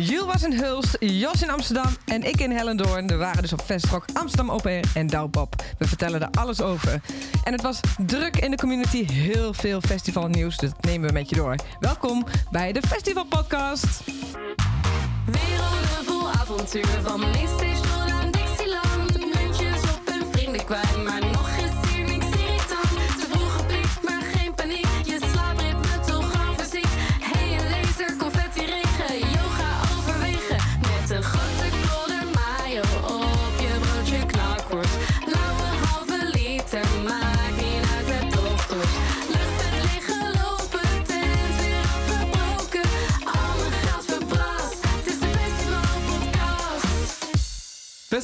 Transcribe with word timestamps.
Jules 0.00 0.26
was 0.26 0.42
in 0.42 0.52
Hulst, 0.52 0.96
Jos 1.00 1.42
in 1.42 1.50
Amsterdam 1.50 1.96
en 2.04 2.22
ik 2.22 2.40
in 2.40 2.50
Hellendoorn. 2.50 3.06
We 3.06 3.16
waren 3.16 3.42
dus 3.42 3.52
op 3.52 3.60
Festrock 3.60 4.04
Amsterdam 4.12 4.50
Open 4.50 4.80
en 4.94 5.06
Douwpop. 5.06 5.62
We 5.78 5.86
vertellen 5.86 6.20
er 6.20 6.28
alles 6.30 6.60
over. 6.60 7.00
En 7.44 7.52
het 7.52 7.62
was 7.62 7.80
druk 8.06 8.36
in 8.36 8.50
de 8.50 8.56
community, 8.56 9.12
heel 9.12 9.54
veel 9.54 9.80
festivalnieuws, 9.80 10.56
dus 10.56 10.70
dat 10.70 10.84
nemen 10.84 11.06
we 11.06 11.12
met 11.12 11.28
je 11.28 11.36
door. 11.36 11.56
Welkom 11.80 12.24
bij 12.50 12.72
de 12.72 12.82
Festival 12.88 13.24
Podcast. 13.24 14.00
Werelden 15.26 16.04
vol 16.04 16.30
avontuur 16.30 17.00
van 17.02 17.20
Mainstation 17.20 18.10
aan 18.10 18.30
Dixieland. 18.30 19.18
Muntjes 19.18 19.82
op 19.82 20.00
hun 20.04 20.26
vrienden 20.32 20.64
maar 21.04 21.31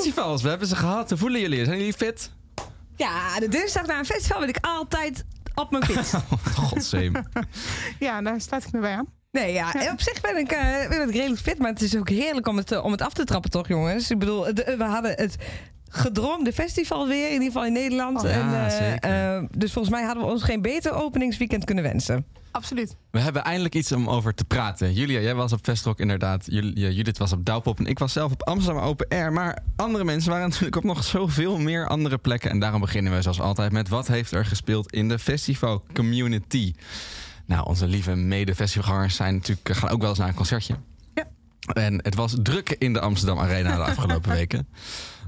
Festivals, 0.02 0.43
we 0.43 0.48
hebben 0.48 0.69
ze 0.69 0.77
gehad. 0.77 1.09
Hoe 1.09 1.19
voelen 1.19 1.41
jullie? 1.41 1.65
Zijn 1.65 1.79
jullie 1.79 1.93
fit? 1.93 2.30
Ja, 2.97 3.39
de 3.41 3.48
dinsdag 3.48 3.87
na 3.87 3.98
een 3.98 4.05
festival 4.05 4.41
ben 4.41 4.48
ik 4.48 4.59
altijd 4.61 5.25
op 5.55 5.70
mijn 5.70 5.84
fiets. 5.84 6.12
Godzeem. 6.69 7.12
Ja, 7.98 8.23
daar 8.23 8.41
sluit 8.41 8.65
ik 8.65 8.73
me 8.73 8.80
bij 8.80 8.95
aan. 8.95 9.06
Nee, 9.30 9.53
ja, 9.53 9.73
op 9.92 10.01
zich 10.01 10.20
ben 10.20 10.37
ik, 10.37 10.53
eh, 10.53 10.89
ben 10.89 11.09
ik 11.09 11.15
redelijk 11.15 11.41
fit, 11.41 11.59
maar 11.59 11.70
het 11.70 11.83
is 11.83 11.97
ook 11.97 12.09
heerlijk 12.09 12.47
om 12.48 12.56
het, 12.56 12.73
eh, 12.73 12.84
om 12.84 12.92
het 12.92 13.03
af 13.03 13.12
te 13.12 13.25
trappen, 13.25 13.51
toch, 13.51 13.69
jongens? 13.69 14.11
Ik 14.11 14.19
bedoel, 14.19 14.47
het- 14.47 14.75
we 14.79 14.84
hadden 14.84 15.11
het 15.17 15.36
gedroomde 15.89 16.53
festival 16.53 17.08
weer, 17.08 17.27
in 17.27 17.33
ieder 17.33 17.47
geval 17.47 17.67
in 17.67 17.72
Nederland. 17.72 18.19
Oh, 18.25 18.31
ja, 18.31 18.31
en, 18.31 18.64
eh, 18.64 18.77
zeker. 18.77 18.98
eh, 19.36 19.42
dus 19.50 19.72
volgens 19.72 19.95
mij 19.95 20.05
hadden 20.05 20.25
we 20.25 20.30
ons 20.30 20.42
geen 20.42 20.62
beter 20.62 20.92
openingsweekend 20.92 21.64
kunnen 21.64 21.84
wensen. 21.84 22.27
Absoluut. 22.50 22.97
We 23.11 23.19
hebben 23.20 23.45
eindelijk 23.45 23.75
iets 23.75 23.92
om 23.92 24.08
over 24.08 24.34
te 24.34 24.45
praten. 24.45 24.92
Julia, 24.92 25.20
jij 25.20 25.34
was 25.34 25.53
op 25.53 25.58
Festrock 25.62 26.00
inderdaad. 26.00 26.45
Ja, 26.47 26.89
Judith 26.89 27.19
was 27.19 27.33
op 27.33 27.45
Douwpop 27.45 27.78
en 27.78 27.86
ik 27.86 27.98
was 27.98 28.12
zelf 28.12 28.33
op 28.33 28.42
Amsterdam 28.42 28.83
Open 28.83 29.08
Air. 29.08 29.33
Maar 29.33 29.58
andere 29.77 30.05
mensen 30.05 30.30
waren 30.30 30.47
natuurlijk 30.48 30.77
op 30.77 30.84
nog 30.84 31.05
zoveel 31.05 31.58
meer 31.58 31.89
andere 31.89 32.19
plekken. 32.19 32.50
En 32.50 32.58
daarom 32.58 32.80
beginnen 32.80 33.14
we 33.14 33.23
zoals 33.23 33.41
altijd 33.41 33.73
met 33.73 33.89
wat 33.89 34.06
heeft 34.06 34.33
er 34.33 34.45
gespeeld 34.45 34.92
in 34.92 35.08
de 35.08 35.19
festival 35.19 35.84
community. 35.92 36.75
Nou, 37.47 37.67
onze 37.67 37.86
lieve 37.86 38.14
mede-festivalgangers 38.14 39.17
zijn 39.17 39.34
natuurlijk, 39.34 39.69
gaan 39.73 39.91
ook 39.91 40.00
wel 40.00 40.08
eens 40.11 40.19
naar 40.19 40.28
een 40.28 40.34
concertje. 40.34 40.75
Ja. 41.14 41.25
En 41.73 41.95
het 42.02 42.14
was 42.14 42.34
druk 42.42 42.70
in 42.78 42.92
de 42.92 43.00
Amsterdam 43.00 43.39
Arena 43.39 43.77
de 43.77 43.83
afgelopen 43.83 44.30
weken. 44.41 44.69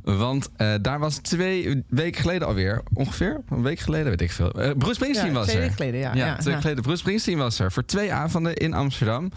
Want 0.05 0.51
eh, 0.56 0.75
daar 0.83 0.98
was 0.98 1.17
twee 1.17 1.84
weken 1.89 2.20
geleden 2.20 2.48
alweer, 2.48 2.83
ongeveer, 2.95 3.41
een 3.48 3.62
week 3.62 3.79
geleden, 3.79 4.07
weet 4.09 4.20
ik 4.20 4.31
veel. 4.33 4.51
Eh 4.53 4.70
Bruce 4.79 4.95
Springsteen 4.95 5.33
was 5.33 5.42
twee 5.45 5.57
er. 5.57 5.62
weken 5.62 5.77
geleden, 5.77 6.01
ja. 6.01 6.15
Ja, 6.15 6.27
ja, 6.27 6.33
twee 6.33 6.45
weken 6.45 6.61
geleden. 6.61 6.83
Bruce 6.83 6.98
Springsteen 6.98 7.39
was 7.39 7.59
er 7.59 7.73
voor 7.73 7.84
twee 7.84 8.12
avonden 8.12 8.55
in 8.57 8.75
Amsterdam. 8.75 9.31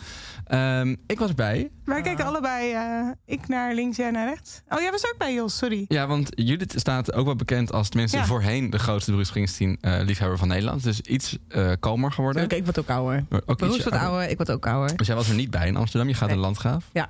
Ehm, 0.44 0.96
ik 1.08 1.20
was 1.20 1.34
bij. 1.36 1.72
Wij 1.86 2.02
kijken 2.02 2.26
allebei, 2.26 2.72
eh, 2.74 3.08
ik 3.26 3.48
naar 3.48 3.74
links, 3.74 3.98
jij 3.98 4.12
naar 4.12 4.28
rechts. 4.28 4.62
Oh, 4.70 4.80
jij 4.82 4.92
was 4.92 5.06
ook 5.06 5.16
bij, 5.18 5.34
Jos, 5.34 5.58
sorry. 5.58 5.86
Ja, 5.88 6.08
want 6.08 6.30
Judith 6.36 6.74
staat 6.78 7.14
ook 7.14 7.26
wel 7.26 7.36
bekend 7.36 7.72
als 7.74 7.90
tenminste 7.90 8.18
Ja. 8.18 8.26
voorheen 8.26 8.70
de 8.70 8.80
grootste 8.80 9.12
Bruce 9.12 9.26
Springsteen 9.30 9.78
eh, 9.82 10.00
liefhebber 10.06 10.38
van 10.38 10.48
Nederland. 10.48 10.84
Dus 10.84 11.02
iets 11.02 11.38
eh 11.48 11.72
kalmer 11.80 12.12
geworden. 12.12 12.44
Oké, 12.44 12.56
ik 12.56 12.64
word 12.64 12.80
ook 12.80 12.90
ouder. 12.90 13.26
Ook 13.30 13.42
ietsje 13.62 13.68
wordt 13.68 13.84
ouder. 13.84 14.00
ouder, 14.00 14.30
ik 14.30 14.38
word 14.38 14.52
ook 14.52 14.68
ouder. 14.68 14.98
Dus 14.98 15.08
jij 15.08 15.16
was 15.16 15.30
er 15.30 15.36
niet 15.36 15.52
bij 15.52 15.68
in 15.68 15.76
Amsterdam. 15.76 16.08
Je 16.10 16.16
gaat 16.16 16.28
Nee. 16.28 16.36
in 16.38 16.42
Landgraaf. 16.44 16.86
Ja. 16.94 17.10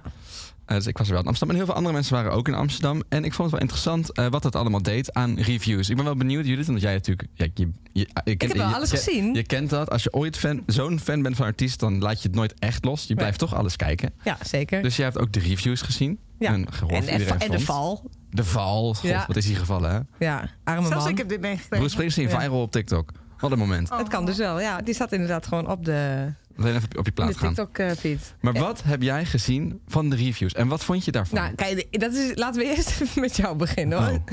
Dus 0.65 0.87
ik 0.87 0.97
was 0.97 1.07
er 1.07 1.13
wel 1.13 1.21
in 1.21 1.27
Amsterdam. 1.27 1.55
En 1.55 1.61
heel 1.61 1.65
veel 1.71 1.75
andere 1.77 1.95
mensen 1.95 2.13
waren 2.15 2.31
ook 2.31 2.47
in 2.47 2.53
Amsterdam. 2.53 3.03
En 3.09 3.23
ik 3.23 3.33
vond 3.33 3.41
het 3.41 3.51
wel 3.51 3.59
interessant 3.59 4.11
eh, 4.11 4.27
wat 4.27 4.41
dat 4.43 4.55
allemaal 4.55 4.81
deed 4.81 5.13
aan 5.13 5.39
reviews. 5.39 5.89
Ik 5.89 5.95
ben 5.95 6.05
wel 6.05 6.15
benieuwd, 6.15 6.45
Judith, 6.45 6.67
omdat 6.67 6.83
jij 6.83 6.93
natuurlijk... 6.93 7.27
Ja, 7.33 7.45
je, 7.53 7.71
je, 7.93 8.07
je, 8.23 8.31
heb 8.37 8.53
wel 8.53 8.67
je- 8.69 8.75
alles 8.75 8.89
je- 8.91 8.97
gezien. 8.97 9.33
Je 9.33 9.43
kent 9.43 9.69
dat. 9.69 9.89
Als 9.89 10.03
je 10.03 10.13
ooit 10.13 10.37
fan, 10.37 10.63
zo'n 10.65 10.99
fan 10.99 11.21
bent 11.21 11.35
van 11.35 11.45
een 11.45 11.51
artiest, 11.51 11.79
dan 11.79 11.99
laat 11.99 12.21
je 12.21 12.27
het 12.27 12.37
nooit 12.37 12.53
echt 12.59 12.85
los. 12.85 13.05
Je 13.07 13.15
blijft 13.15 13.39
toch 13.39 13.55
alles 13.55 13.75
kijken. 13.75 14.13
Ja, 14.23 14.37
zeker. 14.45 14.81
Dus 14.81 14.95
jij 14.95 15.05
hebt 15.05 15.17
ook 15.19 15.31
de 15.33 15.39
reviews 15.39 15.81
gezien. 15.81 16.19
ja. 16.39 16.53
En 16.53 16.73
gehoord 16.73 17.05
en, 17.05 17.39
en, 17.39 17.51
de 17.51 17.59
val. 17.59 18.09
De 18.29 18.43
val. 18.43 18.93
God, 18.93 19.01
Ja. 19.09 19.23
wat 19.27 19.35
is 19.35 19.45
hier 19.45 19.57
gevallen, 19.57 19.91
hè? 19.91 20.25
Ja, 20.25 20.49
arme 20.63 20.87
Zelfs 20.87 21.03
man. 21.03 21.11
ik 21.11 21.17
heb 21.17 21.29
dit 21.29 21.41
meegekregen. 21.41 21.77
Bruce 21.77 21.89
Springsteen 21.93 22.27
Ja. 22.29 22.39
viral 22.39 22.61
op 22.61 22.71
TikTok. 22.71 23.11
Wat 23.39 23.51
een 23.51 23.57
moment. 23.57 23.91
Oh. 23.91 23.97
Het 23.97 24.07
kan 24.07 24.25
dus 24.25 24.37
wel, 24.37 24.59
ja. 24.59 24.81
Die 24.81 24.93
staat 24.93 25.11
inderdaad 25.11 25.47
gewoon 25.47 25.69
op 25.69 25.85
de, 25.85 26.33
Alleen 26.57 26.75
even 26.75 26.97
op 26.97 27.05
je 27.05 27.11
in 27.21 27.27
de 27.27 27.33
gaan. 27.33 27.53
TikTok-feed. 27.53 28.35
Maar 28.39 28.53
wat 28.53 28.83
heb 28.83 29.01
jij 29.01 29.25
gezien 29.25 29.79
van 29.87 30.09
de 30.09 30.15
reviews? 30.15 30.53
En 30.53 30.67
wat 30.67 30.83
vond 30.83 31.05
je 31.05 31.11
daarvan? 31.11 31.39
Nou, 31.39 31.55
kijk, 31.55 31.99
dat 31.99 32.13
is, 32.13 32.31
laten 32.35 32.61
we 32.61 32.67
eerst 32.75 33.15
met 33.15 33.35
jou 33.35 33.55
beginnen 33.55 34.03
hoor. 34.03 34.13
Oh. 34.13 34.23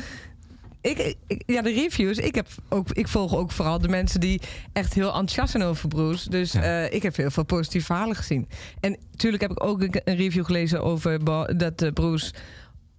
Ik, 0.83 1.17
ik- 1.27 1.43
ja, 1.47 1.63
de 1.63 1.73
reviews. 1.73 2.17
Ik, 2.19 2.35
heb 2.35 2.47
ook, 2.69 2.91
ik 2.93 3.09
volg 3.09 3.35
ook 3.37 3.51
vooral 3.51 3.79
de 3.79 3.89
mensen 3.89 4.21
die 4.21 4.41
echt 4.73 4.95
heel 4.95 5.07
enthousiast 5.09 5.51
zijn 5.51 5.63
over 5.63 5.89
Bruce. 5.89 6.31
Dus 6.31 6.53
Ja. 6.53 6.63
eh, 6.63 6.95
ik 6.95 7.03
heb 7.03 7.17
heel 7.17 7.31
veel 7.31 7.45
positieve 7.45 7.87
verhalen 7.87 8.17
gezien. 8.17 8.49
En 8.81 8.97
natuurlijk 9.11 9.43
heb 9.43 9.51
ik 9.51 9.65
ook 9.65 9.83
een, 9.83 10.01
een 10.05 10.17
review 10.17 10.45
gelezen 10.45 10.83
over 10.83 11.25
dat 11.57 11.83
eh, 11.83 11.93
Bruce 11.93 12.33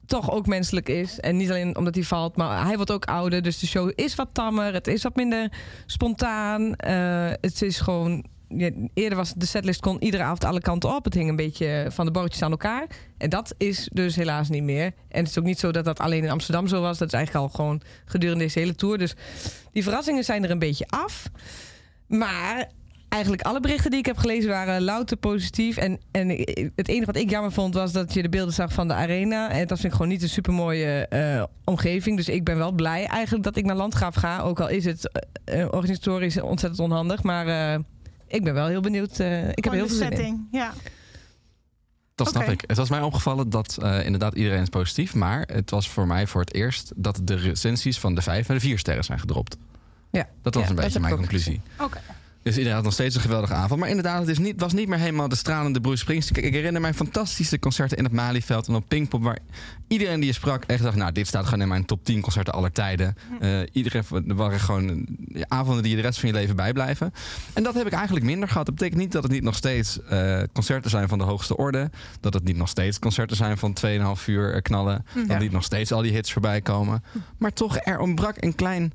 toch 0.05 0.31
ook 0.31 0.47
menselijk 0.47 0.89
is. 0.89 1.19
En 1.19 1.38
niet 1.38 1.49
alleen 1.49 1.77
omdat 1.77 1.95
hij 1.95 2.03
valt, 2.03 2.35
maar 2.35 2.65
hij 2.65 2.75
wordt 2.75 2.91
ook 2.91 3.05
ouder. 3.05 3.41
Dus 3.41 3.59
de 3.59 3.67
show 3.67 3.91
is 3.95 4.15
wat 4.15 4.29
tammer. 4.33 4.73
Het 4.73 4.88
is 4.88 5.03
wat 5.03 5.15
minder 5.15 5.51
spontaan. 5.85 6.75
Eh, 6.75 7.29
het 7.41 7.61
is 7.61 7.79
gewoon... 7.79 8.25
eerder 8.94 9.17
was 9.17 9.34
de 9.34 9.45
setlist 9.45 9.81
kon 9.81 10.03
iedere 10.03 10.23
avond 10.23 10.44
alle 10.44 10.62
kanten 10.62 10.95
op. 10.95 11.03
Het 11.03 11.13
hing 11.13 11.29
een 11.29 11.35
beetje 11.35 11.88
van 11.89 12.06
de 12.06 12.12
bootjes 12.12 12.41
aan 12.41 12.51
elkaar. 12.51 12.88
En 13.17 13.29
dat 13.29 13.53
is 13.57 13.89
dus 13.94 14.16
helaas 14.16 14.50
niet 14.50 14.63
meer. 14.63 14.85
En 15.09 15.19
het 15.19 15.29
is 15.29 15.38
ook 15.38 15.44
niet 15.45 15.59
zo 15.59 15.72
dat 15.72 15.85
dat 15.85 16.00
alleen 16.00 16.23
in 16.23 16.29
Amsterdam 16.29 16.67
zo 16.67 16.81
was. 16.81 16.97
Dat 16.97 17.07
is 17.07 17.13
eigenlijk 17.13 17.45
al 17.45 17.51
gewoon 17.56 17.81
gedurende 18.06 18.44
deze 18.44 18.59
hele 18.59 18.75
tour. 18.75 18.97
Dus 18.97 19.16
die 19.72 19.84
verrassingen 19.84 20.23
zijn 20.23 20.44
er 20.44 20.51
een 20.51 20.59
beetje 20.59 20.85
af. 20.88 21.29
Maar 22.07 22.69
eigenlijk 23.09 23.41
alle 23.41 23.59
berichten 23.59 23.89
die 23.89 24.00
ik 24.00 24.06
heb 24.06 24.17
gelezen 24.17 24.50
waren 24.50 24.81
louter 24.81 25.18
positief. 25.18 25.78
En, 25.78 26.00
en 26.12 26.29
het 26.75 26.88
enige 26.88 27.06
wat 27.06 27.16
ik 27.16 27.29
jammer 27.29 27.51
vond 27.51 27.73
was 27.73 27.91
dat 27.91 28.13
je 28.13 28.22
de 28.22 28.29
beelden 28.29 28.53
zag 28.53 28.73
van 28.73 28.88
de 28.88 28.94
arena. 28.94 29.50
En 29.50 29.68
dat 29.68 29.79
vind 29.79 29.83
ik 29.83 29.91
gewoon 29.91 30.12
niet 30.12 30.22
een 30.22 30.29
supermooie 30.29 31.07
eh 31.07 31.44
omgeving. 31.66 32.18
Dus 32.18 32.29
ik 32.29 32.44
ben 32.44 32.57
wel 32.57 32.72
blij 32.72 33.06
eigenlijk 33.06 33.44
dat 33.44 33.56
ik 33.56 33.66
naar 33.66 33.75
Landgraaf 33.75 34.16
ga. 34.16 34.39
Ook 34.39 34.59
al 34.59 34.69
is 34.69 34.85
het 34.85 35.22
eh, 35.45 35.66
organisatorisch 35.66 36.41
ontzettend 36.41 36.81
onhandig. 36.81 37.23
Maar 37.23 37.47
eh, 37.47 37.79
ik 38.31 38.44
ben 38.44 38.53
wel 38.53 38.68
heel 38.68 38.81
benieuwd. 38.81 39.19
eh, 39.19 39.50
ik 39.50 39.64
heb 39.64 39.74
heel 39.74 39.81
de 39.84 39.88
veel 39.88 39.97
zin 39.97 40.09
in. 40.12 40.16
setting. 40.18 40.47
Ja. 40.52 40.74
Dat 42.16 42.28
snap 42.30 42.44
ik. 42.50 42.64
Het 42.68 42.78
was 42.78 42.90
mij 42.90 43.02
opgevallen 43.02 43.50
dat 43.50 43.78
eh, 43.81 44.06
inderdaad 44.06 44.34
iedereen 44.34 44.62
is 44.62 44.69
positief. 44.69 45.16
Maar 45.16 45.47
het 45.53 45.69
was 45.69 45.90
voor 45.90 46.08
mij 46.08 46.28
voor 46.28 46.42
het 46.42 46.53
eerst 46.53 46.92
dat 46.96 47.19
de 47.24 47.36
recensies 47.36 48.00
van 48.00 48.16
de 48.16 48.22
vijf 48.22 48.47
naar 48.47 48.58
de 48.58 48.64
vier 48.64 48.80
sterren 48.80 49.03
zijn 49.03 49.19
gedropt. 49.19 49.58
Ja. 50.12 50.28
Dat 50.42 50.53
was 50.53 50.64
Ja, 50.64 50.69
een 50.69 50.75
beetje 50.75 51.00
mijn 51.00 51.16
conclusie. 51.16 51.62
Oké. 51.80 52.00
Dus 52.44 52.53
iedereen 52.53 52.75
had 52.75 52.84
nog 52.84 52.94
steeds 52.94 53.16
een 53.16 53.22
geweldige 53.22 53.53
avond. 53.53 53.79
Maar 53.79 53.90
inderdaad, 53.90 54.19
het 54.19 54.29
is 54.29 54.38
niet, 54.38 54.59
was 54.59 54.74
niet 54.74 54.88
meer 54.88 54.97
helemaal 54.97 55.28
de 55.28 55.35
stralende 55.35 55.81
Bruce 55.81 55.97
Springsteen. 55.97 56.34
Kijk, 56.34 56.46
ik 56.46 56.53
herinner 56.53 56.81
mij 56.81 56.94
fantastische 56.94 57.59
concerten 57.59 57.97
in 57.97 58.03
het 58.03 58.13
Malieveld 58.13 58.68
en 58.68 58.75
op 58.75 58.84
Pinkpop... 58.88 59.24
waar 59.24 59.40
iedereen 59.88 60.19
die 60.19 60.25
je 60.25 60.34
sprak 60.34 60.63
echt 60.63 60.84
dacht... 60.84 60.96
nou, 60.96 61.12
dit 61.12 61.28
staat 61.28 61.44
gewoon 61.44 61.62
in 61.62 61.68
mijn 61.68 61.85
top 61.85 62.06
10 62.06 62.22
concerten 62.22 62.53
aller 62.53 62.72
tijden. 62.72 63.16
Eh, 63.40 63.59
iedereen, 63.72 64.03
er 64.28 64.35
waren 64.35 64.59
gewoon 64.59 65.07
avonden 65.47 65.84
die 65.84 65.91
je 65.91 65.97
de 65.97 66.07
rest 66.07 66.19
van 66.19 66.30
je 66.30 66.35
leven 66.35 66.56
bijblijven. 66.56 67.13
En 67.53 67.63
dat 67.63 67.74
heb 67.74 67.85
ik 67.85 67.94
eigenlijk 67.94 68.25
minder 68.25 68.50
gehad. 68.50 68.66
Dat 68.66 68.75
betekent 68.75 69.01
niet 69.01 69.12
dat 69.12 69.24
het 69.24 69.31
niet 69.31 69.44
nog 69.44 69.56
steeds 69.56 70.03
eh, 70.03 70.41
concerten 70.53 70.90
zijn 70.90 71.07
van 71.07 71.18
de 71.18 71.24
hoogste 71.24 71.57
orde. 71.57 71.90
Dat 72.19 72.34
het 72.34 72.44
niet 72.44 72.57
nog 72.57 72.69
steeds 72.69 73.00
concerten 73.00 73.38
zijn 73.38 73.57
van 73.57 73.78
2,5 74.18 74.25
uur 74.25 74.53
eh, 74.53 74.62
knallen. 74.62 75.06
Dat 75.28 75.40
niet 75.40 75.51
nog 75.51 75.63
steeds 75.63 75.91
al 75.91 76.01
die 76.01 76.12
hits 76.12 76.31
voorbij 76.31 76.62
komen. 76.62 77.03
Maar 77.38 77.53
toch, 77.53 77.78
er 77.84 78.00
ontbrak 78.00 78.35
een 78.40 78.56
klein 78.56 78.94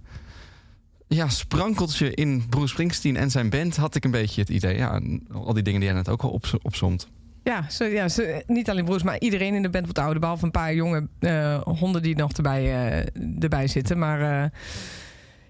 ja, 1.08 1.28
sprankeltje 1.28 2.14
in 2.14 2.48
Bruce 2.48 2.68
Springsteen 2.68 3.16
en 3.16 3.30
zijn 3.30 3.50
band 3.50 3.76
had 3.76 3.94
ik 3.94 4.04
een 4.04 4.10
beetje 4.10 4.40
het 4.40 4.50
idee. 4.50 4.76
Ja, 4.76 5.00
al 5.32 5.54
die 5.54 5.62
dingen 5.62 5.80
die 5.80 5.88
jij 5.88 5.98
net 5.98 6.08
ook 6.08 6.22
al 6.22 6.30
op, 6.30 6.44
opzomt. 6.62 7.08
Ja, 7.46 7.70
zo, 7.70 7.84
ja 7.84 8.06
niet 8.46 8.70
alleen 8.70 8.84
Bruce, 8.84 9.04
maar 9.04 9.18
iedereen 9.18 9.54
in 9.54 9.62
de 9.62 9.70
band 9.70 9.84
wordt 9.84 9.98
ouder. 9.98 10.20
Behalve 10.20 10.44
een 10.44 10.50
paar 10.50 10.74
jonge 10.74 11.08
eh, 11.18 11.60
honden 11.60 12.02
die 12.02 12.16
nog 12.16 12.32
erbij, 12.32 12.62
eh, 12.62 13.06
erbij 13.40 13.66
zitten. 13.66 13.98
Maar 13.98 14.20
eh, 14.20 14.50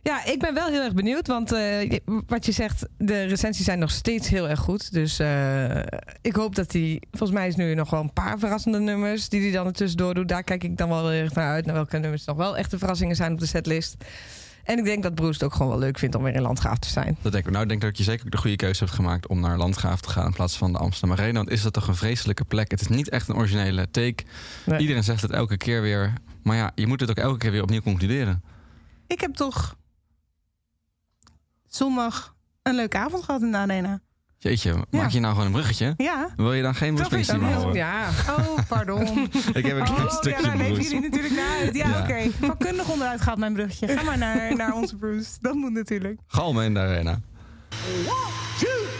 ja, 0.02 0.24
ik 0.24 0.38
ben 0.38 0.54
wel 0.54 0.68
heel 0.68 0.82
erg 0.82 0.94
benieuwd. 0.94 1.26
Want 1.26 1.50
wat 2.26 2.46
je 2.46 2.52
zegt, 2.52 2.86
de 2.98 3.22
recensies 3.22 3.64
zijn 3.64 3.78
nog 3.78 3.90
steeds 3.90 4.28
heel 4.28 4.48
erg 4.48 4.60
goed. 4.60 4.92
Dus 4.92 5.20
ik 6.22 6.36
hoop 6.36 6.54
dat 6.54 6.72
hij... 6.72 7.02
Volgens 7.10 7.38
mij 7.38 7.48
is 7.48 7.56
nu 7.56 7.74
nog 7.74 7.90
wel 7.90 8.00
een 8.00 8.12
paar 8.12 8.38
verrassende 8.38 8.78
nummers... 8.78 9.28
die 9.28 9.40
hij 9.42 9.50
dan 9.50 9.66
er 9.66 9.72
tussendoor 9.72 10.14
doet. 10.14 10.28
Daar 10.28 10.44
kijk 10.44 10.64
ik 10.64 10.76
dan 10.76 10.88
wel 10.88 11.08
heel 11.08 11.22
erg 11.22 11.34
naar 11.34 11.50
uit. 11.50 11.66
Naar 11.66 11.74
welke 11.74 11.98
nummers 11.98 12.24
nog 12.24 12.36
wel 12.36 12.56
echte 12.56 12.78
verrassingen 12.78 13.16
zijn 13.16 13.32
op 13.32 13.38
de 13.38 13.46
setlist. 13.46 13.96
En 14.66 14.78
ik 14.78 14.84
denk 14.84 15.02
dat 15.02 15.14
Bruce 15.14 15.32
het 15.32 15.42
ook 15.42 15.52
gewoon 15.52 15.68
wel 15.68 15.78
leuk 15.78 15.98
vindt 15.98 16.14
om 16.14 16.22
weer 16.22 16.34
in 16.34 16.42
Landgraaf 16.42 16.78
te 16.78 16.88
zijn. 16.88 17.16
Dat 17.22 17.32
denk 17.32 17.44
ik. 17.46 17.50
Nou, 17.50 17.62
ik 17.62 17.68
denk 17.68 17.80
dat 17.80 17.98
je 17.98 18.04
zeker 18.04 18.24
ook 18.24 18.30
de 18.30 18.36
goede 18.36 18.56
keuze 18.56 18.84
hebt 18.84 18.96
gemaakt 18.96 19.26
om 19.26 19.40
naar 19.40 19.56
Landgraaf 19.56 20.00
te 20.00 20.08
gaan 20.08 20.26
in 20.26 20.32
plaats 20.32 20.56
van 20.56 20.72
de 20.72 20.78
Amsterdam 20.78 21.18
Arena. 21.18 21.32
Want 21.32 21.50
is 21.50 21.62
dat 21.62 21.72
toch 21.72 21.88
een 21.88 21.96
vreselijke 21.96 22.44
plek? 22.44 22.70
Het 22.70 22.80
is 22.80 22.88
niet 22.88 23.08
echt 23.08 23.28
een 23.28 23.34
originele 23.34 23.90
take. 23.90 24.24
Nee. 24.64 24.80
Iedereen 24.80 25.04
zegt 25.04 25.22
het 25.22 25.30
elke 25.30 25.56
keer 25.56 25.82
weer. 25.82 26.12
Maar 26.42 26.56
ja, 26.56 26.72
je 26.74 26.86
moet 26.86 27.00
het 27.00 27.10
ook 27.10 27.16
elke 27.16 27.38
keer 27.38 27.50
weer 27.50 27.62
opnieuw 27.62 27.80
concluderen. 27.80 28.42
Ik 29.06 29.20
heb 29.20 29.34
toch 29.34 29.76
zondag 31.66 32.34
een 32.62 32.74
leuke 32.74 32.98
avond 32.98 33.24
gehad 33.24 33.42
in 33.42 33.50
de 33.50 33.56
arena. 33.56 34.00
Jeetje, 34.48 34.74
maak 34.90 35.10
je 35.10 35.20
nou 35.20 35.32
gewoon 35.32 35.46
een 35.46 35.52
bruggetje? 35.52 35.94
Ja. 35.96 36.28
Wil 36.36 36.52
je 36.52 36.62
dan 36.62 36.74
geen 36.74 36.90
Bruce 36.94 37.04
Springsteen 37.08 37.40
meer 37.40 37.54
horen? 37.54 37.74
Ja, 37.74 38.08
Oh, 38.38 38.58
pardon. 38.68 39.02
Ik 39.52 39.66
heb 39.66 39.76
een 39.76 39.84
klein 39.84 39.90
Oh, 39.90 39.98
ja, 39.98 40.08
stukje 40.08 40.42
daar 40.42 40.56
leven 40.56 40.72
Bruce. 40.72 40.90
jullie 40.90 41.08
natuurlijk 41.10 41.34
naar 41.34 41.58
uit. 41.60 41.74
Ja, 41.76 41.88
Ja. 41.88 42.00
oké. 42.00 42.30
Vakkundig 42.46 42.88
onderuit 42.88 43.20
gaat 43.20 43.38
mijn 43.38 43.52
bruggetje. 43.52 43.88
Ga 43.88 44.02
maar 44.02 44.18
naar, 44.18 44.56
naar 44.56 44.74
onze 44.74 44.96
Bruce. 44.96 45.30
Dat 45.40 45.54
moet 45.54 45.72
natuurlijk. 45.72 46.20
Galmen 46.26 46.64
in 46.64 46.74
de 46.74 46.80
arena. 46.80 47.10
on 47.12 48.95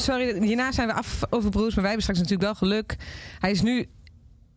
Sorry, 0.00 0.42
hierna 0.42 0.72
zijn 0.72 0.88
we 0.88 0.94
af 0.94 1.20
over 1.30 1.50
Bruce, 1.50 1.74
maar 1.74 1.84
wij 1.84 1.92
hebben 1.92 2.02
straks 2.02 2.18
natuurlijk 2.18 2.42
wel 2.42 2.54
geluk. 2.54 2.96
Hij 3.38 3.50
is 3.50 3.62
nu 3.62 3.78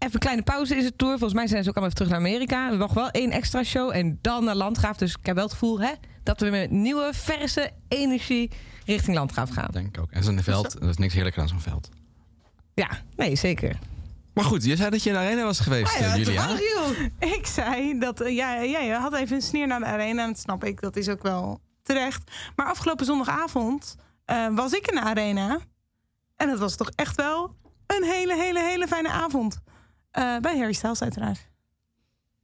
even 0.01 0.13
een 0.13 0.19
kleine 0.19 0.41
pauze 0.41 0.75
in 0.75 0.81
zijn 0.81 0.95
tour. 0.95 1.11
Volgens 1.11 1.33
mij 1.33 1.47
zijn 1.47 1.63
ze 1.63 1.69
ook 1.69 1.75
allemaal 1.75 1.93
even 1.93 2.05
terug 2.05 2.21
naar 2.21 2.31
Amerika. 2.31 2.69
We 2.69 2.75
nog 2.75 2.93
wel 2.93 3.09
één 3.09 3.31
extra 3.31 3.63
show 3.63 3.95
en 3.95 4.19
dan 4.21 4.43
naar 4.43 4.55
Landgraaf. 4.55 4.97
Dus 4.97 5.15
ik 5.19 5.25
heb 5.25 5.35
wel 5.35 5.43
het 5.43 5.53
gevoel 5.53 5.81
hè, 5.81 5.91
dat 6.23 6.39
we 6.39 6.49
met 6.49 6.71
nieuwe, 6.71 7.09
verse 7.13 7.71
energie 7.87 8.51
richting 8.85 9.17
Landgraaf 9.17 9.49
gaan. 9.49 9.69
Denk 9.71 9.87
ik 9.87 10.01
ook. 10.01 10.11
En 10.11 10.23
zo'n 10.23 10.39
veld, 10.43 10.79
dat 10.79 10.89
is 10.89 10.97
niks 10.97 11.13
heerlijker 11.13 11.39
dan 11.39 11.49
zo'n 11.49 11.61
veld. 11.61 11.89
Ja, 12.73 12.89
nee, 13.15 13.35
zeker. 13.35 13.79
Maar 14.33 14.43
goed, 14.43 14.65
je 14.65 14.75
zei 14.75 14.89
dat 14.89 15.03
je 15.03 15.09
in 15.09 15.15
de 15.15 15.21
arena 15.21 15.43
was 15.43 15.59
geweest, 15.59 15.93
Ah 15.93 15.99
ja, 15.99 16.13
eh, 16.13 16.17
Julia. 16.17 16.49
Ik 17.37 17.45
zei 17.45 17.99
dat, 17.99 18.21
eh, 18.21 18.35
ja, 18.35 18.61
ja, 18.61 18.79
je 18.79 18.93
had 18.93 19.13
even 19.13 19.35
een 19.35 19.41
sneer 19.41 19.67
naar 19.67 19.79
de 19.79 19.85
arena. 19.85 20.21
En 20.21 20.27
dat 20.27 20.39
snap 20.39 20.63
ik, 20.63 20.81
dat 20.81 20.95
is 20.95 21.09
ook 21.09 21.23
wel 21.23 21.61
terecht. 21.83 22.31
Maar 22.55 22.65
afgelopen 22.65 23.05
zondagavond 23.05 23.95
eh, 24.25 24.47
was 24.55 24.73
ik 24.73 24.87
in 24.87 24.95
de 24.95 25.01
arena. 25.01 25.59
En 26.35 26.49
het 26.49 26.59
was 26.59 26.75
toch 26.75 26.89
echt 26.95 27.15
wel 27.15 27.55
een 27.87 28.03
hele, 28.03 28.35
hele, 28.35 28.59
hele 28.63 28.87
fijne 28.87 29.09
avond. 29.09 29.57
Eh, 30.11 30.37
bij 30.37 30.57
Harry 30.57 30.73
Styles 30.73 31.01
uiteraard. 31.01 31.49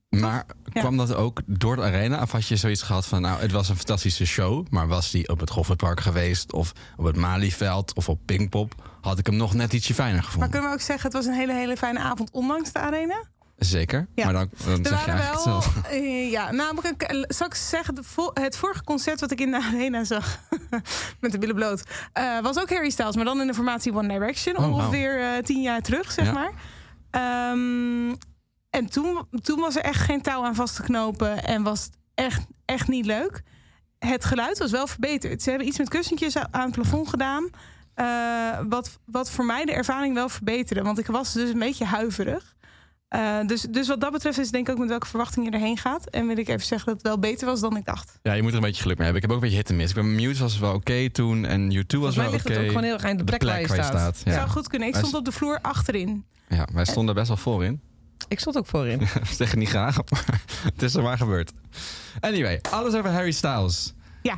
Maar 0.10 0.46
Ja. 0.64 0.82
kwam 0.82 0.98
dat 0.98 1.14
ook 1.14 1.42
door 1.46 1.76
de 1.76 1.82
arena? 1.82 2.22
Of 2.22 2.32
had 2.32 2.48
je 2.48 2.56
zoiets 2.56 2.82
gehad 2.82 3.06
van, 3.06 3.22
nou, 3.22 3.40
het 3.42 3.52
was 3.52 3.70
een 3.70 3.76
fantastische 3.76 4.26
show... 4.26 4.66
maar 4.70 4.88
was 4.88 5.12
die 5.12 5.30
op 5.30 5.40
het 5.40 5.50
Goffertpark 5.50 6.00
geweest... 6.00 6.54
of 6.54 6.72
op 6.98 7.06
het 7.06 7.16
Malieveld 7.16 7.94
of 7.96 8.10
op 8.10 8.20
Pinkpop... 8.26 8.74
had 9.02 9.20
ik 9.20 9.26
hem 9.26 9.36
nog 9.36 9.54
net 9.54 9.74
ietsje 9.74 9.94
fijner 9.94 10.16
Maar 10.16 10.24
gevonden. 10.24 10.50
kunnen 10.50 10.70
we 10.70 10.76
ook 10.76 10.82
zeggen, 10.82 11.04
het 11.06 11.14
was 11.14 11.26
een 11.26 11.34
hele, 11.34 11.54
hele 11.54 11.78
fijne 11.78 12.00
avond 12.00 12.32
ondanks 12.32 12.72
de 12.72 12.80
arena? 12.80 13.24
Zeker, 13.58 14.08
Ja. 14.16 14.24
maar 14.26 14.34
dan, 14.34 14.50
dan 14.66 14.86
zeg 14.86 15.06
je 15.06 15.12
eigenlijk 15.12 15.44
wel, 15.44 15.56
hetzelfde. 15.56 15.90
eh, 15.98 16.32
ja, 16.32 16.52
namelijk, 16.52 17.02
eh, 17.02 17.24
zal 17.28 17.48
ik 17.48 17.56
zeggen, 17.56 17.96
de 17.96 18.04
vo- 18.04 18.32
het 18.34 18.58
vorige 18.58 18.84
concert 18.84 19.20
wat 19.20 19.32
ik 19.32 19.40
in 19.40 19.52
de 19.52 19.58
arena 19.62 20.04
zag, 20.04 20.40
met 21.22 21.32
de 21.32 21.38
billen 21.38 21.56
bloot, 21.56 21.84
eh, 22.14 22.40
was 22.40 22.60
ook 22.60 22.70
Harry 22.70 22.90
Styles, 22.90 23.16
maar 23.16 23.26
dan 23.26 23.42
in 23.42 23.48
de 23.48 23.54
formatie 23.54 23.94
One 23.94 24.08
Direction, 24.08 24.58
Oh, 24.58 24.74
ongeveer 24.74 25.44
tien 25.44 25.62
jaar 25.62 25.82
terug, 25.82 26.12
zeg 26.12 26.26
Ja. 26.26 26.32
maar. 26.32 26.52
Ehm, 27.12 28.16
en 28.70 28.90
toen, 28.90 29.28
toen 29.42 29.60
was 29.60 29.76
er 29.76 29.82
echt 29.84 30.02
geen 30.02 30.22
touw 30.22 30.44
aan 30.44 30.56
vast 30.56 30.76
te 30.76 30.82
knopen 30.82 31.44
en 31.44 31.64
was 31.64 31.84
het 31.84 31.98
echt, 32.16 32.46
echt 32.66 32.88
niet 32.88 33.06
leuk. 33.06 33.42
Het 34.00 34.26
geluid 34.26 34.58
was 34.58 34.72
wel 34.72 34.88
verbeterd. 34.88 35.42
Ze 35.44 35.50
hebben 35.50 35.68
iets 35.68 35.78
met 35.78 35.90
kussentjes 35.90 36.38
aan 36.38 36.62
het 36.62 36.72
plafond 36.72 37.08
gedaan. 37.10 37.50
wat, 38.70 39.00
wat 39.06 39.32
voor 39.32 39.46
mij 39.46 39.66
de 39.66 39.72
ervaring 39.72 40.14
wel 40.14 40.30
verbeterde. 40.30 40.84
Want 40.84 41.00
ik 41.00 41.08
was 41.08 41.34
dus 41.34 41.50
een 41.50 41.60
beetje 41.60 41.86
huiverig. 41.86 42.56
Eh, 43.08 43.40
dus, 43.46 43.62
dus 43.62 43.88
wat 43.88 44.02
dat 44.02 44.12
betreft 44.12 44.38
is 44.38 44.44
het 44.44 44.54
denk 44.54 44.68
ik 44.68 44.74
ook 44.74 44.80
met 44.80 44.90
welke 44.90 45.08
verwachting 45.08 45.46
je 45.46 45.52
erheen 45.52 45.78
gaat. 45.78 46.10
En 46.10 46.28
wil 46.28 46.38
ik 46.38 46.48
even 46.48 46.66
zeggen 46.66 46.88
dat 46.88 46.98
het 46.98 47.08
wel 47.08 47.20
beter 47.20 47.46
was 47.48 47.60
dan 47.60 47.78
ik 47.78 47.86
dacht. 47.86 48.20
Ja, 48.22 48.34
je 48.34 48.42
moet 48.42 48.52
er 48.52 48.58
een 48.58 48.64
beetje 48.64 48.82
geluk 48.82 48.98
mee 48.98 49.06
hebben. 49.06 49.24
Ik 49.24 49.30
heb 49.30 49.38
ook 49.38 49.44
een 49.44 49.50
beetje 49.50 49.64
hit 49.64 49.70
en 49.70 49.76
miss. 49.76 49.90
Ik 49.90 49.96
ben 49.96 50.16
Mute 50.16 50.40
was 50.40 50.60
wel 50.60 50.74
oké 50.74 51.10
toen 51.10 51.46
en 51.46 51.72
U2 51.72 51.76
was 51.76 51.86
Volgens 51.88 52.16
mij 52.16 52.24
wel 52.26 52.34
ligt 52.34 52.46
oké. 52.46 52.54
het 52.54 52.62
ook 52.62 52.68
gewoon 52.68 52.84
heel 52.84 52.94
erg 52.94 53.04
aan 53.04 53.18
de 53.18 53.24
plek, 53.24 53.44
waar 53.44 53.60
je 53.62 53.68
staat. 53.68 54.22
Ja. 54.26 54.34
Zou 54.34 54.50
goed 54.50 54.68
kunnen. 54.68 54.88
Ik 54.88 54.96
stond 54.96 55.14
op 55.14 55.26
de 55.26 55.32
vloer 55.32 55.60
achterin. 55.62 56.26
ja, 56.50 56.68
wij 56.74 56.86
stonden 56.86 57.16
best 57.16 57.28
wel 57.28 57.38
voorin. 57.38 57.82
Ik 58.28 58.40
stond 58.40 58.58
ook 58.58 58.66
voorin. 58.66 59.00
We 59.30 59.34
zeggen 59.36 59.60
niet 59.60 59.70
graag, 59.70 59.98
maar 60.12 60.42
het 60.64 60.82
is 60.82 60.96
er 60.96 61.04
maar 61.04 61.18
gebeurd. 61.18 61.52
Anyway, 62.20 62.60
alles 62.72 62.94
over 62.94 63.10
Harry 63.12 63.32
Styles. 63.32 63.94
Ja. 64.22 64.38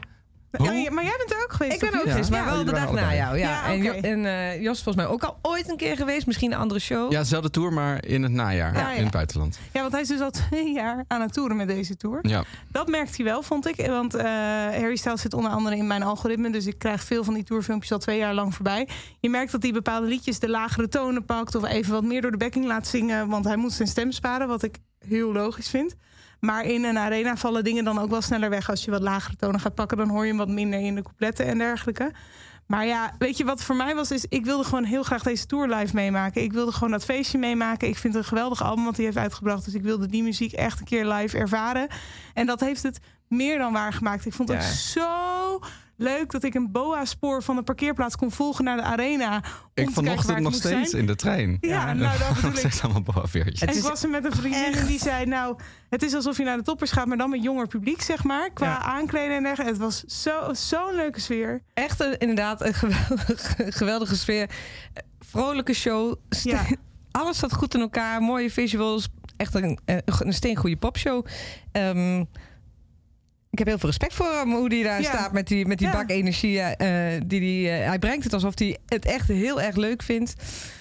Ja, 0.52 0.92
maar 0.92 1.04
jij 1.04 1.14
bent 1.18 1.32
er 1.32 1.44
ook 1.44 1.52
geweest. 1.54 1.74
Ik 1.84 1.92
ben 1.92 2.00
ook 2.02 2.08
geweest, 2.10 2.30
maar 2.30 2.40
Ja, 2.40 2.46
wel 2.46 2.54
de 2.54 2.60
jullie 2.72 2.80
dag 2.86 2.92
na 2.92 3.16
jou. 3.16 3.38
Ja. 3.38 3.50
Ja, 3.50 3.66
En, 3.68 3.84
Jo- 3.84 3.92
oké. 3.94 4.08
en 4.08 4.26
eh, 4.26 4.62
Jos 4.62 4.78
is 4.78 4.84
volgens 4.84 5.06
mij 5.06 5.14
ook 5.14 5.24
al 5.24 5.38
ooit 5.42 5.70
een 5.70 5.78
keer 5.78 5.96
geweest. 5.96 6.26
Misschien 6.26 6.52
een 6.52 6.58
andere 6.58 6.80
show. 6.80 7.12
Ja, 7.12 7.20
dezelfde 7.20 7.50
tour, 7.50 7.74
maar 7.74 8.06
in 8.06 8.24
het 8.24 8.32
najaar. 8.32 8.74
Ja, 8.74 8.90
in 8.92 8.98
ja. 8.98 9.04
het 9.04 9.12
buitenland. 9.12 9.60
Ja, 9.74 9.82
want 9.82 9.92
hij 9.92 10.02
is 10.02 10.08
dus 10.08 10.20
al 10.20 10.30
twee 10.32 10.74
jaar 10.74 11.04
aan 11.08 11.22
het 11.22 11.34
toeren 11.34 11.58
met 11.58 11.68
deze 11.68 11.96
tour. 11.96 12.20
Ja. 12.22 12.44
Dat 12.68 12.88
merkt 12.88 13.16
hij 13.16 13.26
wel, 13.26 13.42
vond 13.42 13.68
ik. 13.68 13.86
Want 13.88 14.14
eh, 14.16 14.24
Harry 14.24 14.96
Styles 14.96 15.22
zit 15.22 15.34
onder 15.34 15.52
andere 15.52 15.76
in 15.76 15.88
mijn 15.88 16.04
algoritme. 16.04 16.50
Dus 16.50 16.66
ik 16.66 16.80
krijg 16.80 17.04
veel 17.04 17.24
van 17.24 17.34
die 17.34 17.44
tourfilmpjes 17.44 17.92
al 17.92 18.00
twee 18.00 18.18
jaar 18.18 18.34
lang 18.34 18.56
voorbij. 18.56 18.88
Je 19.20 19.30
merkt 19.30 19.52
dat 19.52 19.62
hij 19.64 19.72
bepaalde 19.72 20.08
liedjes 20.08 20.40
de 20.40 20.50
lagere 20.50 20.88
tonen 20.88 21.26
pakt. 21.26 21.56
Of 21.56 21.66
even 21.66 21.94
wat 21.94 22.04
meer 22.04 22.22
door 22.22 22.32
de 22.32 22.38
backing 22.38 22.66
laat 22.66 22.88
zingen. 22.88 23.28
Want 23.28 23.46
hij 23.46 23.56
moet 23.56 23.74
zijn 23.74 23.88
stem 23.88 24.12
sparen, 24.12 24.48
wat 24.48 24.64
ik 24.64 24.78
heel 25.08 25.32
logisch 25.34 25.70
vind. 25.70 25.96
Maar 26.40 26.66
in 26.66 26.84
een 26.84 26.98
arena 26.98 27.36
vallen 27.36 27.64
dingen 27.64 27.84
dan 27.84 28.00
ook 28.00 28.10
wel 28.10 28.22
sneller 28.22 28.50
weg. 28.50 28.70
Als 28.70 28.86
je 28.86 28.92
wat 28.92 29.02
lagere 29.02 29.36
tonen 29.36 29.60
gaat 29.60 29.76
pakken, 29.76 29.98
dan 29.98 30.10
hoor 30.10 30.22
je 30.22 30.30
hem 30.30 30.38
wat 30.38 30.48
minder 30.48 30.80
in 30.80 30.96
de 30.96 31.02
coupletten 31.02 31.46
en 31.46 31.58
dergelijke. 31.58 32.12
Maar 32.66 32.86
ja, 32.86 33.14
weet 33.18 33.38
je 33.38 33.46
wat 33.46 33.64
voor 33.64 33.76
mij 33.76 33.96
was? 33.96 34.12
Is 34.12 34.26
ik 34.30 34.46
wilde 34.46 34.64
gewoon 34.64 34.84
heel 34.84 35.04
graag 35.04 35.24
deze 35.24 35.46
tour 35.46 35.68
live 35.68 35.96
meemaken. 35.96 36.44
Ik 36.44 36.54
wilde 36.54 36.72
gewoon 36.72 36.92
dat 36.92 37.06
feestje 37.06 37.38
meemaken. 37.38 37.88
Ik 37.88 37.98
vind 37.98 38.14
het 38.14 38.24
een 38.24 38.30
geweldig 38.30 38.64
album 38.64 38.86
wat 38.86 38.96
hij 38.96 39.06
heeft 39.06 39.18
uitgebracht. 39.18 39.66
Dus 39.66 39.74
ik 39.74 39.82
wilde 39.82 40.08
die 40.08 40.24
muziek 40.24 40.52
echt 40.52 40.80
een 40.80 40.86
keer 40.86 41.06
live 41.06 41.38
ervaren. 41.38 41.88
En 42.34 42.46
dat 42.46 42.60
heeft 42.60 42.84
het 42.84 43.00
meer 43.30 43.58
dan 43.58 43.74
waar 43.74 43.94
gemaakt. 43.94 44.26
Ik 44.26 44.34
vond 44.34 44.50
het 44.50 44.64
Ja. 44.64 44.70
zo 44.72 45.60
leuk 45.96 46.32
dat 46.32 46.44
ik 46.44 46.54
een 46.54 46.72
boa-spoor 46.72 47.44
van 47.44 47.56
de 47.56 47.62
parkeerplaats 47.64 48.16
kon 48.16 48.32
volgen 48.32 48.64
naar 48.64 48.78
de 48.78 48.84
arena. 48.84 49.36
om 49.36 49.42
te 49.74 49.82
Ik 49.82 49.90
vanochtend 49.90 50.40
nog 50.40 50.52
moest 50.52 50.60
steeds 50.66 50.90
zijn. 50.90 51.02
in 51.02 51.08
de 51.08 51.16
trein. 51.16 51.58
Ja, 51.62 51.94
nou 51.94 52.18
dat 52.18 52.28
bedoel 52.36 52.42
Nog 52.42 52.52
ik. 52.52 52.58
steeds 52.58 52.82
allemaal 52.82 53.02
boaveertjes. 53.02 53.62
En 53.62 53.76
ik 53.78 53.82
was 53.84 54.04
er 54.04 54.10
met 54.10 54.26
een 54.26 54.32
vriendin 54.32 54.74
en 54.74 54.86
die 54.86 55.00
zei... 55.00 55.26
nou, 55.26 55.58
het 55.90 56.04
is 56.04 56.14
alsof 56.14 56.38
je 56.38 56.44
naar 56.44 56.58
de 56.58 56.64
toppers 56.64 56.92
gaat... 56.92 57.06
maar 57.08 57.18
dan 57.18 57.30
met 57.30 57.44
jonger 57.44 57.68
publiek, 57.68 58.02
zeg 58.02 58.24
maar. 58.24 58.50
Qua 58.54 58.66
Ja. 58.66 58.82
aankleden 58.82 59.36
en 59.36 59.44
dergelijke. 59.44 59.74
Het 59.74 59.82
was 59.82 60.04
zo- 60.04 60.54
zo'n 60.54 60.96
leuke 60.96 61.20
sfeer. 61.20 61.62
Echt 61.74 62.00
een, 62.00 62.18
inderdaad 62.18 62.62
een 62.62 62.74
geweldige, 62.74 63.72
geweldige 63.80 64.16
sfeer. 64.18 64.50
Vrolijke 65.20 65.74
show. 65.74 66.16
Ja. 66.30 66.62
Alles 67.12 67.38
zat 67.38 67.54
goed 67.54 67.74
in 67.74 67.80
elkaar. 67.82 68.22
Mooie 68.22 68.52
visuals. 68.52 69.08
Echt 69.38 69.54
een, 69.56 69.80
een 70.04 70.34
steengoede 70.34 70.78
popshow. 70.78 71.26
Ehm, 71.72 72.24
ik 73.52 73.58
heb 73.58 73.68
heel 73.68 73.78
veel 73.78 73.90
respect 73.90 74.14
voor 74.14 74.26
hem, 74.32 74.52
hoe 74.54 74.74
hij 74.74 74.84
daar 74.84 75.02
Ja. 75.02 75.08
staat 75.08 75.32
met 75.32 75.48
die, 75.48 75.66
met 75.66 75.78
die 75.78 75.88
Ja. 75.88 75.94
bak 75.94 76.10
energie. 76.10 76.60
eh, 76.60 77.22
die 77.26 77.40
die, 77.40 77.70
eh, 77.70 77.88
hij 77.88 78.00
brengt 78.00 78.24
het 78.24 78.34
alsof 78.34 78.60
hij 78.60 78.78
het 78.86 79.06
echt 79.06 79.28
heel 79.28 79.62
erg 79.62 79.76
leuk 79.76 80.02
vindt. 80.04 80.34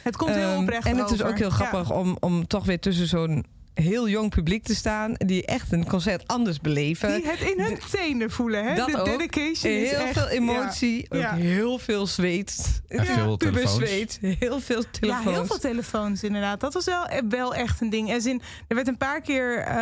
Het 0.02 0.16
komt 0.16 0.34
heel 0.34 0.50
Ehm, 0.50 0.60
oprecht 0.62 0.86
En 0.86 0.96
het 0.96 1.10
is 1.10 1.22
ook 1.22 1.38
heel 1.38 1.48
Ja. 1.48 1.54
grappig 1.54 1.90
om, 1.92 2.16
om 2.20 2.46
toch 2.46 2.64
weer 2.64 2.80
tussen 2.80 3.06
zo'n 3.06 3.44
heel 3.82 4.08
jong 4.08 4.30
publiek 4.30 4.64
te 4.64 4.74
staan. 4.74 5.14
Die 5.16 5.46
echt 5.46 5.72
een 5.72 5.86
concert 5.86 6.26
anders 6.26 6.60
beleven. 6.60 7.14
Die 7.14 7.30
het 7.30 7.40
in 7.40 7.60
hun 7.60 7.78
tenen 7.90 8.30
voelen, 8.30 8.64
hè? 8.64 8.74
Dat 8.74 8.86
de 8.86 8.98
ook. 8.98 9.04
dedication 9.04 9.72
is 9.72 9.90
heel 9.90 9.98
echt, 9.98 10.12
veel 10.18 10.28
emotie, 10.28 11.06
Ja. 11.10 11.32
ook 11.32 11.38
heel 11.38 11.78
veel 11.78 12.06
zweet. 12.06 12.82
En 12.88 13.06
veel 13.06 13.36
telefoons. 13.36 13.72
Puberzweet, 13.76 14.18
heel 14.38 14.60
veel 14.60 14.80
Ja, 14.82 14.88
telefoons. 14.90 15.24
ja, 15.24 15.30
heel 15.30 15.46
veel 15.46 15.58
telefoons 15.58 16.22
inderdaad. 16.22 16.60
Dat 16.60 16.74
was 16.74 16.84
wel, 16.84 17.06
wel 17.28 17.54
echt 17.54 17.80
een 17.80 17.90
ding. 17.90 18.10
En 18.10 18.20
zin, 18.20 18.42
er 18.68 18.74
werd 18.74 18.88
een 18.88 18.96
paar 18.96 19.20
keer... 19.20 19.58
eh, 19.58 19.74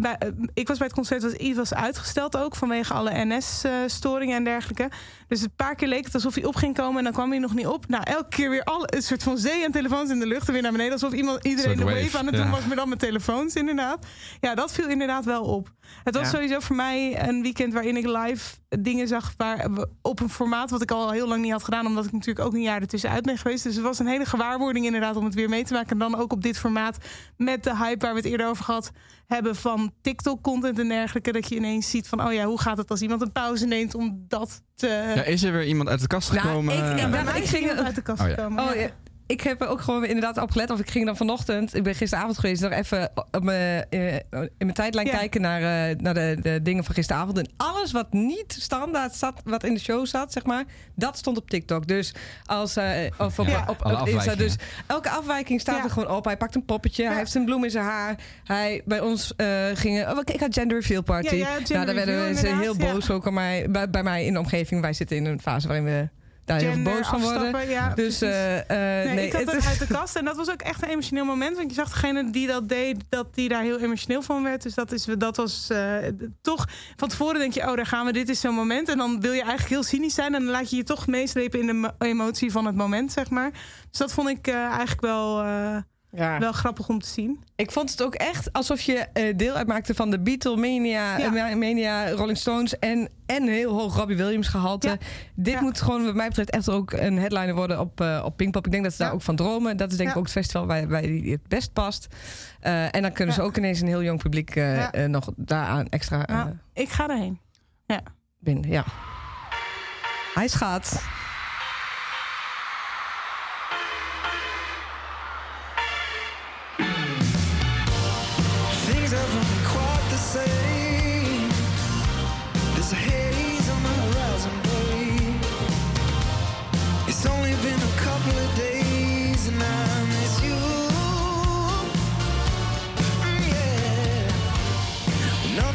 bij, 0.00 0.16
eh, 0.18 0.28
ik 0.54 0.68
was 0.68 0.78
bij 0.78 0.86
het 0.86 0.96
concert 0.96 1.22
dat 1.22 1.32
iets 1.32 1.56
was 1.56 1.74
uitgesteld 1.74 2.36
ook... 2.36 2.56
vanwege 2.56 2.92
alle 2.94 3.10
NS-storingen 3.24 4.36
en 4.36 4.44
dergelijke. 4.44 4.90
Dus 5.28 5.42
een 5.42 5.52
paar 5.56 5.74
keer 5.74 5.88
leek 5.88 6.04
het 6.04 6.14
alsof 6.14 6.34
hij 6.34 6.44
op 6.44 6.56
ging 6.56 6.74
komen... 6.76 6.98
en 6.98 7.04
dan 7.04 7.12
kwam 7.12 7.30
hij 7.30 7.38
nog 7.38 7.54
niet 7.54 7.66
op. 7.66 7.88
Nou, 7.88 8.02
elke 8.06 8.28
keer 8.28 8.50
weer 8.50 8.62
alle, 8.64 8.86
een 8.94 9.02
soort 9.02 9.22
van 9.22 9.38
zee 9.38 9.64
aan 9.64 9.72
telefoons 9.72 10.10
in 10.10 10.18
de 10.18 10.26
lucht... 10.26 10.46
en 10.46 10.52
weer 10.52 10.62
naar 10.62 10.72
beneden. 10.72 10.92
Alsof 10.92 11.12
iemand, 11.12 11.44
iedereen 11.44 11.76
de 11.76 11.84
wave, 11.84 12.02
wave 12.02 12.18
aan 12.18 12.26
het 12.26 12.34
ja. 12.36 12.42
doen 12.42 12.50
was... 12.50 12.66
maar 12.66 12.76
dan 12.76 12.88
met 12.88 12.98
telefoons. 12.98 13.37
Stones 13.38 13.54
inderdaad. 13.54 14.06
Ja, 14.40 14.54
dat 14.54 14.72
viel 14.72 14.88
inderdaad 14.88 15.24
wel 15.24 15.42
op. 15.44 15.70
Het 16.04 16.14
was 16.14 16.24
Ja. 16.24 16.30
sowieso 16.30 16.60
voor 16.60 16.76
mij 16.76 17.28
een 17.28 17.42
weekend 17.42 17.72
waarin 17.72 17.96
ik 17.96 18.06
live 18.06 18.56
dingen 18.68 19.08
zag 19.08 19.32
waar, 19.36 19.68
op 20.02 20.20
een 20.20 20.28
formaat 20.30 20.70
wat 20.70 20.82
ik 20.82 20.90
al 20.90 21.10
heel 21.10 21.28
lang 21.28 21.42
niet 21.42 21.52
had 21.52 21.64
gedaan, 21.64 21.86
omdat 21.86 22.04
ik 22.04 22.12
natuurlijk 22.12 22.46
ook 22.46 22.54
een 22.54 22.62
jaar 22.62 22.80
ertussenuit 22.80 23.22
ben 23.24 23.38
geweest. 23.38 23.62
Dus 23.64 23.74
het 23.74 23.84
was 23.84 23.98
een 23.98 24.06
hele 24.06 24.24
gewaarwording 24.24 24.84
inderdaad 24.86 25.16
om 25.16 25.24
het 25.24 25.34
weer 25.34 25.48
mee 25.48 25.64
te 25.64 25.72
maken. 25.72 25.90
En 25.90 25.98
dan 25.98 26.16
ook 26.16 26.32
op 26.32 26.42
dit 26.42 26.58
formaat 26.58 26.96
met 27.36 27.64
de 27.64 27.76
hype 27.76 28.04
waar 28.04 28.14
we 28.14 28.20
het 28.20 28.28
eerder 28.28 28.46
over 28.48 28.64
gehad 28.64 28.90
hebben 29.26 29.56
van 29.56 29.92
TikTok-content 30.02 30.78
en 30.78 30.88
dergelijke. 30.88 31.32
Dat 31.32 31.48
je 31.48 31.56
ineens 31.56 31.90
ziet 31.90 32.08
van, 32.08 32.26
oh 32.26 32.32
ja, 32.32 32.44
hoe 32.44 32.60
gaat 32.60 32.76
het 32.78 32.90
als 32.90 33.00
iemand 33.02 33.20
een 33.22 33.32
pauze 33.32 33.66
neemt 33.66 33.94
om 33.94 34.24
dat 34.28 34.62
te... 34.74 34.86
Ja, 34.86 35.22
is 35.22 35.42
er 35.42 35.52
weer 35.52 35.64
iemand 35.66 35.88
uit 35.88 36.00
de 36.00 36.06
kast 36.06 36.32
Nou, 36.32 36.46
gekomen? 36.46 36.74
ik- 36.74 37.28
ik 37.28 37.36
ik 37.36 37.44
ging 37.44 37.70
uit 37.70 37.94
de 37.94 38.02
kast 38.02 38.22
Oh 38.22 38.28
ja. 38.28 38.34
komen. 38.34 38.64
Oh, 38.68 38.74
ja. 38.74 38.88
Ik 39.28 39.40
heb 39.40 39.60
er 39.60 39.68
ook 39.68 39.80
gewoon 39.80 40.04
inderdaad 40.04 40.38
op 40.38 40.50
gelet. 40.50 40.70
Of 40.70 40.80
ik 40.80 40.90
ging 40.90 41.06
dan 41.06 41.16
vanochtend, 41.16 41.74
ik 41.74 41.82
ben 41.82 41.94
gisteravond 41.94 42.38
geweest, 42.38 42.62
nog 42.62 42.72
even 42.72 43.10
op 43.30 43.42
mijn, 43.42 43.86
eh, 43.90 44.14
in 44.34 44.48
mijn 44.58 44.72
tijdlijn 44.72 45.06
Ja. 45.06 45.16
kijken 45.16 45.40
naar, 45.40 45.90
eh, 45.90 45.96
naar 45.96 46.14
de, 46.14 46.38
de 46.42 46.62
dingen 46.62 46.84
van 46.84 46.94
gisteravond. 46.94 47.38
En 47.38 47.48
alles 47.56 47.92
wat 47.92 48.12
niet 48.12 48.56
standaard 48.58 49.14
zat, 49.14 49.40
wat 49.44 49.64
in 49.64 49.74
de 49.74 49.80
show 49.80 50.06
zat, 50.06 50.32
zeg 50.32 50.44
maar, 50.44 50.64
dat 50.94 51.16
stond 51.18 51.36
op 51.36 51.50
TikTok. 51.50 51.86
Dus 51.86 52.14
als 52.46 52.76
eh, 52.76 52.86
of 53.18 53.38
op, 53.38 53.46
Ja. 53.46 53.60
op, 53.60 53.68
op, 53.68 53.82
Alle 53.82 54.10
Insta. 54.10 54.34
Dus 54.34 54.56
elke 54.86 55.10
afwijking 55.10 55.60
staat 55.60 55.76
Ja. 55.76 55.84
er 55.84 55.90
gewoon 55.90 56.10
op. 56.16 56.24
Hij 56.24 56.36
pakt 56.36 56.54
een 56.54 56.64
poppetje, 56.64 57.06
hij 57.06 57.16
heeft 57.16 57.34
een 57.34 57.44
bloem 57.44 57.64
in 57.64 57.70
zijn 57.70 57.84
haar. 57.84 58.14
Hij 58.44 58.82
bij 58.84 59.00
ons 59.00 59.32
eh 59.36 59.46
gingen. 59.74 60.10
Oh, 60.10 60.18
ik 60.24 60.40
had 60.40 60.54
gender 60.54 60.78
reveal 60.80 61.02
party. 61.02 61.34
Ja, 61.34 61.48
ja, 61.48 61.54
gender 61.54 61.72
nou, 61.74 61.86
daar 61.86 61.94
werden 61.94 62.36
ze 62.36 62.46
heel 62.46 62.76
boos 62.76 63.10
ook 63.10 63.26
aan 63.26 63.34
mij, 63.34 63.66
bij, 63.70 63.90
bij 63.90 64.02
mij 64.02 64.24
in 64.24 64.32
de 64.32 64.38
omgeving. 64.38 64.80
Wij 64.80 64.92
zitten 64.92 65.16
in 65.16 65.24
een 65.24 65.40
fase 65.40 65.66
waarin 65.66 65.84
we 65.84 66.08
daar 66.48 66.60
heel 66.60 66.82
boos 66.82 67.06
van 67.08 67.20
worden. 67.20 67.68
ja, 67.68 67.94
Dus 67.94 68.20
eh, 68.20 68.58
eh, 68.58 69.06
Nee, 69.06 69.14
nee, 69.14 69.26
ik 69.26 69.32
had 69.32 69.52
het 69.52 69.66
uit 69.66 69.78
de 69.78 69.86
kast 69.86 70.16
en 70.16 70.24
dat 70.24 70.36
was 70.36 70.50
ook 70.50 70.62
echt 70.62 70.82
een 70.82 70.88
emotioneel 70.88 71.24
moment. 71.24 71.56
Want 71.56 71.68
je 71.70 71.74
zag 71.74 71.88
degene 71.90 72.30
die 72.30 72.46
dat 72.46 72.68
deed, 72.68 73.04
dat 73.08 73.34
die 73.34 73.48
daar 73.48 73.62
heel 73.62 73.78
emotioneel 73.78 74.22
van 74.22 74.42
werd. 74.42 74.62
Dus 74.62 74.74
dat, 74.74 74.92
is, 74.92 75.04
dat 75.18 75.36
was 75.36 75.70
eh, 75.70 75.96
toch... 76.42 76.66
Van 76.96 77.08
tevoren 77.08 77.38
denk 77.38 77.52
je, 77.52 77.60
oh, 77.70 77.76
daar 77.76 77.86
gaan 77.86 78.06
we, 78.06 78.12
dit 78.12 78.28
is 78.28 78.40
zo'n 78.40 78.54
moment. 78.54 78.88
En 78.88 78.98
dan 78.98 79.20
wil 79.20 79.32
je 79.32 79.40
eigenlijk 79.40 79.70
heel 79.70 79.82
cynisch 79.82 80.14
zijn. 80.14 80.34
En 80.34 80.42
dan 80.42 80.50
laat 80.50 80.70
je 80.70 80.76
je 80.76 80.84
toch 80.84 81.06
meeslepen 81.06 81.60
in 81.60 81.66
de 81.66 81.72
mo- 81.72 81.94
emotie 81.98 82.52
van 82.52 82.66
het 82.66 82.74
moment, 82.74 83.12
zeg 83.12 83.30
maar. 83.30 83.50
Dus 83.90 83.98
dat 83.98 84.12
vond 84.12 84.28
ik 84.28 84.48
eigenlijk 84.48 85.00
wel, 85.00 85.44
ja. 86.10 86.38
wel 86.38 86.52
grappig 86.52 86.88
om 86.88 87.00
te 87.00 87.08
zien. 87.08 87.44
Ik 87.56 87.70
vond 87.70 87.90
het 87.90 88.02
ook 88.02 88.14
echt 88.14 88.52
alsof 88.52 88.80
je 88.80 88.94
eh, 89.12 89.36
deel 89.36 89.54
uitmaakte 89.54 89.94
van 89.94 90.10
de 90.10 90.20
Beatlemania, 90.20 91.18
Ja. 91.18 91.48
eh, 91.48 91.56
Mania, 91.56 92.10
Rolling 92.10 92.38
Stones 92.38 92.78
en, 92.78 93.08
en 93.26 93.48
heel 93.48 93.72
hoog 93.78 93.96
Robbie 93.96 94.16
Williams 94.16 94.48
gehalte. 94.48 94.88
Ja. 94.88 94.96
Dit 95.34 95.52
Ja. 95.54 95.60
moet 95.60 95.80
gewoon 95.80 96.04
wat 96.04 96.14
mij 96.14 96.28
betreft 96.28 96.50
echt 96.50 96.68
ook 96.70 96.92
een 96.92 97.18
headliner 97.18 97.54
worden 97.54 97.80
op, 97.80 98.00
eh, 98.00 98.22
op 98.24 98.36
Pinkpop. 98.36 98.66
Ik 98.66 98.72
denk 98.72 98.82
dat 98.84 98.92
ze 98.92 98.98
daar 98.98 99.08
Ja. 99.08 99.14
ook 99.14 99.22
van 99.22 99.36
dromen. 99.36 99.76
Dat 99.76 99.90
is 99.90 99.96
denk 99.96 100.08
ik 100.08 100.14
Ja. 100.14 100.20
ook 100.20 100.26
het 100.26 100.36
festival 100.36 100.66
waar, 100.66 100.88
waar 100.88 101.02
die 101.02 101.30
het 101.32 101.48
best 101.48 101.72
past. 101.72 102.06
En 102.60 103.02
dan 103.02 103.12
kunnen 103.12 103.34
ze 103.34 103.40
Ja. 103.40 103.46
ook 103.46 103.56
ineens 103.56 103.80
een 103.80 103.86
heel 103.86 104.02
jong 104.02 104.22
publiek 104.22 104.54
Ja. 104.54 104.90
nog 105.06 105.28
daaraan 105.36 105.88
extra 105.88 106.22
Nou, 106.26 106.50
ik 106.72 106.88
ga 106.88 107.08
erheen. 107.08 107.40
binden. 108.40 108.70
Ja. 108.70 108.84
Hij 110.34 110.48
schat. 110.48 111.02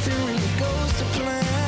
Nothing 0.06 0.26
really 0.26 0.60
goes 0.60 0.92
to 0.98 1.06
plan. 1.18 1.63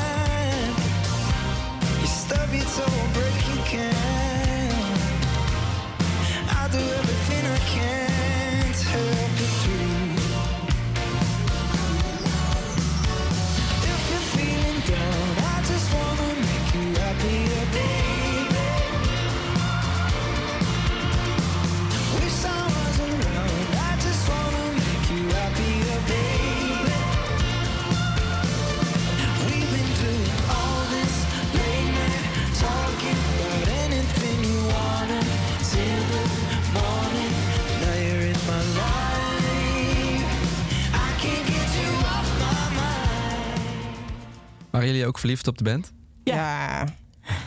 Verliefd 45.26 45.48
op 45.48 45.58
de 45.58 45.64
band? 45.64 45.94
Ja. 46.24 46.86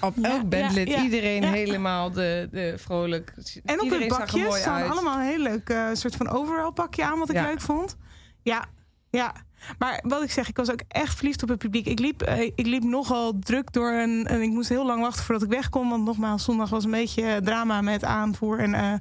Op 0.01 0.15
Ja, 0.17 0.29
elk 0.31 0.49
bandlid, 0.49 0.89
ja, 0.89 0.97
ja, 0.97 1.03
iedereen 1.03 1.43
ja. 1.43 1.51
helemaal 1.51 2.11
de, 2.11 2.49
de 2.51 2.75
vrolijk. 2.79 3.33
En 3.65 3.79
op 3.79 3.85
iedereen 3.85 4.07
het 4.07 4.15
zag 4.17 4.27
bakje 4.27 4.45
mooi 4.45 4.61
staan 4.61 4.91
allemaal 4.91 5.19
een 5.19 5.27
heel 5.27 5.39
leuk 5.39 5.69
eh, 5.69 5.89
soort 5.93 6.17
van 6.17 6.29
overal 6.29 6.71
pakje 6.73 7.05
aan, 7.05 7.19
wat 7.19 7.29
ik 7.29 7.35
Ja. 7.37 7.43
leuk 7.43 7.61
vond. 7.61 7.97
Ja, 8.43 8.65
ja. 9.11 9.35
Maar 9.79 10.05
wat 10.07 10.23
ik 10.23 10.31
zeg, 10.31 10.49
ik 10.49 10.57
was 10.57 10.71
ook 10.71 10.83
echt 10.89 11.15
verliefd 11.17 11.43
op 11.43 11.49
het 11.49 11.59
publiek. 11.59 11.87
Ik 11.87 11.99
liep, 11.99 12.23
eh, 12.23 12.41
ik 12.41 12.67
liep 12.67 12.83
nogal 12.83 13.39
druk 13.39 13.73
door 13.73 13.93
een, 13.93 14.27
en 14.27 14.43
ik 14.43 14.51
moest 14.51 14.69
heel 14.69 14.87
lang 14.87 15.01
wachten 15.01 15.25
voordat 15.25 15.45
ik 15.45 15.51
wegkom. 15.51 15.89
Want 15.91 16.05
nogmaals, 16.05 16.45
zondag 16.45 16.71
was 16.71 16.85
een 16.85 16.91
beetje 16.91 17.41
drama 17.45 17.81
met 17.81 18.05
aanvoer 18.05 18.59
en 18.59 18.75
eh, 18.75 18.93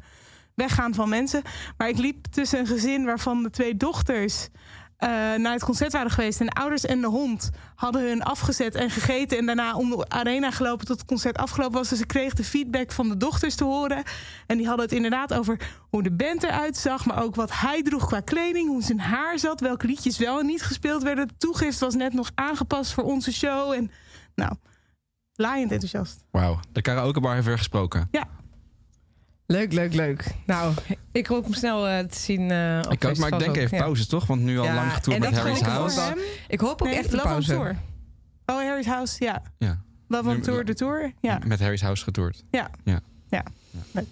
weggaan 0.53 0.93
van 0.93 1.09
mensen. 1.09 1.41
Maar 1.77 1.89
ik 1.89 1.97
liep 1.97 2.25
tussen 2.25 2.59
een 2.59 2.67
gezin 2.67 3.05
waarvan 3.05 3.43
de 3.43 3.49
twee 3.49 3.77
dochters 3.77 4.47
eh, 4.97 5.09
naar 5.09 5.53
het 5.53 5.63
concert 5.63 5.91
waren 5.91 6.11
geweest. 6.11 6.39
En 6.39 6.45
de 6.45 6.51
ouders 6.51 6.85
en 6.85 7.01
de 7.01 7.07
hond 7.07 7.49
hadden 7.75 8.07
hun 8.07 8.23
afgezet 8.23 8.75
en 8.75 8.89
gegeten. 8.89 9.37
En 9.37 9.45
daarna 9.45 9.75
om 9.75 9.89
de 9.89 10.09
arena 10.09 10.51
gelopen 10.51 10.85
tot 10.85 10.97
het 10.97 11.07
concert 11.07 11.37
afgelopen 11.37 11.77
was. 11.77 11.89
Dus 11.89 11.99
ik 11.99 12.07
kreeg 12.07 12.33
de 12.33 12.43
feedback 12.43 12.91
van 12.91 13.09
de 13.09 13.17
dochters 13.17 13.55
te 13.55 13.63
horen. 13.63 14.03
En 14.47 14.57
die 14.57 14.67
hadden 14.67 14.85
het 14.85 14.93
inderdaad 14.93 15.33
over 15.33 15.59
hoe 15.89 16.03
de 16.03 16.11
band 16.11 16.43
eruit 16.43 16.77
zag. 16.77 17.05
Maar 17.05 17.23
ook 17.23 17.35
wat 17.35 17.51
hij 17.59 17.83
droeg 17.83 18.07
qua 18.07 18.19
kleding. 18.19 18.67
Hoe 18.67 18.83
zijn 18.83 18.99
haar 18.99 19.39
zat. 19.39 19.59
Welke 19.59 19.87
liedjes 19.87 20.17
wel 20.17 20.39
en 20.39 20.45
niet 20.45 20.63
gespeeld 20.63 21.03
werden. 21.03 21.27
De 21.27 21.37
toegift 21.37 21.79
was 21.79 21.95
net 21.95 22.13
nog 22.13 22.31
aangepast 22.35 22.93
voor 22.93 23.03
onze 23.03 23.33
show. 23.33 23.71
En 23.71 23.91
nou, 24.35 24.53
laaiend 25.33 25.71
enthousiast. 25.71 26.23
Wauw. 26.31 26.59
De 26.71 26.81
karaokebar 26.81 27.33
heeft 27.33 27.45
weer 27.45 27.57
gesproken. 27.57 28.07
Leuk, 29.47 29.73
leuk, 29.73 29.93
leuk. 29.93 30.23
Nou, 30.45 30.73
ik 31.11 31.27
hoop 31.27 31.43
hem 31.43 31.53
snel 31.53 31.87
eh, 31.87 31.99
te 31.99 32.19
zien. 32.19 32.51
eh 32.51 32.79
op 32.85 32.91
ik 32.91 33.05
ook, 33.05 33.17
maar 33.17 33.33
ik 33.33 33.39
denk 33.39 33.49
ook. 33.51 33.55
even 33.57 33.77
Ja. 33.77 33.83
pauze 33.83 34.07
toch? 34.07 34.25
Want 34.25 34.41
nu 34.41 34.59
al 34.59 34.65
Ja, 34.65 34.73
lang 34.75 34.93
getoerd 34.93 35.19
met 35.19 35.37
Harry's 35.37 35.61
House. 35.61 35.95
wel- 35.95 36.13
Ik 36.47 36.59
hoop 36.59 36.81
ook 36.81 36.87
Nee, 36.87 36.97
echt 36.97 37.13
een 37.13 37.19
pauze. 37.21 37.51
Tour. 37.53 37.75
Oh, 38.45 38.55
Harry's 38.55 38.85
House, 38.85 39.23
ja. 39.23 39.41
Ja. 39.57 39.81
Love 40.07 40.29
on 40.29 40.41
Tour, 40.41 40.65
de 40.65 40.73
tour. 40.73 41.13
Ja, 41.21 41.39
Met 41.45 41.59
Harry's 41.59 41.81
House 41.81 42.03
getoerd. 42.03 42.43
ja. 42.51 42.69
Ja. 42.83 42.99
Ja. 43.29 43.43
Eh, 43.93 44.03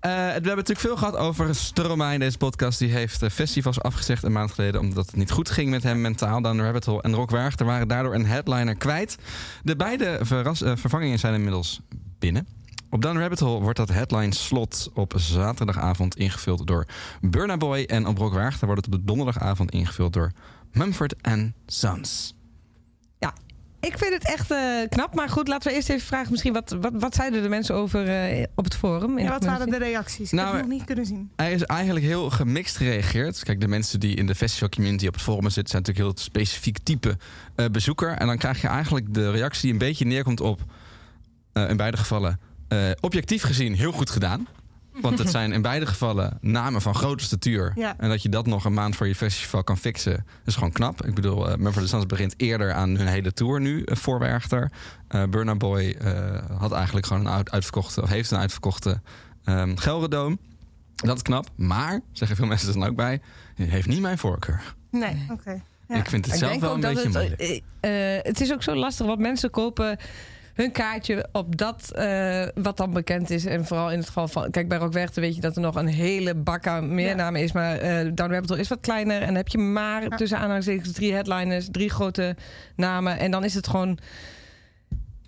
we 0.00 0.08
hebben 0.10 0.42
natuurlijk 0.44 0.80
veel 0.80 0.96
gehad 0.96 1.16
over 1.16 1.54
Stromae 1.54 2.12
in 2.14 2.20
deze 2.20 2.38
podcast. 2.38 2.78
Die 2.78 2.90
heeft 2.90 3.22
eh, 3.22 3.30
festivals 3.30 3.80
afgezegd 3.80 4.22
een 4.22 4.32
maand 4.32 4.50
geleden... 4.52 4.80
omdat 4.80 5.06
het 5.06 5.16
niet 5.16 5.30
goed 5.30 5.50
ging 5.50 5.70
met 5.70 5.82
hem 5.82 6.00
mentaal. 6.00 6.42
Dan 6.42 6.60
Rabbit 6.60 6.84
Hole 6.84 7.02
en 7.02 7.14
Rock 7.14 7.30
Werchter 7.30 7.66
waren 7.66 7.88
daardoor 7.88 8.14
een 8.14 8.26
headliner 8.26 8.74
kwijt. 8.76 9.16
De 9.62 9.76
beide 9.76 10.18
verras- 10.22 10.62
eh, 10.62 10.72
vervangingen 10.76 11.18
zijn 11.18 11.34
inmiddels 11.34 11.80
binnen. 12.18 12.46
Op 12.94 13.02
Dan 13.02 13.18
Rabbit 13.18 13.38
Hole 13.40 13.60
wordt 13.60 13.78
dat 13.78 13.88
headline 13.88 14.34
slot 14.34 14.90
op 14.94 15.12
zaterdagavond 15.16 16.16
ingevuld 16.16 16.66
door 16.66 16.86
Burna 17.20 17.56
Boy. 17.56 17.82
En 17.82 18.06
op 18.06 18.18
Rock 18.18 18.32
Werchter 18.32 18.66
wordt 18.66 18.86
het 18.86 18.94
op 18.94 19.00
de 19.00 19.06
donderdagavond 19.06 19.70
ingevuld 19.70 20.12
door 20.12 20.32
Mumford 20.72 21.14
Sons. 21.66 22.34
Ik 23.80 23.98
vind 23.98 24.12
het 24.12 24.26
echt 24.26 24.50
eh, 24.50 24.58
knap. 24.88 25.14
Maar 25.14 25.28
goed, 25.28 25.48
laten 25.48 25.70
we 25.70 25.76
eerst 25.76 25.88
even 25.88 26.06
vragen 26.06 26.30
misschien... 26.30 26.52
wat, 26.52 26.76
wat, 26.80 26.92
wat 26.94 27.14
zeiden 27.14 27.42
de 27.42 27.48
mensen 27.48 27.74
over 27.74 28.08
eh, 28.08 28.44
op 28.54 28.64
het 28.64 28.74
forum? 28.76 29.18
in 29.18 29.24
Ja, 29.24 29.30
wat 29.30 29.44
waren 29.44 29.70
de 29.70 29.78
reacties? 29.78 30.32
Ik 30.32 30.38
Nou, 30.38 30.46
heb 30.46 30.56
het 30.56 30.66
nog 30.66 30.78
niet 30.78 30.86
kunnen 30.86 31.06
zien. 31.06 31.30
Er 31.36 31.50
is 31.50 31.62
eigenlijk 31.62 32.04
heel 32.04 32.30
gemixt 32.30 32.76
gereageerd. 32.76 33.42
Kijk, 33.42 33.60
de 33.60 33.68
mensen 33.68 34.00
die 34.00 34.16
in 34.16 34.26
de 34.26 34.34
festival 34.34 34.68
community 34.68 35.06
op 35.06 35.12
het 35.14 35.22
forum 35.22 35.50
zitten... 35.50 35.68
zijn 35.68 35.82
natuurlijk 35.82 36.16
heel 36.16 36.24
specifiek 36.24 36.78
type 36.78 37.16
eh, 37.54 37.66
bezoeker. 37.66 38.10
En 38.10 38.26
dan 38.26 38.38
krijg 38.38 38.60
je 38.60 38.68
eigenlijk 38.68 39.14
de 39.14 39.30
reactie 39.30 39.62
die 39.62 39.72
een 39.72 39.78
beetje 39.78 40.04
neerkomt 40.04 40.40
op... 40.40 40.60
eh, 41.52 41.70
in 41.70 41.76
beide 41.76 41.96
gevallen, 41.96 42.40
eh, 42.68 42.90
objectief 43.00 43.42
gezien 43.42 43.74
heel 43.74 43.92
goed 43.92 44.10
gedaan. 44.10 44.46
Want 45.00 45.18
het 45.18 45.30
zijn 45.38 45.52
in 45.52 45.62
beide 45.62 45.86
gevallen 45.86 46.38
namen 46.40 46.82
van 46.82 46.94
grote 46.94 47.24
statuur. 47.24 47.72
Ja. 47.74 47.94
En 47.98 48.08
dat 48.08 48.22
je 48.22 48.28
dat 48.28 48.46
nog 48.46 48.64
een 48.64 48.74
maand 48.74 48.96
voor 48.96 49.06
je 49.06 49.14
festival 49.14 49.64
kan 49.64 49.78
fixen, 49.78 50.26
is 50.44 50.54
gewoon 50.54 50.72
knap. 50.72 51.04
Ik 51.04 51.14
bedoel, 51.14 51.50
uh, 51.50 51.56
Mumford 51.56 51.88
Sons 51.88 52.06
begint 52.06 52.34
eerder 52.36 52.72
aan 52.72 52.96
hun 52.96 53.06
hele 53.06 53.32
tour 53.32 53.60
nu, 53.60 53.82
uh, 53.84 53.96
voor 53.96 54.18
Werchter. 54.18 54.70
Uh, 55.10 55.22
Burna 55.24 55.54
Boy 55.54 55.96
uh, 56.02 56.58
had 56.58 56.72
eigenlijk 56.72 57.06
gewoon 57.06 57.26
een 57.26 57.32
uit, 57.32 57.50
uitverkochte, 57.50 58.02
of 58.02 58.08
heeft 58.08 58.30
een 58.30 58.38
uitverkochte 58.38 59.00
um, 59.44 59.76
Gelredoom. 59.76 60.38
Dat 60.94 61.16
is 61.16 61.22
knap, 61.22 61.48
maar, 61.56 62.00
zeggen 62.12 62.36
veel 62.36 62.46
mensen 62.46 62.68
er 62.68 62.74
dan 62.74 62.88
ook 62.88 62.96
bij, 62.96 63.20
heeft 63.54 63.88
niet 63.88 64.00
mijn 64.00 64.18
voorkeur. 64.18 64.74
Nee, 64.90 65.26
oké. 65.30 65.62
Ja. 65.88 65.96
Ik 65.96 66.08
vind 66.08 66.26
het 66.26 66.38
zelf 66.38 66.50
denk 66.50 66.62
wel 66.62 66.70
ook 66.70 66.76
een 66.76 66.82
dat 66.82 66.94
beetje 66.94 67.18
het, 67.18 67.38
moeilijk. 67.38 67.62
eh, 67.80 68.16
eh, 68.16 68.24
het 68.24 68.40
is 68.40 68.52
ook 68.52 68.62
zo 68.62 68.74
lastig, 68.74 69.06
want 69.06 69.18
mensen 69.18 69.50
kopen 69.50 69.98
hun 70.54 70.72
kaartje 70.72 71.28
op 71.32 71.56
dat 71.56 71.90
eh, 71.94 72.46
wat 72.54 72.76
dan 72.76 72.92
bekend 72.92 73.30
is. 73.30 73.44
En 73.44 73.66
vooral 73.66 73.90
in 73.90 73.98
het 73.98 74.06
geval 74.06 74.28
van... 74.28 74.50
Kijk, 74.50 74.68
bij 74.68 74.78
Rockwerchter 74.78 75.22
weet 75.22 75.34
je 75.34 75.40
dat 75.40 75.56
er 75.56 75.62
nog 75.62 75.74
een 75.74 75.86
hele 75.86 76.34
bak 76.34 76.66
aan 76.66 76.94
meer 76.94 77.08
Ja. 77.08 77.14
namen 77.14 77.40
is. 77.40 77.52
Maar 77.52 77.76
eh 77.78 78.10
Down 78.14 78.30
Rabbit 78.32 78.48
Hole 78.48 78.60
is 78.60 78.68
wat 78.68 78.80
kleiner. 78.80 79.20
En 79.20 79.26
dan 79.26 79.34
heb 79.34 79.48
je 79.48 79.58
maar 79.58 80.02
Ja. 80.02 80.08
tussen 80.16 80.38
aanhalingstekens 80.38 80.92
drie 80.92 81.12
headliners. 81.12 81.68
Drie 81.70 81.90
grote 81.90 82.36
namen. 82.76 83.18
En 83.18 83.30
dan 83.30 83.44
is 83.44 83.54
het 83.54 83.66
gewoon... 83.68 83.98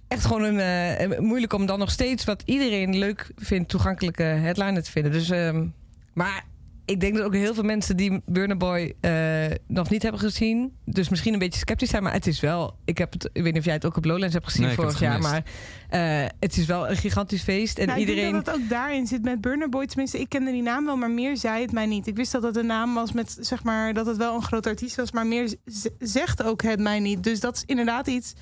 Echt 0.08 0.24
gewoon 0.24 0.42
een, 0.42 0.58
eh, 0.60 1.18
moeilijk 1.18 1.52
om 1.52 1.66
dan 1.66 1.78
nog 1.78 1.90
steeds 1.90 2.24
wat 2.24 2.42
iedereen 2.44 2.98
leuk 2.98 3.30
vindt, 3.36 3.68
toegankelijke 3.68 4.22
headliner 4.22 4.82
te 4.82 4.90
vinden. 4.90 5.12
Dus, 5.12 5.30
ehm, 5.30 5.66
maar 6.12 6.44
ik 6.86 7.00
denk 7.00 7.16
dat 7.16 7.24
ook 7.24 7.34
heel 7.34 7.54
veel 7.54 7.62
mensen 7.62 7.96
die 7.96 8.22
Burner 8.26 8.56
Boy 8.56 8.94
eh, 9.00 9.44
nog 9.66 9.90
niet 9.90 10.02
hebben 10.02 10.20
gezien, 10.20 10.76
dus 10.84 11.08
misschien 11.08 11.32
een 11.32 11.38
beetje 11.38 11.60
sceptisch 11.60 11.90
zijn. 11.90 12.02
Maar 12.02 12.12
het 12.12 12.26
is 12.26 12.40
wel, 12.40 12.76
ik 12.84 12.98
heb 12.98 13.12
het, 13.12 13.24
ik 13.32 13.42
weet 13.42 13.52
niet 13.52 13.58
of 13.58 13.64
jij 13.64 13.74
het 13.74 13.86
ook 13.86 13.96
op 13.96 14.04
Lowlands 14.04 14.34
hebt 14.34 14.46
gezien 14.46 14.62
Nee, 14.62 14.70
ik 14.70 14.76
heb 14.76 14.86
vorig 14.86 15.00
jaar, 15.00 15.20
maar 15.20 15.44
eh, 15.88 16.28
het 16.40 16.56
is 16.56 16.66
wel 16.66 16.88
een 16.88 16.96
gigantisch 16.96 17.42
feest 17.42 17.78
en 17.78 17.86
Nou, 17.86 18.00
Ik 18.00 18.06
iedereen. 18.08 18.32
denk 18.32 18.44
dat 18.44 18.54
het 18.54 18.62
ook 18.64 18.68
daarin 18.70 19.06
zit 19.06 19.22
met 19.22 19.40
Burner 19.40 19.68
Boy. 19.68 19.86
Tenminste, 19.86 20.20
ik 20.20 20.28
kende 20.28 20.50
die 20.50 20.62
naam 20.62 20.84
wel, 20.84 20.96
maar 20.96 21.10
meer 21.10 21.36
zei 21.36 21.62
het 21.62 21.72
mij 21.72 21.86
niet. 21.86 22.06
Ik 22.06 22.16
wist 22.16 22.32
dat 22.32 22.42
het 22.42 22.56
een 22.56 22.66
naam 22.66 22.94
was 22.94 23.12
met, 23.12 23.36
zeg 23.40 23.62
maar, 23.62 23.94
dat 23.94 24.06
het 24.06 24.16
wel 24.16 24.34
een 24.34 24.42
groot 24.42 24.66
artiest 24.66 24.96
was. 24.96 25.12
Maar 25.12 25.26
meer 25.26 25.54
zegt 25.98 26.42
ook 26.42 26.62
het 26.62 26.80
mij 26.80 27.00
niet. 27.00 27.22
Dus 27.22 27.40
dat 27.40 27.56
is 27.56 27.62
inderdaad 27.66 28.06
iets... 28.06 28.34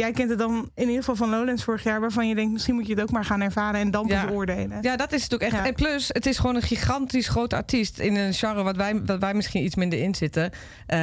Jij 0.00 0.12
kent 0.12 0.30
het 0.30 0.38
dan 0.38 0.70
in 0.74 0.82
ieder 0.82 0.96
geval 0.98 1.16
van 1.16 1.30
Lowlands 1.30 1.64
vorig 1.64 1.82
jaar... 1.82 2.00
waarvan 2.00 2.28
je 2.28 2.34
denkt, 2.34 2.52
misschien 2.52 2.74
moet 2.74 2.86
je 2.86 2.92
het 2.92 3.02
ook 3.02 3.10
maar 3.10 3.24
gaan 3.24 3.40
ervaren... 3.40 3.80
en 3.80 3.90
dan 3.90 4.06
Ja. 4.06 4.24
pas 4.24 4.32
oordelen. 4.34 4.78
Ja, 4.82 4.96
dat 4.96 5.12
is 5.12 5.22
het 5.22 5.34
ook 5.34 5.40
echt. 5.40 5.52
Ja. 5.52 5.66
En 5.66 5.74
plus, 5.74 6.08
het 6.08 6.26
is 6.26 6.38
gewoon 6.38 6.56
een 6.56 6.62
gigantisch 6.62 7.28
groot 7.28 7.52
artiest 7.52 7.98
in 7.98 8.16
een 8.16 8.34
genre 8.34 8.62
wat 8.62 8.76
wij, 8.76 9.02
wat 9.04 9.18
wij 9.20 9.34
misschien 9.34 9.64
iets 9.64 9.74
minder 9.74 9.98
in 9.98 10.14
zitten. 10.14 10.50
Eh, 10.86 10.98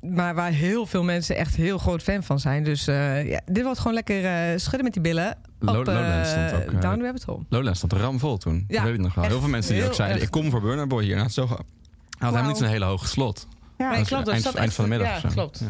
maar 0.00 0.34
waar 0.34 0.50
heel 0.50 0.86
veel 0.86 1.02
mensen 1.04 1.36
echt 1.36 1.54
heel 1.56 1.78
groot 1.78 2.02
fan 2.02 2.22
van 2.22 2.40
zijn. 2.40 2.64
Dus 2.64 2.86
eh, 2.86 3.28
ja, 3.30 3.40
dit 3.46 3.62
wordt 3.64 3.78
gewoon 3.78 3.94
lekker 3.94 4.24
eh, 4.24 4.58
schudden 4.58 4.84
met 4.84 4.92
die 4.92 5.02
billen. 5.02 5.36
Op 5.60 5.68
eh, 5.68 5.74
Lowlands 5.74 6.30
stond 6.30 6.52
ook, 6.54 6.80
Down 6.82 7.02
Rabbit 7.02 7.24
Hole. 7.24 7.42
Lowlands 7.48 7.78
stond 7.78 7.92
ramvol 7.92 8.36
toen. 8.36 8.64
Ja, 8.68 8.74
dat 8.74 8.84
weet 8.84 8.94
ik 8.94 9.00
nog 9.00 9.14
wel. 9.14 9.24
Heel 9.24 9.40
veel 9.40 9.48
mensen 9.48 9.74
die 9.74 9.84
ook 9.84 9.94
zeiden, 9.94 10.22
ik 10.22 10.30
kom 10.30 10.50
voor 10.50 10.60
Burner 10.60 10.86
Boy 10.86 11.04
hier. 11.04 11.16
Nou, 11.16 11.28
zo, 11.28 11.46
hij 11.46 11.56
had 11.56 11.64
helemaal 12.18 12.40
Wauw. 12.40 12.48
niet 12.48 12.56
zo'n 12.58 12.68
hele 12.68 12.84
hoge 12.84 13.06
slot. 13.06 13.48
Ja, 13.78 13.90
klopt, 14.02 14.08
dat 14.08 14.28
eind, 14.28 14.54
eind 14.54 14.74
van 14.74 14.84
de 14.84 14.90
middag. 14.90 15.22
ja, 15.22 15.28
klopt. 15.28 15.62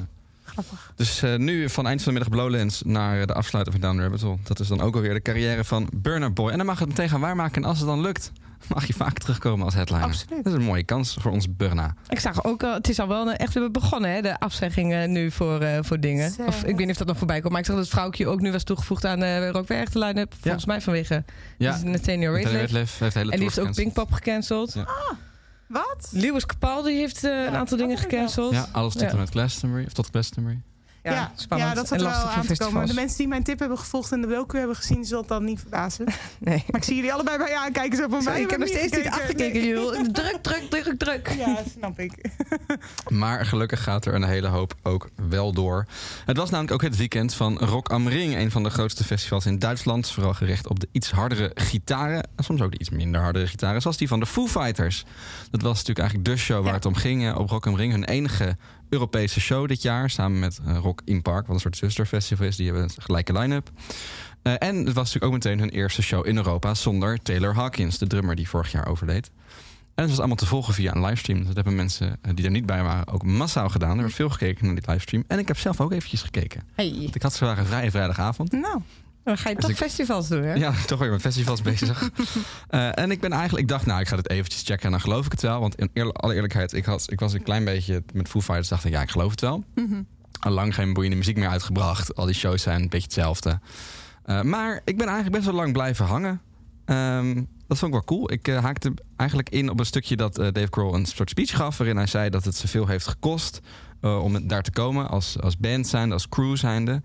Grappig. 0.55 0.93
Dus 0.97 1.23
eh, 1.23 1.37
nu 1.37 1.69
van 1.69 1.87
eind 1.87 2.03
van 2.03 2.15
de 2.15 2.21
middag 2.21 2.39
Lowlands 2.39 2.83
naar 2.85 3.21
eh, 3.21 3.27
de 3.27 3.35
afsluiter 3.35 3.73
van 3.73 3.81
Down 3.83 4.01
Rabbit 4.01 4.21
Hole. 4.21 4.39
Dat 4.43 4.61
is 4.61 4.69
dan 4.69 4.81
ook 4.81 4.95
alweer 4.95 5.15
de 5.15 5.23
carrière 5.23 5.65
van 5.65 5.89
Burner 5.95 6.33
Boy. 6.33 6.51
En 6.51 6.57
dan 6.57 6.67
mag 6.67 6.79
het 6.79 6.89
meteen 6.89 7.09
gaan 7.09 7.21
waarmaken. 7.21 7.63
En 7.63 7.69
als 7.69 7.79
het 7.79 7.87
dan 7.87 8.01
lukt, 8.01 8.33
mag 8.75 8.87
je 8.87 8.93
vaak 8.93 9.19
terugkomen 9.19 9.65
als 9.65 9.75
headliner. 9.75 10.05
Absoluut. 10.07 10.45
Dat 10.45 10.53
is 10.53 10.59
een 10.59 10.65
mooie 10.65 10.85
kans 10.85 11.17
voor 11.21 11.33
ons 11.33 11.57
Burna. 11.57 11.95
Ik 12.09 12.19
zag 12.21 12.45
ook 12.45 12.63
al, 12.63 12.75
het 12.75 12.89
is 12.89 12.99
al 12.99 13.09
wel 13.09 13.33
echt 13.33 13.55
weer 13.55 13.71
begonnen, 13.71 14.11
hè, 14.11 14.23
de 14.23 14.41
afzeggingen 14.41 15.13
nu 15.13 15.31
voor, 15.31 15.61
eh, 15.61 15.79
voor 15.83 16.01
dingen. 16.01 16.33
Of 16.47 16.59
ik 16.65 16.77
weet 16.77 16.79
niet 16.79 16.91
of 16.91 16.97
dat 16.97 17.07
nog 17.07 17.19
voorbij 17.19 17.41
komt, 17.41 17.51
maar 17.51 17.61
ik 17.61 17.67
zag 17.67 17.75
dat 17.77 17.85
het 17.85 17.95
vrouwtje 17.95 18.27
ook 18.27 18.41
nu 18.41 18.53
was 18.53 18.65
toegevoegd 18.65 19.05
aan 19.05 19.21
de 19.21 19.51
Rockwerk 19.51 19.93
de 19.93 19.99
line-up. 19.99 20.35
Volgens 20.41 20.65
mij 20.67 20.81
vanwege 20.81 21.25
Ja, 21.59 21.79
Nathaniel. 21.85 22.37
Rateliff 22.37 22.99
heeft 22.99 23.13
de 23.13 23.19
hele 23.19 23.33
En 23.33 23.39
die 23.39 23.47
heeft 23.47 23.61
ook. 23.61 23.75
Pinkpop 23.75 24.13
gecanceld. 24.13 24.73
Ja. 24.75 24.87
Wat? 25.69 26.09
Lewis 26.13 26.47
Capaldi 26.47 26.93
heeft 26.97 27.25
eh, 27.25 27.31
een 27.45 27.55
aantal 27.55 27.79
dat 27.79 27.79
dingen 27.79 27.99
gecanceld. 27.99 28.53
Ja, 28.53 28.67
alles 28.73 28.93
tot 28.93 29.03
Ja. 29.03 29.09
en 29.09 29.17
met 29.19 29.31
Glastonbury. 29.31 29.85
Of 29.87 29.93
tot 29.93 30.07
Glastonbury. 30.07 30.61
Ja, 31.13 31.33
spannend. 31.37 31.71
ja, 31.71 31.77
dat 31.77 31.89
zat 31.89 31.99
en 31.99 32.05
er 32.05 32.11
wel 32.11 32.21
aan 32.21 32.27
te 32.27 32.35
komen. 32.35 32.45
festivals. 32.47 32.89
De 32.89 32.95
mensen 32.95 33.19
die 33.19 33.29
mijn 33.29 33.43
tip 33.43 33.59
hebben 33.59 33.79
gevolgd 33.79 34.13
en 34.13 34.21
de 34.21 34.27
docu 34.27 34.59
hebben 34.59 34.77
gezien... 34.77 35.05
zal 35.05 35.19
het 35.19 35.29
dan 35.29 35.45
niet 35.45 35.61
verbazen. 35.61 36.07
Nee. 36.39 36.65
Maar 36.71 36.81
ik 36.81 36.85
zie 36.85 36.95
jullie 36.97 37.13
allebei 37.13 37.39
bij 37.39 37.49
je 37.49 37.59
aankijken. 37.59 37.99
Zo 37.99 38.09
van 38.09 38.23
Sorry, 38.23 38.35
mij. 38.35 38.43
ik 38.45 38.51
heb 38.51 38.59
nog 38.59 38.69
steeds 38.69 38.83
niet 38.85 38.95
gekeken. 38.95 39.13
afgekeken, 39.21 39.65
Jules. 39.69 40.09
Druk, 40.13 40.39
druk, 40.43 40.71
druk, 40.71 40.99
druk. 40.99 41.29
Nee. 41.29 41.39
Ja, 41.39 41.59
snap 41.79 41.99
ik. 41.99 42.13
Maar 43.09 43.47
gelukkig 43.47 43.83
gaat 43.83 44.05
er 44.07 44.15
een 44.15 44.25
hele 44.25 44.49
hoop 44.49 44.75
ook 44.83 45.09
wel 45.29 45.53
door. 45.53 45.87
Het 46.25 46.37
was 46.37 46.51
namelijk 46.51 46.75
ook 46.75 46.83
het 46.83 46.97
weekend 46.97 47.35
van 47.35 47.59
Rock 47.59 47.89
am 47.89 48.09
Ring. 48.09 48.37
Een 48.37 48.51
van 48.51 48.63
de 48.63 48.71
grootste 48.71 49.05
festivals 49.05 49.47
in 49.47 49.59
Duitsland. 49.59 50.11
Vooral 50.11 50.35
gericht 50.35 50.69
op 50.69 50.81
de 50.81 50.89
iets 50.93 51.11
hardere 51.11 51.51
gitaren. 51.55 52.29
En 52.37 52.45
soms 52.45 52.61
ook 52.63 52.71
de 52.71 52.79
iets 52.79 52.91
minder 52.91 53.21
hardere 53.21 53.47
gitaren. 53.47 53.81
Zoals 53.83 53.97
die 53.97 54.09
van 54.09 54.21
de 54.21 54.27
Foo 54.27 54.47
Fighters. 54.47 55.05
Dat 55.51 55.63
was 55.63 55.73
natuurlijk 55.73 55.99
eigenlijk 55.99 56.29
de 56.29 56.37
show 56.37 56.59
waar 56.59 56.69
Ja. 56.69 56.75
het 56.75 56.87
om 56.87 56.95
ging 56.95 57.27
eh, 57.27 57.39
op 57.39 57.51
Rock 57.51 57.67
am 57.67 57.77
Ring. 57.77 57.93
Hun 57.93 58.05
enige 58.05 58.57
Europese 58.95 59.41
show 59.41 59.69
dit 59.69 59.83
jaar. 59.83 60.11
Samen 60.11 60.39
met 60.39 60.61
eh, 60.67 60.77
Rock 60.77 61.01
in 61.05 61.23
Park. 61.23 61.47
Wat 61.47 61.55
een 61.55 61.61
soort 61.61 61.77
zusterfestival 61.77 62.47
is. 62.47 62.57
Die 62.57 62.67
hebben 62.67 62.85
een 62.85 63.03
gelijke 63.03 63.33
line-up. 63.33 63.71
Eh, 64.43 64.53
en 64.59 64.77
het 64.77 64.95
was 64.95 64.95
natuurlijk 64.95 65.25
ook 65.25 65.33
meteen 65.33 65.59
hun 65.59 65.69
eerste 65.69 66.03
show 66.03 66.27
in 66.27 66.37
Europa. 66.37 66.75
Zonder 66.75 67.23
Taylor 67.23 67.55
Hawkins. 67.55 67.99
De 67.99 68.07
drummer 68.07 68.37
die 68.37 68.49
vorig 68.49 68.73
jaar 68.73 68.87
overleed. 68.87 69.31
En 69.95 70.03
het 70.03 70.09
was 70.09 70.19
allemaal 70.19 70.37
te 70.37 70.47
volgen 70.47 70.75
via 70.75 70.95
een 70.95 71.05
livestream. 71.05 71.45
Dat 71.45 71.55
hebben 71.55 71.75
mensen 71.75 72.19
eh, 72.23 72.35
die 72.35 72.45
er 72.45 72.51
niet 72.51 72.67
bij 72.67 72.83
waren 72.83 73.09
ook 73.09 73.25
massaal 73.25 73.69
gedaan. 73.69 73.97
Er 73.97 74.03
werd 74.03 74.15
veel 74.15 74.31
gekeken 74.31 74.67
naar 74.67 74.75
die 74.75 74.85
livestream. 74.87 75.25
En 75.27 75.39
ik 75.39 75.49
heb 75.49 75.59
zelf 75.59 75.81
ook 75.81 75.93
eventjes 75.93 76.23
gekeken. 76.23 76.63
Hey, 76.75 76.95
Want 76.99 77.15
ik 77.15 77.23
had 77.23 77.35
zwaar 77.35 77.59
een 77.59 77.67
vrije 77.67 77.91
vrijdagavond. 77.91 78.53
Nou, 78.53 78.81
dan 79.25 79.39
ga 79.39 79.49
je 79.49 79.55
Dus 79.55 79.65
toch 79.65 79.73
ik- 79.73 79.77
festivals 79.83 80.29
doen, 80.29 80.43
hè? 80.43 80.55
Ja, 80.55 80.73
toch 80.87 80.99
weer 80.99 81.11
met 81.11 81.21
festivals 81.21 81.63
bezig. 81.73 82.11
Eh, 82.69 82.99
en 82.99 83.11
ik 83.11 83.21
ben 83.21 83.33
eigenlijk, 83.33 83.63
ik 83.63 83.69
dacht, 83.69 83.87
nou, 83.87 84.01
ik 84.01 84.09
ga 84.09 84.17
dit 84.17 84.31
eventjes 84.31 84.63
checken 84.63 84.85
en 84.85 84.91
dan 84.91 85.01
geloof 85.01 85.27
ik 85.27 85.33
het 85.33 85.43
wel. 85.43 85.61
Want 85.61 85.75
in 85.75 85.91
eerl- 85.93 86.15
alle 86.15 86.35
eerlijkheid, 86.35 86.73
ik, 86.73 86.85
had, 86.85 87.11
ik 87.11 87.21
was 87.21 87.33
een 87.33 87.43
klein 87.43 87.65
beetje 87.65 88.03
met 88.13 88.29
Foo 88.29 88.41
Fighters, 88.41 88.69
dacht 88.69 88.85
ik, 88.85 88.93
ja, 88.93 89.03
ik 89.03 89.11
geloof 89.11 89.31
het 89.31 89.41
wel. 89.41 89.65
mhm. 89.75 90.03
Al 90.41 90.51
lang 90.53 90.75
geen 90.75 90.93
boeiende 90.93 91.17
muziek 91.17 91.37
meer 91.37 91.49
uitgebracht. 91.49 92.15
Al 92.17 92.27
die 92.27 92.35
shows 92.35 92.63
zijn 92.63 92.83
een 92.83 92.89
beetje 92.89 93.07
hetzelfde. 93.07 93.61
Eh, 94.25 94.43
maar 94.43 94.81
ik 94.85 94.97
ben 94.97 95.07
eigenlijk 95.07 95.37
best 95.37 95.47
wel 95.47 95.55
lang 95.55 95.73
blijven 95.73 96.07
hangen. 96.07 96.41
Ehm, 96.85 97.35
dat 97.69 97.79
vond 97.79 97.83
ik 97.83 97.91
wel 97.93 98.05
cool. 98.19 98.33
Ik 98.33 98.49
eh, 98.49 98.63
haakte 98.63 98.93
eigenlijk 99.17 99.51
in 99.51 99.71
op 99.71 99.79
een 99.79 99.87
stukje 99.87 100.17
dat 100.17 100.35
Dave 100.35 100.67
Grohl 100.71 100.95
een 100.95 101.07
soort 101.07 101.31
speech 101.31 101.57
gaf... 101.57 101.77
waarin 101.79 101.97
hij 101.97 102.07
zei 102.07 102.31
dat 102.31 102.45
het 102.45 102.57
zoveel 102.57 102.87
heeft 102.87 103.07
gekost 103.07 103.61
eh, 104.01 104.23
om 104.23 104.49
daar 104.49 104.63
te 104.63 104.71
komen... 104.73 105.09
als, 105.09 105.41
als 105.41 105.57
band 105.59 105.87
zijnde, 105.87 106.15
als 106.15 106.29
crew 106.29 106.57
zijnde. 106.57 107.03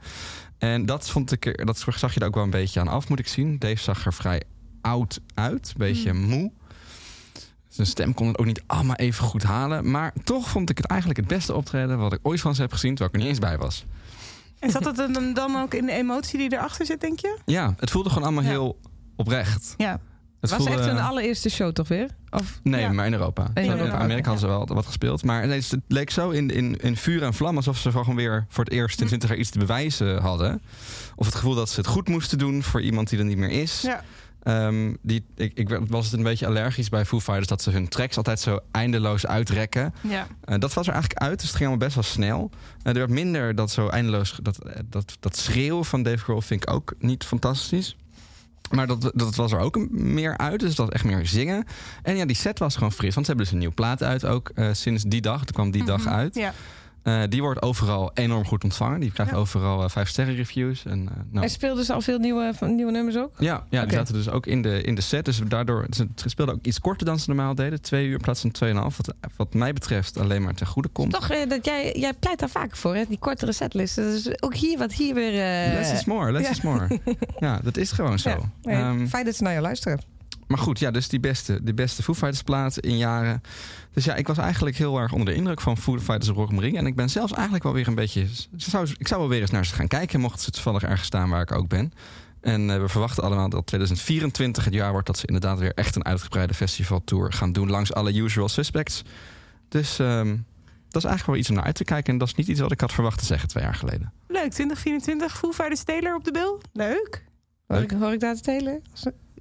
En 0.60 0.86
dat, 0.86 1.10
vond 1.10 1.32
ik, 1.32 1.46
er- 1.46 1.66
dat 1.66 1.78
zag 1.80 2.14
je 2.14 2.20
er 2.20 2.26
ook 2.28 2.36
wel 2.36 2.44
een 2.44 2.50
beetje 2.50 2.80
aan 2.80 2.88
af, 2.88 3.10
moet 3.10 3.20
ik 3.20 3.28
zien. 3.28 3.58
Dave 3.60 3.80
zag 3.80 4.06
er 4.06 4.14
vrij 4.14 4.42
oud 4.82 5.20
uit, 5.34 5.68
een 5.68 5.74
beetje 5.78 6.14
moe. 6.14 6.52
Zijn 7.68 7.88
stem 7.88 8.14
kon 8.14 8.28
het 8.28 8.38
ook 8.38 8.46
niet 8.46 8.64
allemaal 8.68 8.96
even 8.96 9.24
goed 9.24 9.44
halen. 9.44 9.92
Maar 9.92 10.14
toch 10.24 10.50
vond 10.50 10.70
ik 10.70 10.78
het 10.78 10.86
eigenlijk 10.88 11.20
het 11.20 11.30
beste 11.30 11.54
optreden... 11.54 11.98
wat 12.00 12.14
ik 12.14 12.20
ooit 12.22 12.42
van 12.42 12.56
ze 12.56 12.62
heb 12.62 12.72
gezien, 12.72 12.96
terwijl 12.96 13.10
ik 13.10 13.16
er 13.16 13.22
niet 13.22 13.30
eens 13.30 13.50
bij 13.50 13.58
was. 13.58 13.86
En 14.60 14.72
zat 14.72 14.86
er 15.00 15.14
dan- 15.14 15.34
dan 15.34 15.56
ook 15.56 15.74
in 15.74 15.86
de 15.86 15.92
emotie 15.92 16.38
die 16.38 16.54
erachter 16.54 16.86
zit, 16.86 17.02
denk 17.02 17.20
je? 17.20 17.38
Ja, 17.46 17.74
het 17.78 17.90
voelde 17.92 18.10
gewoon 18.10 18.24
allemaal 18.24 18.44
Ja. 18.44 18.50
heel 18.50 18.80
oprecht. 19.16 19.74
Ja. 19.78 20.00
Het 20.42 20.50
Het 20.50 20.60
was 20.60 20.68
voelde- 20.68 20.82
echt 20.84 20.92
hun 20.92 21.00
allereerste 21.04 21.50
show, 21.50 21.72
toch 21.72 21.88
weer? 21.88 22.08
Of, 22.30 22.60
Nee, 22.64 22.82
Ja. 22.82 22.92
maar 22.92 23.06
in 23.06 23.14
Europa. 23.14 23.48
In 23.54 23.64
In 23.64 23.72
Europa, 23.72 23.98
Amerika 23.98 24.30
hadden 24.30 24.50
ze 24.50 24.56
wel 24.58 24.68
wat 24.68 24.86
gespeeld. 24.86 25.24
Maar 25.24 25.48
nee, 25.48 25.58
het 25.60 25.78
leek 25.88 26.10
zo 26.10 26.30
in, 26.30 26.50
in, 26.50 26.76
in 26.82 26.96
vuur 26.98 27.24
en 27.24 27.34
vlam 27.34 27.56
alsof 27.56 27.78
ze 27.78 27.92
gewoon 27.92 28.16
weer 28.16 28.46
voor 28.50 28.64
het 28.64 28.74
eerst 28.74 28.96
in 28.98 29.02
Hm. 29.04 29.08
20 29.08 29.30
jaar 29.30 29.38
iets 29.38 29.50
te 29.50 29.60
bewijzen 29.60 30.22
hadden. 30.22 30.62
Of 31.16 31.26
het 31.26 31.36
gevoel 31.36 31.56
dat 31.56 31.70
ze 31.70 31.80
het 31.80 31.88
goed 31.90 32.08
moesten 32.08 32.38
doen 32.38 32.64
voor 32.64 32.82
iemand 32.82 33.10
die 33.10 33.20
er 33.20 33.26
niet 33.26 33.38
meer 33.38 33.50
is. 33.52 33.82
ja. 33.82 34.04
Ehm, 34.44 34.94
die, 35.02 35.26
ik, 35.36 35.52
ik 35.54 35.80
was 35.88 36.06
het 36.06 36.14
een 36.14 36.24
beetje 36.24 36.46
allergisch 36.48 36.90
bij 36.90 37.06
Foo 37.06 37.20
Fighters 37.20 37.48
dat 37.48 37.62
ze 37.62 37.70
hun 37.72 37.88
tracks 37.88 38.18
altijd 38.18 38.40
zo 38.40 38.60
eindeloos 38.72 39.26
uitrekken. 39.28 39.94
ja. 40.02 40.28
Eh, 40.44 40.60
dat 40.60 40.74
was 40.74 40.88
er 40.88 40.94
eigenlijk 40.94 41.22
uit, 41.24 41.40
dus 41.40 41.48
het 41.48 41.58
ging 41.58 41.70
allemaal 41.70 41.88
best 41.88 41.96
wel 41.96 42.04
snel. 42.14 42.50
Eh, 42.84 42.92
er 42.92 42.98
werd 42.98 43.10
minder 43.10 43.56
dat 43.56 43.72
zo 43.72 43.88
eindeloos, 43.88 44.40
dat, 44.42 44.58
eh, 44.64 44.80
dat, 44.86 45.18
dat 45.20 45.38
schreeuwen 45.38 45.86
van 45.86 46.04
Dave 46.04 46.18
Grohl 46.18 46.42
vind 46.42 46.64
ik 46.64 46.70
ook 46.74 46.94
niet 47.00 47.24
fantastisch. 47.24 47.96
Maar 48.70 48.88
dat, 48.88 49.12
dat 49.16 49.36
was 49.36 49.52
er 49.52 49.60
ook 49.60 49.90
meer 49.92 50.38
uit, 50.38 50.60
dus 50.60 50.76
dat 50.76 50.86
was 50.86 50.96
echt 50.96 51.04
meer 51.04 51.26
zingen. 51.28 51.66
En 52.04 52.16
ja, 52.18 52.26
die 52.26 52.36
set 52.36 52.60
was 52.60 52.74
gewoon 52.74 52.92
fris, 52.92 53.14
want 53.14 53.26
ze 53.26 53.32
hebben 53.32 53.44
dus 53.46 53.52
een 53.54 53.60
nieuwe 53.60 53.74
plaat 53.74 54.04
uit 54.04 54.26
ook 54.26 54.50
eh, 54.56 54.68
sinds 54.72 55.04
die 55.04 55.22
dag. 55.22 55.40
Het 55.40 55.52
kwam 55.52 55.72
die 55.72 55.84
dag 55.84 56.04
Mhm. 56.04 56.14
uit. 56.14 56.36
Ja. 56.36 56.54
Eh, 57.10 57.24
die 57.30 57.42
wordt 57.42 57.62
overal 57.62 58.12
enorm 58.14 58.46
goed 58.46 58.64
ontvangen. 58.64 59.00
Die 59.00 59.12
krijgt 59.12 59.32
Ja. 59.32 59.38
overal 59.38 59.84
eh, 59.84 59.90
vijf 59.90 60.10
sterren 60.10 60.36
reviews. 60.36 60.86
En, 60.86 61.10
eh, 61.10 61.16
nou, 61.32 61.44
En 61.46 61.50
speelden 61.52 61.86
ze 61.86 61.94
al 61.94 62.02
veel 62.02 62.20
nieuwe, 62.20 62.54
nieuwe 62.60 62.92
nummers 62.92 63.18
ook? 63.18 63.32
ja, 63.38 63.64
ja 63.70 63.86
die 63.86 63.94
zaten 63.98 64.14
dus 64.14 64.30
ook 64.30 64.46
in 64.46 64.62
de, 64.62 64.82
in 64.82 64.96
de 64.96 65.02
set. 65.02 65.26
Dus 65.26 65.42
daardoor, 65.48 65.86
ze 65.90 66.08
speelden 66.26 66.56
ook 66.56 66.66
iets 66.66 66.80
korter 66.80 67.06
dan 67.06 67.20
ze 67.20 67.26
normaal 67.28 67.56
deden. 67.56 67.82
Twee 67.82 68.06
uur 68.08 68.14
in 68.14 68.22
plaats 68.22 68.42
van 68.42 68.52
tweeënhalf. 68.52 68.98
Wat, 68.98 69.14
wat 69.36 69.54
mij 69.54 69.74
betreft 69.74 70.18
alleen 70.18 70.42
maar 70.44 70.54
ten 70.54 70.68
goede 70.68 70.88
komt. 70.90 71.14
Toch, 71.14 71.28
dat 71.28 71.66
jij, 71.66 71.92
jij 71.96 72.14
pleit 72.14 72.40
daar 72.40 72.50
vaak 72.50 72.76
voor, 72.76 72.96
hè? 72.96 73.04
Die 73.08 73.20
kortere 73.20 73.52
setlist. 73.52 73.96
Dus 73.96 74.42
ook 74.42 74.56
hier, 74.56 74.78
wat 74.78 74.94
hier 74.94 75.14
weer... 75.14 75.32
less 75.74 75.92
is 75.92 76.06
more, 76.06 76.32
less 76.32 76.46
ja. 76.50 76.52
is 76.52 76.62
more. 76.62 77.00
Ja, 77.40 77.60
dat 77.64 77.78
is 77.78 77.92
gewoon 77.92 78.20
zo. 78.20 78.30
Ja, 78.30 78.38
nee, 78.62 78.76
Ehm, 78.76 79.08
fijn 79.08 79.26
dat 79.26 79.36
ze 79.36 79.44
naar 79.44 79.54
je 79.54 79.62
luisteren. 79.62 80.00
Maar 80.50 80.58
goed, 80.58 80.80
ja, 80.80 80.92
dus 80.92 81.08
die 81.08 81.20
beste, 81.20 81.64
die 81.64 81.74
beste 81.74 82.04
Foo 82.04 82.14
Fighters 82.14 82.42
plaat 82.42 82.78
in 82.78 82.98
jaren. 82.98 83.42
Dus 83.94 84.06
ja, 84.06 84.16
ik 84.16 84.28
was 84.28 84.38
eigenlijk 84.38 84.78
heel 84.78 85.00
erg 85.00 85.12
onder 85.12 85.28
de 85.28 85.34
indruk 85.34 85.62
van 85.62 85.78
Foo 85.78 86.00
Fighters 86.00 86.28
Rock 86.28 86.52
Ring. 86.60 86.78
En 86.78 86.86
ik 86.86 86.96
ben 86.96 87.10
zelfs 87.10 87.34
eigenlijk 87.34 87.64
wel 87.64 87.74
weer 87.74 87.88
een 87.88 87.96
beetje... 87.96 88.28
Zou, 88.56 88.88
ik 88.98 89.08
zou 89.08 89.20
wel 89.20 89.30
weer 89.30 89.42
eens 89.42 89.52
naar 89.52 89.66
ze 89.66 89.76
gaan 89.76 89.88
kijken... 89.88 90.20
mocht 90.20 90.42
ze 90.42 90.52
toevallig 90.52 90.84
ergens 90.84 91.08
staan 91.08 91.30
waar 91.30 91.42
ik 91.42 91.52
ook 91.52 91.68
ben. 91.68 91.92
En 92.42 92.70
eh, 92.70 92.80
we 92.80 92.88
verwachten 92.88 93.24
allemaal 93.24 93.50
dat 93.50 93.66
2024 93.66 94.66
het 94.66 94.74
jaar 94.74 94.92
wordt... 94.92 95.08
dat 95.08 95.18
ze 95.18 95.28
inderdaad 95.28 95.60
weer 95.60 95.74
echt 95.74 95.96
een 95.96 96.06
uitgebreide 96.06 96.54
festivaltour 96.54 97.34
gaan 97.34 97.52
doen... 97.52 97.70
langs 97.70 97.94
alle 97.94 98.14
usual 98.14 98.50
suspects. 98.50 99.02
Dus 99.68 100.00
ehm, 100.00 100.38
dat 100.90 101.04
is 101.04 101.10
eigenlijk 101.10 101.26
wel 101.26 101.36
iets 101.36 101.50
om 101.50 101.56
naar 101.56 101.66
uit 101.66 101.76
te 101.76 101.84
kijken. 101.84 102.14
En 102.14 102.20
dat 102.20 102.28
is 102.28 102.36
niet 102.36 102.48
iets 102.48 102.60
wat 102.60 102.72
ik 102.72 102.82
had 102.82 102.92
verwacht 102.92 103.20
te 103.20 103.26
zeggen 103.26 103.50
twee 103.50 103.64
jaar 103.64 103.76
geleden. 103.76 104.14
Leuk, 104.28 104.52
2024, 104.52 105.38
Foo 105.38 105.52
Fighters 105.52 105.84
Taylor 105.84 106.16
op 106.16 106.24
de 106.24 106.32
bil. 106.32 106.62
Leuk. 106.74 107.28
Hoor 107.68 107.82
ik, 107.82 107.92
hoor 107.92 108.14
ik 108.14 108.20
daar 108.20 108.36
te 108.36 108.42
telen? 108.42 108.82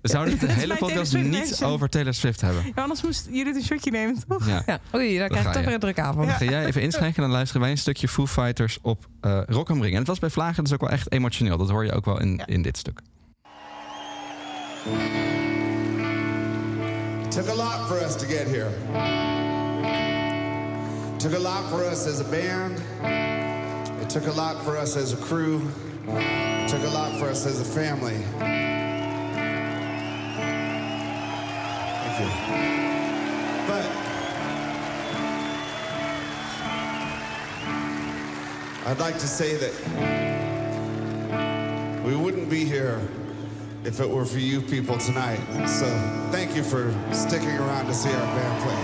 We 0.02 0.08
zouden 0.08 0.38
het 0.38 0.42
is 0.48 0.54
hele 0.54 0.76
podcast 0.76 1.16
niet 1.16 1.64
over 1.64 1.88
Taylor 1.88 2.14
Swift 2.14 2.40
hebben. 2.40 2.62
Ja, 2.74 2.82
anders 2.82 3.02
moest 3.02 3.28
Judith 3.30 3.56
een 3.56 3.62
shotje 3.62 3.90
nemen, 3.90 4.16
toch? 4.28 4.46
Ja. 4.46 4.62
Ja, 4.66 4.80
oei, 4.94 5.18
dan 5.18 5.28
krijg 5.28 5.44
ik 5.46 5.50
toch 5.50 5.60
je. 5.60 5.64
weer 5.66 5.74
een 5.74 5.80
drukke 5.80 6.00
avond. 6.00 6.26
Dan 6.26 6.36
ga 6.36 6.44
jij 6.44 6.66
even 6.66 6.82
inschenken 6.82 7.16
en 7.16 7.22
dan 7.22 7.30
luisteren 7.30 7.62
wij 7.62 7.70
een 7.70 7.78
stukje 7.78 8.08
Foo 8.08 8.26
Fighters 8.26 8.78
op 8.82 9.06
eh 9.20 9.40
Rock 9.46 9.68
Ring. 9.68 9.92
En 9.92 9.98
het 9.98 10.06
was 10.06 10.18
bij 10.18 10.30
Vlagen 10.30 10.64
dus 10.64 10.72
ook 10.72 10.80
wel 10.80 10.90
echt 10.90 11.12
emotioneel. 11.12 11.56
Dat 11.56 11.70
hoor 11.70 11.84
je 11.84 11.92
ook 11.92 12.04
wel 12.04 12.20
in, 12.20 12.34
Ja. 12.36 12.46
in 12.46 12.62
dit 12.62 12.76
stuk. 12.76 13.00
Took 17.28 17.48
a 17.48 17.54
lot 17.54 17.86
for 17.88 17.96
us 18.06 18.16
to 18.16 18.26
get 18.26 18.46
here. 18.46 18.70
Took 21.18 21.34
a 21.34 21.38
lot 21.38 21.68
for 21.70 21.82
us 21.90 22.06
as 22.06 22.20
a 22.20 22.24
band. 22.30 22.78
It 24.02 24.08
took 24.08 24.26
a 24.26 24.34
lot 24.34 24.62
for 24.64 24.76
us 24.82 24.96
as 24.96 25.12
a 25.12 25.16
crew. 25.16 25.60
It 26.62 26.68
took 26.68 26.84
a 26.84 26.92
lot 26.92 27.18
for 27.18 27.28
us 27.30 27.44
as 27.46 27.60
a 27.60 27.64
family. 27.64 28.16
But 32.18 33.86
I'd 38.86 38.98
like 38.98 39.14
to 39.18 39.28
say 39.28 39.56
that 39.56 39.72
we 42.04 42.16
wouldn't 42.16 42.50
be 42.50 42.64
here 42.64 43.00
if 43.84 44.00
it 44.00 44.08
were 44.08 44.24
for 44.24 44.40
you 44.40 44.60
people 44.60 44.98
tonight. 44.98 45.38
So 45.68 45.86
thank 46.32 46.56
you 46.56 46.64
for 46.64 46.92
sticking 47.12 47.56
around 47.56 47.86
to 47.86 47.94
see 47.94 48.10
our 48.12 48.26
band 48.34 48.62
play. 48.64 48.82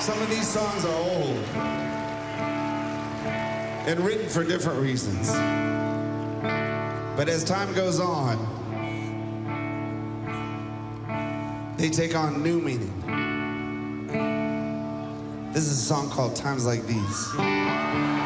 Some 0.00 0.22
of 0.22 0.30
these 0.30 0.48
songs 0.48 0.86
are 0.86 0.94
old 0.94 1.36
and 3.86 4.00
written 4.00 4.30
for 4.30 4.44
different 4.44 4.80
reasons. 4.80 5.30
But 7.16 7.28
as 7.28 7.44
time 7.44 7.74
goes 7.74 8.00
on, 8.00 8.59
they 11.80 11.88
take 11.88 12.14
on 12.14 12.42
new 12.42 12.60
meaning. 12.60 12.92
This 15.54 15.66
is 15.66 15.78
a 15.78 15.82
song 15.82 16.10
called 16.10 16.36
Times 16.36 16.66
Like 16.66 16.86
These. 16.86 18.19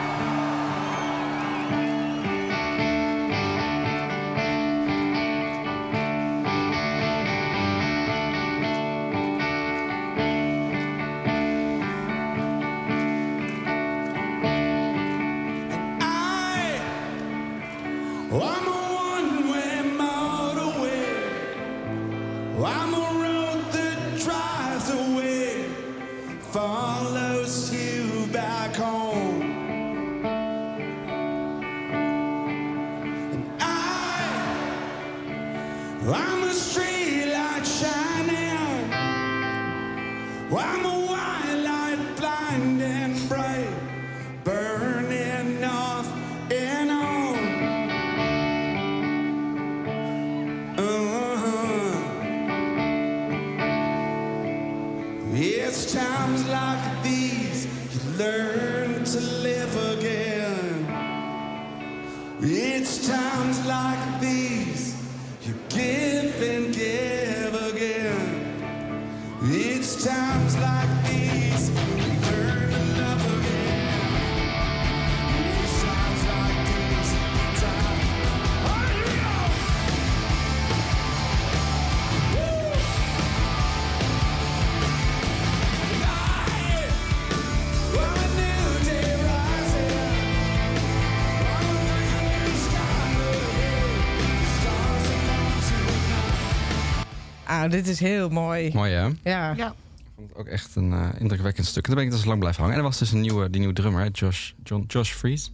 Ah, 97.65 97.71
dit 97.71 97.89
is 97.89 98.01
heel 98.01 98.29
mooi. 98.29 98.71
Mooi 98.75 98.93
hè? 98.93 99.03
Ja. 99.23 99.53
Ja. 99.57 99.75
Ik 99.97 100.11
vond 100.17 100.29
het 100.29 100.39
ook 100.39 100.47
echt 100.47 100.77
een 100.77 100.93
eh, 100.93 101.09
indrukwekkend 101.19 101.67
stuk. 101.67 101.83
En 101.87 101.89
daar 101.95 101.99
ben 102.05 102.05
ik 102.13 102.17
dus 102.17 102.25
lang 102.25 102.39
blijven 102.39 102.61
hangen. 102.61 102.77
En 102.77 102.83
er 102.83 102.89
was 102.89 102.99
dus 102.99 103.13
een 103.13 103.21
nieuwe, 103.21 103.51
die 103.51 103.59
nieuwe 103.59 103.75
drummer, 103.75 104.03
hè, 104.03 104.09
Josh, 104.13 104.51
John, 104.63 104.85
Josh 104.87 105.13
Fries. 105.13 105.53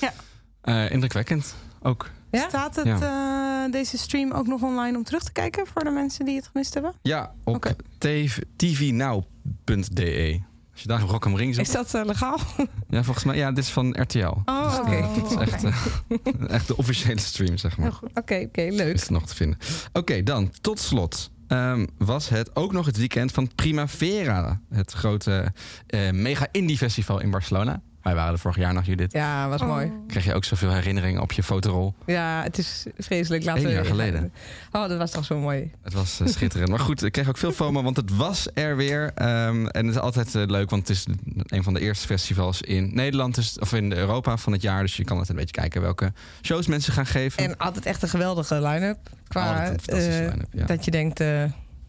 Ja. 0.00 0.12
Eh, 0.60 0.90
indrukwekkend. 0.90 1.54
Ook. 1.82 2.10
Ja? 2.30 2.48
Staat 2.48 2.76
het, 2.76 2.86
eh, 3.02 3.64
deze 3.70 3.98
stream 3.98 4.32
ook 4.32 4.46
nog 4.46 4.62
online 4.62 4.96
om 4.96 5.04
terug 5.04 5.22
te 5.22 5.32
kijken 5.32 5.66
voor 5.66 5.84
de 5.84 5.90
mensen 5.90 6.24
die 6.24 6.36
het 6.36 6.46
gemist 6.52 6.74
hebben? 6.74 6.94
Ja, 7.02 7.32
op 7.44 7.54
Oké. 7.54 7.74
tv 7.98 8.38
tvnow.de. 8.56 10.40
Als 10.72 10.82
je 10.82 10.88
daar 10.88 11.00
Rock 11.00 11.26
am 11.26 11.36
Ring 11.36 11.56
Is 11.58 11.70
zoekt. 11.70 11.92
dat 11.92 12.06
legaal? 12.06 12.38
Ja, 12.88 13.02
volgens 13.02 13.24
mij. 13.24 13.36
Ja, 13.36 13.52
dit 13.52 13.64
is 13.64 13.70
van 13.70 14.00
RTL. 14.00 14.34
Oh, 14.44 14.78
oké. 14.80 14.90
Het 14.90 15.30
is 15.30 15.36
echt, 15.36 15.64
echt 16.48 16.66
de 16.66 16.76
officiële 16.76 17.20
stream, 17.20 17.56
zeg 17.56 17.76
maar. 17.76 17.86
Heel 17.86 17.96
goed. 17.96 18.10
Oké, 18.14 18.42
oké, 18.46 18.66
leuk. 18.70 18.94
Is 18.94 19.08
nog 19.08 19.26
te 19.26 19.34
vinden. 19.34 19.58
Oké, 19.92 20.22
dan 20.22 20.52
tot 20.60 20.78
slot. 20.80 21.30
Ehm, 21.50 21.86
was 21.98 22.28
het 22.28 22.56
ook 22.56 22.72
nog 22.72 22.86
het 22.86 22.96
weekend 22.96 23.32
van 23.32 23.54
Primavera. 23.54 24.60
Het 24.70 24.92
grote 24.92 25.52
eh, 25.86 26.10
mega 26.10 26.46
indie 26.50 26.76
festival 26.76 27.20
in 27.20 27.30
Barcelona. 27.30 27.82
Wij 28.02 28.14
waren 28.14 28.32
er 28.32 28.38
vorig 28.38 28.56
jaar 28.56 28.74
nog, 28.74 28.84
Judith. 28.84 29.12
Ja, 29.12 29.48
was 29.48 29.62
mooi. 29.62 29.92
Kreeg 30.06 30.24
je 30.24 30.34
ook 30.34 30.44
zoveel 30.44 30.72
herinneringen 30.72 31.22
op 31.22 31.32
je 31.32 31.42
fotorol. 31.42 31.94
Ja, 32.06 32.42
het 32.42 32.58
is 32.58 32.86
vreselijk. 32.98 33.44
Laten 33.44 33.64
Eén 33.64 33.70
jaar 33.70 33.84
geleden. 33.84 34.32
Oh, 34.72 34.88
dat 34.88 34.98
was 34.98 35.10
toch 35.10 35.24
zo 35.24 35.38
mooi. 35.38 35.70
Het 35.82 35.92
was 35.92 36.20
eh, 36.20 36.26
schitterend. 36.26 36.70
Maar 36.70 36.78
goed, 36.78 37.02
ik 37.02 37.12
kreeg 37.12 37.28
ook 37.28 37.38
veel 37.38 37.52
FOMO, 37.52 37.82
want 37.82 37.96
het 37.96 38.16
was 38.16 38.48
er 38.54 38.76
weer. 38.76 39.12
Ehm, 39.14 39.66
en 39.66 39.86
het 39.86 39.94
is 39.94 40.00
altijd 40.00 40.34
eh, 40.34 40.42
leuk, 40.46 40.70
want 40.70 40.88
het 40.88 40.96
is 40.96 41.06
een 41.46 41.62
van 41.62 41.74
de 41.74 41.80
eerste 41.80 42.06
festivals 42.06 42.62
in 42.62 42.94
Nederland. 42.94 43.34
Dus, 43.34 43.58
of 43.58 43.72
in 43.72 43.92
Europa 43.92 44.36
van 44.36 44.52
het 44.52 44.62
jaar. 44.62 44.82
Dus 44.82 44.96
je 44.96 45.04
kan 45.04 45.16
altijd 45.18 45.30
een 45.36 45.44
beetje 45.44 45.60
kijken 45.60 45.80
welke 45.80 46.12
shows 46.42 46.66
mensen 46.66 46.92
gaan 46.92 47.06
geven. 47.06 47.44
En 47.44 47.56
altijd 47.56 47.86
echt 47.86 48.02
een 48.02 48.08
geweldige 48.08 48.62
line-up. 48.62 48.98
Qua, 49.28 49.48
Altijd 49.48 49.68
een 49.68 49.80
fantastische 49.80 50.22
eh, 50.22 50.30
line-up, 50.30 50.48
ja. 50.52 50.66
Dat 50.66 50.84
je 50.84 50.90
denkt, 50.90 51.20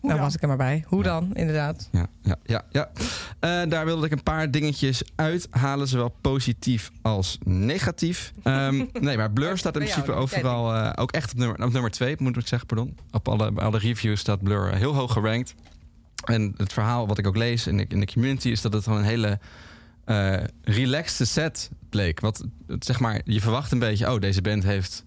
dan? 0.01 0.19
was 0.19 0.35
ik 0.35 0.41
er 0.41 0.47
maar 0.47 0.57
bij. 0.57 0.83
Hoe 0.87 1.03
Ja. 1.03 1.09
dan, 1.09 1.35
inderdaad. 1.35 1.89
Ja, 1.91 2.07
ja, 2.21 2.35
ja. 2.43 2.63
ja. 2.69 2.91
Eh, 3.39 3.69
daar 3.69 3.85
wilde 3.85 4.05
ik 4.05 4.11
een 4.11 4.23
paar 4.23 4.51
dingetjes 4.51 5.03
uithalen, 5.15 5.87
zowel 5.87 6.15
positief 6.21 6.91
als 7.01 7.37
negatief. 7.43 8.31
Ehm, 8.43 8.85
nee, 8.99 9.17
maar 9.17 9.31
Blur 9.31 9.57
staat 9.57 9.75
in 9.75 9.81
principe 9.81 10.11
overal 10.11 10.73
eh, 10.75 10.91
ook 10.95 11.11
echt 11.11 11.31
op 11.31 11.37
nummer, 11.37 11.63
op 11.63 11.71
nummer 11.71 11.91
twee, 11.91 12.15
moet 12.19 12.37
ik 12.37 12.47
zeggen, 12.47 12.67
pardon. 12.67 12.97
Op 13.11 13.27
alle, 13.27 13.51
alle 13.55 13.77
reviews 13.77 14.19
staat 14.19 14.43
Blur 14.43 14.69
eh, 14.69 14.77
heel 14.77 14.95
hoog 14.95 15.13
gerankt. 15.13 15.55
En 16.25 16.53
het 16.57 16.73
verhaal 16.73 17.07
wat 17.07 17.17
ik 17.17 17.27
ook 17.27 17.37
lees 17.37 17.67
in 17.67 17.77
de, 17.77 17.85
in 17.87 17.99
de 17.99 18.07
community 18.13 18.49
is 18.49 18.61
dat 18.61 18.73
het 18.73 18.83
gewoon 18.83 18.99
een 18.99 19.05
hele 19.05 19.39
eh 20.05 20.43
relaxed 20.63 21.27
set 21.27 21.69
bleek. 21.89 22.19
Wat, 22.19 22.45
zeg 22.79 22.99
maar, 22.99 23.21
je 23.25 23.41
verwacht 23.41 23.71
een 23.71 23.79
beetje, 23.79 24.11
oh, 24.13 24.19
deze 24.19 24.41
band 24.41 24.63
heeft 24.63 25.03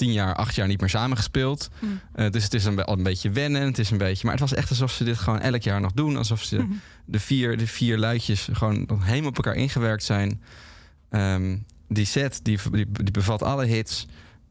tien 0.00 0.12
jaar, 0.12 0.34
acht 0.34 0.54
jaar 0.54 0.66
niet 0.66 0.80
meer 0.80 0.88
samengespeeld. 0.88 1.68
Mm. 1.78 2.00
Eh, 2.12 2.30
dus 2.30 2.44
het 2.44 2.54
is 2.54 2.64
een, 2.64 2.84
al 2.84 2.96
een 2.96 3.02
beetje 3.02 3.30
wennen. 3.30 3.62
Het 3.62 3.78
is 3.78 3.90
een 3.90 3.98
beetje, 3.98 4.22
maar 4.24 4.32
het 4.32 4.40
was 4.40 4.54
echt 4.54 4.70
alsof 4.70 4.90
ze 4.90 5.04
dit 5.04 5.18
gewoon 5.18 5.40
elk 5.40 5.62
jaar 5.62 5.80
nog 5.80 5.92
doen. 5.92 6.16
Alsof 6.16 6.42
ze 6.42 6.56
Mhm. 6.58 6.72
de, 7.04 7.20
vier, 7.20 7.56
de 7.58 7.66
vier 7.66 7.98
luidjes 7.98 8.48
gewoon 8.52 8.84
nog 8.86 9.04
helemaal 9.04 9.28
op 9.28 9.36
elkaar 9.36 9.54
ingewerkt 9.54 10.04
zijn. 10.04 10.42
Ehm, 11.10 11.56
die 11.88 12.04
set 12.04 12.40
die, 12.42 12.58
die, 12.70 12.86
die 12.92 13.10
bevat 13.10 13.42
alle 13.42 13.64
hits. 13.66 14.06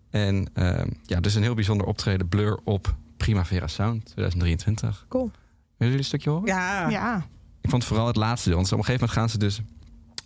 En 0.10 0.50
ehm, 0.54 0.88
ja, 1.06 1.20
dus 1.20 1.36
een 1.36 1.42
heel 1.44 1.54
bijzonder 1.56 1.88
optreden. 1.88 2.28
Blur 2.28 2.60
op 2.64 2.96
Primavera 3.18 3.68
Sound 3.68 4.06
2023. 4.06 5.06
Cool. 5.10 5.24
Willen 5.32 5.36
jullie 5.78 5.98
een 5.98 6.04
stukje 6.04 6.30
horen? 6.30 6.48
Ja. 6.48 6.90
Ja. 6.90 7.26
Ik 7.62 7.70
vond 7.70 7.86
vooral 7.86 8.08
het 8.08 8.16
laatste 8.16 8.50
deel. 8.50 8.58
Want 8.58 8.72
op 8.72 8.78
een 8.78 8.86
gegeven 8.86 9.08
moment 9.08 9.20
gaan 9.20 9.30
ze 9.30 9.38
dus... 9.38 9.62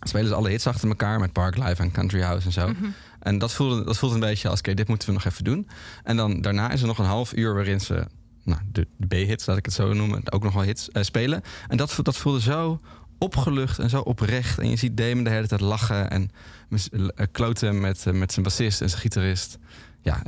spelen 0.00 0.28
ze 0.28 0.34
alle 0.34 0.48
hits 0.48 0.66
achter 0.66 0.88
elkaar 0.88 1.20
met 1.20 1.32
Park 1.32 1.56
Live 1.56 1.82
en 1.82 1.90
Country 1.90 2.20
House 2.22 2.46
en 2.46 2.52
zo. 2.52 2.68
Mhm. 2.68 2.84
En 3.24 3.38
dat 3.38 3.52
voelde, 3.52 3.84
dat 3.84 3.98
voelde 3.98 4.14
een 4.14 4.20
beetje 4.20 4.48
als... 4.48 4.58
oké, 4.58 4.74
dit 4.74 4.88
moeten 4.88 5.08
we 5.08 5.14
nog 5.14 5.24
even 5.24 5.44
doen. 5.44 5.68
En 6.02 6.16
dan 6.16 6.40
daarna 6.40 6.70
is 6.70 6.80
er 6.80 6.86
nog 6.86 6.98
een 6.98 7.04
half 7.04 7.36
uur 7.36 7.54
waarin 7.54 7.80
ze... 7.80 8.06
Nou, 8.42 8.60
de, 8.72 8.86
de 8.96 9.06
B-hits, 9.06 9.46
laat 9.46 9.56
ik 9.56 9.64
het 9.64 9.74
zo 9.74 9.92
noemen, 9.92 10.32
ook 10.32 10.42
nog 10.42 10.54
wel 10.54 10.62
hits 10.62 10.90
eh, 10.90 11.02
spelen. 11.02 11.42
En 11.68 11.76
dat, 11.76 11.98
dat 12.02 12.16
voelde 12.16 12.40
zo 12.40 12.80
opgelucht 13.18 13.78
en 13.78 13.90
zo 13.90 14.00
oprecht. 14.00 14.58
En 14.58 14.70
je 14.70 14.76
ziet 14.76 14.96
Damon 14.96 15.24
de 15.24 15.30
hele 15.30 15.46
tijd 15.46 15.60
lachen 15.60 16.10
en 16.10 16.30
eh, 16.70 17.26
kloten 17.32 17.80
met, 17.80 18.06
eh, 18.06 18.12
met 18.12 18.32
zijn 18.32 18.44
bassist 18.44 18.80
en 18.80 18.88
zijn 18.88 19.00
gitarist. 19.00 19.58
ja, 20.02 20.22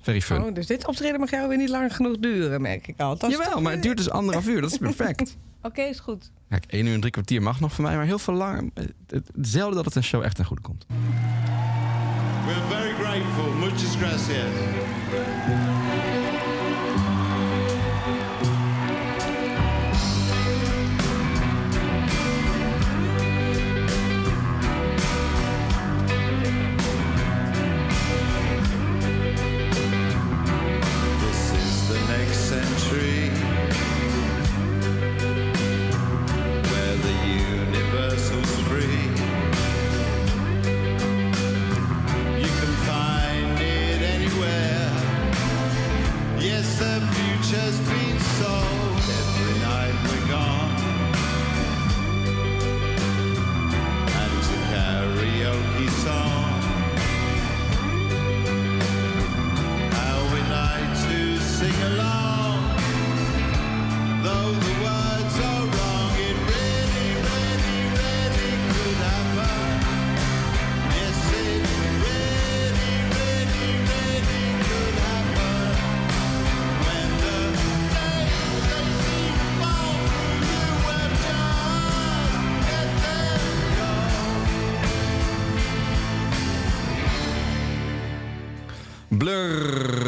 very 0.00 0.20
fun. 0.20 0.42
Oh, 0.42 0.54
dus 0.54 0.66
dit 0.66 0.86
optreden 0.86 1.20
mag 1.20 1.30
jou 1.30 1.48
weer 1.48 1.58
niet 1.58 1.68
lang 1.68 1.96
genoeg 1.96 2.18
duren, 2.18 2.60
merk 2.62 2.88
ik 2.88 3.00
al. 3.00 3.18
Dat 3.18 3.30
Jawel, 3.30 3.50
toch 3.50 3.62
maar 3.62 3.72
het 3.72 3.82
duurt 3.82 3.96
dus 3.96 4.10
anderhalf 4.10 4.46
uur. 4.46 4.60
Dat 4.60 4.70
is 4.70 4.78
perfect. 4.78 5.36
Oké, 5.62 5.82
is 5.82 6.00
goed. 6.00 6.30
Kijk, 6.48 6.64
één 6.66 6.86
uur 6.86 6.94
en 6.94 7.00
drie 7.00 7.12
kwartier 7.12 7.42
mag 7.42 7.60
nog 7.60 7.72
voor 7.72 7.84
mij, 7.84 7.96
maar 7.96 8.04
heel 8.04 8.18
veel 8.18 8.34
langer. 8.34 8.64
Hetzelfde 9.36 9.74
dat 9.74 9.84
het 9.84 9.94
een 9.94 10.04
show 10.04 10.22
echt 10.22 10.36
ten 10.36 10.44
goede 10.44 10.62
komt. 10.62 10.86
We're 12.46 12.68
very 12.68 12.92
grateful. 12.94 13.50
Muchas 13.54 13.96
gracias. 13.96 15.63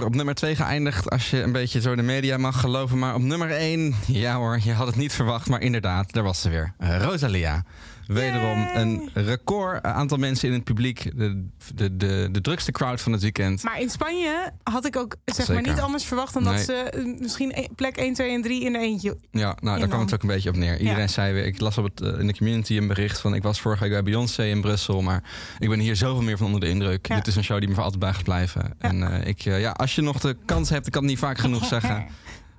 Op 0.05 0.14
nummer 0.14 0.35
2 0.35 0.57
geëindigd. 0.57 1.11
Als 1.11 1.31
je 1.31 1.42
een 1.42 1.52
beetje 1.52 1.81
zo 1.81 1.94
de 1.94 2.02
media 2.02 2.37
mag 2.37 2.61
geloven. 2.61 2.98
Maar 2.98 3.14
op 3.14 3.22
nummer 3.22 3.50
1, 3.50 3.94
ja 4.07 4.37
hoor, 4.37 4.59
je 4.62 4.72
had 4.72 4.87
het 4.87 4.96
niet 4.96 5.12
verwacht. 5.12 5.48
Maar 5.48 5.61
inderdaad, 5.61 6.12
daar 6.12 6.22
was 6.22 6.40
ze 6.40 6.48
weer. 6.48 6.72
Eh, 6.79 7.02
Rosalia. 7.02 7.64
Wederom 8.07 8.69
een 8.75 9.11
record 9.14 9.83
aantal 9.83 10.19
mensen 10.19 10.49
in 10.49 10.55
het 10.55 10.64
publiek. 10.64 11.11
De, 11.16 11.47
de, 11.75 11.97
de, 11.97 12.29
de 12.33 12.40
drukste 12.40 12.73
crowd 12.73 13.01
van 13.01 13.12
het 13.12 13.23
weekend. 13.23 13.62
Maar 13.62 13.81
in 13.81 13.90
Spanje 13.90 14.53
had 14.62 14.87
ik 14.87 14.97
ook 14.97 15.16
zeg 15.25 15.49
maar 15.49 15.62
niet 15.62 15.81
anders 15.81 16.05
verwacht 16.05 16.35
dan 16.35 16.45
dat 16.45 16.61
ze 16.61 16.73
eh, 16.73 17.05
misschien 17.21 17.53
e- 17.55 17.66
plek 17.77 17.97
1, 17.97 18.14
2 18.14 18.31
en 18.31 18.42
3 18.42 18.64
in 18.64 18.73
de 18.73 18.79
eentje. 18.79 19.16
Ja, 19.31 19.57
nou, 19.61 19.79
daar 19.79 19.88
kwam 19.88 20.01
het 20.01 20.14
ook 20.14 20.23
een 20.23 20.29
beetje 20.29 20.49
op 20.49 20.57
neer. 20.57 20.79
Iedereen 20.79 21.01
Ja. 21.01 21.07
zei 21.07 21.33
weer, 21.33 21.45
ik 21.45 21.61
las 21.61 21.79
op 21.79 21.85
het, 21.85 22.01
eh, 22.01 22.21
in 22.21 22.27
de 22.27 22.37
community 22.37 22.77
een 22.77 22.87
bericht 22.87 23.21
van... 23.21 23.35
ik 23.35 23.42
was 23.42 23.61
vorige 23.61 23.83
week 23.83 23.92
bij 23.92 24.03
Beyoncé 24.03 24.45
in 24.45 24.61
Brussel, 24.61 25.03
maar 25.03 25.23
ik 25.59 25.69
ben 25.69 25.79
hier 25.79 25.97
zoveel 25.97 26.23
meer 26.23 26.37
van 26.37 26.47
onder 26.47 26.61
de 26.61 26.69
indruk. 26.69 27.07
Ja. 27.07 27.14
Dit 27.14 27.27
is 27.27 27.37
een 27.37 27.45
show 27.45 27.59
die 27.59 27.69
me 27.69 27.75
voor 27.75 27.83
altijd 27.85 28.03
bij 28.03 28.12
gaat 28.12 28.25
blijven. 28.25 28.75
En 28.79 29.03
eh, 29.03 29.29
ik, 29.29 29.45
eh, 29.45 29.61
ja, 29.61 29.71
als 29.71 29.95
je 29.95 30.03
nog 30.03 30.21
de 30.21 30.37
kans 30.45 30.69
hebt, 30.69 30.87
ik 30.87 30.92
kan 30.92 31.03
het 31.03 31.11
niet 31.11 31.21
vaak 31.21 31.38
genoeg 31.38 31.64
zeggen... 31.75 32.07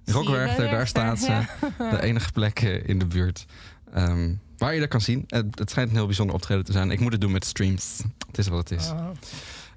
Rockwerchter, 0.05 0.69
daar 0.69 0.87
staat 0.87 1.19
ze. 1.19 1.39
De 1.91 2.01
enige 2.01 2.31
plek 2.31 2.59
eh, 2.59 2.87
in 2.89 2.99
de 2.99 3.05
buurt. 3.05 3.45
Ehm, 3.93 4.33
waar 4.57 4.73
je 4.73 4.79
dat 4.79 4.89
kan 4.89 5.01
zien. 5.01 5.23
Het, 5.27 5.59
het 5.59 5.69
schijnt 5.69 5.89
een 5.89 5.95
heel 5.95 6.05
bijzonder 6.05 6.35
optreden 6.35 6.65
te 6.65 6.71
zijn. 6.71 6.91
Ik 6.91 6.99
moet 6.99 7.11
het 7.11 7.21
doen 7.21 7.31
met 7.31 7.45
streams. 7.45 8.01
Het 8.27 8.37
is 8.37 8.47
wat 8.47 8.69
het 8.69 8.79
is. 8.79 8.91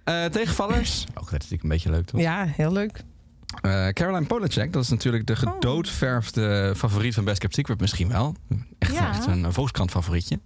Eh, 0.05 0.25
tegenvallers. 0.25 1.05
Ook 1.09 1.15
dat 1.15 1.25
is 1.25 1.31
natuurlijk 1.33 1.63
een 1.63 1.69
beetje 1.69 1.91
leuk, 1.91 2.07
toch? 2.07 2.21
Ja, 2.21 2.45
heel 2.47 2.73
leuk. 2.73 3.03
Eh, 3.63 3.89
Caroline 3.89 4.27
Polacek, 4.27 4.73
dat 4.73 4.83
is 4.83 4.89
natuurlijk 4.89 5.27
de 5.27 5.37
gedoodverfde 5.37 6.73
favoriet 6.77 7.15
van 7.15 7.25
Best 7.25 7.39
Kept 7.39 7.55
Secret 7.55 7.81
misschien 7.81 8.09
wel. 8.09 8.37
Echt, 8.79 8.93
Ja. 8.93 9.09
echt 9.09 9.27
een 9.27 9.53
Volkskrant 9.53 9.91
favorietje. 9.91 10.41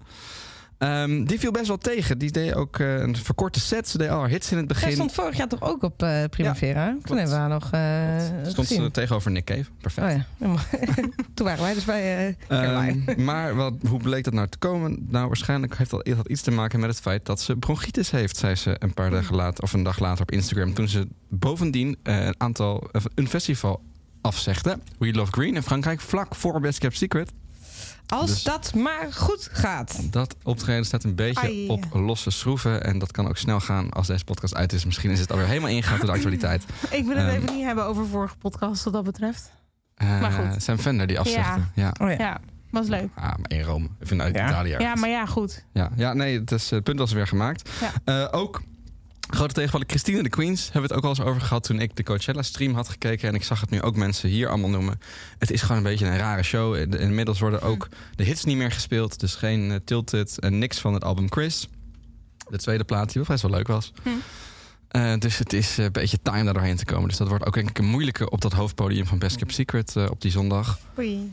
Ehm, 0.85 1.25
die 1.25 1.39
viel 1.39 1.51
best 1.51 1.67
wel 1.67 1.79
tegen. 1.79 2.19
Die 2.19 2.31
deed 2.31 2.55
ook 2.55 2.79
eh, 2.79 3.01
een 3.01 3.17
verkorte 3.17 3.61
set. 3.61 3.89
Ze 3.89 3.99
deed 3.99 4.09
al 4.09 4.21
haar 4.21 4.29
hits 4.29 4.51
in 4.51 4.57
het 4.57 4.67
begin. 4.67 4.93
stond 4.93 5.13
vorig 5.13 5.37
jaar 5.37 5.49
toch 5.49 5.63
ook 5.63 5.83
op 5.83 6.03
eh, 6.03 6.25
Primavera? 6.31 6.91
Toen 6.91 7.03
klopt. 7.03 7.21
hebben 7.21 7.37
we 7.37 7.41
haar 7.41 7.49
nog 7.49 7.71
eh 7.71 8.51
Stond 8.51 8.69
ze 8.69 8.91
tegenover 8.91 9.31
Nick 9.31 9.45
Cave. 9.45 9.65
Perfect. 9.81 10.07
Oh 10.07 10.13
ja. 10.39 10.81
Toen 11.35 11.47
waren 11.47 11.63
wij 11.63 11.75
dus 11.75 11.85
bij. 11.85 12.37
Ehm, 12.49 13.25
maar 13.25 13.55
wat, 13.55 13.75
hoe 13.89 13.99
bleek 13.99 14.25
dat 14.25 14.33
nou 14.33 14.49
te 14.49 14.59
komen? 14.59 15.07
Nou, 15.09 15.27
waarschijnlijk 15.27 15.77
heeft 15.77 15.91
dat, 15.91 16.05
dat 16.05 16.29
iets 16.29 16.43
te 16.43 16.51
maken 16.51 16.81
met 16.81 16.91
het 16.91 17.01
feit 17.01 17.27
dat 17.27 17.41
ze 17.41 17.57
bronchitis 17.57 18.11
heeft, 18.11 18.37
zei 18.37 18.55
ze 18.55 18.77
een 18.79 18.95
paar 18.95 19.11
dagen 19.11 19.35
later, 19.35 19.65
of 19.65 19.73
een 19.73 19.83
dag 19.83 19.99
later 19.99 20.23
op 20.23 20.31
Instagram. 20.31 20.75
Toen 20.75 20.89
ze 20.89 21.09
bovendien 21.29 21.99
een 22.03 22.35
aantal, 22.39 22.89
een 23.15 23.29
festival 23.29 23.83
afzegde. 24.21 24.79
We 24.99 25.13
Love 25.13 25.33
Green 25.33 25.55
in 25.55 25.63
Frankrijk, 25.63 26.01
vlak 26.01 26.35
voor 26.35 26.61
Best 26.61 26.79
Kept 26.79 26.97
Secret. 26.97 27.33
Als 28.09 28.31
dus- 28.31 28.43
dat 28.43 28.75
maar 28.75 29.13
goed 29.13 29.49
gaat. 29.53 30.13
Dat 30.13 30.37
optreden 30.43 30.85
staat 30.85 31.05
een 31.05 31.15
beetje 31.15 31.41
Ai. 31.41 31.69
op 31.69 31.85
losse 31.93 32.31
schroeven. 32.31 32.85
En 32.85 32.99
dat 32.99 33.11
kan 33.13 33.29
ook 33.29 33.37
snel 33.37 33.61
gaan 33.61 33.91
als 33.91 34.07
deze 34.07 34.25
podcast 34.25 34.55
uit 34.55 34.73
is. 34.73 34.85
Misschien 34.85 35.11
is 35.11 35.21
het 35.21 35.31
alweer 35.31 35.47
helemaal 35.47 35.69
ingegaan 35.71 35.97
door 35.99 36.07
de 36.07 36.13
actualiteit. 36.13 36.65
Ik 36.91 37.05
wil 37.07 37.17
het 37.17 37.27
Ehm. 37.27 37.37
even 37.43 37.55
niet 37.55 37.65
hebben 37.65 37.85
over 37.85 38.07
vorige 38.07 38.37
podcast 38.37 38.85
wat 38.85 38.93
dat 38.93 39.05
betreft. 39.05 39.53
Eh 39.95 40.21
Maar 40.21 40.31
goed. 40.33 40.63
Sam 40.63 40.79
Vender 40.79 41.07
die 41.07 41.19
afzegde. 41.21 41.61
Ja. 41.75 41.93
Oh 42.01 42.11
ja. 42.11 42.17
Ja, 42.19 42.41
was 42.71 42.89
leuk. 42.89 43.09
Ah, 43.15 43.23
maar 43.25 43.51
in 43.51 43.61
Rome. 43.63 43.85
Ik 44.01 44.07
vind 44.07 44.21
uit 44.21 44.35
Ja. 44.37 44.49
Italië. 44.49 44.77
Ja, 44.79 44.95
maar 44.95 45.09
ja, 45.11 45.27
goed. 45.27 45.65
Ja, 45.73 45.91
ja 45.97 46.13
nee, 46.13 46.39
het, 46.41 46.51
is, 46.53 46.71
het 46.71 46.85
punt 46.85 46.99
was 46.99 47.13
weer 47.13 47.27
gemaakt. 47.27 47.71
Ja. 47.81 47.91
Eh, 48.33 48.39
ook 48.41 48.63
grote 49.29 49.55
tegenvaller 49.55 49.87
Christine 49.89 50.23
de 50.23 50.29
Queens. 50.29 50.63
Hebben 50.65 50.81
we 50.83 50.87
het 50.89 50.97
ook 50.97 51.03
al 51.03 51.09
eens 51.09 51.21
over 51.29 51.41
gehad 51.41 51.63
toen 51.65 51.81
ik 51.81 51.97
de 51.97 52.03
Coachella-stream 52.03 52.75
had 52.75 52.89
gekeken. 52.89 53.29
En 53.29 53.35
ik 53.35 53.43
zag 53.45 53.61
het 53.61 53.71
nu 53.71 53.83
ook 53.83 53.97
mensen 53.97 54.29
hier 54.29 54.49
allemaal 54.49 54.71
noemen. 54.71 55.01
Het 55.39 55.51
is 55.51 55.61
gewoon 55.63 55.77
een 55.77 55.83
beetje 55.83 56.07
een 56.07 56.17
rare 56.17 56.43
show. 56.43 56.75
In- 56.77 56.93
Inmiddels 56.99 57.41
worden 57.41 57.63
ook 57.63 57.89
de 58.17 58.25
hits 58.25 58.45
niet 58.45 58.57
meer 58.57 58.73
gespeeld. 58.73 59.21
Dus 59.21 59.35
geen 59.35 59.71
eh, 59.71 59.77
Tilted 59.85 60.39
en 60.39 60.59
niks 60.59 60.79
van 60.79 60.95
het 60.95 61.05
album 61.05 61.31
Chris. 61.33 61.69
De 62.49 62.59
tweede 62.59 62.85
plaat 62.85 63.07
die 63.13 63.15
wel 63.23 63.25
best 63.37 63.43
wel 63.43 63.51
leuk 63.51 63.67
was. 63.67 63.93
Hm. 64.03 64.09
Eh, 64.89 65.15
dus 65.19 65.39
het 65.39 65.53
is 65.53 65.77
een 65.77 65.93
beetje 65.93 66.19
time 66.23 66.45
daar 66.45 66.55
doorheen 66.55 66.77
te 66.77 66.85
komen. 66.85 67.09
Dus 67.09 67.17
dat 67.19 67.29
wordt 67.29 67.47
ook 67.47 67.55
denk 67.55 67.69
ik 67.69 67.79
een 67.79 67.85
moeilijke 67.85 68.31
op 68.31 68.41
dat 68.41 68.53
hoofdpodium 68.53 69.07
van 69.07 69.19
Best 69.19 69.37
Kept 69.37 69.55
Secret 69.55 69.97
eh, 69.97 70.07
op 70.11 70.21
die 70.21 70.31
zondag. 70.31 70.79
Oei. 70.99 71.33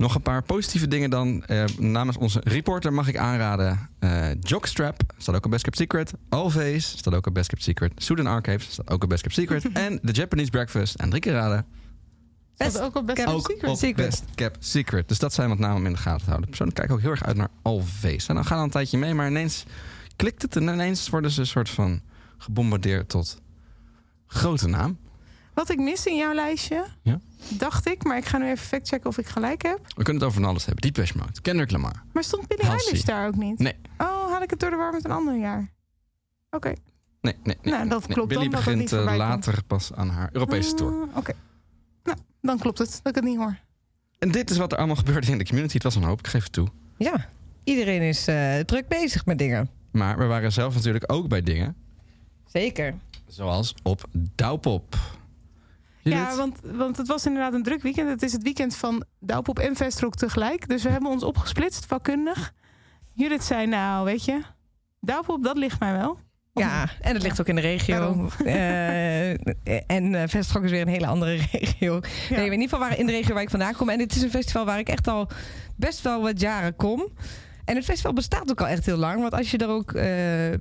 Nog 0.00 0.14
een 0.14 0.22
paar 0.22 0.42
positieve 0.42 0.88
dingen 0.88 1.10
dan. 1.10 1.44
Eh, 1.44 1.64
namens 1.78 2.16
onze 2.16 2.40
reporter 2.44 2.92
mag 2.92 3.08
ik 3.08 3.16
aanraden. 3.16 3.88
eh 3.98 4.28
Jockstrap 4.40 5.02
staat 5.18 5.34
ook 5.34 5.44
op 5.44 5.50
Best 5.50 5.62
Kept 5.64 5.76
Secret. 5.76 6.12
Always 6.28 6.88
staat 6.98 7.14
ook 7.14 7.26
op 7.26 7.34
Best 7.34 7.48
Kept 7.48 7.62
Secret. 7.62 7.92
Sudan 7.96 8.26
Archives 8.26 8.72
staat 8.72 8.90
ook 8.90 9.02
op 9.02 9.08
Best 9.08 9.22
Kept 9.22 9.34
Secret. 9.34 9.72
en 9.86 10.00
The 10.04 10.12
Japanese 10.12 10.50
Breakfast. 10.50 10.94
En 10.94 11.08
drie 11.08 11.20
keer 11.22 11.32
raden. 11.32 11.66
Best, 12.56 12.80
ook 12.80 12.94
al 12.94 13.04
best 13.04 13.26
ook 13.26 13.50
secret. 13.50 13.70
op 13.70 13.76
Secret. 13.76 14.06
Best 14.06 14.24
Kept 14.34 14.64
Secret. 14.66 15.08
Dus 15.08 15.18
dat 15.18 15.32
zijn 15.32 15.48
wat 15.48 15.58
namen 15.58 15.76
om 15.76 15.86
in 15.86 15.92
de 15.92 15.98
gaten 15.98 16.20
te 16.20 16.26
houden. 16.26 16.48
Persoonlijk 16.48 16.78
kijk 16.78 16.90
ik 16.90 16.96
ook 16.96 17.02
heel 17.02 17.10
erg 17.10 17.24
uit 17.24 17.36
naar 17.36 17.50
Always. 17.62 18.28
En 18.28 18.34
dan 18.34 18.44
gaan 18.44 18.58
we 18.58 18.64
een 18.64 18.70
tijdje 18.70 18.98
mee. 18.98 19.14
Maar 19.14 19.28
ineens 19.28 19.64
klikt 20.16 20.42
het. 20.42 20.56
En 20.56 20.62
ineens 20.62 21.08
worden 21.08 21.30
ze 21.30 21.40
een 21.40 21.46
soort 21.46 21.70
van 21.70 22.00
gebombardeerd 22.38 23.08
tot 23.08 23.40
grote 24.26 24.68
naam. 24.68 24.98
Wat 25.54 25.70
ik 25.70 25.78
mis 25.78 26.06
in 26.06 26.16
jouw 26.16 26.34
lijstje, 26.34 26.86
Ja? 27.02 27.20
dacht 27.48 27.86
ik, 27.86 28.04
maar 28.04 28.16
ik 28.16 28.24
ga 28.24 28.38
nu 28.38 28.44
even 28.44 28.66
factchecken 28.66 29.08
of 29.08 29.18
ik 29.18 29.26
gelijk 29.26 29.62
heb. 29.62 29.78
We 29.86 30.02
kunnen 30.02 30.14
het 30.14 30.24
over 30.24 30.40
van 30.40 30.50
alles 30.50 30.64
hebben. 30.64 30.92
Deep 30.92 31.14
Mode. 31.14 31.40
Kendrick 31.42 31.70
Lamar. 31.70 32.02
Maar 32.12 32.24
stond 32.24 32.46
Billie. 32.48 32.64
Eilish 32.64 33.02
daar 33.02 33.26
ook 33.26 33.36
niet? 33.36 33.58
Nee. 33.58 33.74
Oh, 33.98 34.30
haal 34.30 34.42
ik 34.42 34.50
het 34.50 34.60
door 34.60 34.70
de 34.70 34.76
war 34.76 34.92
met 34.92 35.04
een 35.04 35.10
ander 35.10 35.38
jaar? 35.38 35.70
Oké. 36.50 36.72
Nee, 37.20 37.36
nee, 37.42 37.56
nee. 37.62 37.74
Nou, 37.74 37.88
dat 37.88 38.06
nee. 38.06 38.16
klopt 38.16 38.32
dan, 38.32 38.42
dat 38.42 38.52
dat 38.52 38.60
begint 38.64 38.78
niet 38.78 38.92
eh, 38.92 39.16
later 39.16 39.62
pas 39.66 39.92
aan 39.92 40.08
haar 40.08 40.28
Europese 40.32 40.74
tour. 40.74 41.08
Ah, 41.10 41.16
Oké. 41.16 41.32
Nou, 42.02 42.18
dan 42.40 42.58
klopt 42.58 42.78
het 42.78 43.00
dat 43.02 43.08
ik 43.08 43.14
het 43.14 43.24
niet 43.24 43.36
hoor. 43.36 43.58
En 44.18 44.30
dit 44.30 44.50
is 44.50 44.56
wat 44.56 44.72
er 44.72 44.78
allemaal 44.78 44.96
gebeurde 45.04 45.32
in 45.32 45.38
de 45.38 45.44
community. 45.46 45.74
Het 45.74 45.82
was 45.82 45.94
een 45.94 46.02
hoop, 46.02 46.18
ik 46.18 46.26
geef 46.26 46.42
het 46.42 46.52
toe. 46.52 46.68
Ja, 46.96 47.28
iedereen 47.64 48.02
is 48.02 48.26
eh, 48.26 48.58
druk 48.58 48.88
bezig 48.88 49.26
met 49.26 49.38
dingen. 49.38 49.70
Maar 49.92 50.18
we 50.18 50.24
waren 50.24 50.52
zelf 50.52 50.74
natuurlijk 50.74 51.12
ook 51.12 51.28
bij 51.28 51.42
dingen. 51.42 51.76
Zeker. 52.46 52.94
Zoals 53.26 53.74
op 53.82 54.04
Douwpop. 54.12 54.96
Ja, 56.02 56.36
want, 56.36 56.58
want 56.62 56.96
het 56.96 57.06
was 57.06 57.26
inderdaad 57.26 57.52
een 57.52 57.62
druk 57.62 57.82
weekend. 57.82 58.08
Het 58.08 58.22
is 58.22 58.32
het 58.32 58.42
weekend 58.42 58.76
van 58.76 59.04
Douwpop 59.18 59.58
en 59.58 59.76
Vestrock 59.76 60.14
tegelijk. 60.14 60.68
Dus 60.68 60.82
we 60.82 60.88
hebben 60.88 61.10
ons 61.10 61.22
opgesplitst, 61.22 61.86
vakkundig. 61.86 62.52
Judith 63.12 63.44
zei, 63.44 63.66
nou, 63.66 64.04
weet 64.04 64.24
je, 64.24 64.40
Douwpop, 65.00 65.44
dat 65.44 65.56
ligt 65.56 65.80
mij 65.80 65.92
wel. 65.92 66.18
Ja, 66.52 66.88
en 67.00 67.14
het 67.14 67.22
ligt 67.22 67.40
ook 67.40 67.48
in 67.48 67.54
de 67.54 67.60
regio. 67.60 68.28
Eh, 68.44 69.30
en 69.86 70.28
Vestrock 70.28 70.64
is 70.64 70.70
weer 70.70 70.80
een 70.80 70.88
hele 70.88 71.06
andere 71.06 71.36
regio. 71.52 72.00
Ja. 72.28 72.36
Nee, 72.36 72.46
in 72.46 72.52
ieder 72.52 72.68
geval 72.68 72.78
waar, 72.78 72.98
in 72.98 73.06
de 73.06 73.12
regio 73.12 73.34
waar 73.34 73.42
ik 73.42 73.50
vandaan 73.50 73.74
kom. 73.74 73.88
En 73.88 73.98
dit 73.98 74.14
is 74.14 74.22
een 74.22 74.30
festival 74.30 74.64
waar 74.64 74.78
ik 74.78 74.88
echt 74.88 75.08
al 75.08 75.28
best 75.76 76.02
wel 76.02 76.22
wat 76.22 76.40
jaren 76.40 76.76
kom. 76.76 77.08
En 77.64 77.76
het 77.76 77.84
festival 77.84 78.12
bestaat 78.12 78.50
ook 78.50 78.60
al 78.60 78.66
echt 78.66 78.86
heel 78.86 78.96
lang. 78.96 79.20
Want 79.20 79.32
als 79.32 79.50
je 79.50 79.58
er 79.58 79.68
ook 79.68 79.92
eh, 79.92 80.58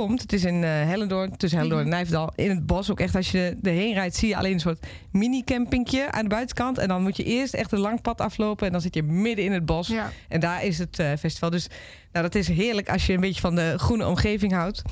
komt. 0.00 0.20
Het 0.22 0.32
is 0.32 0.44
in 0.44 0.62
Hellendoorn, 0.62 1.36
tussen 1.36 1.58
Hellendoorn 1.58 1.84
en 1.84 1.90
Nijverdal. 1.90 2.32
In 2.34 2.50
het 2.50 2.66
bos 2.66 2.90
ook 2.90 3.00
echt. 3.00 3.14
Als 3.16 3.30
je 3.30 3.56
erheen 3.62 3.94
rijdt, 3.94 4.16
zie 4.16 4.28
je 4.28 4.36
alleen 4.36 4.52
een 4.52 4.60
soort 4.60 4.86
mini-campingje 5.12 6.10
aan 6.12 6.22
de 6.22 6.28
buitenkant. 6.28 6.78
En 6.78 6.88
dan 6.88 7.02
moet 7.02 7.16
je 7.16 7.24
eerst 7.24 7.54
echt 7.54 7.72
een 7.72 7.78
lang 7.78 8.00
pad 8.02 8.20
aflopen. 8.20 8.66
En 8.66 8.72
dan 8.72 8.80
zit 8.80 8.94
je 8.94 9.02
midden 9.02 9.44
in 9.44 9.52
het 9.52 9.66
bos. 9.66 9.88
Ja. 9.88 10.10
En 10.28 10.40
daar 10.40 10.64
is 10.64 10.78
het 10.78 10.98
eh, 10.98 11.10
festival. 11.18 11.50
Dus 11.50 11.66
nou, 12.12 12.24
dat 12.24 12.34
is 12.34 12.48
heerlijk 12.48 12.88
als 12.90 13.06
je 13.06 13.12
een 13.12 13.20
beetje 13.20 13.40
van 13.40 13.54
de 13.54 13.74
groene 13.76 14.06
omgeving 14.06 14.52
houdt. 14.52 14.82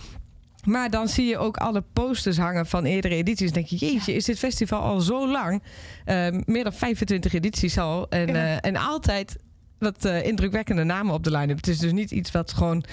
Maar 0.65 0.91
dan 0.91 1.09
zie 1.09 1.27
je 1.27 1.39
ook 1.39 1.57
alle 1.57 1.85
posters 1.93 2.37
hangen 2.37 2.67
van 2.67 2.85
eerdere 2.85 3.15
edities. 3.15 3.53
Dan 3.53 3.63
denk 3.63 3.81
je, 3.81 3.87
jeetje, 3.87 4.13
is 4.15 4.25
dit 4.25 4.39
festival 4.39 4.81
al 4.81 5.01
zo 5.01 5.29
lang? 5.29 5.63
Eh, 6.05 6.27
meer 6.45 6.65
dan 6.65 6.73
25 6.73 7.33
edities 7.35 7.79
al. 7.79 8.09
En, 8.09 8.27
Ja. 8.27 8.35
eh, 8.35 8.57
en 8.61 8.77
altijd 8.77 9.37
wat 9.79 10.05
indrukwekkende 10.05 10.85
namen 10.85 11.15
op 11.15 11.25
de 11.25 11.31
line-up. 11.31 11.57
Het 11.57 11.69
is 11.69 11.79
dus 11.79 11.93
niet 11.93 12.11
iets 12.11 12.31
wat 12.31 12.53
gewoon 12.53 12.85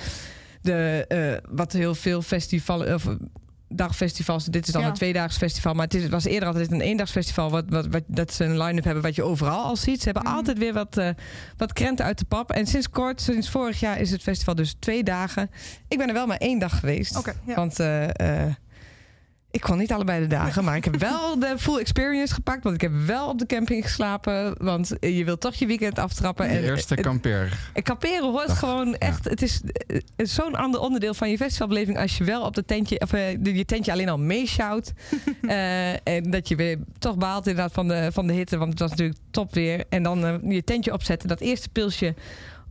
de, 0.62 1.06
eh, 1.08 1.50
wat 1.56 1.72
heel 1.72 1.96
veel 1.96 2.22
festivalen 2.22 2.94
of 2.94 3.08
dagfestivals. 3.74 4.46
Dit 4.46 4.68
is 4.68 4.74
dan 4.74 4.82
Ja. 4.82 4.88
een 4.88 4.94
tweedaags 4.94 5.38
festival, 5.38 5.74
maar 5.74 5.84
het, 5.86 5.94
is, 5.94 6.02
het 6.04 6.12
was 6.12 6.26
eerder 6.26 6.48
altijd 6.48 6.72
een 6.72 6.82
eendagsfestival. 6.82 7.50
Wat, 7.50 7.66
wat, 7.70 7.88
wat, 7.88 8.04
dat 8.08 8.34
ze 8.34 8.44
een 8.44 8.58
line-up 8.64 8.84
hebben 8.84 9.04
wat 9.04 9.16
je 9.16 9.24
overal 9.24 9.64
al 9.64 9.76
ziet. 9.76 9.98
Ze 10.00 10.06
hebben 10.06 10.24
Mhm. 10.24 10.34
altijd 10.36 10.58
weer 10.58 10.74
wat, 10.74 10.98
eh, 10.98 11.10
wat 11.58 11.74
krenten 11.74 12.06
uit 12.06 12.18
de 12.20 12.26
pap. 12.26 12.52
En 12.52 12.66
sinds 12.68 12.90
kort, 12.90 13.22
sinds 13.22 13.50
vorig 13.50 13.80
jaar, 13.80 14.00
is 14.00 14.12
het 14.12 14.22
festival 14.22 14.56
dus 14.56 14.76
twee 14.80 15.04
dagen. 15.04 15.50
Ik 15.88 15.98
ben 15.98 16.08
er 16.08 16.14
wel 16.14 16.28
maar 16.28 16.38
één 16.38 16.60
dag 16.60 16.80
geweest. 16.80 17.22
Ja. 17.46 17.56
Want 17.56 17.80
eh, 17.80 18.44
eh, 18.46 18.54
ik 19.52 19.62
kon 19.62 19.78
niet 19.78 19.92
allebei 19.92 20.20
de 20.22 20.28
dagen, 20.28 20.64
maar 20.64 20.76
ik 20.76 20.86
heb 20.86 20.96
wel 21.10 21.40
de 21.40 21.56
full 21.58 21.80
experience 21.80 22.34
gepakt. 22.34 22.64
Want 22.64 22.76
ik 22.76 22.82
heb 22.82 22.92
wel 23.06 23.30
op 23.30 23.40
de 23.40 23.46
camping 23.46 23.84
geslapen. 23.84 24.56
Want 24.66 24.94
je 25.00 25.26
wilt 25.26 25.42
toch 25.42 25.54
je 25.56 25.66
weekend 25.66 26.00
aftrappen. 26.00 26.48
De 26.48 26.54
En, 26.56 26.64
eerste 26.64 26.96
eh, 26.96 27.04
kampeer. 27.04 27.58
en 27.74 27.84
kamperen 27.84 28.30
hoort 28.32 28.48
Dag. 28.48 28.60
gewoon 28.60 28.96
echt. 28.96 29.24
Het 29.26 29.42
is 29.42 29.62
eh, 29.88 29.98
zo'n 30.18 30.56
ander 30.56 30.80
onderdeel 30.80 31.14
van 31.14 31.30
je 31.30 31.38
festivalbeleving. 31.38 31.98
Als 31.98 32.18
je 32.18 32.24
wel 32.24 32.42
op 32.46 32.56
de 32.56 32.66
tentje, 32.66 33.00
of 33.00 33.14
eh, 33.14 33.38
de- 33.40 33.56
je 33.56 33.66
tentje 33.66 33.92
alleen 33.92 34.10
al 34.10 34.18
meesjouwt. 34.20 34.94
Eh, 35.42 36.08
en 36.08 36.32
dat 36.32 36.48
je 36.48 36.56
weer 36.56 36.78
toch 37.00 37.16
baalt 37.18 37.48
inderdaad 37.48 37.74
van 37.74 37.88
de, 37.88 38.10
van 38.14 38.28
de 38.28 38.34
hitte. 38.34 38.58
Want 38.58 38.70
het 38.72 38.80
was 38.80 38.90
natuurlijk 38.90 39.20
top 39.32 39.54
weer. 39.54 39.84
En 39.90 40.04
dan 40.04 40.42
je 40.44 40.64
tentje 40.64 40.94
opzetten. 40.94 41.28
Dat 41.30 41.40
eerste 41.40 41.70
pilsje 41.70 42.16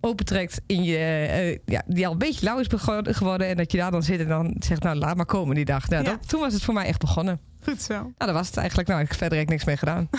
opentrekt 0.00 0.60
in 0.66 0.82
je. 0.84 0.96
eh, 0.96 1.58
ja, 1.64 1.82
die 1.86 2.06
al 2.06 2.12
een 2.12 2.18
beetje 2.18 2.44
lauw 2.44 2.58
is 2.58 2.66
bego- 2.66 3.00
geworden. 3.04 3.46
En 3.46 3.56
dat 3.56 3.72
je 3.72 3.78
daar 3.78 3.90
dan 3.90 4.02
zit 4.02 4.20
en 4.20 4.28
dan 4.28 4.56
zegt, 4.58 4.82
nou 4.82 4.96
laat 4.96 5.16
maar 5.16 5.26
komen 5.26 5.54
die 5.54 5.64
dag. 5.64 5.88
Nou, 5.88 6.04
Ja. 6.04 6.10
dat, 6.10 6.28
toen 6.28 6.40
was 6.40 6.52
het 6.52 6.62
voor 6.62 6.74
mij 6.74 6.84
echt 6.84 6.98
begonnen. 7.00 7.40
Goed 7.64 7.82
zo. 7.82 7.94
Nou, 7.94 8.12
dat 8.16 8.32
was 8.32 8.46
het 8.46 8.56
eigenlijk. 8.56 8.88
Nou, 8.88 9.00
ik 9.00 9.08
heb 9.08 9.18
verder 9.18 9.38
eigenlijk 9.38 9.50
niks 9.50 9.64
mee 9.64 9.76
gedaan. 9.76 10.08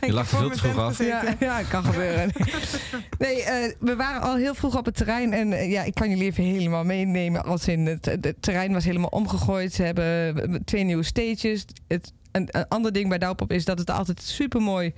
Nee. 0.00 0.10
Je 0.10 0.16
lag 0.16 0.26
veel 0.28 0.50
te 0.50 0.58
vroeg 0.58 0.78
af. 0.78 0.98
Ja, 1.04 1.22
ja, 1.40 1.62
kan 1.62 1.84
gebeuren. 1.84 2.30
Nee, 3.18 3.42
eh, 3.42 3.72
we 3.80 3.96
waren 3.96 4.20
al 4.22 4.36
heel 4.36 4.54
vroeg 4.54 4.76
op 4.78 4.84
het 4.84 4.96
terrein. 4.96 5.32
En 5.32 5.52
eh, 5.52 5.70
ja, 5.70 5.82
ik 5.82 5.94
kan 5.94 6.08
jullie 6.08 6.24
even 6.24 6.44
helemaal 6.44 6.84
meenemen. 6.84 7.44
Als 7.44 7.68
in 7.68 7.86
het, 7.86 8.04
het 8.04 8.34
terrein 8.40 8.72
was 8.72 8.84
helemaal 8.84 9.08
omgegooid. 9.08 9.72
Ze 9.72 9.82
hebben 9.82 10.62
twee 10.64 10.84
nieuwe 10.84 11.02
stages. 11.02 11.64
Het, 11.88 12.12
een, 12.32 12.48
een 12.50 12.68
ander 12.68 12.92
ding 12.92 13.08
bij 13.08 13.18
Douwpop 13.18 13.52
is 13.52 13.64
dat 13.64 13.78
het 13.78 13.90
altijd 13.90 14.22
super 14.22 14.60
mooi 14.60 14.92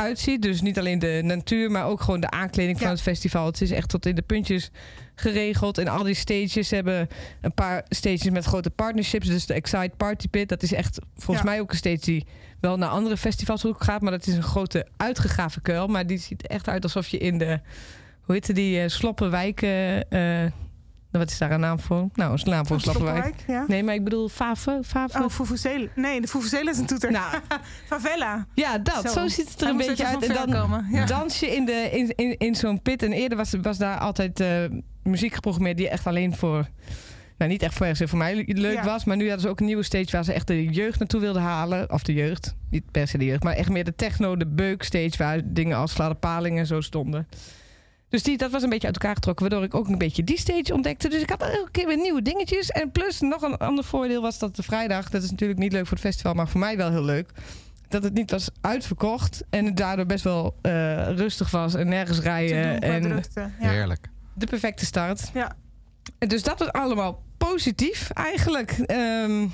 uitziet. 0.00 0.42
Dus 0.42 0.60
niet 0.60 0.78
alleen 0.78 0.98
de 0.98 1.20
natuur, 1.24 1.70
maar 1.70 1.86
ook 1.86 2.00
gewoon 2.00 2.20
de 2.20 2.30
aankleding 2.30 2.78
van 2.78 2.86
Ja. 2.86 2.92
het 2.92 3.02
festival. 3.02 3.46
Het 3.46 3.60
is 3.60 3.70
echt 3.70 3.88
tot 3.88 4.06
in 4.06 4.14
de 4.14 4.22
puntjes 4.22 4.70
geregeld. 5.14 5.78
En 5.78 5.88
al 5.88 6.02
die 6.02 6.14
stages 6.14 6.68
Ze 6.68 6.74
hebben 6.74 7.08
een 7.40 7.54
paar 7.54 7.84
stages 7.88 8.30
met 8.30 8.44
grote 8.44 8.70
partnerships. 8.70 9.26
Dus 9.26 9.46
de 9.46 9.54
Excite 9.54 9.92
Party 9.96 10.28
Pit, 10.28 10.48
dat 10.48 10.62
is 10.62 10.72
echt 10.72 10.98
volgens 11.14 11.46
Ja. 11.46 11.50
mij 11.52 11.60
ook 11.60 11.70
een 11.70 11.76
stage 11.76 12.00
die 12.00 12.26
wel 12.60 12.76
naar 12.76 12.88
andere 12.88 13.16
festivals 13.16 13.66
ook 13.66 13.84
gaat. 13.84 14.00
Maar 14.00 14.10
dat 14.12 14.26
is 14.26 14.34
een 14.34 14.42
grote 14.42 14.86
uitgegraven 14.96 15.62
kuil. 15.62 15.86
Maar 15.86 16.06
die 16.06 16.18
ziet 16.18 16.46
echt 16.46 16.68
uit 16.68 16.82
alsof 16.82 17.08
je 17.08 17.18
in 17.18 17.38
de, 17.38 17.60
hoe 18.20 18.34
heette 18.34 18.52
die, 18.52 18.80
eh, 18.80 18.88
Sloppenwijken... 18.88 20.08
eh, 20.10 20.44
wat 21.10 21.30
is 21.30 21.38
daar 21.38 21.50
een 21.50 21.60
naam 21.60 21.80
voor? 21.80 22.08
Nou, 22.14 22.38
een 22.44 22.50
naam 22.50 22.66
voor 22.66 22.80
Ja. 23.46 23.64
Nee, 23.68 23.82
maar 23.82 23.94
ik 23.94 24.04
bedoel 24.04 24.28
Faven. 24.28 24.84
Faven. 24.84 25.24
Oh, 25.24 25.30
Fufuzela. 25.30 25.88
Nee, 25.94 26.20
de 26.20 26.28
Fufuzela 26.28 26.70
is 26.70 26.78
een 26.78 26.86
toeter. 26.86 27.10
Nou, 27.10 27.34
Favela. 27.88 28.46
ja, 28.54 28.78
dat. 28.78 29.02
Zo, 29.02 29.08
Zo. 29.08 29.28
ziet 29.28 29.48
het 29.50 29.60
er 29.60 29.66
Hij 29.66 29.70
een 29.70 29.86
beetje 29.86 30.06
uit. 30.06 30.22
En 30.28 30.34
dan 30.34 30.50
komen. 30.60 30.86
Ja. 30.90 31.06
dans 31.06 31.40
je 31.40 31.46
in, 31.56 31.64
de, 31.64 31.88
in, 31.92 32.12
in, 32.16 32.38
in 32.38 32.54
zo'n 32.54 32.82
pit. 32.82 33.02
En 33.02 33.12
eerder 33.12 33.38
was, 33.38 33.54
was 33.62 33.78
daar 33.78 33.98
altijd 33.98 34.40
eh, 34.40 34.48
muziek 35.02 35.34
geprogrammeerd 35.34 35.76
die 35.76 35.88
echt 35.88 36.06
alleen 36.06 36.36
voor... 36.36 36.68
Nou, 37.38 37.52
niet 37.52 37.62
echt 37.62 37.74
voor, 37.74 37.96
voor 37.96 38.18
mij 38.18 38.44
leuk 38.46 38.74
Ja. 38.74 38.84
was. 38.84 39.04
Maar 39.04 39.16
nu 39.16 39.24
hadden 39.24 39.40
ze 39.42 39.48
ook 39.48 39.60
een 39.60 39.66
nieuwe 39.66 39.82
stage 39.82 40.10
waar 40.10 40.24
ze 40.24 40.32
echt 40.32 40.46
de 40.46 40.64
jeugd 40.64 40.98
naartoe 40.98 41.20
wilden 41.20 41.42
halen. 41.42 41.92
Of 41.92 42.02
de 42.02 42.12
jeugd. 42.12 42.54
Niet 42.70 42.90
per 42.90 43.08
se 43.08 43.18
de 43.18 43.24
jeugd. 43.24 43.42
Maar 43.42 43.54
echt 43.54 43.68
meer 43.68 43.84
de 43.84 43.94
techno, 43.94 44.36
de 44.36 44.46
beuk 44.46 44.82
stage. 44.82 45.14
Waar 45.18 45.40
dingen 45.44 45.76
als 45.76 45.96
paling 46.20 46.58
en 46.58 46.66
zo 46.66 46.80
stonden. 46.80 47.28
Dus 48.10 48.22
die, 48.22 48.36
dat 48.36 48.50
was 48.50 48.62
een 48.62 48.68
beetje 48.68 48.86
uit 48.86 48.96
elkaar 48.96 49.14
getrokken. 49.14 49.48
Waardoor 49.48 49.66
ik 49.68 49.74
ook 49.74 49.88
een 49.88 49.98
beetje 49.98 50.24
die 50.24 50.38
stage 50.38 50.74
ontdekte. 50.74 51.08
Dus 51.08 51.22
ik 51.22 51.30
had 51.30 51.42
elke 51.42 51.70
keer 51.70 51.86
weer 51.86 51.96
nieuwe 51.96 52.22
dingetjes. 52.22 52.68
En 52.70 52.90
plus 52.90 53.20
nog 53.20 53.42
een 53.42 53.56
ander 53.56 53.84
voordeel 53.84 54.22
was 54.22 54.38
dat 54.38 54.56
de 54.56 54.62
vrijdag... 54.62 55.10
Dat 55.10 55.22
is 55.22 55.30
natuurlijk 55.30 55.58
niet 55.58 55.72
leuk 55.72 55.82
voor 55.86 55.96
het 55.96 56.06
festival. 56.06 56.34
Maar 56.34 56.48
voor 56.48 56.60
mij 56.60 56.76
wel 56.76 56.90
heel 56.90 57.04
leuk. 57.04 57.30
Dat 57.88 58.02
het 58.02 58.14
niet 58.14 58.30
was 58.30 58.48
uitverkocht. 58.60 59.42
En 59.50 59.64
het 59.64 59.76
daardoor 59.76 60.06
best 60.06 60.24
wel 60.24 60.56
eh, 60.62 60.72
rustig 61.16 61.50
was. 61.50 61.74
En 61.74 61.88
nergens 61.88 62.20
rijden. 62.20 62.80
En 62.80 63.02
drukte. 63.02 63.40
Ja. 63.40 63.68
Heerlijk. 63.68 64.08
de 64.34 64.46
perfecte 64.46 64.84
start. 64.84 65.30
Ja. 65.34 65.56
En 66.18 66.28
dus 66.28 66.42
dat 66.42 66.58
was 66.58 66.72
allemaal 66.72 67.22
positief 67.36 68.10
eigenlijk. 68.10 68.70
Ehm, 68.70 69.46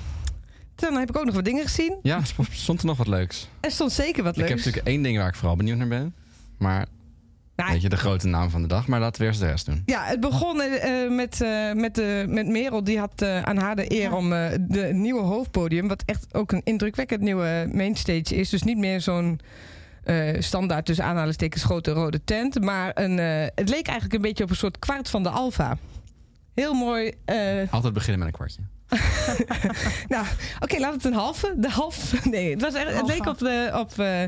dan 0.75 0.95
heb 0.95 1.09
ik 1.09 1.17
ook 1.17 1.25
nog 1.25 1.35
wat 1.35 1.45
dingen 1.45 1.63
gezien. 1.63 1.95
Ja, 2.01 2.21
stond 2.51 2.79
er 2.79 2.85
nog 2.85 2.97
wat 2.97 3.07
leuks. 3.07 3.47
Er 3.59 3.71
stond 3.71 3.91
zeker 3.91 4.23
wat 4.23 4.33
Ik 4.33 4.39
heb 4.39 4.49
leuks. 4.49 4.65
natuurlijk 4.65 4.87
één 4.87 5.01
ding 5.03 5.17
waar 5.17 5.27
ik 5.27 5.35
vooral 5.35 5.55
benieuwd 5.55 5.77
naar 5.77 5.87
ben. 5.87 6.15
Maar 6.57 6.85
Nou, 7.57 7.71
weet 7.71 7.81
je, 7.81 7.89
de 7.89 7.97
grote 7.97 8.27
naam 8.27 8.49
van 8.49 8.61
de 8.61 8.67
dag. 8.67 8.87
Maar 8.87 8.99
laten 8.99 9.21
we 9.21 9.27
eerst 9.27 9.39
de 9.39 9.45
rest 9.47 9.65
doen. 9.65 9.81
Ja, 9.85 10.03
het 10.03 10.19
begon 10.19 10.61
eh, 10.61 11.09
met, 11.09 11.41
eh, 11.41 11.73
met, 11.73 11.95
de, 11.95 12.25
met 12.27 12.47
Merel. 12.47 12.83
Die 12.83 12.99
had 12.99 13.21
eh, 13.21 13.41
aan 13.41 13.57
haar 13.57 13.75
de 13.75 13.91
eer 13.93 14.01
Ja. 14.09 14.15
om 14.15 14.33
eh, 14.33 14.49
de 14.59 14.89
nieuwe 14.93 15.21
hoofdpodium... 15.21 15.87
wat 15.87 16.03
echt 16.05 16.27
ook 16.31 16.51
een 16.51 16.61
indrukwekkend 16.63 17.21
nieuwe 17.21 17.69
mainstage 17.71 18.35
is. 18.35 18.49
Dus 18.49 18.63
niet 18.63 18.77
meer 18.77 19.01
zo'n 19.01 19.39
eh, 20.03 20.41
standaard 20.41 20.85
tussen 20.85 21.05
aanhalingstekens 21.05 21.63
grote 21.63 21.91
rode 21.91 22.23
tent. 22.23 22.61
Maar 22.61 22.91
een, 22.93 23.19
eh, 23.19 23.45
het 23.55 23.69
leek 23.69 23.85
eigenlijk 23.87 24.13
een 24.13 24.21
beetje 24.21 24.43
op 24.43 24.49
een 24.49 24.55
soort 24.55 24.79
kwart 24.79 25.09
van 25.09 25.23
de 25.23 25.29
Alfa. 25.29 25.77
Heel 26.53 26.73
mooi. 26.73 27.11
eh, 27.25 27.37
Altijd 27.69 27.93
beginnen 27.93 28.19
met 28.19 28.27
een 28.27 28.33
kwartje. 28.33 28.61
nou, 30.15 30.25
oké, 30.59 30.79
laat 30.79 30.93
het 30.93 31.05
een 31.05 31.13
halve. 31.13 31.53
De 31.57 31.69
half. 31.69 32.13
Nee, 32.31 32.51
het, 32.51 32.61
was 32.61 32.73
echt, 32.73 32.93
het 32.97 33.07
leek 33.07 33.25
op 33.25 33.37
de, 33.37 33.69
op, 33.73 33.99
eh, 33.99 34.23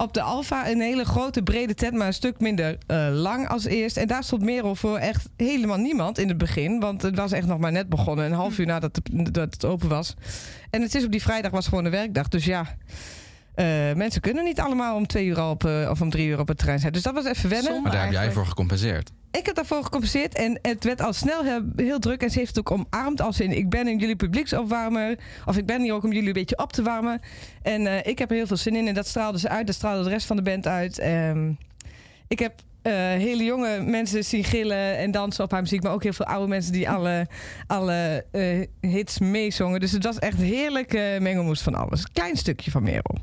op 0.00 0.14
de 0.14 0.22
Alfa 0.22 0.70
een 0.70 0.80
hele 0.80 1.04
grote, 1.04 1.42
brede 1.42 1.74
tent, 1.74 1.94
maar 1.94 2.06
een 2.06 2.12
stuk 2.12 2.40
minder 2.40 2.78
eh, 2.86 3.08
lang 3.12 3.48
als 3.48 3.64
eerst. 3.64 3.96
En 3.96 4.08
daar 4.08 4.24
stond 4.24 4.42
Merel 4.42 4.74
voor 4.74 4.98
echt 4.98 5.28
helemaal 5.36 5.76
niemand 5.76 6.18
in 6.18 6.28
het 6.28 6.38
begin. 6.38 6.80
Want 6.80 7.02
het 7.02 7.16
was 7.16 7.32
echt 7.32 7.46
nog 7.46 7.58
maar 7.58 7.72
net 7.72 7.88
begonnen, 7.88 8.24
een 8.24 8.32
half 8.32 8.58
uur 8.58 8.66
nadat 8.66 8.96
het, 8.96 9.34
dat 9.34 9.54
het 9.54 9.64
open 9.64 9.88
was. 9.88 10.14
En 10.70 10.82
het 10.82 10.94
is 10.94 11.04
op 11.04 11.10
die 11.10 11.22
vrijdag 11.22 11.50
was 11.50 11.68
gewoon 11.68 11.84
een 11.84 11.90
werkdag. 11.90 12.28
Dus 12.28 12.44
ja. 12.44 12.76
eh, 13.54 13.66
mensen 13.94 14.20
kunnen 14.20 14.44
niet 14.44 14.60
allemaal 14.60 14.96
om 14.96 15.06
twee 15.06 15.26
uur 15.26 15.40
al 15.40 15.50
op, 15.50 15.64
eh, 15.64 15.88
of 15.90 16.00
om 16.00 16.10
drie 16.10 16.28
uur 16.28 16.38
op 16.38 16.48
het 16.48 16.58
terrein 16.58 16.80
zijn. 16.80 16.92
Dus 16.92 17.02
dat 17.02 17.14
was 17.14 17.24
even 17.24 17.48
wennen. 17.48 17.72
Zonde. 17.72 17.82
Maar 17.82 17.92
daar 17.92 18.02
heb 18.02 18.12
jij 18.12 18.32
voor 18.32 18.46
gecompenseerd. 18.46 19.10
Ik 19.30 19.46
heb 19.46 19.54
daarvoor 19.54 19.84
gecompenseerd 19.84 20.34
en 20.34 20.58
het 20.62 20.84
werd 20.84 21.00
al 21.00 21.12
snel 21.12 21.62
heel, 21.76 21.98
druk. 21.98 22.22
En 22.22 22.30
ze 22.30 22.38
heeft 22.38 22.56
het 22.56 22.58
ook 22.58 22.78
omarmd 22.78 23.20
als 23.20 23.40
in... 23.40 23.52
ik 23.52 23.68
ben 23.68 23.88
in 23.88 23.98
jullie 23.98 24.16
publieksopwarmer. 24.16 25.18
Of 25.46 25.56
ik 25.56 25.66
ben 25.66 25.82
hier 25.82 25.94
ook 25.94 26.04
om 26.04 26.12
jullie 26.12 26.26
een 26.26 26.32
beetje 26.32 26.58
op 26.58 26.72
te 26.72 26.82
warmen. 26.82 27.20
En 27.62 27.86
eh, 27.86 28.10
ik 28.10 28.18
heb 28.18 28.30
er 28.30 28.36
heel 28.36 28.46
veel 28.46 28.56
zin 28.56 28.76
in. 28.76 28.88
En 28.88 28.94
dat 28.94 29.06
straalde 29.06 29.38
ze 29.38 29.48
uit. 29.48 29.66
Dat 29.66 29.74
straalde 29.74 30.02
de 30.02 30.08
rest 30.08 30.26
van 30.26 30.36
de 30.36 30.42
band 30.42 30.66
uit. 30.66 30.98
Ehm, 30.98 31.52
ik 32.28 32.38
heb 32.38 32.54
eh, 32.82 32.92
hele 32.94 33.44
jonge 33.44 33.80
mensen 33.80 34.24
zien 34.24 34.44
gillen 34.44 34.96
en 34.96 35.10
dansen 35.10 35.44
op 35.44 35.50
haar 35.50 35.60
muziek. 35.60 35.82
Maar 35.82 35.92
ook 35.92 36.02
heel 36.02 36.12
veel 36.12 36.26
oude 36.26 36.48
mensen 36.48 36.72
die 36.72 36.90
alle, 36.90 37.26
alle 37.66 38.24
eh, 38.30 38.66
hits 38.80 39.18
meezongen. 39.18 39.80
Dus 39.80 39.92
het 39.92 40.04
was 40.04 40.18
echt 40.18 40.38
heerlijk 40.38 40.92
mengelmoes 41.20 41.60
van 41.62 41.74
alles. 41.74 42.12
Klein 42.12 42.36
stukje 42.36 42.70
van 42.70 42.82
Merel. 42.82 43.18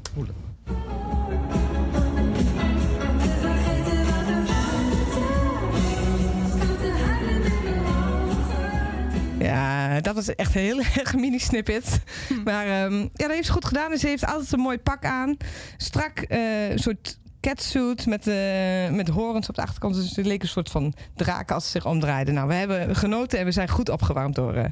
Ja, 9.40 10.00
dat 10.02 10.16
was 10.16 10.36
echt 10.36 10.56
een 10.56 10.62
heel 10.62 10.80
erg 11.00 11.16
mini 11.16 11.40
snippet. 11.40 12.00
Maar 12.44 12.66
ehm, 12.66 13.00
ja, 13.00 13.08
dat 13.14 13.32
heeft 13.32 13.46
ze 13.46 13.52
goed 13.52 13.66
gedaan. 13.66 13.92
En 13.92 13.98
ze 13.98 14.08
heeft 14.08 14.26
altijd 14.26 14.52
een 14.52 14.60
mooi 14.60 14.78
pak 14.78 15.06
aan. 15.06 15.38
Strak, 15.78 16.20
eh, 16.20 16.70
een 16.70 16.80
soort 16.80 17.18
catsuit 17.42 18.06
met, 18.06 18.28
eh, 18.28 18.90
met 18.90 19.08
horens 19.08 19.50
op 19.50 19.56
de 19.56 19.62
achterkant. 19.62 19.96
Dus 19.96 20.16
het 20.16 20.26
leek 20.26 20.42
een 20.42 20.48
soort 20.48 20.70
van 20.70 20.94
draak 21.16 21.52
als 21.52 21.64
ze 21.64 21.70
zich 21.72 21.86
omdraaide. 21.86 22.32
Nou, 22.32 22.48
we 22.48 22.54
hebben 22.54 22.96
genoten 22.96 23.40
en 23.40 23.46
we 23.46 23.52
zijn 23.52 23.70
goed 23.70 23.90
opgewarmd 23.90 24.36
door, 24.36 24.54
eh, 24.54 24.66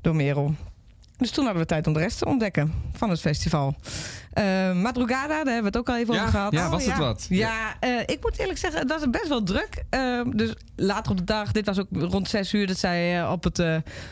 door 0.00 0.16
Merel. 0.16 0.54
Dus 1.18 1.30
toen 1.30 1.44
hadden 1.44 1.62
we 1.62 1.68
tijd 1.68 1.86
om 1.86 1.92
de 1.92 1.98
rest 1.98 2.18
te 2.18 2.24
ontdekken 2.24 2.72
van 2.92 3.10
het 3.10 3.20
festival. 3.20 3.74
Eh, 4.30 4.72
Madrugada, 4.72 5.28
daar 5.28 5.36
hebben 5.36 5.56
we 5.60 5.66
het 5.66 5.76
ook 5.76 5.88
al 5.88 5.96
even 5.96 6.14
Ja, 6.14 6.20
over 6.20 6.32
gehad. 6.32 6.52
ja, 6.52 6.64
Oh, 6.64 6.70
was 6.70 6.84
het 6.86 6.96
wat? 6.96 7.26
Ja, 7.28 7.74
eh, 7.80 7.90
ik 8.06 8.18
moet 8.20 8.38
eerlijk 8.38 8.58
zeggen, 8.58 8.80
het 8.80 8.88
was 8.88 9.10
best 9.10 9.28
wel 9.28 9.42
druk. 9.42 9.84
Eh, 9.90 10.20
dus 10.32 10.52
later 10.76 11.10
op 11.10 11.16
de 11.18 11.24
dag, 11.24 11.52
dit 11.52 11.66
was 11.66 11.78
ook 11.78 11.86
rond 11.92 12.28
zes 12.28 12.52
uur, 12.54 12.66
dat 12.66 12.78
zij 12.78 13.20
eh, 13.22 13.30
op 13.32 13.44
het 13.44 13.62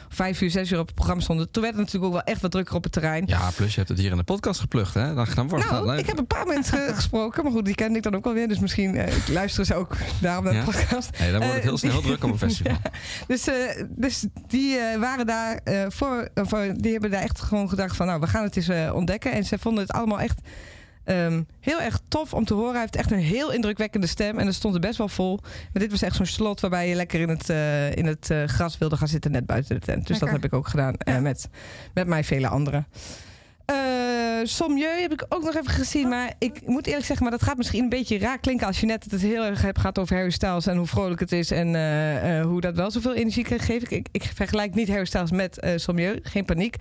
vijf 0.08 0.40
uur, 0.40 0.50
zes 0.50 0.70
uur 0.70 0.78
op 0.78 0.86
het 0.86 0.94
programma 0.94 1.22
stonden. 1.22 1.50
Toen 1.50 1.62
werd 1.62 1.74
het 1.74 1.84
natuurlijk 1.84 2.12
ook 2.14 2.18
wel 2.24 2.32
echt 2.32 2.40
wat 2.40 2.50
drukker 2.50 2.74
op 2.74 2.82
het 2.82 2.92
terrein. 2.92 3.24
Ja, 3.26 3.50
plus 3.56 3.70
je 3.70 3.76
hebt 3.76 3.88
het 3.88 3.98
hier 3.98 4.10
in 4.10 4.16
de 4.16 4.22
podcast 4.22 4.60
geplukt, 4.60 4.94
hè? 4.94 5.14
Dan, 5.14 5.26
dan 5.34 5.48
wordt 5.48 5.70
Nou, 5.70 5.96
ik 5.96 6.06
heb 6.06 6.18
een 6.18 6.26
paar 6.26 6.46
mensen 6.46 6.78
ge- 6.78 6.94
gesproken, 7.00 7.42
maar 7.42 7.52
goed, 7.52 7.64
die 7.64 7.74
kende 7.74 7.96
ik 7.96 8.02
dan 8.02 8.14
ook 8.16 8.24
wel 8.24 8.34
weer. 8.34 8.48
Dus 8.48 8.58
misschien 8.58 9.00
luisteren 9.30 9.66
ze 9.66 9.74
ook 9.74 9.96
daarom 10.20 10.44
naar 10.44 10.52
de 10.52 10.58
Ja? 10.58 10.64
podcast. 10.64 11.18
Nee, 11.18 11.30
dan 11.30 11.40
wordt 11.40 11.54
het 11.54 11.62
heel 11.62 11.78
snel 11.78 11.92
heel 11.92 12.00
druk 12.00 12.24
op 12.24 12.30
een 12.30 12.38
festival. 12.38 12.76
Dus, 13.26 13.48
dus 13.88 14.24
die 14.46 14.76
waren 14.98 15.26
daar 15.26 15.60
voor, 15.88 16.28
voor, 16.34 16.72
die 16.76 16.92
hebben 16.92 17.10
daar 17.10 17.22
echt 17.22 17.40
gewoon 17.40 17.68
gedacht 17.68 17.96
van, 17.96 18.06
nou, 18.06 18.20
we 18.20 18.26
gaan 18.26 18.42
het 18.44 18.56
eens 18.56 18.70
ontdekken. 18.92 19.32
En 19.32 19.44
ze 19.44 19.58
vonden 19.58 19.82
het 19.82 19.92
allemaal 19.92 20.06
echt 20.16 20.40
ehm, 21.04 21.42
heel 21.60 21.80
erg 21.80 22.00
tof 22.08 22.34
om 22.34 22.44
te 22.44 22.54
horen. 22.54 22.72
Hij 22.72 22.80
heeft 22.80 22.96
echt 22.96 23.10
een 23.10 23.18
heel 23.18 23.52
indrukwekkende 23.52 24.06
stem 24.06 24.38
en 24.38 24.46
er 24.46 24.54
stond 24.54 24.74
er 24.74 24.80
best 24.80 24.98
wel 24.98 25.08
vol. 25.08 25.38
Maar 25.42 25.82
dit 25.82 25.90
was 25.90 26.02
echt 26.02 26.16
zo'n 26.16 26.26
slot 26.26 26.60
waarbij 26.60 26.88
je 26.88 26.94
lekker 26.94 27.20
in 27.20 27.28
het, 27.28 27.50
eh, 27.50 27.96
in 27.96 28.06
het 28.06 28.30
eh, 28.30 28.44
gras 28.44 28.78
wilde 28.78 28.96
gaan 28.96 29.08
zitten, 29.08 29.30
net 29.30 29.46
buiten 29.46 29.74
de 29.80 29.86
tent. 29.86 30.06
Dus 30.06 30.18
dat 30.18 30.30
heb 30.30 30.44
ik 30.44 30.52
ook 30.52 30.68
gedaan 30.68 30.94
eh, 30.94 31.14
Ja. 31.14 31.20
met, 31.20 31.48
met 31.94 32.06
mij 32.06 32.24
vele 32.24 32.48
anderen. 32.48 32.86
Sommieu 34.42 35.00
heb 35.00 35.12
ik 35.12 35.24
ook 35.28 35.42
nog 35.42 35.56
even 35.56 35.70
gezien. 35.70 36.08
Maar 36.08 36.32
ik 36.38 36.66
moet 36.66 36.86
eerlijk 36.86 37.06
zeggen, 37.06 37.26
maar 37.26 37.38
dat 37.38 37.48
gaat 37.48 37.56
misschien 37.56 37.82
een 37.82 37.88
beetje 37.88 38.18
raar 38.18 38.38
klinken 38.38 38.66
als 38.66 38.80
je 38.80 38.86
net 38.86 39.10
het 39.10 39.20
heel 39.20 39.44
erg 39.44 39.62
hebt 39.62 39.78
gehad 39.78 39.98
over 39.98 40.16
Harry 40.16 40.30
Styles 40.30 40.66
en 40.66 40.76
hoe 40.76 40.86
vrolijk 40.86 41.20
het 41.20 41.32
is 41.32 41.50
en 41.50 41.68
hoe 42.42 42.60
dat 42.60 42.74
wel 42.74 42.90
zoveel 42.90 43.14
energie 43.14 43.44
kan 43.44 43.58
geven. 43.58 43.90
Ik, 43.90 44.08
ik 44.12 44.22
vergelijk 44.34 44.74
niet 44.74 44.88
Harry 44.88 45.04
Styles 45.04 45.30
met 45.30 45.72
Sommieu, 45.76 46.18
geen 46.22 46.44
paniek. 46.44 46.76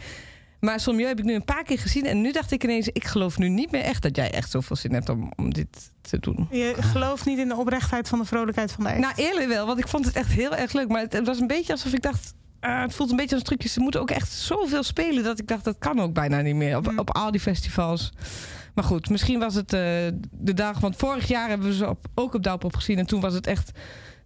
Maar 0.59 0.79
Sommieu 0.79 1.07
heb 1.07 1.19
ik 1.19 1.25
nu 1.25 1.33
een 1.33 1.45
paar 1.45 1.63
keer 1.63 1.79
gezien 1.79 2.05
en 2.05 2.21
nu 2.21 2.31
dacht 2.31 2.51
ik 2.51 2.63
ineens, 2.63 2.87
ik 2.87 3.05
geloof 3.05 3.37
nu 3.37 3.49
niet 3.49 3.71
meer 3.71 3.81
echt 3.81 4.01
dat 4.01 4.15
jij 4.15 4.31
echt 4.31 4.51
zoveel 4.51 4.75
zin 4.75 4.93
hebt 4.93 5.09
om, 5.09 5.31
om 5.35 5.53
dit 5.53 5.91
te 6.01 6.19
doen. 6.19 6.47
Je 6.51 6.73
gelooft 6.79 7.25
niet 7.25 7.37
in 7.37 7.47
de 7.47 7.55
oprechtheid 7.55 8.07
van 8.07 8.19
de 8.19 8.25
vrolijkheid 8.25 8.71
van 8.71 8.83
de 8.83 8.89
act. 8.89 8.99
Nou, 8.99 9.13
eerlijk 9.15 9.47
wel, 9.47 9.65
want 9.65 9.79
ik 9.79 9.87
vond 9.87 10.05
het 10.05 10.15
echt 10.15 10.31
heel 10.31 10.55
erg 10.55 10.73
leuk. 10.73 10.87
Maar 10.87 11.01
het, 11.01 11.13
het 11.13 11.25
was 11.27 11.39
een 11.39 11.47
beetje 11.47 11.73
alsof 11.73 11.93
ik 11.93 12.01
dacht. 12.01 12.33
ah, 12.59 12.81
het 12.81 12.93
voelt 12.93 13.09
een 13.11 13.15
beetje 13.17 13.35
als 13.35 13.39
een 13.39 13.47
trucje. 13.47 13.69
Ze 13.69 13.79
moeten 13.79 14.01
ook 14.01 14.11
echt 14.11 14.31
zoveel 14.31 14.83
spelen 14.83 15.23
dat 15.23 15.39
ik 15.39 15.47
dacht 15.47 15.63
dat 15.63 15.75
kan 15.79 15.99
ook 15.99 16.13
bijna 16.13 16.41
niet 16.41 16.55
meer 16.55 16.77
op, 16.77 16.91
Mm. 16.91 16.99
op 16.99 17.15
al 17.15 17.31
die 17.31 17.41
festivals. 17.41 18.11
Maar 18.75 18.83
goed, 18.85 19.09
misschien 19.09 19.39
was 19.39 19.55
het 19.55 19.73
eh, 19.73 19.79
de 20.31 20.53
dag. 20.53 20.79
Want 20.79 20.95
vorig 20.95 21.27
jaar 21.27 21.49
hebben 21.49 21.67
we 21.67 21.73
ze 21.75 21.89
op, 21.89 22.05
ook 22.15 22.33
op 22.33 22.43
Douwpop 22.43 22.75
gezien. 22.75 22.97
En 22.97 23.05
toen 23.05 23.21
was 23.21 23.33
het 23.33 23.47
echt 23.47 23.71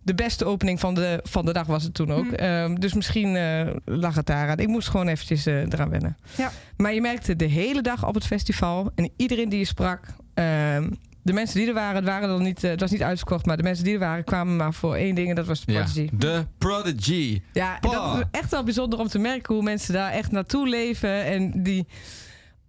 de 0.03 0.15
beste 0.15 0.45
opening 0.45 0.79
van 0.79 0.93
de, 0.93 1.19
van 1.23 1.45
de 1.45 1.53
dag 1.53 1.65
was 1.67 1.83
het 1.83 1.93
toen 1.93 2.11
ook. 2.11 2.25
Mm. 2.25 2.33
Ehm, 2.33 2.75
dus 2.75 2.93
misschien 2.93 3.35
eh, 3.35 3.67
lag 3.85 4.15
het 4.15 4.25
daaraan. 4.25 4.57
Ik 4.57 4.67
moest 4.67 4.87
gewoon 4.89 5.07
eventjes 5.07 5.45
eh, 5.45 5.55
eraan 5.61 5.89
wennen. 5.89 6.17
Ja. 6.37 6.51
Maar 6.77 6.93
je 6.93 7.01
merkte 7.01 7.35
de 7.35 7.45
hele 7.45 7.81
dag 7.81 8.07
op 8.07 8.13
het 8.15 8.25
festival. 8.25 8.91
En 8.95 9.11
iedereen 9.17 9.49
die 9.49 9.59
je 9.59 9.65
sprak. 9.65 10.05
ehm, 10.33 10.89
de 11.23 11.33
mensen 11.33 11.59
die 11.59 11.67
er 11.67 11.73
waren, 11.73 11.95
het, 11.95 12.05
waren 12.05 12.27
dan 12.29 12.41
niet, 12.43 12.63
eh, 12.63 12.69
het 12.71 12.79
was 12.79 12.91
niet 12.91 13.03
uitverkocht. 13.03 13.45
Maar 13.45 13.57
de 13.57 13.63
mensen 13.63 13.83
die 13.83 13.93
er 13.93 13.99
waren 13.99 14.23
kwamen 14.23 14.55
maar 14.55 14.73
voor 14.73 14.95
één 14.95 15.15
ding. 15.15 15.29
En 15.29 15.35
dat 15.35 15.45
was 15.45 15.65
de 15.65 15.71
Ja. 15.71 15.79
Prodigy. 15.83 16.09
De 16.17 16.45
Prodigy. 16.57 17.41
Ja, 17.53 17.79
en 17.79 17.89
dat 17.91 18.15
is 18.17 18.23
echt 18.31 18.51
wel 18.51 18.63
bijzonder 18.63 18.99
om 18.99 19.07
te 19.07 19.19
merken 19.19 19.53
hoe 19.53 19.63
mensen 19.63 19.93
daar 19.93 20.11
echt 20.11 20.31
naartoe 20.31 20.67
leven. 20.69 21.23
En 21.25 21.63
die 21.63 21.87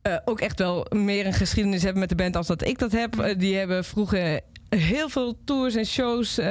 eh, 0.02 0.16
ook 0.24 0.40
echt 0.40 0.58
wel 0.58 0.86
meer 0.90 1.26
een 1.26 1.32
geschiedenis 1.32 1.82
hebben 1.82 2.00
met 2.00 2.08
de 2.08 2.14
band 2.14 2.36
als 2.36 2.46
dat 2.46 2.66
ik 2.66 2.78
dat 2.78 2.92
heb. 2.92 3.34
Die 3.38 3.56
hebben 3.56 3.84
vroeger 3.84 4.40
heel 4.76 5.08
veel 5.08 5.38
tours 5.44 5.74
en 5.74 5.86
shows 5.86 6.38
eh, 6.38 6.46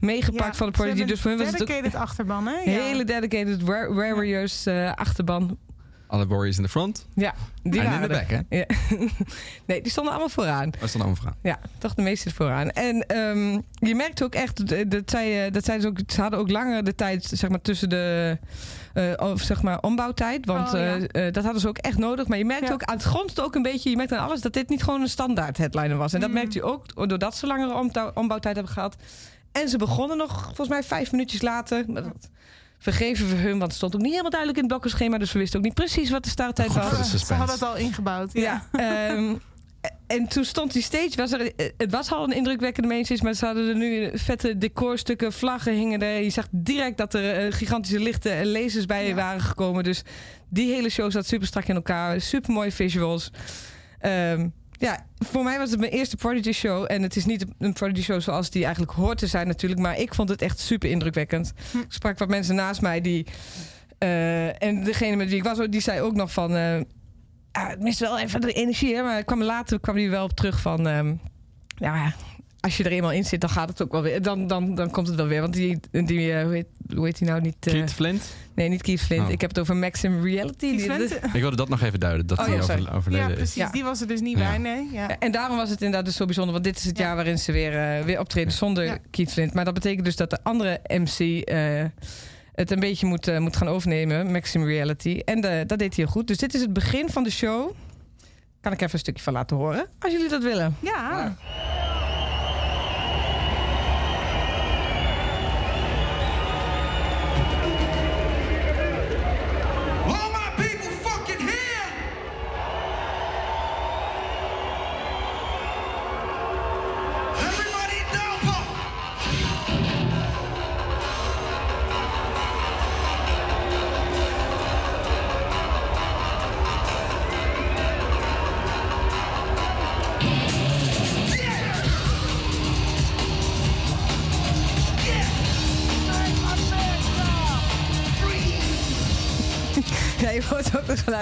meegepakt 0.00 0.44
Ja, 0.50 0.54
van 0.54 0.66
de 0.66 0.72
Prodigy. 0.72 0.96
hebben 0.96 1.06
Dus 1.06 1.20
voor 1.20 1.30
hun 1.30 1.40
was 1.40 1.50
het 1.50 1.60
ook 1.62 1.66
dedicated 1.68 2.00
achterban, 2.00 2.46
hè? 2.46 2.56
Ja. 2.70 2.80
hele 2.80 3.04
dedicated 3.04 3.62
War- 3.62 3.94
Warriors 3.94 4.66
eh, 4.66 4.92
achterban. 4.94 5.58
Alle 6.06 6.26
Warriors 6.26 6.56
in 6.56 6.62
de 6.62 6.68
front. 6.68 7.06
Ja, 7.14 7.34
die 7.62 7.80
en 7.80 7.84
in 7.86 7.90
waren 7.92 8.08
de 8.08 8.14
back, 8.14 8.30
hè? 8.30 8.56
Ja. 8.58 8.66
nee, 9.66 9.82
die 9.82 9.90
stonden 9.90 10.12
allemaal 10.12 10.30
vooraan. 10.30 10.70
Dat 10.70 10.82
is 10.82 10.92
dan 10.92 11.02
overgaan. 11.06 11.34
Ja, 11.42 11.58
toch 11.78 11.94
de 11.94 12.02
meeste 12.02 12.30
vooraan. 12.34 12.70
En 12.70 13.06
ehm, 13.06 13.60
je 13.74 13.94
merkte 13.94 14.24
ook 14.24 14.34
echt 14.34 14.90
dat 14.90 15.10
zij, 15.10 15.46
eh, 15.46 15.52
dat 15.52 15.64
zij 15.64 15.76
dus 15.76 15.84
ook, 15.86 15.98
ze 16.06 16.20
hadden 16.20 16.38
ook 16.38 16.50
langer 16.50 16.84
de 16.84 16.94
tijd 16.94 17.24
zeg 17.24 17.50
maar, 17.50 17.60
tussen 17.60 17.88
de 17.88 18.38
of, 19.16 19.40
zeg 19.42 19.62
maar, 19.62 19.80
ombouwtijd. 19.80 20.46
Want 20.46 20.66
Oh, 20.74 20.80
ja. 20.80 20.96
eh, 20.98 21.26
eh, 21.26 21.32
dat 21.32 21.42
hadden 21.44 21.60
ze 21.60 21.68
ook 21.68 21.78
echt 21.78 21.98
nodig. 21.98 22.26
Maar 22.28 22.38
je 22.38 22.44
merkte 22.44 22.66
Ja. 22.66 22.72
ook 22.72 22.82
aan 22.82 22.94
het 22.96 23.04
grond 23.04 23.40
ook 23.40 23.54
een 23.54 23.62
beetje, 23.62 23.90
je 23.90 23.96
merkte 23.96 24.16
aan 24.16 24.26
alles 24.26 24.40
dat 24.40 24.52
dit 24.52 24.68
niet 24.68 24.82
gewoon 24.82 25.00
een 25.00 25.08
standaard 25.08 25.56
headliner 25.56 25.96
was. 25.96 26.12
En 26.12 26.20
dat 26.20 26.28
Mm. 26.28 26.34
merkte 26.34 26.58
je 26.58 26.64
ook 26.64 27.08
doordat 27.08 27.36
ze 27.36 27.46
langere 27.46 27.74
ombouw- 27.74 28.10
ombouwtijd 28.14 28.54
hebben 28.54 28.72
gehad. 28.72 28.96
En 29.52 29.68
ze 29.68 29.78
begonnen 29.78 30.16
nog 30.16 30.42
volgens 30.44 30.68
mij 30.68 30.82
vijf 30.82 31.12
minuutjes 31.12 31.42
later. 31.42 31.84
Maar 31.86 32.02
dat 32.02 32.28
vergeven 32.78 33.28
we 33.28 33.34
hun, 33.34 33.50
want 33.50 33.62
het 33.62 33.72
stond 33.74 33.94
ook 33.94 34.00
niet 34.00 34.10
helemaal 34.10 34.30
duidelijk 34.30 34.58
in 34.60 34.64
het 34.68 34.72
blokkenschema. 34.78 35.18
Dus 35.18 35.32
we 35.32 35.38
wisten 35.38 35.58
ook 35.58 35.64
niet 35.64 35.74
precies 35.74 36.10
wat 36.10 36.24
de 36.24 36.30
starttijd 36.30 36.72
was. 36.74 37.26
Ze 37.26 37.34
hadden 37.34 37.54
het 37.54 37.64
al 37.64 37.76
ingebouwd. 37.76 38.32
Ja. 38.32 38.66
Ja. 38.72 39.08
ehm, 39.08 39.34
en 40.12 40.28
toen 40.28 40.44
stond 40.44 40.72
die 40.72 40.82
stage, 40.82 41.10
was 41.16 41.32
er, 41.32 41.52
het 41.76 41.90
was 41.90 42.12
al 42.12 42.24
een 42.24 42.32
indrukwekkende 42.32 42.88
mainstage, 42.88 43.22
maar 43.22 43.34
ze 43.34 43.44
hadden 43.46 43.68
er 43.68 43.76
nu 43.76 44.10
vette 44.14 44.58
decorstukken, 44.58 45.32
vlaggen 45.32 45.72
hingen 45.74 46.02
er. 46.02 46.22
Je 46.22 46.30
zag 46.30 46.46
direct 46.50 46.96
dat 46.98 47.14
er 47.14 47.46
eh, 47.46 47.52
gigantische 47.52 47.98
lichten 48.00 48.32
en 48.32 48.46
lasers 48.52 48.86
bij 48.86 49.06
Ja. 49.06 49.14
waren 49.14 49.40
gekomen. 49.40 49.84
Dus 49.84 50.02
die 50.48 50.72
hele 50.74 50.88
show 50.88 51.10
zat 51.10 51.26
super 51.26 51.46
strak 51.46 51.64
in 51.66 51.74
elkaar, 51.74 52.20
super 52.20 52.52
mooie 52.52 52.72
visuals. 52.72 53.30
Ehm, 53.98 54.48
ja, 54.78 55.06
voor 55.18 55.44
mij 55.44 55.58
was 55.58 55.70
het 55.70 55.80
mijn 55.80 55.92
eerste 55.92 56.16
Prodigy 56.16 56.52
show. 56.52 56.84
En 56.88 57.02
het 57.02 57.16
is 57.16 57.24
niet 57.24 57.44
een 57.58 57.72
Prodigy 57.72 58.02
show 58.02 58.20
zoals 58.20 58.50
die 58.50 58.62
eigenlijk 58.62 58.92
hoort 58.92 59.18
te 59.18 59.26
zijn 59.26 59.46
natuurlijk. 59.46 59.80
Maar 59.80 59.98
ik 59.98 60.14
vond 60.14 60.28
het 60.28 60.42
echt 60.42 60.58
super 60.58 60.90
indrukwekkend. 60.90 61.52
Hm. 61.70 61.78
Ik 61.78 61.84
sprak 61.88 62.18
wat 62.18 62.28
mensen 62.28 62.54
naast 62.54 62.80
mij 62.80 63.00
die... 63.00 63.26
eh, 63.98 64.62
en 64.62 64.84
degene 64.84 65.16
met 65.16 65.28
wie 65.28 65.36
ik 65.36 65.44
was, 65.44 65.58
die 65.70 65.80
zei 65.80 66.00
ook 66.00 66.14
nog 66.14 66.32
van... 66.32 66.56
eh, 66.56 66.80
ah, 67.52 67.68
het 67.68 67.80
mist 67.80 67.98
wel 68.00 68.18
even 68.18 68.40
de 68.40 68.52
energie, 68.52 68.94
hè? 68.94 69.02
maar 69.02 69.18
ik 69.18 69.26
kwam 69.26 69.42
later 69.42 69.80
kwam 69.80 69.96
hij 69.96 70.10
wel 70.10 70.24
op 70.24 70.32
terug 70.32 70.60
van... 70.60 70.88
ehm, 70.88 71.14
ja, 71.76 72.14
als 72.60 72.76
je 72.76 72.84
er 72.84 72.92
eenmaal 72.92 73.12
in 73.12 73.24
zit, 73.24 73.40
dan 73.40 73.50
gaat 73.50 73.68
het 73.68 73.82
ook 73.82 73.92
wel 73.92 74.02
weer. 74.02 74.22
Dan, 74.22 74.46
dan, 74.46 74.74
dan 74.74 74.90
komt 74.90 75.06
het 75.06 75.16
wel 75.16 75.26
weer. 75.26 75.40
Want 75.40 75.52
die, 75.54 75.80
die 75.90 76.32
eh, 76.32 76.42
hoe, 76.44 76.52
heet, 76.54 76.66
hoe 76.94 77.04
heet 77.04 77.18
die 77.18 77.28
nou 77.28 77.40
niet? 77.40 77.56
eh, 77.60 77.72
Keith 77.72 77.92
Flint. 77.92 78.34
nee, 78.54 78.68
niet 78.68 78.82
Keith 78.82 79.00
Flint. 79.00 79.26
Oh. 79.26 79.30
Ik 79.30 79.40
heb 79.40 79.50
het 79.50 79.58
over 79.58 79.76
Maxim 79.76 80.22
Reality. 80.24 80.76
Die 80.76 80.82
Twente- 80.84 81.20
Ik 81.32 81.40
wilde 81.40 81.56
dat 81.56 81.68
nog 81.68 81.82
even 81.82 82.00
duiden. 82.00 82.26
Dat 82.26 82.38
Oh, 82.38 82.44
hij 82.44 82.54
ja, 82.54 82.62
sorry. 82.62 82.80
over, 82.82 82.94
overleden 82.94 83.26
Ja, 83.26 83.32
is. 83.32 83.38
precies. 83.38 83.54
Ja. 83.54 83.70
Die 83.70 83.84
was 83.84 84.00
er 84.00 84.06
dus 84.06 84.20
niet 84.20 84.38
Ja. 84.38 84.48
bij, 84.48 84.58
nee. 84.58 84.88
Ja. 84.92 85.18
En 85.18 85.32
daarom 85.32 85.56
was 85.56 85.70
het 85.70 85.80
inderdaad 85.80 86.04
dus 86.04 86.16
zo 86.16 86.24
bijzonder. 86.24 86.52
Want 86.52 86.64
dit 86.64 86.76
is 86.78 86.84
het 86.84 86.98
Ja. 86.98 87.04
jaar 87.04 87.14
waarin 87.14 87.38
ze 87.38 87.52
weer, 87.52 87.78
eh, 87.98 88.04
weer 88.04 88.18
optreden 88.20 88.52
zonder 88.52 88.84
Ja. 88.84 88.98
Keith 89.10 89.32
Flint. 89.32 89.54
Maar 89.54 89.64
dat 89.64 89.74
betekent 89.74 90.04
dus 90.04 90.16
dat 90.16 90.30
de 90.30 90.38
andere 90.42 90.80
MC 90.88 91.18
eh, 91.44 91.84
het 92.54 92.70
een 92.70 92.80
beetje 92.80 93.06
moet, 93.06 93.28
eh, 93.28 93.38
moet 93.38 93.56
gaan 93.56 93.68
overnemen. 93.68 94.32
Maxim 94.32 94.64
Reality. 94.64 95.20
En 95.24 95.40
de, 95.40 95.64
dat 95.66 95.78
deed 95.78 95.96
hij 95.96 96.04
heel 96.04 96.12
goed. 96.12 96.26
Dus 96.26 96.36
dit 96.36 96.54
is 96.54 96.60
het 96.60 96.72
begin 96.72 97.08
van 97.08 97.22
de 97.22 97.30
show. 97.30 97.70
Kan 98.60 98.72
ik 98.72 98.80
even 98.80 98.92
een 98.92 98.98
stukje 98.98 99.22
van 99.22 99.32
laten 99.32 99.56
horen. 99.56 99.86
Als 99.98 100.12
jullie 100.12 100.28
dat 100.28 100.42
willen. 100.42 100.76
Ja. 100.80 101.36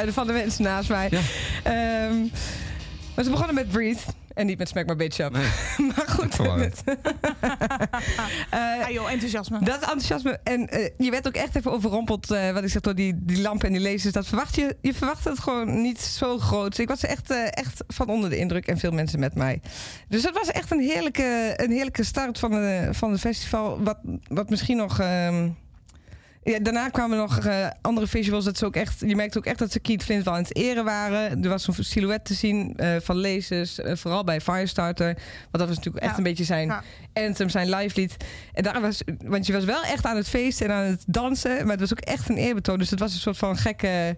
Geluiden 0.01 0.15
van 0.15 0.27
de 0.27 0.33
mensen 0.33 0.63
naast 0.65 0.89
mij. 0.89 1.09
Ja. 1.11 1.21
Ehm, 1.63 2.21
maar 3.15 3.25
ze 3.25 3.31
begonnen 3.31 3.55
met 3.55 3.69
Breathe. 3.69 4.01
En 4.35 4.47
niet 4.47 4.59
met 4.59 4.69
Smack 4.69 4.87
My 4.87 4.97
Bitch 4.97 5.19
Up. 5.19 5.33
Nee. 5.33 5.43
maar 5.97 6.09
goed. 6.09 6.35
Verwarrend. 6.35 6.83
Eh, 8.51 8.59
Ah, 8.85 8.91
joh, 8.91 9.11
enthousiasme. 9.11 9.59
Dat 9.65 9.81
enthousiasme. 9.81 10.39
En 10.45 10.69
eh, 10.69 10.91
je 10.99 11.11
werd 11.11 11.27
ook 11.27 11.35
echt 11.35 11.57
even 11.57 11.73
overrompeld. 11.73 12.31
eh, 12.31 12.51
wat 12.53 12.63
ik 12.63 12.69
zeg 12.69 12.81
door 12.83 12.95
die, 12.95 13.15
die 13.19 13.41
lampen 13.41 13.67
en 13.67 13.73
die 13.73 13.83
lasers. 13.93 14.13
Dat 14.13 14.27
verwacht 14.27 14.55
je. 14.55 14.77
Je 14.81 14.95
verwacht 14.95 15.25
het 15.25 15.39
gewoon 15.39 15.83
niet 15.83 16.01
zo 16.01 16.39
groot. 16.39 16.79
Ik 16.79 16.89
was 16.89 17.05
echt, 17.05 17.31
eh, 17.31 17.39
echt 17.51 17.85
van 17.89 18.09
onder 18.09 18.31
de 18.31 18.37
indruk. 18.37 18.67
En 18.67 18.79
veel 18.79 18.91
mensen 18.93 19.19
met 19.21 19.35
mij. 19.35 19.61
Dus 20.09 20.23
dat 20.23 20.35
was 20.35 20.47
echt 20.51 20.71
een 20.71 20.81
heerlijke, 20.81 21.53
een 21.57 21.71
heerlijke 21.71 22.05
start 22.05 22.39
van, 22.39 22.51
de, 22.51 22.89
van 22.91 23.11
het 23.11 23.21
festival. 23.21 23.83
Wat, 23.83 23.99
wat 24.29 24.51
misschien 24.51 24.77
nog. 24.77 24.99
ehm, 25.01 25.49
ja, 26.43 26.59
daarna 26.59 26.89
kwamen 26.89 27.17
nog 27.19 27.39
eh, 27.39 27.67
andere 27.81 28.07
visuals. 28.07 28.45
Dat 28.45 28.59
ze 28.59 28.65
ook 28.67 28.77
echt, 28.77 29.01
je 29.07 29.17
merkte 29.17 29.39
ook 29.39 29.45
echt 29.47 29.59
dat 29.59 29.73
ze 29.73 29.81
Keith 29.81 30.03
Flint 30.03 30.25
wel 30.25 30.35
aan 30.35 30.43
het 30.43 30.57
eren 30.57 30.85
waren. 30.85 31.43
Er 31.43 31.49
was 31.49 31.63
zo'n 31.65 31.75
silhouet 31.81 32.25
te 32.25 32.35
zien 32.35 32.77
eh, 32.77 32.97
van 33.03 33.17
lasers. 33.17 33.79
eh, 33.81 33.97
vooral 33.97 34.25
bij 34.25 34.41
Firestarter. 34.41 35.07
Want 35.15 35.25
dat 35.51 35.67
was 35.69 35.77
natuurlijk 35.77 36.05
echt 36.05 36.13
Ja. 36.13 36.19
een 36.19 36.25
beetje 36.25 36.45
zijn 36.45 36.67
Ja. 36.67 36.83
anthem, 37.13 37.49
zijn 37.49 37.69
live 37.75 38.01
lied. 38.01 38.17
En 38.53 38.63
daar 38.63 38.81
was, 38.81 39.03
want 39.25 39.47
je 39.47 39.53
was 39.53 39.65
wel 39.65 39.83
echt 39.83 40.05
aan 40.07 40.17
het 40.17 40.29
feesten 40.29 40.67
en 40.67 40.73
aan 40.73 40.85
het 40.85 41.05
dansen. 41.07 41.57
Maar 41.63 41.71
het 41.71 41.81
was 41.81 41.93
ook 41.93 42.01
echt 42.01 42.29
een 42.29 42.37
eerbetoon. 42.37 42.79
Dus 42.79 42.91
het 42.91 42.99
was 43.01 43.13
een 43.13 43.21
soort 43.21 43.37
van 43.39 43.57
gekke 43.57 44.17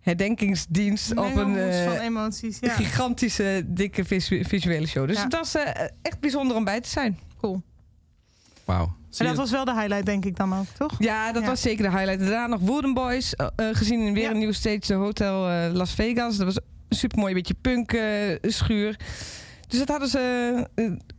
herdenkingsdienst 0.00 1.10
op 1.10 1.24
een 1.24 1.32
van 1.32 1.56
emoties. 2.00 2.56
Ja. 2.60 2.74
gigantische, 2.74 3.62
dikke 3.66 4.04
visu- 4.04 4.44
visuele 4.44 4.86
show. 4.86 5.06
Dus 5.06 5.16
Ja. 5.16 5.22
het 5.24 5.32
was 5.32 5.54
echt 6.02 6.20
bijzonder 6.20 6.56
om 6.56 6.64
bij 6.64 6.80
te 6.80 6.88
zijn. 6.88 7.18
Cool. 7.40 7.62
Wauw. 8.64 8.92
En 9.18 9.26
dat 9.26 9.36
was 9.36 9.50
wel 9.50 9.64
de 9.64 9.72
highlight, 9.74 10.06
denk 10.06 10.24
ik 10.24 10.36
dan 10.36 10.54
ook, 10.54 10.66
toch? 10.78 10.92
Ja, 10.98 11.32
dat 11.32 11.42
Ja. 11.42 11.48
was 11.48 11.60
zeker 11.60 11.84
de 11.90 11.96
highlight. 11.96 12.20
Daarna 12.20 12.46
nog 12.46 12.60
Wooden 12.60 12.94
Boys, 12.94 13.34
eh, 13.34 13.46
eh, 13.56 13.66
gezien 13.76 14.00
in 14.06 14.14
weer 14.14 14.22
Ja. 14.22 14.30
een 14.30 14.38
nieuwe 14.38 14.52
stage, 14.52 14.94
Hotel 14.94 15.48
eh, 15.48 15.72
Las 15.72 15.94
Vegas. 15.94 16.36
Dat 16.36 16.46
was 16.46 16.56
een 16.56 16.96
supermooi 16.96 17.34
beetje 17.34 17.54
punk 17.60 17.96
schuur. 18.42 18.96
Dus 19.68 19.78
dat 19.78 19.88
hadden 19.88 20.08
ze 20.08 20.66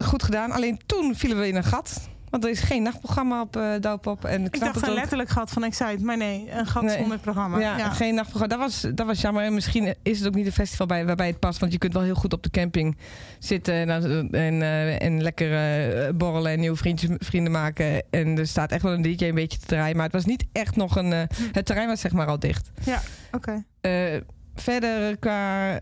goed 0.05 0.23
gedaan. 0.23 0.51
Alleen 0.51 0.79
toen 0.85 1.15
vielen 1.15 1.39
we 1.39 1.47
in 1.47 1.55
een 1.55 1.63
gat. 1.63 2.09
Want 2.33 2.45
er 2.45 2.51
is 2.51 2.59
geen 2.59 2.83
nachtprogramma 2.83 3.41
op 3.41 3.55
eh 3.55 3.71
Douwpop. 3.79 4.25
En 4.25 4.45
Ik 4.45 4.59
dacht 4.59 4.87
een 4.87 4.93
letterlijk 4.93 5.29
gat 5.29 5.51
van 5.51 5.63
Excite, 5.63 6.03
maar 6.03 6.17
nee, 6.17 6.49
een 6.51 6.65
gat 6.65 6.83
Nee. 6.83 6.97
zonder 6.97 7.19
programma. 7.19 7.59
Ja, 7.59 7.77
Ja, 7.77 7.89
geen 7.89 8.15
nachtprogramma. 8.15 8.55
Dat 8.55 8.65
was, 8.65 8.91
dat 8.95 9.05
was 9.07 9.21
jammer. 9.21 9.43
En 9.43 9.53
misschien 9.53 9.95
is 10.03 10.17
het 10.19 10.27
ook 10.27 10.33
niet 10.35 10.45
een 10.45 10.51
festival 10.51 10.85
bij, 10.85 11.05
waarbij 11.05 11.27
het 11.27 11.39
past. 11.39 11.59
Want 11.59 11.71
je 11.71 11.77
kunt 11.77 11.93
wel 11.93 12.01
heel 12.01 12.15
goed 12.15 12.33
op 12.33 12.43
de 12.43 12.49
camping 12.49 12.97
zitten. 13.39 13.73
En, 13.73 13.89
en, 14.31 14.61
eh, 14.61 15.01
en 15.01 15.21
lekker 15.21 15.53
eh, 15.53 16.13
borrelen 16.15 16.51
en 16.51 16.59
nieuwe 16.59 16.77
vriendjes, 16.77 17.09
vrienden 17.19 17.51
maken. 17.51 18.03
En 18.09 18.37
er 18.37 18.47
staat 18.47 18.71
echt 18.71 18.81
wel 18.81 18.93
een 18.93 19.01
DJ 19.01 19.25
een 19.25 19.35
beetje 19.35 19.59
te 19.59 19.65
draaien. 19.65 19.95
Maar 19.95 20.05
het 20.05 20.13
was 20.13 20.25
niet 20.25 20.45
echt 20.51 20.75
nog 20.75 20.95
een... 20.95 21.13
eh, 21.13 21.21
het 21.51 21.65
terrein 21.65 21.87
was 21.87 21.99
zeg 21.99 22.11
maar 22.11 22.27
al 22.27 22.39
dicht. 22.39 22.71
Oké. 23.31 23.63
Eh, 23.81 23.93
verder 24.55 25.17
qua 25.17 25.79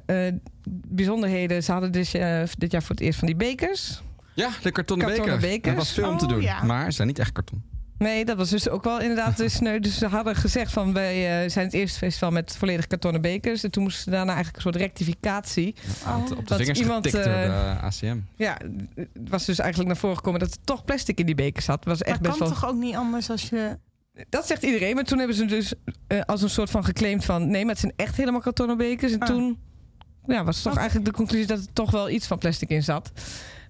bijzonderheden. 0.69 1.63
Ze 1.63 1.71
hadden 1.71 1.91
dus 1.91 2.11
dit 2.57 2.71
jaar 2.71 2.81
voor 2.83 2.95
het 2.95 2.99
eerst 3.03 3.19
van 3.19 3.27
die 3.27 3.35
bekers. 3.37 4.01
Ja, 4.41 4.49
de 4.61 4.71
kartonnen, 4.71 5.07
Kartonnen 5.07 5.35
beker. 5.39 5.51
bekers. 5.55 5.71
Er 5.71 5.77
was 5.77 5.91
veel 5.91 6.09
om 6.09 6.17
te 6.17 6.25
Oh, 6.25 6.29
doen. 6.31 6.41
ja. 6.41 6.63
Maar 6.63 6.85
ze 6.85 6.91
zijn 6.91 7.07
niet 7.07 7.19
echt 7.19 7.31
karton. 7.31 7.63
Nee, 7.97 8.25
dat 8.25 8.37
was 8.37 8.49
dus 8.49 8.69
ook 8.69 8.83
wel 8.83 8.99
inderdaad 8.99 9.37
dus 9.37 9.53
sneu. 9.53 9.79
Dus 9.79 9.97
ze 9.97 10.07
hadden 10.07 10.35
gezegd 10.35 10.71
van 10.71 10.93
wij 10.93 11.43
eh, 11.43 11.49
zijn 11.49 11.65
het 11.65 11.73
eerste 11.73 11.97
festival 11.97 12.31
met 12.31 12.55
volledig 12.57 12.87
kartonnen 12.87 13.21
bekers. 13.21 13.63
En 13.63 13.71
toen 13.71 13.83
moesten 13.83 14.03
ze 14.03 14.09
daarna 14.09 14.33
eigenlijk 14.33 14.55
een 14.55 14.71
soort 14.71 14.83
rectificatie. 14.83 15.75
Op 16.17 16.27
de- 16.27 16.33
op 16.35 16.39
de 16.39 16.45
Dat 16.45 16.57
vingers 16.57 16.79
iemand, 16.79 17.05
getikt 17.05 17.23
door 17.23 17.33
eh, 17.33 17.43
de 17.79 17.81
ACM. 17.81 18.17
Ja, 18.35 18.57
het 18.95 19.29
was 19.29 19.45
dus 19.45 19.59
eigenlijk 19.59 19.89
naar 19.89 19.99
voren 19.99 20.15
gekomen 20.17 20.39
dat 20.39 20.51
er 20.51 20.57
toch 20.63 20.85
plastic 20.85 21.19
in 21.19 21.25
die 21.25 21.35
bekers 21.35 21.65
zat. 21.65 21.85
was 21.85 22.01
echt 22.01 22.09
Maar 22.21 22.29
best 22.29 22.37
kan 22.37 22.47
wel. 22.47 22.57
toch 22.57 22.69
ook 22.69 22.75
niet 22.79 22.95
anders 22.95 23.29
als 23.29 23.49
je... 23.49 23.77
Dat 24.29 24.47
zegt 24.47 24.63
iedereen. 24.63 24.95
Maar 24.95 25.03
toen 25.03 25.17
hebben 25.17 25.35
ze 25.35 25.45
dus 25.45 25.73
eh, 26.07 26.21
als 26.21 26.41
een 26.41 26.49
soort 26.49 26.69
van 26.69 26.83
geclaimd 26.85 27.25
van 27.25 27.47
nee, 27.49 27.61
maar 27.61 27.71
het 27.71 27.79
zijn 27.81 27.93
echt 27.95 28.17
helemaal 28.17 28.41
kartonnen 28.41 28.77
bekers. 28.77 29.11
En 29.11 29.19
Ah. 29.19 29.27
toen 29.27 29.57
ja, 30.25 30.43
was 30.43 30.61
toch 30.61 30.75
eigenlijk 30.77 31.05
de 31.05 31.13
conclusie 31.13 31.47
dat 31.47 31.59
er 31.59 31.73
toch 31.73 31.91
wel 31.91 32.09
iets 32.09 32.27
van 32.27 32.37
plastic 32.37 32.69
in 32.69 32.83
zat. 32.83 33.11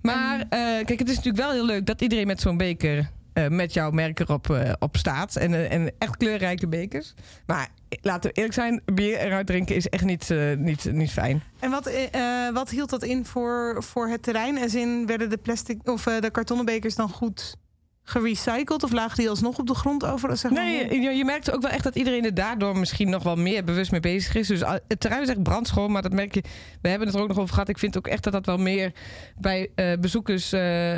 Maar 0.01 0.39
eh, 0.39 0.59
kijk, 0.85 0.99
het 0.99 1.09
is 1.09 1.15
natuurlijk 1.15 1.43
wel 1.43 1.51
heel 1.51 1.65
leuk 1.65 1.85
dat 1.85 2.01
iedereen 2.01 2.27
met 2.27 2.41
zo'n 2.41 2.57
beker 2.57 3.09
eh, 3.33 3.47
met 3.47 3.73
jouw 3.73 3.91
merk 3.91 4.19
erop 4.19 4.49
eh, 4.49 4.71
op 4.79 4.97
staat. 4.97 5.35
En, 5.35 5.69
en 5.69 5.91
echt 5.97 6.17
kleurrijke 6.17 6.67
bekers. 6.67 7.13
Maar 7.45 7.69
laten 8.01 8.29
we 8.29 8.35
eerlijk 8.35 8.53
zijn, 8.53 8.81
bier 8.85 9.17
eruit 9.17 9.47
drinken 9.47 9.75
is 9.75 9.89
echt 9.89 10.03
niet, 10.03 10.33
niet, 10.57 10.91
niet 10.91 11.11
fijn. 11.11 11.43
En 11.59 11.71
wat, 11.71 11.91
wat 12.53 12.69
hield 12.69 12.89
dat 12.89 13.03
in 13.03 13.25
voor, 13.25 13.83
voor 13.83 14.07
het 14.07 14.23
terrein? 14.23 14.57
En 14.57 14.77
in 14.77 15.05
werden 15.05 15.29
de 15.29 15.37
plastic 15.37 15.89
of 15.89 16.03
de 16.03 16.29
kartonnen 16.31 16.65
bekers 16.65 16.95
dan 16.95 17.09
goed 17.09 17.55
gerecycled? 18.03 18.83
Of 18.83 18.91
lagen 18.91 19.17
die 19.17 19.29
alsnog 19.29 19.57
op 19.59 19.67
de 19.67 19.73
grond 19.75 20.05
over? 20.05 20.37
Zeg 20.37 20.51
maar, 20.51 20.63
Nee, 20.63 21.01
je, 21.01 21.09
je 21.09 21.25
merkt 21.25 21.51
ook 21.51 21.61
wel 21.61 21.71
echt 21.71 21.83
dat 21.83 21.95
iedereen 21.95 22.25
er 22.25 22.33
daardoor 22.33 22.77
misschien 22.77 23.09
nog 23.09 23.23
wel 23.23 23.35
meer 23.35 23.63
bewust 23.63 23.91
mee 23.91 23.99
bezig 23.99 24.35
is. 24.35 24.47
Dus 24.47 24.63
al- 24.63 24.79
het 24.87 24.99
terrein 24.99 25.21
is 25.21 25.29
echt 25.29 25.43
brandschoon, 25.43 25.91
maar 25.91 26.01
dat 26.01 26.13
merk 26.13 26.33
je. 26.33 26.43
We 26.81 26.89
hebben 26.89 27.07
het 27.07 27.15
er 27.15 27.21
ook 27.21 27.27
nog 27.27 27.39
over 27.39 27.53
gehad. 27.53 27.69
Ik 27.69 27.77
vind 27.77 27.97
ook 27.97 28.07
echt 28.07 28.23
dat 28.23 28.33
dat 28.33 28.45
wel 28.45 28.57
meer 28.57 28.91
bij 29.37 29.69
eh, 29.75 29.93
bezoekers 29.99 30.51
eh, 30.51 30.91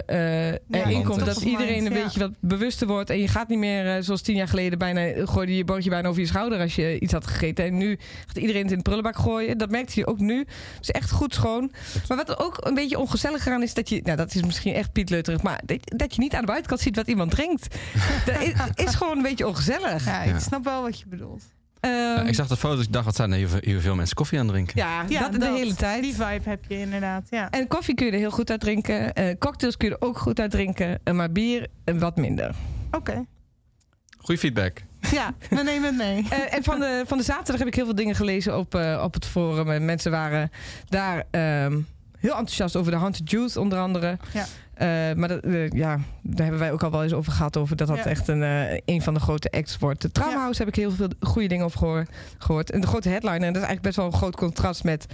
eh, 0.50 0.58
erin 0.72 1.04
komt. 1.04 1.26
Dat 1.26 1.42
iedereen 1.42 1.86
een 1.86 1.94
ja. 1.94 2.04
beetje 2.04 2.20
wat 2.20 2.32
bewuster 2.40 2.88
wordt. 2.88 3.10
En 3.10 3.20
je 3.20 3.28
gaat 3.28 3.48
niet 3.48 3.60
meer 3.60 3.96
eh, 3.96 4.02
zoals 4.02 4.22
tien 4.22 4.36
jaar 4.36 4.48
geleden 4.48 4.80
bijna 4.80 5.26
gooide 5.26 5.52
je 5.52 5.58
je 5.58 5.66
bordje 5.66 5.90
bijna 5.90 6.08
over 6.08 6.22
je 6.22 6.28
schouder 6.28 6.60
als 6.60 6.76
je 6.76 7.00
iets 7.00 7.14
had 7.14 7.28
gegeten. 7.28 7.66
En 7.66 7.78
nu 7.78 7.98
gaat 8.28 8.38
iedereen 8.38 8.62
het 8.62 8.72
in 8.72 8.78
de 8.78 8.84
prullenbak 8.84 9.18
gooien. 9.18 9.58
Dat 9.58 9.70
merkt 9.70 9.94
je 9.94 10.08
ook 10.08 10.20
nu. 10.20 10.38
Het 10.40 10.48
is 10.82 10.92
echt 10.92 11.12
goed 11.12 11.34
schoon. 11.34 11.72
Maar 12.08 12.18
wat 12.18 12.30
er 12.30 12.40
ook 12.40 12.58
een 12.60 12.74
beetje 12.74 13.00
ongezellig 13.00 13.48
aan 13.48 13.64
is 13.64 13.74
dat 13.74 13.90
je, 13.90 14.02
nou 14.04 14.18
dat 14.18 14.36
is 14.36 14.44
misschien 14.44 14.74
echt 14.74 14.92
pietleuterig, 14.92 15.42
maar 15.42 15.62
dat 15.86 16.16
je 16.16 16.22
niet 16.22 16.34
aan 16.34 16.40
de 16.42 16.46
buitenkant 16.46 16.82
ziet 16.82 16.93
wat 16.96 17.08
iemand 17.08 17.32
drinkt. 17.32 17.68
dat 18.26 18.42
is, 18.42 18.54
is 18.86 18.96
gewoon 18.96 19.18
een 19.18 19.24
beetje 19.24 19.48
ongezellig. 19.48 20.06
Ja, 20.06 20.22
ik 20.22 20.32
Ja. 20.32 20.40
snap 20.40 20.64
wel 20.64 20.82
wat 20.82 21.00
je 21.00 21.06
bedoelt. 21.08 21.44
Ehm, 21.80 21.94
Ja, 21.94 22.22
ik 22.22 22.36
zag 22.36 22.48
de 22.48 22.58
foto's, 22.58 22.84
ik 22.86 22.94
dacht, 22.94 23.06
wat 23.06 23.16
zijn 23.16 23.32
er 23.32 23.60
hier, 23.64 23.82
veel 23.82 23.96
mensen 23.96 24.16
koffie 24.16 24.40
aan 24.40 24.46
het 24.46 24.54
drinken? 24.54 24.74
Ja, 24.78 25.04
Ja, 25.08 25.30
dat, 25.30 25.42
de 25.42 25.48
hele 25.52 25.74
tijd. 25.76 26.04
Die 26.04 26.14
vibe 26.14 26.50
heb 26.50 26.64
je 26.68 26.80
inderdaad, 26.80 27.28
ja. 27.30 27.50
En 27.50 27.68
koffie 27.68 27.96
kun 27.96 28.06
je 28.06 28.12
er 28.12 28.18
heel 28.18 28.32
goed 28.32 28.50
uit 28.52 28.60
drinken. 28.60 29.14
Eh, 29.14 29.36
cocktails 29.40 29.78
kun 29.78 29.88
je 29.90 29.96
er 30.00 30.08
ook 30.08 30.18
goed 30.18 30.40
uit 30.40 30.52
drinken. 30.52 31.00
Eh, 31.04 31.14
maar 31.14 31.32
bier 31.32 31.68
eh, 31.84 31.96
wat 31.96 32.16
minder. 32.18 32.56
Oké. 32.92 33.26
Goeie 34.18 34.40
feedback. 34.40 34.82
Ja, 35.12 35.34
we 35.50 35.64
nemen 35.72 35.84
het 35.84 35.98
mee. 35.98 36.26
Eh, 36.30 36.54
en 36.58 36.64
van 36.64 36.80
de, 36.80 37.04
van 37.08 37.18
de 37.18 37.24
zaterdag 37.24 37.58
heb 37.58 37.68
ik 37.68 37.76
heel 37.76 37.86
veel 37.86 37.96
dingen 37.96 38.16
gelezen 38.16 38.58
op, 38.58 38.76
eh, 38.76 39.02
op 39.04 39.14
het 39.14 39.26
forum. 39.26 39.72
En 39.72 39.86
mensen 39.86 40.12
waren 40.12 40.52
daar 40.90 41.24
ehm, 41.32 41.80
heel 42.20 42.32
enthousiast 42.32 42.76
over 42.76 42.92
de 42.92 42.98
Haunted 42.98 43.30
Youth 43.32 43.58
onder 43.58 43.80
andere. 43.80 44.18
Ja. 44.34 44.46
Eh, 44.74 44.88
maar 45.16 45.28
dat, 45.28 45.44
eh, 45.44 45.70
ja, 45.70 46.00
daar 46.22 46.42
hebben 46.46 46.60
wij 46.60 46.72
ook 46.72 46.84
al 46.84 46.92
wel 46.92 47.04
eens 47.04 47.14
over 47.14 47.32
gehad. 47.32 47.58
Over 47.58 47.76
dat 47.76 47.88
dat 47.88 47.98
Ja. 47.98 48.04
echt 48.06 48.28
een, 48.28 48.44
eh, 48.44 48.80
een 48.86 49.02
van 49.02 49.14
de 49.14 49.20
grote 49.20 49.52
acts 49.52 49.78
wordt. 49.78 50.02
De 50.02 50.12
Traumhouse 50.12 50.60
heb 50.60 50.68
ik 50.68 50.76
heel 50.76 50.92
veel 50.92 51.08
goede 51.20 51.48
dingen 51.48 51.66
over 51.66 51.78
gehoor- 51.78 52.06
gehoord. 52.38 52.72
En 52.72 52.82
de 52.82 52.88
grote 52.88 53.10
headliner, 53.10 53.36
en 53.48 53.54
dat 53.54 53.62
is 53.62 53.68
eigenlijk 53.68 53.82
best 53.82 53.96
wel 53.96 54.06
een 54.06 54.14
groot 54.14 54.36
contrast 54.36 54.84
met 54.84 55.06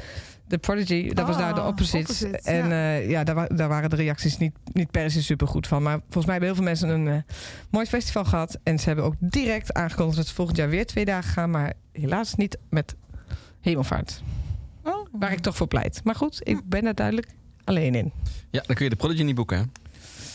The 0.47 0.57
Prodigy. 0.57 1.13
Dat 1.13 1.27
was 1.27 1.37
daar 1.37 1.53
de 1.55 1.61
opposites. 1.63 2.09
opposites, 2.23 2.41
en 2.45 2.67
ja. 2.69 2.93
ja, 2.93 3.09
ja 3.09 3.23
daar, 3.23 3.55
daar 3.55 3.67
waren 3.67 3.89
de 3.89 3.95
reacties 3.95 4.37
niet, 4.37 4.53
niet 4.73 4.91
per 4.91 5.11
se 5.11 5.23
super 5.23 5.47
goed 5.47 5.67
van. 5.67 5.83
Maar 5.83 5.99
volgens 5.99 6.25
mij 6.25 6.31
hebben 6.35 6.47
heel 6.49 6.55
veel 6.57 6.65
mensen 6.69 6.89
een 6.89 7.07
eh, 7.07 7.33
mooi 7.71 7.85
festival 7.85 8.25
gehad. 8.25 8.59
En 8.63 8.79
ze 8.79 8.85
hebben 8.85 9.05
ook 9.05 9.15
direct 9.19 9.73
aangekondigd 9.73 10.17
dat 10.17 10.27
ze 10.27 10.33
volgend 10.33 10.57
jaar 10.57 10.69
weer 10.69 10.85
twee 10.85 11.05
dagen 11.05 11.31
gaan. 11.31 11.49
Maar 11.49 11.73
helaas 11.91 12.35
niet 12.35 12.57
met 12.69 12.95
hemelvaart. 13.61 14.21
Oh. 14.83 15.07
Waar 15.11 15.31
ik 15.31 15.39
toch 15.39 15.55
voor 15.55 15.67
pleit. 15.67 16.01
Maar 16.03 16.15
goed, 16.15 16.39
ik 16.43 16.61
ben 16.65 16.83
daar 16.83 16.95
duidelijk 16.95 17.27
alleen 17.69 17.95
in. 17.95 18.11
Ja, 18.51 18.63
dan 18.65 18.75
kun 18.75 18.83
je 18.83 18.89
de 18.89 18.95
Prodigy 18.97 19.23
niet 19.23 19.35
boeken, 19.35 19.57
hè? 19.57 19.63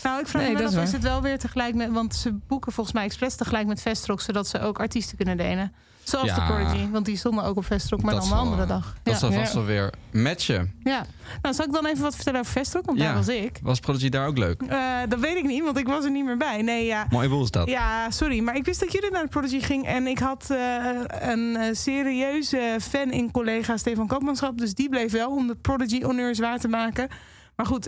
Nou, 0.03 0.19
ik 0.19 0.27
vraag 0.27 0.41
Nee, 0.41 0.53
me 0.53 0.63
af, 0.63 0.71
is 0.71 0.81
is 0.81 0.91
het 0.91 1.03
wel 1.03 1.21
weer 1.21 1.39
tegelijk 1.39 1.75
met... 1.75 1.91
Want 1.91 2.15
ze 2.15 2.33
boeken 2.47 2.71
volgens 2.71 2.95
mij 2.95 3.05
expres 3.05 3.35
tegelijk 3.35 3.67
met 3.67 3.81
Vestrock... 3.81 4.21
zodat 4.21 4.47
ze 4.47 4.59
ook 4.59 4.79
artiesten 4.79 5.17
kunnen 5.17 5.37
delen. 5.37 5.73
Zoals 6.05 6.27
Ja. 6.27 6.35
de 6.35 6.41
Prodigy, 6.53 6.89
want 6.89 7.05
die 7.05 7.17
stonden 7.17 7.43
ook 7.43 7.57
op 7.57 7.65
Vestrock, 7.65 8.01
maar 8.01 8.13
Dat 8.13 8.21
dan 8.23 8.31
een 8.31 8.37
zal, 8.37 8.45
andere 8.45 8.61
eh, 8.63 8.67
dag. 8.69 8.95
Dat 9.03 9.13
ja. 9.13 9.19
zal 9.19 9.31
vast 9.31 9.53
wel 9.53 9.65
weer 9.65 9.93
matchen. 10.11 10.73
ja. 10.83 11.05
Nou, 11.41 11.55
zal 11.55 11.65
ik 11.65 11.73
dan 11.73 11.85
even 11.85 12.01
wat 12.01 12.15
vertellen 12.15 12.39
over 12.39 12.51
Vestrock? 12.51 12.85
Want 12.85 12.97
Ja. 12.97 13.05
daar 13.05 13.15
was 13.15 13.27
ik. 13.27 13.59
Was 13.63 13.79
Prodigy 13.79 14.09
daar 14.09 14.27
ook 14.27 14.37
leuk? 14.37 14.61
Eh, 14.61 14.97
dat 15.09 15.19
weet 15.19 15.35
ik 15.35 15.43
niet, 15.43 15.63
want 15.63 15.77
ik 15.77 15.87
was 15.87 16.03
er 16.05 16.11
niet 16.11 16.25
meer 16.25 16.37
bij. 16.37 16.61
Nee, 16.61 16.85
ja. 16.85 17.05
Mooi 17.09 17.29
boel 17.29 17.43
is 17.43 17.51
dat. 17.51 17.69
Ja, 17.69 18.11
sorry, 18.11 18.39
maar 18.39 18.55
ik 18.55 18.65
wist 18.65 18.79
dat 18.79 18.91
jullie 18.91 19.11
naar 19.11 19.23
de 19.23 19.29
Prodigy 19.29 19.59
ging. 19.59 19.85
En 19.87 20.07
ik 20.07 20.19
had 20.19 20.49
eh, 20.49 20.85
een 21.19 21.75
serieuze 21.75 22.77
fan 22.81 23.11
in 23.11 23.31
collega 23.31 23.77
Stefan 23.77 24.07
Koopmanschap. 24.07 24.57
Dus 24.57 24.73
die 24.73 24.89
bleef 24.89 25.11
wel 25.11 25.29
om 25.31 25.47
de 25.47 25.55
Prodigy 25.55 26.01
honneur 26.03 26.35
zwaar 26.35 26.59
te 26.59 26.67
maken. 26.67 27.07
Maar 27.55 27.65
goed, 27.65 27.87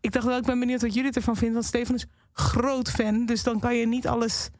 ik 0.00 0.12
dacht 0.12 0.26
wel, 0.26 0.36
ik 0.36 0.44
ben 0.44 0.58
benieuwd 0.58 0.82
wat 0.82 0.94
jullie 0.94 1.12
ervan 1.12 1.36
vinden. 1.36 1.54
Want 1.54 1.66
Stefan 1.66 1.94
is 1.94 2.06
groot 2.32 2.90
fan. 2.90 3.26
Dus 3.26 3.42
dan 3.42 3.60
kan 3.60 3.74
je 3.76 3.86
niet 3.86 4.06
alles 4.06 4.50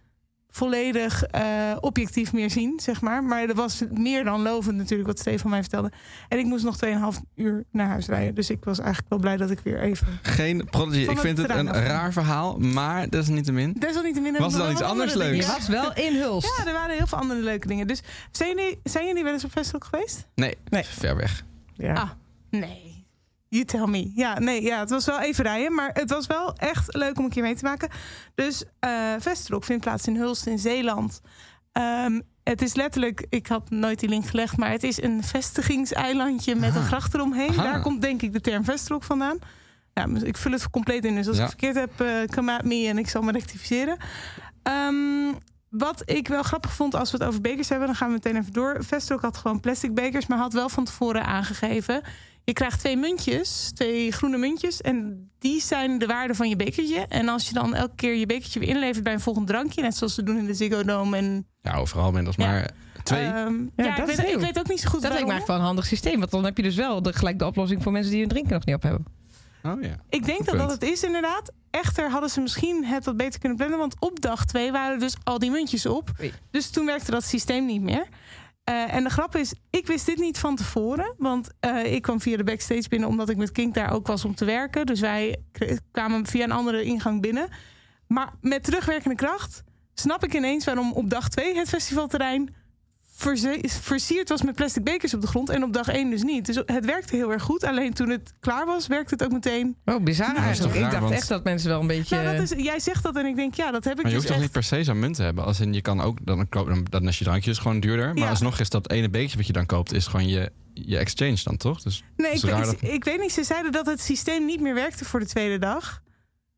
volledig 0.50 1.22
eh, 1.24 1.42
objectief 1.80 2.32
meer 2.32 2.50
zien, 2.50 2.80
zeg 2.82 3.00
maar. 3.00 3.24
Maar 3.24 3.48
er 3.48 3.54
was 3.54 3.82
meer 3.90 4.24
dan 4.24 4.42
lovend 4.42 4.76
natuurlijk 4.76 5.08
wat 5.08 5.18
Stefan 5.18 5.50
mij 5.50 5.60
vertelde. 5.60 5.90
En 6.28 6.38
ik 6.38 6.44
moest 6.44 6.64
nog 6.64 6.76
2,5 6.86 7.20
uur 7.34 7.64
naar 7.72 7.88
huis 7.88 8.06
rijden. 8.06 8.34
Dus 8.34 8.50
ik 8.50 8.64
was 8.64 8.78
eigenlijk 8.78 9.08
wel 9.08 9.18
blij 9.18 9.36
dat 9.36 9.50
ik 9.50 9.60
weer 9.60 9.80
even... 9.80 10.06
Geen 10.22 10.64
Prodigy. 10.70 11.10
Ik 11.10 11.18
vind 11.18 11.38
het 11.38 11.50
een 11.50 11.72
raar 11.72 12.12
verhaal, 12.12 12.58
maar 12.58 13.08
desalniettemin. 13.08 13.72
Desalniettemin 13.78 14.32
Was 14.32 14.52
er 14.52 14.58
dan 14.58 14.66
wel 14.66 14.70
iets 14.76 14.82
anders 14.82 15.14
leuks? 15.14 15.46
Je 15.46 15.52
was 15.52 15.68
wel 15.68 15.94
in 15.94 16.16
Hulst. 16.16 16.56
Ja, 16.58 16.66
er 16.66 16.72
waren 16.72 16.96
heel 16.96 17.06
veel 17.06 17.18
andere 17.18 17.40
leuke 17.40 17.66
dingen. 17.66 17.86
Dus 17.86 18.02
zijn 18.30 18.56
jullie, 18.56 18.80
zijn 18.84 19.06
jullie 19.06 19.22
wel 19.24 19.32
eens 19.32 19.44
op 19.44 19.50
festival 19.50 19.80
geweest? 19.90 20.26
Nee, 20.34 20.56
Nee. 20.68 20.84
ver 20.84 21.16
weg. 21.16 21.44
Ja. 21.74 21.92
Ah, 21.94 22.10
nee. 22.50 22.87
You 23.48 23.64
tell 23.64 23.86
me. 23.86 24.10
Ja, 24.14 24.38
nee, 24.38 24.62
ja, 24.62 24.78
het 24.78 24.90
was 24.90 25.04
wel 25.06 25.20
even 25.20 25.44
rijden, 25.44 25.74
maar 25.74 25.90
het 25.92 26.10
was 26.10 26.26
wel 26.26 26.52
echt 26.56 26.94
leuk 26.96 27.18
om 27.18 27.24
een 27.24 27.30
keer 27.30 27.42
mee 27.42 27.54
te 27.56 27.64
maken. 27.64 27.88
Dus 28.34 28.64
Vestrock 29.18 29.64
vindt 29.64 29.84
plaats 29.84 30.06
in 30.06 30.16
Hulst 30.16 30.46
in 30.46 30.58
Zeeland. 30.58 31.20
Ehm, 31.72 32.20
het 32.44 32.62
is 32.62 32.74
letterlijk, 32.74 33.26
ik 33.28 33.46
had 33.46 33.70
nooit 33.70 34.00
die 34.00 34.08
link 34.08 34.26
gelegd, 34.26 34.56
maar 34.56 34.70
het 34.70 34.82
is 34.82 35.02
een 35.02 35.22
vestigingseilandje 35.24 36.54
met 36.54 36.70
Aha. 36.70 36.78
een 36.78 36.86
gracht 36.86 37.14
eromheen. 37.14 37.50
Aha. 37.50 37.62
Daar 37.62 37.80
komt 37.80 38.02
denk 38.02 38.22
ik 38.22 38.32
de 38.32 38.40
term 38.40 38.64
Vestrock 38.64 39.04
vandaan. 39.04 39.38
Ja, 39.94 40.06
ik 40.22 40.36
vul 40.36 40.52
het 40.52 40.70
compleet 40.70 41.04
in, 41.04 41.14
dus 41.14 41.28
als 41.28 41.36
Ja. 41.36 41.42
ik 41.42 41.48
verkeerd 41.48 41.74
heb, 41.74 42.00
eh 42.00 42.24
come 42.34 42.52
at 42.58 42.64
me 42.64 42.86
en 42.88 42.98
ik 42.98 43.08
zal 43.08 43.22
me 43.22 43.32
rectificeren. 43.32 43.96
Ehm, 44.62 45.32
wat 45.70 46.02
ik 46.04 46.28
wel 46.28 46.42
grappig 46.42 46.72
vond 46.72 46.94
als 46.94 47.10
we 47.10 47.16
het 47.18 47.26
over 47.26 47.40
bekers 47.40 47.68
hebben, 47.68 47.86
dan 47.86 47.96
gaan 47.96 48.08
we 48.08 48.12
meteen 48.14 48.36
even 48.36 48.52
door. 48.52 48.76
Vestrock 48.84 49.20
had 49.20 49.36
gewoon 49.36 49.60
plastic 49.60 49.94
bekers, 49.94 50.26
maar 50.26 50.38
had 50.38 50.52
wel 50.52 50.68
van 50.68 50.84
tevoren 50.84 51.24
aangegeven. 51.24 52.02
Je 52.48 52.54
krijgt 52.54 52.78
twee 52.78 52.96
muntjes, 52.96 53.70
twee 53.74 54.12
groene 54.12 54.36
muntjes. 54.36 54.80
En 54.80 55.28
die 55.38 55.60
zijn 55.60 55.98
de 55.98 56.06
waarde 56.06 56.34
van 56.34 56.48
je 56.48 56.56
bekertje. 56.56 57.06
En 57.08 57.28
als 57.28 57.48
je 57.48 57.54
dan 57.54 57.74
elke 57.74 57.94
keer 57.94 58.14
je 58.14 58.26
bekertje 58.26 58.60
weer 58.60 58.68
inlevert 58.68 59.04
bij 59.04 59.12
een 59.12 59.20
volgend 59.20 59.46
drankje, 59.46 59.82
net 59.82 59.96
zoals 59.96 60.14
ze 60.14 60.22
doen 60.22 60.38
in 60.38 60.46
de 60.46 60.54
Ziggo 60.54 60.84
Dome 60.84 61.16
en 61.16 61.46
Ja, 61.62 61.74
overal 61.74 62.06
inmiddels. 62.06 62.36
Ja. 62.36 62.46
Maar 62.46 62.70
twee. 63.02 63.24
Ehm, 63.24 63.32
Ja, 63.76 63.84
ja, 63.84 63.96
dat 63.96 64.08
ik, 64.08 64.14
is 64.14 64.22
weet, 64.22 64.34
ik 64.34 64.40
weet 64.40 64.58
ook 64.58 64.68
niet 64.68 64.80
zo 64.80 64.88
goed 64.88 65.02
Dat 65.02 65.10
lijkt 65.10 65.26
me 65.26 65.30
eigenlijk 65.32 65.46
wel 65.46 65.56
een 65.56 65.62
handig 65.62 65.86
systeem. 65.86 66.18
Want 66.18 66.30
dan 66.30 66.44
heb 66.44 66.56
je 66.56 66.62
dus 66.62 66.74
wel 66.74 67.02
de, 67.02 67.12
gelijk 67.12 67.38
de 67.38 67.46
oplossing 67.46 67.82
voor 67.82 67.92
mensen 67.92 68.10
die 68.10 68.20
hun 68.20 68.28
drinken 68.28 68.52
nog 68.52 68.64
niet 68.64 68.74
op 68.74 68.82
hebben. 68.82 69.04
oh 69.62 69.82
ja. 69.82 69.96
Ik 70.08 70.24
denk 70.24 70.44
dat 70.44 70.58
dat 70.58 70.70
het 70.70 70.82
is 70.82 71.02
inderdaad. 71.02 71.52
Echter 71.70 72.10
hadden 72.10 72.30
ze 72.30 72.40
misschien 72.40 72.84
het 72.84 73.04
wat 73.04 73.16
beter 73.16 73.40
kunnen 73.40 73.58
plannen. 73.58 73.78
Want 73.78 73.94
op 74.00 74.20
dag 74.20 74.44
twee 74.44 74.72
waren 74.72 74.98
dus 74.98 75.16
al 75.24 75.38
die 75.38 75.50
muntjes 75.50 75.86
op. 75.86 76.10
Oei. 76.20 76.32
Dus 76.50 76.70
toen 76.70 76.86
werkte 76.86 77.10
dat 77.10 77.24
systeem 77.24 77.66
niet 77.66 77.82
meer. 77.82 78.08
Eh, 78.68 78.94
en 78.94 79.04
de 79.04 79.10
grap 79.10 79.36
is, 79.36 79.54
ik 79.70 79.86
wist 79.86 80.06
dit 80.06 80.18
niet 80.18 80.38
van 80.38 80.56
tevoren. 80.56 81.14
Want 81.18 81.50
eh, 81.60 81.92
ik 81.92 82.02
kwam 82.02 82.20
via 82.20 82.36
de 82.36 82.44
backstage 82.44 82.88
binnen 82.88 83.08
omdat 83.08 83.28
ik 83.28 83.36
met 83.36 83.52
Kink 83.52 83.74
daar 83.74 83.92
ook 83.92 84.06
was 84.06 84.24
om 84.24 84.34
te 84.34 84.44
werken. 84.44 84.86
Dus 84.86 85.00
wij 85.00 85.36
kwamen 85.90 86.26
via 86.26 86.44
een 86.44 86.52
andere 86.52 86.82
ingang 86.82 87.20
binnen. 87.20 87.48
Maar 88.06 88.32
met 88.40 88.64
terugwerkende 88.64 89.16
kracht 89.16 89.62
snap 89.94 90.24
ik 90.24 90.34
ineens 90.34 90.64
waarom 90.64 90.92
op 90.92 91.10
dag 91.10 91.28
2 91.28 91.56
het 91.56 91.68
festivalterrein 91.68 92.54
versierd 93.82 94.28
was 94.28 94.42
met 94.42 94.54
plastic 94.54 94.84
bekers 94.84 95.14
op 95.14 95.20
de 95.20 95.26
grond. 95.26 95.48
En 95.48 95.62
op 95.62 95.72
dag 95.72 95.88
1 95.88 96.10
dus 96.10 96.22
niet. 96.22 96.46
Dus 96.46 96.56
het 96.66 96.84
werkte 96.84 97.16
heel 97.16 97.32
erg 97.32 97.42
goed. 97.42 97.64
Alleen 97.64 97.92
toen 97.94 98.08
het 98.10 98.32
klaar 98.40 98.66
was, 98.66 98.86
werkte 98.86 99.14
het 99.14 99.24
ook 99.24 99.32
meteen. 99.32 99.76
Oh, 99.84 100.02
bizar 100.02 100.30
is 100.36 100.42
eigenlijk. 100.42 100.74
toch 100.74 100.84
Ik 100.84 100.90
dacht 100.90 101.02
want- 101.02 101.14
echt 101.14 101.28
dat 101.28 101.44
mensen 101.44 101.68
wel 101.68 101.80
een 101.80 101.86
beetje... 101.86 102.16
Nou, 102.22 102.36
dat 102.36 102.50
is, 102.50 102.64
jij 102.64 102.80
zegt 102.80 103.02
dat 103.02 103.16
en 103.16 103.26
ik 103.26 103.36
denk, 103.36 103.54
ja, 103.54 103.70
dat 103.70 103.84
heb 103.84 103.96
ik 103.96 104.02
Maar 104.02 104.12
je 104.12 104.18
dus 104.18 104.26
hoeft 104.26 104.26
toch 104.26 104.36
echt. 104.36 104.44
niet 104.44 104.52
per 104.52 104.62
se 104.78 104.84
zo'n 104.84 104.98
munt 104.98 105.14
te 105.16 105.22
hebben? 105.22 105.44
Als 105.44 105.60
in, 105.60 105.72
je 105.72 105.82
kan 105.82 106.00
ook, 106.00 106.26
dan, 106.26 106.48
koop- 106.48 106.66
dan, 106.68 106.86
dan 106.90 107.08
is 107.08 107.18
je 107.18 107.24
drankje 107.24 107.50
dus 107.50 107.58
gewoon 107.58 107.80
duurder. 107.80 108.14
Maar 108.14 108.22
Ja. 108.22 108.28
alsnog 108.30 108.58
is 108.60 108.68
dat 108.68 108.90
ene 108.90 109.08
bekertje 109.10 109.36
wat 109.36 109.46
je 109.46 109.52
dan 109.52 109.66
koopt, 109.66 109.92
is 109.92 110.06
gewoon 110.06 110.28
je, 110.28 110.52
je 110.74 110.96
exchange 110.98 111.38
dan, 111.44 111.56
toch? 111.56 111.82
Dus 111.82 112.02
Nee, 112.16 112.40
dat- 112.40 112.76
ik 112.82 113.04
weet 113.04 113.20
niet. 113.20 113.32
Ze 113.32 113.44
zeiden 113.44 113.72
dat 113.72 113.86
het 113.86 114.00
systeem 114.00 114.44
niet 114.44 114.60
meer 114.60 114.74
werkte 114.74 115.04
voor 115.04 115.20
de 115.20 115.26
tweede 115.26 115.58
dag. 115.58 116.02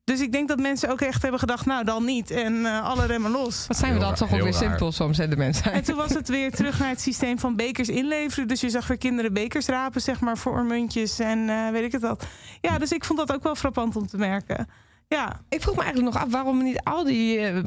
Dus 0.04 0.20
ik 0.20 0.32
denk 0.32 0.48
dat 0.48 0.58
mensen 0.58 0.90
ook 0.90 1.00
echt 1.00 1.22
hebben 1.22 1.40
gedacht, 1.40 1.66
nou 1.66 1.84
dan 1.84 2.04
niet. 2.04 2.30
En 2.30 2.66
eh, 2.66 2.84
alle 2.84 3.06
remmen 3.06 3.30
los. 3.30 3.66
Wat 3.66 3.76
zijn 3.76 3.92
we 3.92 3.98
dan 3.98 4.08
raar, 4.08 4.16
toch 4.16 4.28
ook 4.32 4.34
weer 4.34 4.52
raar. 4.52 4.60
simpel 4.60 4.92
soms, 4.92 5.18
hè, 5.18 5.28
de 5.28 5.36
mensen. 5.36 5.72
En 5.72 5.84
toen 5.84 5.96
was 5.96 6.14
het 6.14 6.28
weer 6.28 6.50
terug 6.50 6.78
naar 6.78 6.88
het 6.88 7.00
systeem 7.00 7.38
van 7.38 7.56
bekers 7.56 7.88
inleveren. 7.88 8.48
Dus 8.48 8.60
je 8.60 8.70
zag 8.70 8.86
weer 8.86 8.98
kinderen 8.98 9.32
bekers 9.32 9.66
rapen, 9.66 10.00
zeg 10.00 10.20
maar, 10.20 10.38
voor 10.38 10.64
muntjes 10.64 11.18
en 11.18 11.48
eh, 11.48 11.70
weet 11.70 11.84
ik 11.84 11.92
het 11.92 12.02
wat. 12.02 12.26
Ja, 12.60 12.78
dus 12.78 12.92
ik 12.92 13.04
vond 13.04 13.18
dat 13.18 13.32
ook 13.32 13.42
wel 13.42 13.54
frappant 13.54 13.96
om 13.96 14.06
te 14.06 14.16
merken. 14.16 14.68
Ja, 15.08 15.40
Ik 15.48 15.60
vroeg 15.62 15.76
me 15.76 15.82
eigenlijk 15.82 16.14
nog 16.14 16.22
af 16.24 16.30
waarom 16.32 16.62
niet 16.62 16.80
al 16.82 17.04
die... 17.04 17.38
eh, 17.38 17.62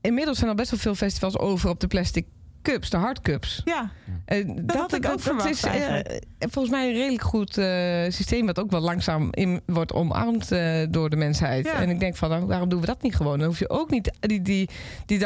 inmiddels 0.00 0.38
zijn 0.38 0.50
al 0.50 0.56
best 0.56 0.70
wel 0.70 0.80
veel 0.80 0.94
festivals 0.94 1.38
over 1.38 1.68
op 1.70 1.80
de 1.80 1.86
plastic 1.86 2.26
cups, 2.62 2.90
de 2.90 2.96
hardcups. 2.96 3.62
ja. 3.64 3.90
Eh, 4.24 4.50
dat, 4.62 4.76
had 4.76 4.94
ik 4.94 5.08
ook 5.08 5.20
verwacht 5.20 5.50
is 5.50 5.62
eh, 5.62 5.70
eigenlijk. 5.70 6.24
volgens 6.38 6.74
mij 6.74 6.88
een 6.88 6.94
redelijk 6.94 7.22
goed 7.22 7.58
eh, 7.58 8.04
systeem... 8.08 8.46
wat 8.46 8.58
ook 8.58 8.70
wel 8.70 8.80
langzaam 8.80 9.28
in, 9.30 9.60
wordt 9.66 9.92
omarmd 9.92 10.52
eh, 10.52 10.86
door 10.90 11.10
de 11.10 11.16
mensheid. 11.16 11.64
Ja. 11.64 11.80
En 11.80 11.90
ik 11.90 12.00
denk 12.00 12.16
van, 12.16 12.28
nou, 12.28 12.46
waarom 12.46 12.68
doen 12.68 12.80
we 12.80 12.86
dat 12.86 13.02
niet 13.02 13.16
gewoon? 13.16 13.38
Dan 13.38 13.46
hoef 13.46 13.58
je 13.58 13.70
ook 13.70 13.90
niet... 13.90 14.10
Die, 14.20 14.42
die, 14.42 14.68
die 15.06 15.18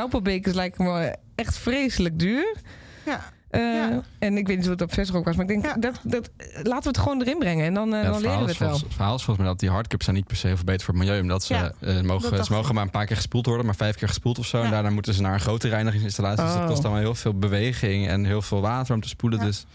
lijken 0.54 0.84
me 0.84 1.16
echt 1.34 1.58
vreselijk 1.58 2.18
duur. 2.18 2.56
ja. 3.04 3.20
Eh, 3.52 3.60
Ja. 3.60 4.02
En 4.18 4.36
ik 4.36 4.46
weet 4.46 4.56
niet 4.56 4.66
hoe 4.66 4.76
het 4.78 5.10
op 5.10 5.16
ook 5.16 5.24
was. 5.24 5.36
Maar 5.36 5.50
ik 5.50 5.50
denk, 5.50 5.64
Ja. 5.64 5.74
dat, 5.80 6.00
dat, 6.02 6.30
laten 6.62 6.82
we 6.82 6.88
het 6.88 6.98
gewoon 6.98 7.20
erin 7.20 7.38
brengen. 7.38 7.64
En 7.66 7.74
dan, 7.74 7.94
eh, 7.94 8.02
Ja, 8.02 8.10
dan 8.10 8.20
leren 8.20 8.40
we 8.42 8.48
het 8.48 8.58
wel. 8.58 8.68
volgens, 8.68 8.82
het 8.82 8.92
verhaal 8.92 9.14
is 9.14 9.22
volgens 9.22 9.38
mij 9.38 9.46
dat 9.46 9.60
die 9.60 9.70
hardcups 9.70 10.04
zijn 10.04 10.16
niet 10.16 10.26
per 10.26 10.36
se 10.36 10.46
heel 10.46 10.56
veel 10.56 10.64
beter 10.64 10.84
voor 10.84 10.94
het 10.94 11.02
milieu. 11.02 11.20
Omdat 11.20 11.42
ze, 11.44 11.54
Ja, 11.54 11.72
eh, 11.80 11.94
dat 11.94 12.02
mogen, 12.04 12.44
ze 12.44 12.52
mogen 12.52 12.74
maar 12.74 12.84
een 12.84 12.90
paar 12.90 13.06
keer 13.06 13.16
gespoeld 13.16 13.46
worden, 13.46 13.66
maar 13.66 13.74
vijf 13.76 13.96
keer 13.96 14.08
gespoeld 14.08 14.38
of 14.38 14.46
zo. 14.46 14.58
Ja. 14.58 14.64
En 14.64 14.70
daarna 14.70 14.90
moeten 14.90 15.14
ze 15.14 15.22
naar 15.22 15.34
een 15.34 15.40
grote 15.40 15.68
reinigingsinstallatie. 15.68 16.44
Dus 16.44 16.52
dat 16.52 16.62
Oh. 16.62 16.68
kost 16.68 16.82
allemaal 16.84 17.02
heel 17.02 17.14
veel 17.14 17.34
beweging 17.38 18.08
en 18.08 18.24
heel 18.24 18.42
veel 18.42 18.60
water 18.60 18.94
om 18.94 19.00
te 19.00 19.08
spoelen. 19.08 19.38
Ja. 19.38 19.44
Dus 19.44 19.66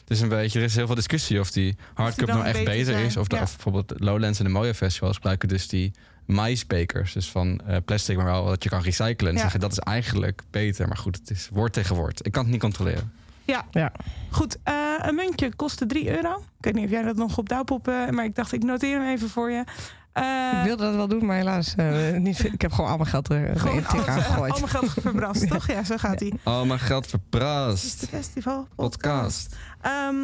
het 0.00 0.10
is 0.10 0.20
een 0.20 0.28
beetje, 0.28 0.58
er 0.58 0.64
is 0.64 0.74
heel 0.76 0.86
veel 0.86 0.94
discussie 0.94 1.40
of 1.40 1.50
die 1.50 1.76
hardcup 1.94 2.28
nou 2.28 2.44
echt 2.44 2.64
beter 2.64 2.98
is. 2.98 3.16
Of, 3.16 3.26
de, 3.26 3.36
ja. 3.36 3.42
of 3.42 3.50
bijvoorbeeld 3.52 3.92
Lowlands 3.96 4.38
en 4.38 4.44
de 4.44 4.50
Moja 4.50 4.74
Festivals 4.74 5.14
gebruiken 5.14 5.48
dus 5.48 5.68
die 5.68 5.92
maisbekers. 6.28 7.12
Dus 7.12 7.30
van 7.30 7.60
eh, 7.66 7.76
plastic, 7.84 8.16
maar 8.16 8.24
wel 8.24 8.44
wat 8.44 8.62
je 8.62 8.68
kan 8.68 8.82
recyclen. 8.82 9.28
En 9.30 9.34
Ja. 9.36 9.40
zeggen 9.40 9.60
dat 9.60 9.72
is 9.72 9.78
eigenlijk 9.78 10.42
beter. 10.50 10.88
Maar 10.88 10.96
goed, 10.96 11.16
het 11.18 11.30
is 11.30 11.48
woord 11.52 11.72
tegen 11.72 11.96
woord. 11.96 12.26
Ik 12.26 12.32
kan 12.32 12.42
het 12.42 12.52
niet 12.52 12.60
controleren. 12.60 13.12
Ja. 13.44 13.64
Ja. 13.70 13.92
Goed, 14.30 14.56
eh, 14.62 14.74
een 14.98 15.14
muntje 15.14 15.54
kostte 15.54 15.86
3 15.86 16.16
euro. 16.16 16.30
Ik 16.38 16.44
weet 16.64 16.74
niet 16.74 16.84
of 16.84 16.90
jij 16.90 17.02
dat 17.02 17.16
nog 17.16 17.38
op 17.38 17.48
Douwpop... 17.48 17.88
eh, 17.88 18.08
maar 18.08 18.24
ik 18.24 18.34
dacht, 18.34 18.52
ik 18.52 18.62
noteer 18.62 18.98
hem 19.00 19.08
even 19.08 19.28
voor 19.28 19.50
je. 19.50 19.64
Eh, 20.12 20.58
Ik 20.58 20.64
wilde 20.64 20.82
dat 20.84 20.94
wel 20.94 21.08
doen, 21.08 21.26
maar 21.26 21.36
helaas 21.36 21.74
eh, 21.74 22.16
niet. 22.16 22.44
Ik 22.52 22.60
heb 22.60 22.72
gewoon 22.72 22.90
al 22.90 22.96
mijn 22.96 23.08
geld 23.08 23.28
er 23.28 23.58
gewoon 23.60 23.82
tegenaan 23.82 24.08
alles, 24.08 24.24
gegooid. 24.26 24.52
al 24.52 24.58
mijn 24.58 24.70
geld 24.70 24.92
verbrast, 24.92 25.48
toch? 25.52 25.66
Ja, 25.66 25.84
zo 25.84 25.96
gaat 25.96 26.20
hij. 26.20 26.32
Oh, 26.44 26.62
mijn 26.62 26.78
geld 26.78 27.04
Het 27.04 27.14
is 27.14 27.20
verprast. 27.20 28.00
de 28.00 28.06
festival 28.06 28.68
Podcast. 28.76 29.56
Ehm, 29.80 30.14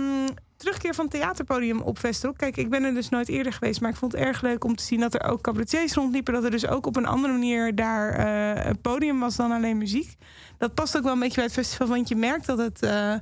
terugkeer 0.65 0.95
van 0.95 1.09
theaterpodium 1.09 1.81
op 1.81 1.99
Vestrock. 1.99 2.39
Kijk, 2.39 2.57
ik 2.57 2.71
ben 2.71 2.85
er 2.85 2.95
dus 2.95 3.09
nooit 3.09 3.29
eerder 3.29 3.53
geweest. 3.53 3.81
Maar 3.81 3.91
ik 3.91 3.97
vond 3.97 4.12
het 4.12 4.21
erg 4.21 4.43
leuk 4.43 4.65
om 4.65 4.77
te 4.77 4.85
zien 4.85 5.01
dat 5.01 5.15
er 5.15 5.25
ook 5.25 5.41
cabaretiers 5.41 5.95
rondliepen. 5.95 6.35
Dat 6.35 6.45
er 6.45 6.51
dus 6.51 6.67
ook 6.67 6.87
op 6.87 6.97
een 6.97 7.07
andere 7.07 7.33
manier 7.33 7.75
daar 7.75 8.11
eh, 8.11 8.67
een 8.67 8.81
podium 8.81 9.21
was 9.21 9.37
dan 9.37 9.53
alleen 9.53 9.79
muziek. 9.79 10.15
Dat 10.59 10.75
past 10.75 10.97
ook 10.97 11.03
wel 11.03 11.12
een 11.12 11.19
beetje 11.19 11.35
bij 11.35 11.45
het 11.45 11.53
festival. 11.53 11.87
Want 11.87 12.09
je 12.09 12.17
merkt 12.17 12.47
dat 12.47 12.59
het... 12.59 12.83
eh, 12.83 13.12
eh, 13.12 13.21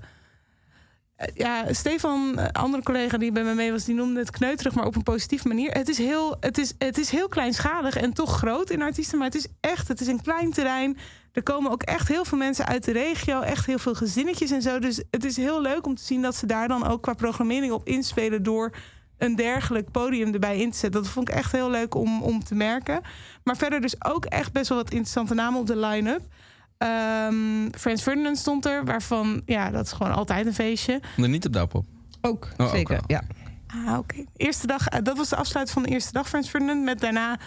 ja, 1.35 1.73
Stefan, 1.73 2.39
een 2.39 2.53
andere 2.53 2.83
collega 2.83 3.19
die 3.19 3.33
bij 3.33 3.45
me 3.45 3.55
mee 3.55 3.71
was, 3.71 3.85
die 3.85 3.95
noemde 3.95 4.21
het 4.21 4.31
kneuterig, 4.31 4.75
maar 4.75 4.87
op 4.87 4.97
een 4.97 5.03
positieve 5.03 5.49
manier. 5.49 5.71
Het 5.71 5.89
is 5.89 5.99
heel, 5.99 6.37
het 6.41 6.59
is, 6.59 6.75
het 6.79 6.99
is 6.99 7.11
heel 7.11 7.29
kleinschalig 7.29 7.97
en 7.97 8.13
toch 8.13 8.37
groot 8.37 8.71
in 8.71 8.83
artiesten, 8.83 9.19
maar 9.19 9.27
het 9.27 9.37
is 9.37 9.47
echt, 9.61 9.89
het 9.89 10.01
is 10.01 10.07
een 10.07 10.23
klein 10.23 10.51
terrein. 10.51 10.97
Er 11.33 11.43
komen 11.43 11.71
ook 11.71 11.83
echt 11.83 12.09
heel 12.09 12.25
veel 12.25 12.39
mensen 12.39 12.67
uit 12.67 12.85
de 12.85 12.93
regio, 12.93 13.41
echt 13.41 13.67
heel 13.67 13.79
veel 13.79 13.95
gezinnetjes 13.95 14.51
en 14.51 14.63
zo. 14.63 14.79
Dus 14.79 15.03
het 15.11 15.25
is 15.25 15.37
heel 15.37 15.61
leuk 15.61 15.87
om 15.87 15.95
te 15.95 16.05
zien 16.05 16.23
dat 16.23 16.37
ze 16.37 16.47
daar 16.47 16.69
dan 16.69 16.87
ook 16.87 17.03
qua 17.03 17.15
programmering 17.15 17.73
op 17.73 17.87
inspelen 17.87 18.43
door 18.43 18.73
een 19.19 19.37
dergelijk 19.37 19.91
podium 19.91 20.33
erbij 20.33 20.59
in 20.59 20.71
te 20.71 20.79
zetten. 20.79 21.03
Dat 21.03 21.11
vond 21.11 21.29
ik 21.29 21.35
echt 21.35 21.53
heel 21.53 21.71
leuk 21.71 21.95
om, 21.95 22.23
om 22.23 22.45
te 22.45 22.55
merken. 22.55 23.01
Maar 23.45 23.57
verder 23.57 23.81
dus 23.81 24.05
ook 24.05 24.25
echt 24.25 24.53
best 24.53 24.69
wel 24.69 24.79
wat 24.79 24.91
interessante 24.91 25.35
namen 25.35 25.61
op 25.61 25.67
de 25.67 25.77
line-up. 25.77 26.23
Ehm 26.87 27.71
Frans 27.79 28.03
Ferdinand 28.03 28.39
stond 28.39 28.67
er, 28.67 28.85
waarvan, 28.85 29.43
ja, 29.47 29.71
dat 29.71 29.87
is 29.87 29.93
gewoon 29.93 30.13
altijd 30.13 30.47
een 30.47 30.55
feestje. 30.55 31.01
Nee, 31.17 31.29
niet 31.29 31.47
op 31.47 31.53
Douwpop. 31.53 31.85
Ook, 32.21 32.49
Oh, 32.57 32.67
ook 32.67 32.73
zeker. 32.75 33.01
ja. 33.07 33.23
Ah, 33.87 33.99
oké. 33.99 34.25
Eerste 34.37 34.67
dag, 34.67 34.87
eh, 34.89 34.99
dat 35.03 35.17
was 35.17 35.29
de 35.29 35.37
afsluiting 35.37 35.79
van 35.79 35.87
de 35.89 35.95
eerste 35.95 36.13
dag 36.13 36.29
Frans 36.29 36.49
Ferdinand. 36.49 36.83
Met 36.85 37.01
daarna 37.01 37.39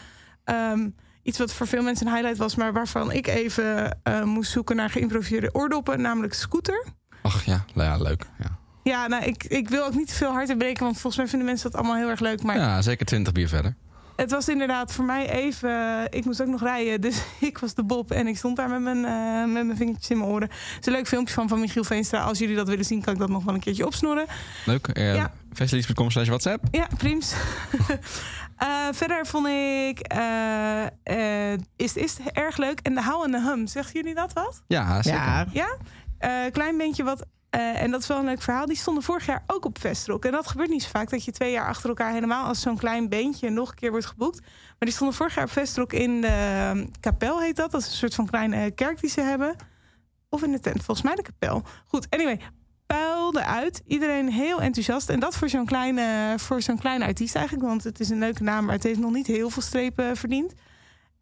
ehm, 0.43 0.89
iets 1.23 1.37
wat 1.37 1.53
voor 1.53 1.67
veel 1.67 1.83
mensen 1.83 2.07
een 2.07 2.13
highlight 2.13 2.37
was, 2.39 2.55
maar 2.55 2.73
waarvan 2.73 3.11
ik 3.11 3.27
even 3.27 3.97
eh, 4.03 4.23
moest 4.23 4.51
zoeken 4.51 4.75
naar 4.75 4.89
geïmproviseerde 4.89 5.53
oordoppen, 5.53 6.01
namelijk 6.01 6.33
Scooter. 6.33 6.85
Ach 7.21 7.43
ja, 7.43 7.65
nou 7.73 7.89
ja 7.89 8.03
leuk. 8.03 8.25
Ja. 8.39 8.57
Ja, 8.83 9.07
nou, 9.07 9.23
ik, 9.23 9.43
ik 9.43 9.69
wil 9.69 9.85
ook 9.85 9.95
niet 9.95 10.07
te 10.07 10.13
veel 10.13 10.31
hard 10.31 10.57
breken, 10.57 10.83
want 10.83 10.93
volgens 10.93 11.17
mij 11.17 11.27
vinden 11.27 11.47
mensen 11.47 11.71
dat 11.71 11.79
allemaal 11.79 11.97
heel 11.97 12.09
erg 12.09 12.19
leuk. 12.19 12.43
Maar 12.43 12.57
ja, 12.57 12.81
zeker 12.81 13.05
20 13.05 13.33
bier 13.33 13.47
verder. 13.47 13.75
Het 14.15 14.31
was 14.31 14.49
inderdaad 14.49 14.93
voor 14.93 15.05
mij 15.05 15.29
even. 15.29 16.07
Ik 16.09 16.25
moest 16.25 16.41
ook 16.41 16.47
nog 16.47 16.61
rijden, 16.61 17.01
dus 17.09 17.23
ik 17.39 17.57
was 17.57 17.73
de 17.73 17.83
Bob 17.83 18.11
en 18.11 18.27
ik 18.27 18.37
stond 18.37 18.55
daar 18.55 18.69
met 18.69 18.81
mijn, 18.81 19.05
eh, 19.05 19.53
met 19.53 19.65
mijn 19.65 19.77
vingertjes 19.77 20.09
in 20.09 20.17
mijn 20.17 20.29
oren. 20.29 20.47
Het 20.49 20.79
is 20.79 20.85
een 20.85 20.93
leuk 20.93 21.07
filmpje 21.07 21.33
van, 21.33 21.47
van 21.47 21.59
Michiel 21.59 21.83
Veenstra. 21.83 22.21
Als 22.21 22.39
jullie 22.39 22.55
dat 22.55 22.67
willen 22.67 22.85
zien, 22.85 23.01
kan 23.01 23.13
ik 23.13 23.19
dat 23.19 23.29
nog 23.29 23.43
wel 23.43 23.53
een 23.53 23.59
keertje 23.59 23.85
opsnorren. 23.85 24.25
Leuk. 24.65 24.97
Uh, 24.97 25.15
Ja. 25.15 25.31
Slash 26.07 26.27
WhatsApp. 26.27 26.63
Ja, 26.71 26.87
prims. 26.97 27.33
Eh, 28.55 28.67
verder 28.91 29.25
vond 29.25 29.47
ik 29.47 29.99
eh, 29.99 30.85
eh, 31.53 31.59
is, 31.75 31.95
is 31.95 32.17
het 32.17 32.31
erg 32.31 32.57
leuk. 32.57 32.79
En 32.79 32.95
de 32.95 33.03
How 33.03 33.23
en 33.23 33.31
de 33.31 33.41
Hum, 33.41 33.67
zeggen 33.67 33.93
jullie 33.93 34.15
dat 34.15 34.33
wat? 34.33 34.63
Ja, 34.67 35.01
zeker. 35.01 35.19
Ja, 35.19 35.45
Ja? 35.51 35.77
Eh, 36.17 36.51
klein 36.51 36.77
beentje 36.77 37.03
wat. 37.03 37.25
Eh, 37.55 37.81
en 37.81 37.91
dat 37.91 38.01
is 38.01 38.07
wel 38.07 38.17
een 38.17 38.25
leuk 38.25 38.41
verhaal. 38.41 38.65
Die 38.65 38.77
stonden 38.77 39.03
vorig 39.03 39.25
jaar 39.25 39.43
ook 39.47 39.65
op 39.65 39.79
Vestrock. 39.79 40.25
En 40.25 40.31
dat 40.31 40.47
gebeurt 40.47 40.69
niet 40.69 40.83
zo 40.83 40.89
vaak. 40.89 41.09
Dat 41.09 41.25
je 41.25 41.31
twee 41.31 41.51
jaar 41.51 41.67
achter 41.67 41.89
elkaar 41.89 42.13
helemaal 42.13 42.47
als 42.47 42.61
zo'n 42.61 42.77
klein 42.77 43.09
beentje 43.09 43.49
nog 43.49 43.69
een 43.69 43.75
keer 43.75 43.91
wordt 43.91 44.05
geboekt. 44.05 44.39
Maar 44.39 44.75
die 44.79 44.91
stonden 44.91 45.15
vorig 45.15 45.35
jaar 45.35 45.43
op 45.43 45.51
Vestrock 45.51 45.93
in 45.93 46.21
de 46.21 46.27
ehm, 46.27 46.87
kapel, 46.99 47.41
heet 47.41 47.55
dat. 47.55 47.71
Dat 47.71 47.81
is 47.81 47.87
een 47.87 47.93
soort 47.93 48.15
van 48.15 48.25
kleine 48.25 48.71
kerk 48.71 49.01
die 49.01 49.09
ze 49.09 49.21
hebben. 49.21 49.55
Of 50.29 50.43
in 50.43 50.51
de 50.51 50.59
tent, 50.59 50.83
volgens 50.83 51.01
mij 51.01 51.15
de 51.15 51.21
kapel. 51.21 51.63
Goed, 51.87 52.07
anyway. 52.09 52.39
Puilde 52.85 53.43
uit. 53.43 53.81
Iedereen 53.87 54.31
heel 54.31 54.61
enthousiast. 54.61 55.09
En 55.09 55.19
dat 55.19 55.35
voor 55.35 55.49
zo'n 55.49 55.65
kleine, 55.65 56.33
voor 56.37 56.61
zo'n 56.61 56.79
kleine 56.79 57.05
artiest 57.05 57.35
eigenlijk. 57.35 57.67
Want 57.67 57.83
het 57.83 57.99
is 57.99 58.09
een 58.09 58.19
leuke 58.19 58.43
naam, 58.43 58.65
maar 58.65 58.75
het 58.75 58.83
heeft 58.83 58.99
nog 58.99 59.11
niet 59.11 59.27
heel 59.27 59.49
veel 59.49 59.61
strepen 59.61 60.17
verdiend. 60.17 60.53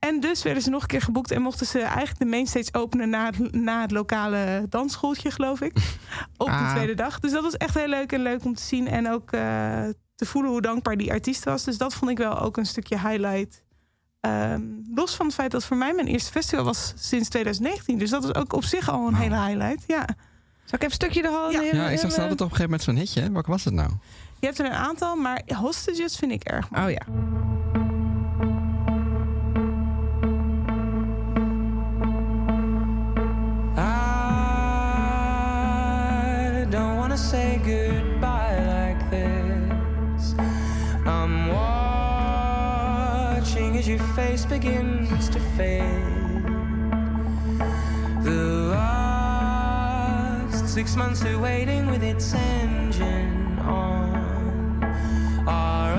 En 0.10 0.20
dus 0.20 0.44
werden 0.44 0.64
ze 0.64 0.70
nog 0.70 0.82
een 0.82 0.88
keer 0.88 1.02
geboekt 1.02 1.32
en 1.32 1.42
mochten 1.42 1.66
ze 1.66 1.80
eigenlijk 1.80 2.20
de 2.20 2.26
mainstage 2.26 2.68
openen 2.72 3.10
na 3.10 3.26
het, 3.26 3.54
na 3.56 3.82
het 3.82 3.92
lokale 3.92 4.66
dansschooltje, 4.70 5.32
geloof 5.32 5.62
ik. 5.62 5.74
Op 6.38 6.48
de 6.48 6.54
Ah. 6.54 6.76
tweede 6.76 6.94
dag. 6.94 7.20
Dus 7.20 7.32
dat 7.32 7.44
was 7.44 7.58
echt 7.58 7.74
heel 7.74 7.88
leuk 7.88 8.12
en 8.12 8.22
leuk 8.22 8.46
om 8.46 8.56
te 8.56 8.62
zien. 8.64 8.88
En 8.88 9.12
ook 9.12 9.32
eh, 9.32 9.42
te 10.16 10.26
voelen 10.26 10.52
hoe 10.52 10.62
dankbaar 10.62 10.98
die 10.98 11.12
artiest 11.12 11.44
was. 11.44 11.64
Dus 11.64 11.78
dat 11.78 11.94
vond 11.94 12.12
ik 12.12 12.18
wel 12.18 12.40
ook 12.40 12.58
een 12.58 12.66
stukje 12.66 13.00
highlight. 13.00 13.64
Ehm, 14.20 14.62
los 14.94 15.16
van 15.16 15.26
het 15.26 15.36
feit 15.36 15.52
dat 15.52 15.66
voor 15.66 15.78
mij 15.78 15.94
mijn 15.94 16.08
eerste 16.08 16.32
festival 16.32 16.66
was 16.66 16.94
sinds 16.96 17.30
2019. 17.30 17.98
Dus 17.98 18.10
dat 18.10 18.24
is 18.24 18.36
ook 18.36 18.54
op 18.54 18.64
zich 18.64 18.90
al 18.90 19.08
een 19.08 19.16
hele 19.16 19.36
highlight. 19.46 19.84
Ja. 19.88 20.06
Zal 20.66 20.80
ik 20.80 20.82
even 20.82 20.86
een 20.86 20.92
stukje 20.92 21.22
de 21.22 21.28
hal 21.30 21.52
Ja. 21.52 21.60
nemen? 21.60 21.76
Ja, 21.76 21.90
ik 21.90 22.00
zag 22.00 22.12
ze 22.12 22.22
altijd 22.22 22.42
op 22.42 22.50
een 22.52 22.56
gegeven 22.56 22.64
moment 22.64 22.82
zo'n 22.84 22.96
hitje. 22.96 23.32
Welke 23.32 23.50
was 23.52 23.64
het 23.64 23.74
nou? 23.74 23.90
Je 24.40 24.46
hebt 24.46 24.60
er 24.60 24.66
een 24.66 24.72
aantal, 24.72 25.16
maar 25.16 25.42
hostages 25.56 26.16
vind 26.16 26.32
ik 26.32 26.44
erg 26.44 26.70
mooi. 26.70 26.84
Oh 26.86 26.92
ja. 26.92 27.73
Goodbye 37.64 38.60
like 38.66 39.10
this. 39.10 40.36
I'm 41.06 41.48
watching 43.38 43.78
as 43.78 43.88
your 43.88 44.00
face 44.16 44.46
begins 44.46 45.30
to 45.30 45.40
fade. 45.56 46.44
The 48.24 48.68
last 48.76 50.68
six 50.68 50.98
months 50.98 51.24
of 51.24 51.40
waiting 51.40 51.88
with 51.90 52.04
its 52.04 52.34
engine 52.34 53.60
on 53.60 54.84
are 55.48 55.93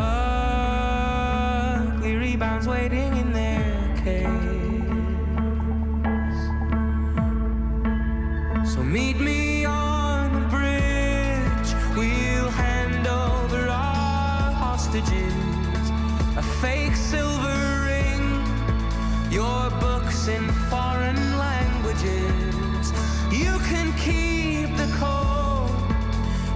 your 19.35 19.71
books 19.81 20.29
in 20.29 20.45
foreign 20.71 21.39
languages. 21.39 22.93
You 23.33 23.59
can 23.71 23.93
keep 24.07 24.69
the 24.77 24.89
cold, 25.01 25.71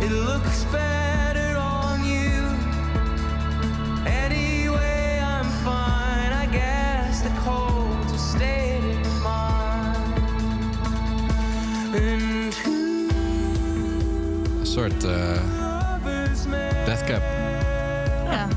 it 0.00 0.10
looks 0.12 0.64
better 0.72 1.56
on 1.58 2.04
you. 2.04 2.40
Anyway, 4.06 5.20
I'm 5.34 5.48
fine, 5.64 6.32
I 6.32 6.46
guess 6.52 7.22
the 7.22 7.32
cold's 7.44 8.12
a 8.12 8.18
state 8.18 9.06
of 9.06 9.22
mind. 9.22 10.22
And 11.94 12.54
who 12.54 13.08
Een 14.60 14.66
soort 14.66 15.04
eh 15.04 15.10
loves 15.60 16.46
me? 16.46 16.68
death 16.86 17.04
cap. 17.04 17.22
Ja, 18.30 18.48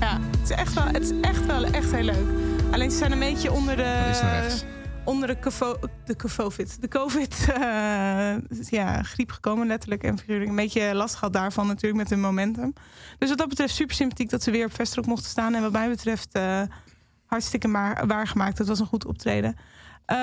ja. 0.00 0.18
Het, 0.30 0.50
is 0.50 0.50
echt 0.50 0.72
wel, 0.74 0.84
het 0.86 1.02
is 1.02 1.12
echt 1.20 1.46
wel 1.46 1.64
echt 1.64 1.92
heel 1.92 2.04
leuk. 2.04 2.39
Alleen 2.70 2.90
ze 2.90 2.96
zijn 2.96 3.12
een 3.12 3.18
beetje 3.18 3.52
onder 3.52 3.76
de... 3.76 4.78
Onder 5.04 5.28
de, 5.28 5.38
covo, 5.38 5.76
de 6.04 6.16
COVID. 6.16 6.80
De 6.80 6.88
COVID 6.88 7.46
eh, 7.50 8.34
ja, 8.70 9.02
griep 9.02 9.30
gekomen, 9.30 9.66
letterlijk 9.66 10.02
en 10.02 10.18
figuurlijk. 10.18 10.50
Een 10.50 10.56
beetje 10.56 10.94
last 10.94 11.14
gehad 11.14 11.32
daarvan 11.32 11.66
natuurlijk 11.66 11.96
met 12.02 12.10
hun 12.10 12.20
momentum. 12.20 12.72
Dus 13.18 13.28
wat 13.28 13.38
dat 13.38 13.48
betreft 13.48 13.74
super 13.74 13.94
sympathiek 13.94 14.30
dat 14.30 14.42
ze 14.42 14.50
weer 14.50 14.66
op 14.66 14.74
Vestrock 14.74 15.06
mochten 15.06 15.30
staan. 15.30 15.54
En 15.54 15.62
wat 15.62 15.72
mij 15.72 15.88
betreft 15.88 16.32
eh, 16.32 16.62
hartstikke 17.26 17.68
maar, 17.68 18.06
waargemaakt. 18.06 18.58
Het 18.58 18.68
was 18.68 18.80
een 18.80 18.86
goed 18.86 19.06
optreden. 19.06 19.56
Eh, 20.04 20.16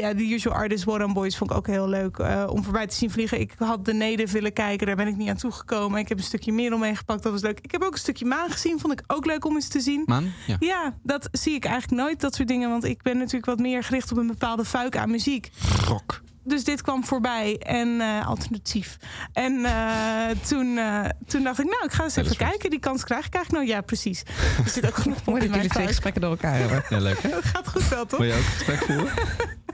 ja, 0.00 0.14
de 0.14 0.30
Usual 0.30 0.54
Artist 0.54 0.84
War 0.84 1.04
on 1.04 1.12
Boys 1.12 1.36
vond 1.36 1.50
ik 1.50 1.56
ook 1.56 1.66
heel 1.66 1.88
leuk 1.88 2.18
eh, 2.18 2.46
om 2.50 2.64
voorbij 2.64 2.86
te 2.86 2.94
zien 2.94 3.10
vliegen. 3.10 3.40
Ik 3.40 3.52
had 3.58 3.84
de 3.84 3.94
Neder 3.94 4.28
willen 4.28 4.52
kijken, 4.52 4.86
daar 4.86 4.96
ben 4.96 5.06
ik 5.06 5.16
niet 5.16 5.28
aan 5.28 5.36
toegekomen. 5.36 6.00
Ik 6.00 6.08
heb 6.08 6.18
een 6.18 6.24
stukje 6.24 6.52
Merel 6.52 6.78
meegepakt, 6.78 7.22
dat 7.22 7.32
was 7.32 7.42
leuk. 7.42 7.60
Ik 7.60 7.70
heb 7.72 7.82
ook 7.82 7.92
een 7.92 7.98
stukje 7.98 8.24
Maan 8.24 8.50
gezien, 8.50 8.80
vond 8.80 8.92
ik 8.92 9.02
ook 9.06 9.26
leuk 9.26 9.44
om 9.44 9.54
eens 9.54 9.68
te 9.68 9.80
zien. 9.80 10.02
Man? 10.06 10.32
Ja. 10.46 10.56
Ja, 10.58 10.94
dat 11.02 11.28
zie 11.32 11.54
ik 11.54 11.64
eigenlijk 11.64 12.02
nooit, 12.02 12.20
dat 12.20 12.34
soort 12.34 12.48
dingen. 12.48 12.70
Want 12.70 12.84
ik 12.84 13.02
ben 13.02 13.16
natuurlijk 13.16 13.46
wat 13.46 13.58
meer 13.58 13.84
gericht 13.84 14.10
op 14.10 14.18
een 14.18 14.26
bepaalde 14.26 14.64
fuik 14.64 14.96
aan 14.96 15.10
muziek. 15.10 15.50
Rock. 15.86 16.22
Dus 16.46 16.64
dit 16.64 16.82
kwam 16.82 17.04
voorbij 17.04 17.58
en 17.58 18.00
eh, 18.00 18.26
alternatief. 18.26 18.96
En 19.32 19.64
eh, 19.64 20.36
toen, 20.46 20.78
eh, 20.78 21.04
toen 21.26 21.42
dacht 21.42 21.58
ik, 21.58 21.64
nou, 21.64 21.84
ik 21.84 21.92
ga 21.92 22.04
eens 22.04 22.16
even 22.16 22.36
kijken. 22.36 22.70
Die 22.70 22.78
kans 22.78 23.04
krijg 23.04 23.26
ik 23.26 23.34
eigenlijk 23.34 23.64
nooit. 23.64 23.76
Ja, 23.76 23.84
precies. 23.84 24.22
Er 24.64 24.70
zit 24.70 24.86
ook 24.86 25.04
nog 25.04 25.24
Mooi 25.24 25.40
dat 25.40 25.54
jullie 25.54 25.70
twee 25.70 25.86
gesprekken 25.86 26.20
door 26.20 26.30
elkaar 26.30 26.54
hebben. 26.58 26.84
Ja, 26.88 26.98
leuk. 26.98 27.30
Dat 27.30 27.44
gaat 27.54 27.68
goed 27.68 27.88
wel, 27.88 28.06
toch? 28.06 28.18
Wil 28.18 28.28
je 28.28 28.34
ook 28.34 28.38
een 28.38 28.44
gesprek 28.44 28.84
voeren? 28.84 29.12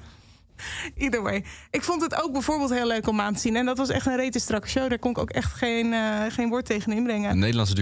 Either 0.95 1.23
way. 1.23 1.45
Ik 1.71 1.83
vond 1.83 2.03
het 2.03 2.23
ook 2.23 2.33
bijvoorbeeld 2.33 2.71
heel 2.71 2.87
leuk 2.87 3.09
om 3.09 3.21
aan 3.21 3.35
te 3.35 3.41
zien. 3.41 3.57
En 3.57 3.67
dat 3.67 3.79
was 3.79 3.89
echt 3.89 4.07
een 4.07 4.17
rete 4.17 4.39
strakke 4.39 4.69
show. 4.69 4.89
Daar 4.89 4.99
kon 4.99 5.11
ik 5.11 5.19
ook 5.19 5.31
echt 5.31 5.53
geen, 5.53 5.93
eh, 5.93 6.21
geen 6.29 6.49
woord 6.49 6.65
tegen 6.65 6.93
inbrengen. 6.93 7.31
Een 7.31 7.39
Nederlandse. 7.39 7.75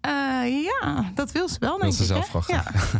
Eh, 0.00 0.64
ja, 0.64 1.10
dat 1.14 1.32
wil 1.32 1.48
ze 1.48 1.56
wel, 1.58 1.78
denk 1.78 1.92
ze 1.92 2.00
ik, 2.00 2.06
zelf 2.06 2.26
hè? 2.26 2.32
wel 2.32 2.42
graag. 2.42 2.92
Ja. 2.92 2.98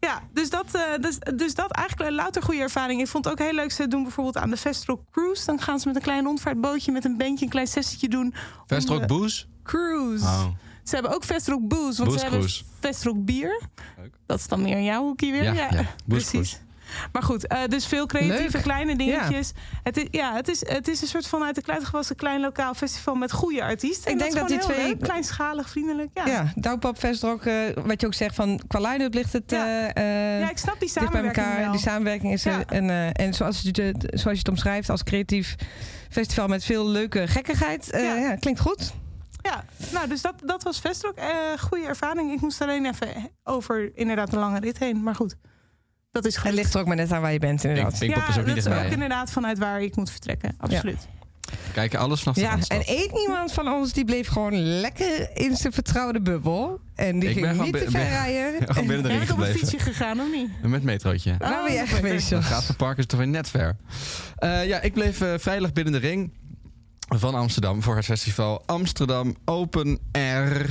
Ja, 0.00 0.22
dus 0.32 0.50
dat, 0.50 0.74
eh, 0.74 0.82
dus, 1.00 1.18
dus 1.34 1.54
dat 1.54 1.70
eigenlijk 1.70 2.10
een 2.10 2.16
louter 2.16 2.42
goede 2.42 2.60
ervaring. 2.60 3.00
Ik 3.00 3.06
vond 3.06 3.24
het 3.24 3.32
ook 3.32 3.46
heel 3.46 3.54
leuk. 3.54 3.72
Ze 3.72 3.88
doen 3.88 4.02
bijvoorbeeld 4.02 4.36
aan 4.36 4.50
de 4.50 4.56
Vestrock 4.56 5.00
Cruise. 5.10 5.46
Dan 5.46 5.60
gaan 5.60 5.80
ze 5.80 5.86
met 5.86 5.96
een 5.96 6.02
klein 6.02 6.24
rondvaartbootje 6.24 6.92
met 6.92 7.04
een 7.04 7.16
bandje 7.16 7.44
een 7.44 7.50
klein 7.50 7.66
sessietje 7.66 8.08
doen. 8.08 8.26
om 8.26 8.34
Vestrock 8.66 9.06
Booze? 9.06 9.44
Cruise. 9.62 10.24
Oh. 10.24 10.46
Ze 10.82 10.94
hebben 10.94 11.14
ook 11.14 11.24
Vestrock 11.24 11.68
Booze. 11.68 12.04
Want 12.04 12.20
ze 12.20 12.26
hebben. 12.26 12.48
Vestrock 12.80 13.24
Bier. 13.24 13.62
Leuk. 13.96 14.14
Dat 14.26 14.38
is 14.38 14.46
dan 14.46 14.62
meer 14.62 14.76
in 14.76 14.84
jouw 14.84 15.02
hoekje 15.02 15.30
weer. 15.30 15.42
Ja, 15.42 15.52
ja. 15.52 15.68
Booze 15.70 16.30
precies. 16.30 16.60
Maar 17.12 17.22
goed, 17.22 17.46
eh, 17.46 17.58
dus 17.68 17.86
veel 17.86 18.06
creatieve 18.06 18.52
Leuk. 18.52 18.62
kleine 18.62 18.96
dingetjes. 18.96 19.52
Het, 19.82 19.96
is, 19.96 20.04
ja, 20.10 20.34
het, 20.34 20.48
is, 20.48 20.68
het 20.68 20.88
is 20.88 21.00
een 21.02 21.08
soort 21.08 21.26
van 21.26 21.42
uit 21.44 21.54
de 21.54 21.62
kluit 21.62 21.84
gewassen 21.84 22.16
klein 22.16 22.40
lokaal 22.40 22.74
festival 22.74 23.14
met 23.14 23.32
goede 23.32 23.62
artiesten. 23.64 24.04
Ik 24.04 24.12
En 24.12 24.18
denk 24.18 24.32
is 24.32 24.38
dat 24.38 24.48
die 24.48 24.58
twee- 24.58 24.86
leuk. 24.86 25.00
Kleinschalig, 25.00 25.68
vriendelijk. 25.70 26.10
Ja. 26.14 26.26
Ja, 26.26 26.52
Douwpop 26.54 26.98
Vestrock, 26.98 27.44
eh 27.44 27.54
wat 27.84 28.00
je 28.00 28.06
ook 28.06 28.14
zegt 28.14 28.34
van 28.34 28.60
qua 28.68 28.90
line-up 28.90 29.14
ligt 29.14 29.32
het 29.32 29.50
Ja. 29.50 29.92
eh, 29.92 30.40
Ja, 30.40 30.50
ik 30.50 30.58
snap 30.58 30.80
die 30.80 30.88
dicht 30.88 30.94
bij 30.94 31.04
samenwerking 31.04 31.46
elkaar. 31.46 31.60
wel. 31.62 31.70
Die 31.72 31.80
samenwerking 31.80 32.32
is 32.32 32.44
er. 32.44 32.52
Ja. 32.52 32.64
En, 32.66 33.14
en 33.14 33.34
zoals, 33.34 33.60
je, 33.62 33.82
het- 33.82 34.02
zoals 34.10 34.22
je 34.32 34.38
het 34.38 34.48
omschrijft 34.48 34.90
als 34.90 35.02
creatief 35.02 35.54
festival 36.10 36.46
met 36.48 36.64
veel 36.64 36.86
leuke 36.88 37.26
gekkigheid. 37.26 37.88
Ja. 37.90 38.14
ja. 38.14 38.34
klinkt 38.36 38.60
goed. 38.60 38.92
Ja, 39.42 39.64
nou, 39.92 40.08
dus 40.08 40.22
dat, 40.22 40.34
dat 40.44 40.62
was 40.62 40.80
Vestrock. 40.80 41.14
Goede 41.60 41.86
ervaring. 41.86 42.32
Ik 42.32 42.40
moest 42.40 42.60
alleen 42.62 42.86
even 42.86 43.08
over 43.44 43.90
inderdaad 43.94 44.32
een 44.32 44.38
lange 44.38 44.60
rit 44.60 44.78
heen. 44.78 45.02
Maar 45.02 45.14
goed, 45.14 45.36
dat 46.10 46.24
is 46.24 46.34
Het 46.34 46.44
goed. 46.44 46.52
ligt 46.54 46.74
er 46.74 46.80
ook 46.80 46.86
maar 46.86 46.96
net 46.96 47.12
aan 47.12 47.20
waar 47.20 47.32
je 47.32 47.38
bent 47.38 47.64
inderdaad. 47.64 47.98
Pinkpop 47.98 48.22
ja, 48.22 48.28
is 48.28 48.38
ook 48.38 48.46
niet 48.46 48.64
dat 48.64 48.66
is 48.74 48.84
ook 48.84 48.90
inderdaad 48.92 49.30
vanuit 49.30 49.58
waar 49.58 49.82
ik 49.82 49.96
moet 49.96 50.10
vertrekken. 50.10 50.54
Absoluut. 50.58 51.08
Kijken 51.72 51.98
alles 51.98 52.20
vanaf 52.22 52.36
Ja, 52.36 52.58
en 52.68 52.84
één 52.86 53.18
iemand 53.18 53.52
van 53.52 53.68
ons 53.72 53.92
die 53.92 54.04
bleef 54.04 54.28
gewoon 54.28 54.54
lekker 54.80 55.30
in 55.36 55.56
zijn 55.56 55.72
vertrouwde 55.72 56.20
bubbel. 56.20 56.80
En 56.94 57.18
die 57.18 57.28
Ik 57.30 57.40
ben 57.40 57.50
ging 57.54 57.62
niet 57.64 57.72
te 57.72 57.90
ver 57.90 57.90
ben- 58.00 58.08
rijden. 58.08 58.66
Ring 58.66 59.02
bent 59.02 59.30
op 59.32 59.38
een 59.38 59.46
fietsje 59.46 59.78
gegaan, 59.78 60.20
of 60.20 60.26
niet? 60.32 60.48
Met 60.62 60.82
metrootje. 60.82 61.36
Ben 61.36 61.48
je 61.50 61.54
Oh, 61.54 61.70
echt 61.70 61.78
dat 61.90 61.98
geweest, 61.98 62.34
gaat 62.34 62.64
van 62.64 62.76
park 62.76 62.98
is 62.98 63.06
toch 63.06 63.18
weer 63.18 63.28
net 63.28 63.48
ver. 63.48 63.76
Eh, 64.36 64.66
ja, 64.66 64.80
ik 64.80 64.92
bleef 64.92 65.20
eh, 65.20 65.34
veilig 65.38 65.72
binnen 65.72 65.92
de 65.92 65.98
ring 65.98 66.32
van 67.08 67.34
Amsterdam 67.34 67.82
voor 67.82 67.96
het 67.96 68.04
festival 68.04 68.62
Amsterdam 68.66 69.36
Open 69.44 69.98
Air. 70.12 70.66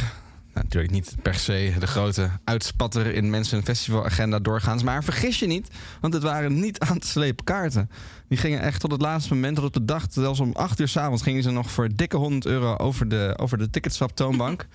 Nou, 0.57 0.69
natuurlijk 0.69 0.93
niet 0.93 1.15
per 1.21 1.33
se 1.35 1.73
de 1.79 1.87
grote 1.87 2.29
uitspatter 2.43 3.13
in 3.13 3.29
mensen 3.29 3.63
festivalagenda 3.63 4.39
doorgaans. 4.39 4.83
Maar 4.83 5.03
vergis 5.03 5.39
je 5.39 5.47
niet, 5.47 5.67
want 6.01 6.13
het 6.13 6.23
waren 6.23 6.59
niet 6.59 6.79
aan 6.79 6.99
te 6.99 7.07
slepen 7.07 7.45
kaarten. 7.45 7.89
Die 8.27 8.37
gingen 8.37 8.61
echt 8.61 8.79
tot 8.79 8.91
het 8.91 9.01
laatste 9.01 9.33
moment, 9.33 9.55
tot 9.55 9.65
op 9.65 9.73
de 9.73 9.85
dag, 9.85 10.05
zelfs 10.09 10.39
om 10.39 10.51
8 10.53 10.79
uur 10.79 10.87
s'avonds, 10.87 11.23
gingen 11.23 11.43
ze 11.43 11.51
nog 11.51 11.71
voor 11.71 11.89
dikke 11.95 12.17
100 12.17 12.45
euro 12.45 12.75
over 12.75 13.07
de, 13.07 13.33
over 13.37 13.57
de 13.57 13.69
ticketswap 13.69 14.15
toonbank. 14.15 14.65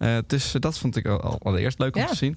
Eh, 0.00 0.18
dus 0.26 0.52
dat 0.52 0.78
vond 0.78 0.96
ik 0.96 1.06
al, 1.06 1.20
al 1.20 1.38
allereerst 1.42 1.78
leuk 1.78 1.96
om 1.96 2.02
Ja. 2.02 2.08
te 2.08 2.16
zien. 2.16 2.36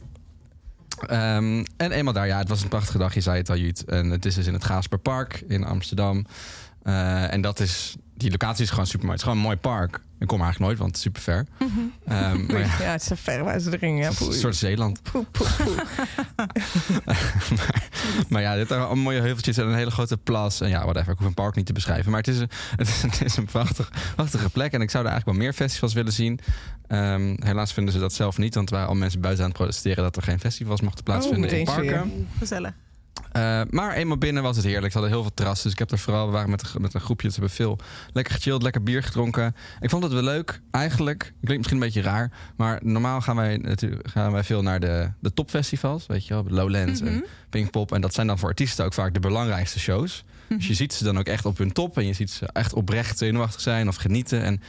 Ehm, 1.07 1.63
en 1.77 1.91
eenmaal 1.91 2.13
daar, 2.13 2.27
ja, 2.27 2.37
het 2.37 2.49
was 2.49 2.61
een 2.63 2.67
prachtige 2.69 2.97
dag, 2.97 3.13
je 3.13 3.21
zei 3.21 3.37
het 3.37 3.49
al, 3.49 3.55
Jut. 3.57 3.85
En 3.85 4.09
het 4.09 4.25
is 4.25 4.35
dus 4.35 4.47
in 4.47 4.53
het 4.53 4.63
Gaasperpark 4.63 5.43
in 5.47 5.63
Amsterdam. 5.65 6.25
Eh, 6.83 7.33
en 7.33 7.41
dat 7.41 7.59
is, 7.59 7.95
die 8.17 8.31
locatie 8.31 8.63
is 8.63 8.69
gewoon 8.69 8.87
super 8.87 9.05
mooi. 9.05 9.11
Het 9.11 9.21
is 9.21 9.23
gewoon 9.23 9.37
een 9.37 9.49
mooi 9.49 9.57
park. 9.57 10.01
Ik 10.19 10.27
kom 10.29 10.41
eigenlijk 10.41 10.69
nooit, 10.69 10.77
want 10.77 10.89
het 10.89 10.97
is 10.97 11.03
super 11.03 11.21
ver. 11.21 11.47
Ehm, 12.05 12.45
maar 12.51 12.59
ja, 12.59 12.65
Ja, 12.79 12.91
het 12.91 13.01
is 13.01 13.07
zo 13.07 13.15
ver 13.17 13.43
waar 13.43 13.59
ze 13.59 13.69
de 13.69 13.77
ring. 13.77 13.99
Ja, 13.99 14.09
het 14.09 14.19
is 14.19 14.27
een 14.27 14.33
soort 14.33 14.55
Zeeland. 14.55 15.01
maar, 17.55 17.89
maar 18.29 18.41
ja, 18.41 18.55
dit 18.55 18.67
zijn 18.67 18.79
allemaal 18.79 19.03
mooie 19.03 19.21
heuveltjes 19.21 19.57
en 19.57 19.67
een 19.67 19.75
hele 19.75 19.91
grote 19.91 20.17
plas. 20.17 20.61
En 20.61 20.69
ja, 20.69 20.83
whatever, 20.83 21.11
ik 21.11 21.17
hoef 21.17 21.27
een 21.27 21.33
park 21.33 21.55
niet 21.55 21.65
te 21.65 21.73
beschrijven. 21.73 22.11
Maar 22.11 22.19
het 22.19 22.27
is 22.29 22.39
een, 22.39 22.49
het 22.75 22.87
is, 22.87 23.01
het 23.01 23.21
is 23.21 23.37
een 23.37 23.45
prachtig, 23.45 23.91
prachtige 24.15 24.49
plek. 24.49 24.71
En 24.71 24.81
ik 24.81 24.89
zou 24.89 25.05
er 25.05 25.09
eigenlijk 25.11 25.37
wel 25.37 25.47
meer 25.47 25.57
festivals 25.57 25.93
willen 25.93 26.13
zien. 26.13 26.39
Ehm, 26.87 27.35
helaas 27.39 27.73
vinden 27.73 27.93
ze 27.93 27.99
dat 27.99 28.13
zelf 28.13 28.37
niet. 28.37 28.55
Want 28.55 28.69
er 28.69 28.75
waren 28.75 28.89
al 28.89 28.95
mensen 28.95 29.21
buiten 29.21 29.43
aan 29.43 29.49
het 29.49 29.59
protesteren... 29.59 30.03
dat 30.03 30.15
er 30.15 30.23
geen 30.23 30.39
festivals 30.39 30.81
mochten 30.81 31.03
plaatsvinden 31.03 31.51
Oh, 31.51 31.57
in 31.57 31.65
parken. 31.65 32.27
Gezellig. 32.37 32.71
Eh, 33.31 33.61
maar 33.69 33.93
eenmaal 33.95 34.17
binnen 34.17 34.43
was 34.43 34.55
het 34.55 34.65
heerlijk. 34.65 34.91
Ze 34.91 34.97
hadden 34.97 35.15
heel 35.15 35.21
veel 35.25 35.33
terrassen. 35.33 35.63
Dus 35.63 35.73
ik 35.73 35.79
heb 35.79 35.91
er 35.91 35.97
vooral, 35.97 36.25
we 36.25 36.31
waren 36.31 36.49
met, 36.49 36.61
een- 36.75 36.81
met 36.81 36.93
een 36.93 37.01
groepje. 37.01 37.27
Dus 37.27 37.35
we 37.37 37.41
hebben 37.45 37.57
veel 37.65 37.79
lekker 38.13 38.33
gechilled, 38.33 38.61
lekker 38.63 38.83
bier 38.83 39.03
gedronken. 39.03 39.55
Ik 39.79 39.89
vond 39.89 40.03
het 40.03 40.13
wel 40.13 40.21
leuk, 40.23 40.61
eigenlijk. 40.71 41.19
Klinkt 41.21 41.57
misschien 41.57 41.71
een 41.77 41.79
beetje 41.83 42.01
raar. 42.01 42.31
Maar 42.55 42.79
normaal 42.83 43.21
gaan 43.21 43.35
wij, 43.35 43.57
natuurlijk, 43.57 44.07
gaan 44.07 44.31
wij 44.31 44.43
veel 44.43 44.61
naar 44.61 44.79
de, 44.79 45.09
de 45.19 45.33
topfestivals. 45.33 46.05
Weet 46.05 46.27
je 46.27 46.33
wel, 46.33 46.43
Lowlands 46.47 47.01
Mhm. 47.01 47.09
en 47.11 47.25
Pinkpop. 47.49 47.91
En 47.91 48.01
dat 48.01 48.13
zijn 48.13 48.27
dan 48.27 48.39
voor 48.39 48.49
artiesten 48.49 48.85
ook 48.85 48.93
vaak 48.93 49.13
de 49.13 49.19
belangrijkste 49.19 49.79
shows. 49.79 50.23
Dus 50.47 50.67
je 50.67 50.73
ziet 50.73 50.93
ze 50.93 51.03
dan 51.03 51.19
ook 51.19 51.27
echt 51.27 51.45
op 51.45 51.57
hun 51.57 51.71
top. 51.71 51.97
En 51.97 52.05
je 52.05 52.13
ziet 52.13 52.31
ze 52.31 52.45
echt 52.53 52.73
oprecht 52.73 53.17
zenuwachtig 53.17 53.61
zijn 53.61 53.87
of 53.87 53.95
genieten. 53.95 54.41
En 54.43 54.61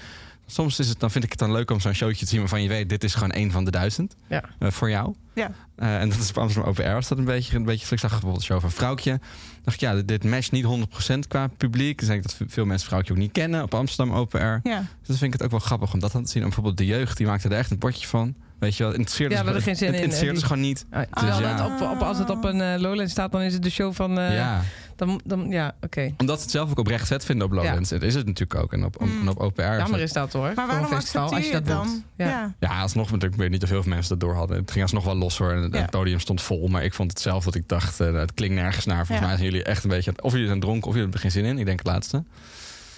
soms 0.47 0.79
is 0.79 0.89
het, 0.89 1.01
dan 1.01 1.11
vind 1.11 1.25
ik 1.25 1.31
het 1.31 1.39
dan 1.39 1.53
leuk 1.53 1.71
om 1.71 1.81
zo'n 1.81 1.93
showtje 1.93 2.25
te 2.25 2.31
zien... 2.31 2.41
waarvan 2.41 2.63
je 2.63 2.69
weet, 2.69 2.89
dit 2.89 3.05
is 3.05 3.15
gewoon 3.15 3.31
één 3.31 3.51
van 3.51 3.65
de 3.65 3.71
duizend 3.71 4.17
Ja. 4.29 4.43
eh, 4.59 4.71
voor 4.71 4.91
jou. 4.91 5.15
Ja. 5.35 5.51
Eh, 5.77 6.01
en 6.01 6.09
dat 6.09 6.19
is 6.19 6.29
op 6.31 6.39
Amsterdam 6.39 6.71
Open 6.71 6.85
Air 6.85 6.95
was 6.95 7.09
dat 7.09 7.19
een 7.19 7.25
beetje. 7.25 7.57
Een 7.57 7.65
beetje 7.65 7.87
ik 7.95 7.99
zag 8.01 8.11
bijvoorbeeld 8.11 8.37
een 8.41 8.47
show 8.47 8.61
van 8.61 8.71
Vrouwtje. 8.71 9.21
dacht 9.65 9.77
ik, 9.77 9.81
ja, 9.83 9.95
dit, 9.95 10.09
dit 10.09 10.25
matcht 10.25 10.53
niet 10.53 10.65
100% 10.65 11.19
qua 11.29 11.47
publiek. 11.57 11.99
Dus 11.99 12.09
denk 12.09 12.23
ik 12.25 12.39
dat 12.39 12.49
veel 12.49 12.65
mensen 12.65 12.87
Vrouwtje 12.89 13.13
ook 13.13 13.19
niet 13.19 13.33
kennen 13.33 13.63
op 13.63 13.75
Amsterdam 13.75 14.17
Open 14.17 14.41
Air. 14.41 14.61
Ja. 14.63 14.79
Dus 14.79 15.09
dan 15.09 15.17
vind 15.17 15.23
ik 15.23 15.33
het 15.33 15.43
ook 15.43 15.51
wel 15.51 15.61
grappig 15.61 15.93
om 15.93 16.01
dat 16.01 16.15
aan 16.15 16.25
te 16.25 16.31
zien. 16.31 16.43
En 16.43 16.49
bijvoorbeeld 16.49 16.77
de 16.77 16.87
jeugd, 16.87 17.17
die 17.17 17.27
maakte 17.27 17.49
er 17.49 17.57
echt 17.57 17.71
een 17.71 17.79
potje 17.79 18.07
van. 18.07 18.35
Weet 18.59 18.73
je 18.77 18.79
wel, 18.83 18.89
het 18.89 18.97
interesseerde 18.99 19.35
Ja, 19.35 19.41
gewoon- 19.43 19.61
geen 19.63 19.77
zin 19.77 19.87
het 19.93 19.97
in, 20.03 20.29
eh, 20.29 20.37
ze 20.37 20.45
gewoon 20.47 20.61
niet. 20.61 20.87
Ah, 20.91 21.03
ja. 21.41 21.57
dat 21.57 21.67
op, 21.81 21.89
op, 21.91 22.01
als 22.03 22.19
het 22.19 22.31
op 22.31 22.45
een 22.45 22.61
eh, 22.61 22.81
Lowland 22.81 23.11
staat, 23.11 23.33
dan 23.33 23.41
is 23.41 23.53
het 23.53 23.63
de 23.63 23.71
show 23.71 23.95
van... 23.95 24.11
ja, 24.13 24.63
Dan, 24.97 25.21
dan, 25.25 25.49
ja, 25.49 25.75
oké. 25.81 26.15
omdat 26.17 26.37
ze 26.37 26.43
het 26.43 26.51
zelf 26.53 26.71
ook 26.71 26.79
oprecht 26.79 27.07
vet 27.07 27.25
vinden 27.25 27.47
op 27.47 27.53
Lowlands. 27.53 27.91
Dat 27.91 28.03
is 28.03 28.15
het 28.15 28.27
natuurlijk 28.27 28.61
ook. 28.61 28.73
En 28.73 28.85
op, 28.85 29.01
op- 29.01 29.09
en 29.21 29.29
op 29.29 29.39
Open 29.41 29.65
Air. 29.65 29.73
is 29.75 29.81
Jammer 29.81 30.01
is 30.01 30.13
dat 30.13 30.33
hoor. 30.33 30.53
Maar 30.55 30.67
waarom 30.67 30.87
festival, 30.87 31.23
accepteer 31.23 31.51
je 31.51 31.57
als 31.57 31.67
het 31.67 31.67
dat 31.67 31.77
dan? 31.85 31.95
doet. 31.95 32.03
Ja. 32.17 32.55
Ja, 32.61 32.81
alsnog, 32.81 33.11
ik 33.13 33.35
weet 33.35 33.51
niet 33.51 33.63
of 33.63 33.69
heel 33.69 33.83
veel 33.83 33.93
mensen 33.93 34.09
dat 34.19 34.21
door 34.21 34.35
hadden. 34.35 34.57
Het 34.57 34.71
ging 34.71 34.83
alsnog 34.83 35.05
wel 35.05 35.17
los 35.17 35.39
hoor. 35.39 35.53
En 35.53 35.63
het 35.63 35.75
Ja. 35.75 35.85
podium 35.87 36.21
stond 36.21 36.43
vol. 36.43 36.69
Maar 36.69 36.85
ik 36.85 36.95
vond 36.95 37.11
het 37.11 37.21
zelf 37.21 37.45
dat 37.45 37.55
ik 37.55 37.69
dacht, 37.69 38.01
eh, 38.01 38.13
het 38.13 38.35
klinkt 38.35 38.55
nergens 38.55 38.85
naar. 38.85 39.07
Volgens 39.07 39.19
Ja. 39.19 39.27
mij 39.27 39.37
zijn 39.37 39.51
jullie 39.51 39.65
echt 39.65 39.85
een 39.85 39.91
beetje... 39.91 40.13
Of 40.23 40.33
jullie 40.33 40.47
zijn 40.47 40.61
dronken 40.61 40.89
of 40.89 40.95
jullie 40.95 41.03
hebben 41.11 41.23
er 41.23 41.31
geen 41.31 41.43
zin 41.43 41.51
in. 41.51 41.59
Ik 41.59 41.67
denk 41.67 41.79
het 41.79 41.89
laatste. 41.89 42.17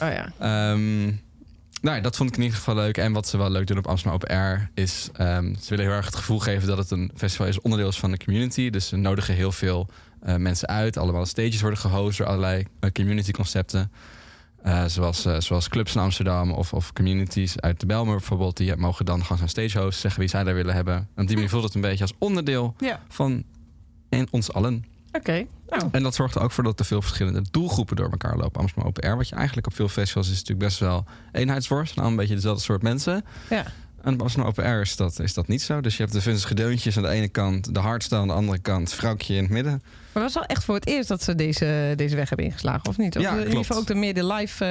Oh 0.03 0.09
ja. 0.13 0.33
Ehm, 0.39 1.05
nou, 1.81 1.97
ja, 1.97 2.01
dat 2.01 2.17
vond 2.17 2.29
ik 2.31 2.37
in 2.37 2.43
ieder 2.43 2.59
geval 2.59 2.75
leuk. 2.75 2.99
En 2.99 3.13
wat 3.13 3.29
ze 3.29 3.37
wel 3.37 3.51
leuk 3.51 3.67
doen 3.67 3.79
op 3.79 3.87
Amsterdam 3.87 4.15
Open 4.21 4.37
Air 4.37 4.71
is... 4.75 5.09
ehm, 5.13 5.55
ze 5.61 5.69
willen 5.69 5.85
heel 5.85 5.95
erg 5.95 6.05
het 6.07 6.17
gevoel 6.17 6.39
geven 6.39 6.69
dat 6.69 6.79
het 6.79 6.91
een 6.91 7.11
festival 7.17 7.47
is, 7.47 7.61
onderdeel 7.61 7.89
is 7.89 7.99
van 7.99 8.11
de 8.11 8.19
community. 8.25 8.71
Dus 8.71 8.89
ze 8.89 8.97
nodigen 8.97 9.35
heel 9.35 9.53
veel 9.53 9.89
mensen 10.37 10.68
uit. 10.68 10.97
Allemaal 10.97 11.27
stages 11.27 11.61
worden 11.61 11.79
gehost 11.79 12.18
door 12.18 12.27
allerlei 12.27 12.64
eh, 12.81 12.91
community 12.91 13.31
concepten. 13.31 13.91
Eh, 14.62 14.85
zoals, 14.85 15.24
eh, 15.24 15.41
zoals 15.41 15.68
clubs 15.68 15.95
in 15.95 16.01
Amsterdam 16.01 16.51
of, 16.51 16.72
of 16.72 16.93
communities 16.93 17.61
uit 17.61 17.81
de 17.81 17.87
Belmer 17.87 18.16
bijvoorbeeld. 18.16 18.57
Die 18.57 18.77
mogen 18.77 19.05
dan 19.05 19.22
gewoon 19.22 19.37
zijn 19.39 19.49
stagehost 19.51 20.01
zeggen 20.01 20.20
wie 20.20 20.29
zij 20.29 20.45
daar 20.45 20.55
willen 20.55 20.74
hebben. 20.74 20.95
En 20.95 21.22
op 21.22 21.27
die 21.27 21.35
manier 21.35 21.51
voelt 21.51 21.62
het 21.64 21.74
een 21.74 21.81
beetje 21.81 22.03
als 22.03 22.12
onderdeel 22.18 22.74
Ja. 22.79 23.01
van 23.09 23.45
en 24.09 24.27
ons 24.31 24.53
allen. 24.53 24.85
Oké. 25.12 25.47
Nou, 25.68 25.83
En 25.93 26.03
dat 26.03 26.14
zorgt 26.14 26.35
er 26.35 26.43
ook 26.43 26.53
voor 26.53 26.64
dat 26.64 26.79
er 26.79 26.85
veel 26.85 27.03
verschillende 27.03 27.43
doelgroepen 27.51 27.97
door 27.97 28.11
elkaar 28.11 28.37
lopen. 28.37 28.61
Amsterdam 28.61 28.89
Open 28.89 29.03
Air, 29.03 29.16
wat 29.16 29.29
je 29.29 29.35
eigenlijk 29.35 29.66
op 29.66 29.74
veel 29.74 29.89
festivals 29.89 30.27
is 30.31 30.33
natuurlijk 30.39 30.66
best 30.68 30.79
wel 30.79 31.05
eenheidsworst. 31.33 31.97
Nou, 31.97 32.09
een 32.09 32.16
beetje 32.16 32.35
dezelfde 32.35 32.62
soort 32.62 32.83
mensen. 32.83 33.24
ja. 33.51 33.64
En 34.03 34.14
op 34.14 34.20
Amsterdam 34.20 34.51
Open 34.51 34.64
Air 34.64 34.81
is 34.81 34.97
dat, 34.97 35.18
is 35.18 35.35
dat 35.35 35.49
niet 35.49 35.62
zo. 35.62 35.81
Dus 35.81 35.97
je 35.97 36.03
hebt 36.03 36.14
de 36.14 36.20
vunzige 36.20 36.55
deuntjes 36.55 36.97
aan 36.97 37.03
de 37.03 37.09
ene 37.09 37.29
kant, 37.29 37.74
de 37.74 37.81
hardstyle 37.81 38.20
aan 38.20 38.27
de 38.27 38.33
andere 38.33 38.59
kant, 38.59 38.93
vrouwtje 38.93 39.35
in 39.35 39.43
het 39.43 39.53
midden. 39.53 39.83
Maar 40.17 40.25
dat 40.25 40.35
was 40.35 40.43
wel 40.43 40.57
echt 40.57 40.64
voor 40.64 40.75
het 40.75 40.87
eerst 40.87 41.09
dat 41.09 41.23
ze 41.23 41.35
deze, 41.35 41.93
deze 41.97 42.17
weg 42.17 42.29
hebben 42.29 42.47
ingeslagen, 42.47 42.89
of 42.89 42.99
niet? 42.99 43.17
Of 43.17 43.23
Ja, 43.23 43.33
in 43.33 43.39
ieder 43.39 43.57
geval 43.57 43.77
ook 43.77 43.87
de 43.87 43.95
meer 43.95 44.14
de 44.14 44.27
live 44.27 44.64
eh, 44.64 44.71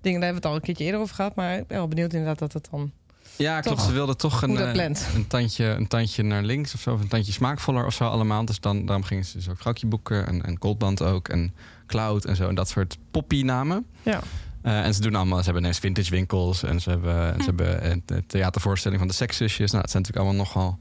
dingen, 0.00 0.20
daar 0.20 0.30
hebben 0.30 0.30
we 0.30 0.34
het 0.34 0.44
al 0.44 0.54
een 0.54 0.60
keertje 0.60 0.84
eerder 0.84 1.00
over 1.00 1.14
gehad. 1.14 1.34
Maar 1.34 1.56
ik 1.58 1.66
ben 1.66 1.76
wel 1.76 1.88
benieuwd 1.88 2.12
inderdaad 2.12 2.38
dat 2.38 2.52
het 2.52 2.68
dan... 2.70 2.92
Ja, 3.36 3.60
klopt. 3.60 3.82
Ze 3.82 3.92
wilden 3.92 4.16
toch 4.16 4.42
een, 4.42 4.56
eh, 4.56 4.84
een, 5.14 5.26
tandje, 5.26 5.64
een 5.64 5.86
tandje 5.86 6.22
naar 6.22 6.42
links 6.42 6.74
of 6.74 6.80
zo. 6.80 6.92
Of 6.92 7.00
een 7.00 7.08
tandje 7.08 7.32
smaakvoller 7.32 7.86
of 7.86 7.94
zo 7.94 8.04
allemaal. 8.04 8.44
Dus 8.44 8.60
dan, 8.60 8.86
daarom 8.86 9.04
gingen 9.04 9.24
ze 9.24 9.36
dus 9.36 9.48
ook 9.48 9.58
vrouwtje 9.58 9.86
boeken 9.86 10.26
en, 10.26 10.44
en 10.44 10.56
Goldband 10.60 11.02
ook. 11.02 11.28
En 11.28 11.54
Cloud 11.86 12.24
en 12.24 12.36
zo. 12.36 12.48
En 12.48 12.54
dat 12.54 12.68
soort 12.68 12.98
poppy 13.10 13.42
namen. 13.42 13.86
Ja. 14.02 14.20
Eh, 14.62 14.84
en 14.84 14.94
ze 14.94 15.00
doen 15.00 15.14
allemaal, 15.14 15.38
ze 15.38 15.44
hebben 15.44 15.62
ineens 15.62 15.78
vintage 15.78 16.10
winkels 16.10 16.62
en 16.62 16.80
ze 16.80 16.90
hebben, 16.90 17.34
en 17.34 17.38
ze 17.38 17.44
hebben 17.44 17.90
een 17.90 18.24
theatervoorstelling 18.26 19.00
van 19.00 19.08
de 19.08 19.14
sekszusjes. 19.14 19.70
Nou, 19.70 19.82
dat 19.82 19.90
zijn 19.90 20.02
natuurlijk 20.02 20.28
allemaal 20.28 20.46
nogal 20.46 20.78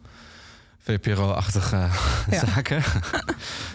VPRO-achtige 0.83 1.75
Ja. 2.29 2.45
zaken. 2.45 2.83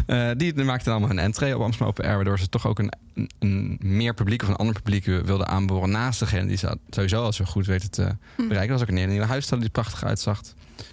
Eh, 0.06 0.30
die 0.36 0.54
maakten 0.64 0.92
allemaal 0.92 1.10
een 1.10 1.18
entree 1.18 1.54
op 1.56 1.60
Amsterdam 1.62 1.88
Open 1.88 2.04
Air, 2.04 2.14
waardoor 2.14 2.38
ze 2.38 2.48
toch 2.48 2.66
ook 2.66 2.78
een, 2.78 2.92
een, 3.14 3.30
een 3.38 3.78
meer 3.80 4.14
publiek 4.14 4.42
of 4.42 4.48
een 4.48 4.56
ander 4.56 4.74
publiek 4.74 5.04
wilden 5.04 5.46
aanboren 5.48 5.90
naast 5.90 6.18
degene 6.20 6.46
die 6.46 6.56
ze 6.56 6.78
sowieso 6.90 7.22
al 7.22 7.32
zo 7.32 7.44
goed 7.44 7.66
weten 7.66 7.90
te 7.90 8.16
bereiken. 8.36 8.68
Dat 8.68 8.68
was 8.68 8.82
ook 8.82 8.88
een 8.88 8.96
hele 8.96 9.10
nieuwe 9.10 9.26
huisstijl 9.26 9.60
die 9.60 9.70
prachtig 9.70 10.04
uitzag. 10.04 10.40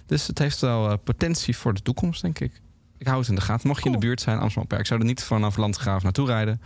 Dus 0.06 0.26
het 0.26 0.38
heeft 0.38 0.60
wel 0.60 0.90
eh, 0.90 0.96
potentie 1.04 1.56
voor 1.56 1.74
de 1.74 1.82
toekomst, 1.82 2.22
denk 2.22 2.38
ik. 2.38 2.60
Ik 2.98 3.06
hou 3.06 3.18
het 3.18 3.28
in 3.28 3.34
de 3.34 3.40
gaten. 3.40 3.68
Mocht 3.68 3.80
je 3.82 3.86
in 3.86 3.92
de 3.92 3.98
buurt 4.06 4.20
zijn, 4.20 4.34
Amsterdam 4.38 4.62
Open 4.62 4.72
Air, 4.76 4.80
ik 4.80 4.86
zou 4.86 5.00
er 5.00 5.06
niet 5.06 5.22
vanaf 5.22 5.56
Landgraaf 5.56 6.02
naartoe 6.02 6.26
rijden. 6.26 6.60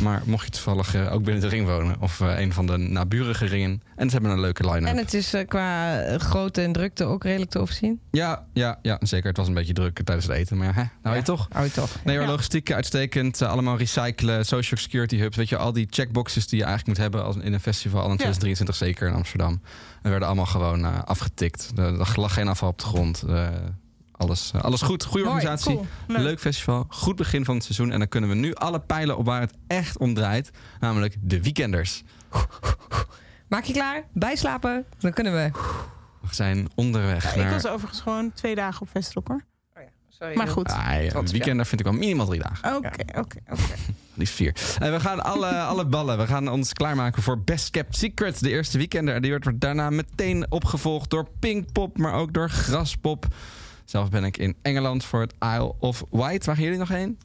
Maar 0.00 0.22
mocht 0.24 0.44
je 0.44 0.50
toevallig 0.50 0.94
eh, 0.94 1.12
ook 1.12 1.22
binnen 1.24 1.42
de 1.42 1.48
ring 1.48 1.66
wonen 1.66 1.96
of 2.00 2.20
eh, 2.20 2.38
een 2.40 2.52
van 2.52 2.66
de 2.66 2.76
naburige 2.76 3.46
ringen. 3.46 3.82
En 3.96 4.06
ze 4.06 4.12
hebben 4.12 4.32
een 4.32 4.40
leuke 4.40 4.70
line-up. 4.70 4.86
En 4.86 4.96
het 4.96 5.14
is 5.14 5.34
eh, 5.34 5.46
qua 5.46 6.02
grootte 6.18 6.62
en 6.62 6.72
drukte 6.72 7.04
ook 7.04 7.24
redelijk 7.24 7.50
te 7.50 7.58
overzien. 7.58 8.00
Ja, 8.10 8.44
ja, 8.52 8.78
ja, 8.82 8.96
zeker. 9.00 9.28
Het 9.28 9.36
was 9.36 9.48
een 9.48 9.54
beetje 9.54 9.72
druk 9.72 10.00
tijdens 10.04 10.26
het 10.26 10.36
eten. 10.36 10.56
Maar 10.56 10.66
ja, 10.66 10.72
hè, 10.72 10.82
nou 11.02 11.16
je 11.16 11.22
toch. 11.22 11.46
Hou 11.50 11.64
je 11.64 11.70
toch. 11.72 11.90
Nee 12.04 12.16
hoor, 12.16 12.24
Ja. 12.24 12.30
logistiek 12.30 12.72
uitstekend. 12.72 13.42
Allemaal 13.42 13.76
recyclen, 13.76 14.46
social 14.46 14.80
security 14.80 15.16
hubs. 15.16 15.36
Weet 15.36 15.48
je, 15.48 15.56
al 15.56 15.72
die 15.72 15.86
checkboxes 15.90 16.48
die 16.48 16.58
je 16.58 16.64
eigenlijk 16.64 16.98
moet 16.98 17.06
hebben 17.06 17.24
als 17.24 17.36
in 17.36 17.52
een 17.52 17.60
festival. 17.60 18.02
Al 18.02 18.10
in 18.10 18.16
2023 18.16 18.76
zeker 18.76 19.08
in 19.08 19.14
Amsterdam. 19.14 19.60
En 20.02 20.10
werden 20.10 20.28
allemaal 20.28 20.46
gewoon 20.46 21.06
afgetikt. 21.06 21.70
Er 21.76 22.00
er 22.00 22.12
lag 22.14 22.34
geen 22.34 22.48
afval 22.48 22.68
op 22.68 22.78
de 22.78 22.84
grond. 22.84 23.24
Eh, 24.20 24.26
alles, 24.26 24.50
eh, 24.54 24.60
alles 24.60 24.82
goed. 24.82 25.04
Goede 25.04 25.24
Mooi, 25.24 25.36
organisatie. 25.36 25.74
Cool. 25.74 25.86
Leuk. 26.06 26.18
Leuk 26.18 26.40
festival. 26.40 26.86
Goed 26.88 27.16
begin 27.16 27.44
van 27.44 27.54
het 27.54 27.64
seizoen. 27.64 27.92
En 27.92 27.98
dan 27.98 28.08
kunnen 28.08 28.30
we 28.30 28.36
nu 28.36 28.54
alle 28.54 28.80
pijlen 28.80 29.16
op 29.16 29.26
waar 29.26 29.40
het 29.40 29.54
echt 29.66 29.98
om 29.98 30.14
draait. 30.14 30.50
Namelijk 30.80 31.16
de 31.20 31.42
weekenders. 31.42 32.02
Maak 33.48 33.64
je 33.64 33.72
klaar? 33.72 34.04
Bijslapen? 34.12 34.84
Dan 34.98 35.12
kunnen 35.12 35.32
we. 35.32 35.50
We 36.20 36.34
zijn 36.34 36.68
onderweg 36.74 37.22
Ja, 37.22 37.30
ik 37.30 37.36
naar... 37.36 37.52
was 37.52 37.66
overigens 37.66 38.00
gewoon 38.00 38.32
twee 38.32 38.54
dagen 38.54 38.82
op 38.82 38.88
Vestrock 38.90 39.28
hoor. 39.28 39.44
Sorry, 40.20 40.36
Maar 40.36 40.48
goed. 40.48 40.68
Ah, 40.68 41.02
ja, 41.02 41.08
Trots, 41.08 41.32
een 41.32 41.38
weekender 41.38 41.66
vind 41.66 41.80
ik 41.80 41.86
wel 41.86 41.96
minimaal 41.96 42.26
drie 42.26 42.40
dagen. 42.40 42.76
Oké, 42.76 42.88
oké, 42.88 43.20
oké. 43.20 43.38
Liefst 44.14 44.34
vier. 44.34 44.54
En 44.78 44.92
we 44.92 45.00
gaan 45.00 45.20
alle, 45.24 45.60
alle 45.60 45.86
ballen. 45.86 46.18
We 46.18 46.26
gaan 46.26 46.48
ons 46.48 46.72
klaarmaken 46.72 47.22
voor 47.22 47.40
Best 47.40 47.70
Kept 47.70 47.96
Secret. 47.96 48.40
De 48.40 48.50
eerste 48.50 48.78
weekender. 48.78 49.14
En 49.14 49.22
die 49.22 49.30
wordt 49.30 49.60
daarna 49.60 49.90
meteen 49.90 50.46
opgevolgd 50.50 51.10
door 51.10 51.28
Pinkpop, 51.38 51.98
maar 51.98 52.14
ook 52.14 52.32
door 52.32 52.50
Graspop. 52.50 53.26
Zelf 53.90 54.08
ben 54.10 54.24
ik 54.24 54.36
in 54.36 54.56
Engeland 54.62 55.04
voor 55.04 55.20
het 55.20 55.34
Isle 55.40 55.74
of 55.78 56.04
Wight. 56.10 56.44
Waar 56.46 56.54
gaan 56.54 56.64
jullie 56.64 56.78
nog 56.78 56.88
heen? 56.88 57.18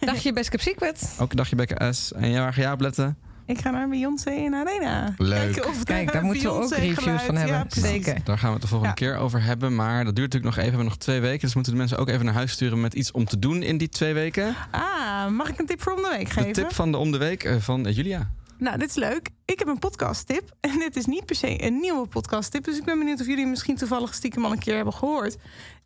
Dacht 0.00 0.22
je 0.22 0.32
Best 0.32 0.48
Kept 0.48 0.62
Secret? 0.62 1.16
Ook 1.20 1.30
een 1.30 1.36
dagje 1.36 1.56
Bekke 1.56 1.92
S. 1.92 2.12
En 2.12 2.30
jij, 2.30 2.40
waar 2.40 2.52
ga 2.52 2.60
jij 2.60 2.72
op 2.72 2.80
letten? 2.80 3.16
Ik 3.46 3.58
ga 3.60 3.70
naar 3.70 3.88
Beyoncé 3.88 4.30
in 4.30 4.54
Arena. 4.54 5.14
Leuk. 5.16 5.52
Kijken 5.52 5.68
of 5.70 5.78
de 5.78 5.84
Kijk, 5.84 6.12
daar 6.12 6.22
moeten 6.24 6.42
we 6.42 6.50
ook 6.50 6.70
reviews 6.74 6.98
geluid- 6.98 7.22
van 7.22 7.36
hebben. 7.36 7.54
Ja, 7.56 7.64
precies. 7.64 7.88
Zeker. 7.90 8.20
Daar 8.24 8.38
gaan 8.38 8.46
we 8.48 8.52
het 8.52 8.62
de 8.62 8.68
volgende 8.68 8.94
Ja. 9.00 9.06
keer 9.12 9.16
over 9.22 9.42
hebben. 9.42 9.74
Maar 9.74 10.04
dat 10.04 10.16
duurt 10.16 10.32
natuurlijk 10.32 10.44
nog 10.44 10.52
even. 10.54 10.62
We 10.64 10.68
hebben 10.76 10.84
nog 10.86 10.96
twee 10.96 11.20
weken. 11.20 11.40
Dus 11.40 11.54
moeten 11.54 11.72
de 11.72 11.78
mensen 11.78 11.98
ook 11.98 12.08
even 12.08 12.24
naar 12.24 12.34
huis 12.34 12.52
sturen 12.52 12.80
met 12.80 12.94
iets 12.94 13.10
om 13.10 13.24
te 13.24 13.38
doen 13.38 13.62
in 13.62 13.78
die 13.78 13.88
twee 13.88 14.14
weken. 14.14 14.54
Ah, 14.70 15.26
mag 15.28 15.48
ik 15.48 15.58
een 15.58 15.66
tip 15.66 15.82
voor 15.82 15.92
om 15.94 16.02
de 16.02 16.08
week 16.16 16.26
De 16.26 16.32
geven? 16.32 16.52
tip 16.52 16.72
van 16.74 16.90
de 16.92 16.98
om 16.98 17.10
de 17.12 17.18
week 17.18 17.44
eh, 17.44 17.56
van 17.56 17.86
eh, 17.86 17.96
Julia. 17.96 18.30
Nou, 18.60 18.78
dit 18.78 18.88
is 18.88 18.94
leuk. 18.94 19.30
Ik 19.44 19.58
heb 19.58 19.68
een 19.68 19.78
podcasttip. 19.78 20.50
En 20.60 20.78
dit 20.78 20.96
is 20.96 21.06
niet 21.06 21.24
per 21.26 21.36
se 21.36 21.64
een 21.64 21.80
nieuwe 21.80 22.06
podcasttip. 22.06 22.64
Dus 22.64 22.78
ik 22.78 22.84
ben 22.84 22.98
benieuwd 22.98 23.20
of 23.20 23.26
jullie 23.26 23.46
misschien 23.46 23.76
toevallig 23.76 24.14
stiekem 24.14 24.44
al 24.44 24.52
een 24.52 24.58
keer 24.58 24.74
hebben 24.74 24.94
gehoord. 24.94 25.36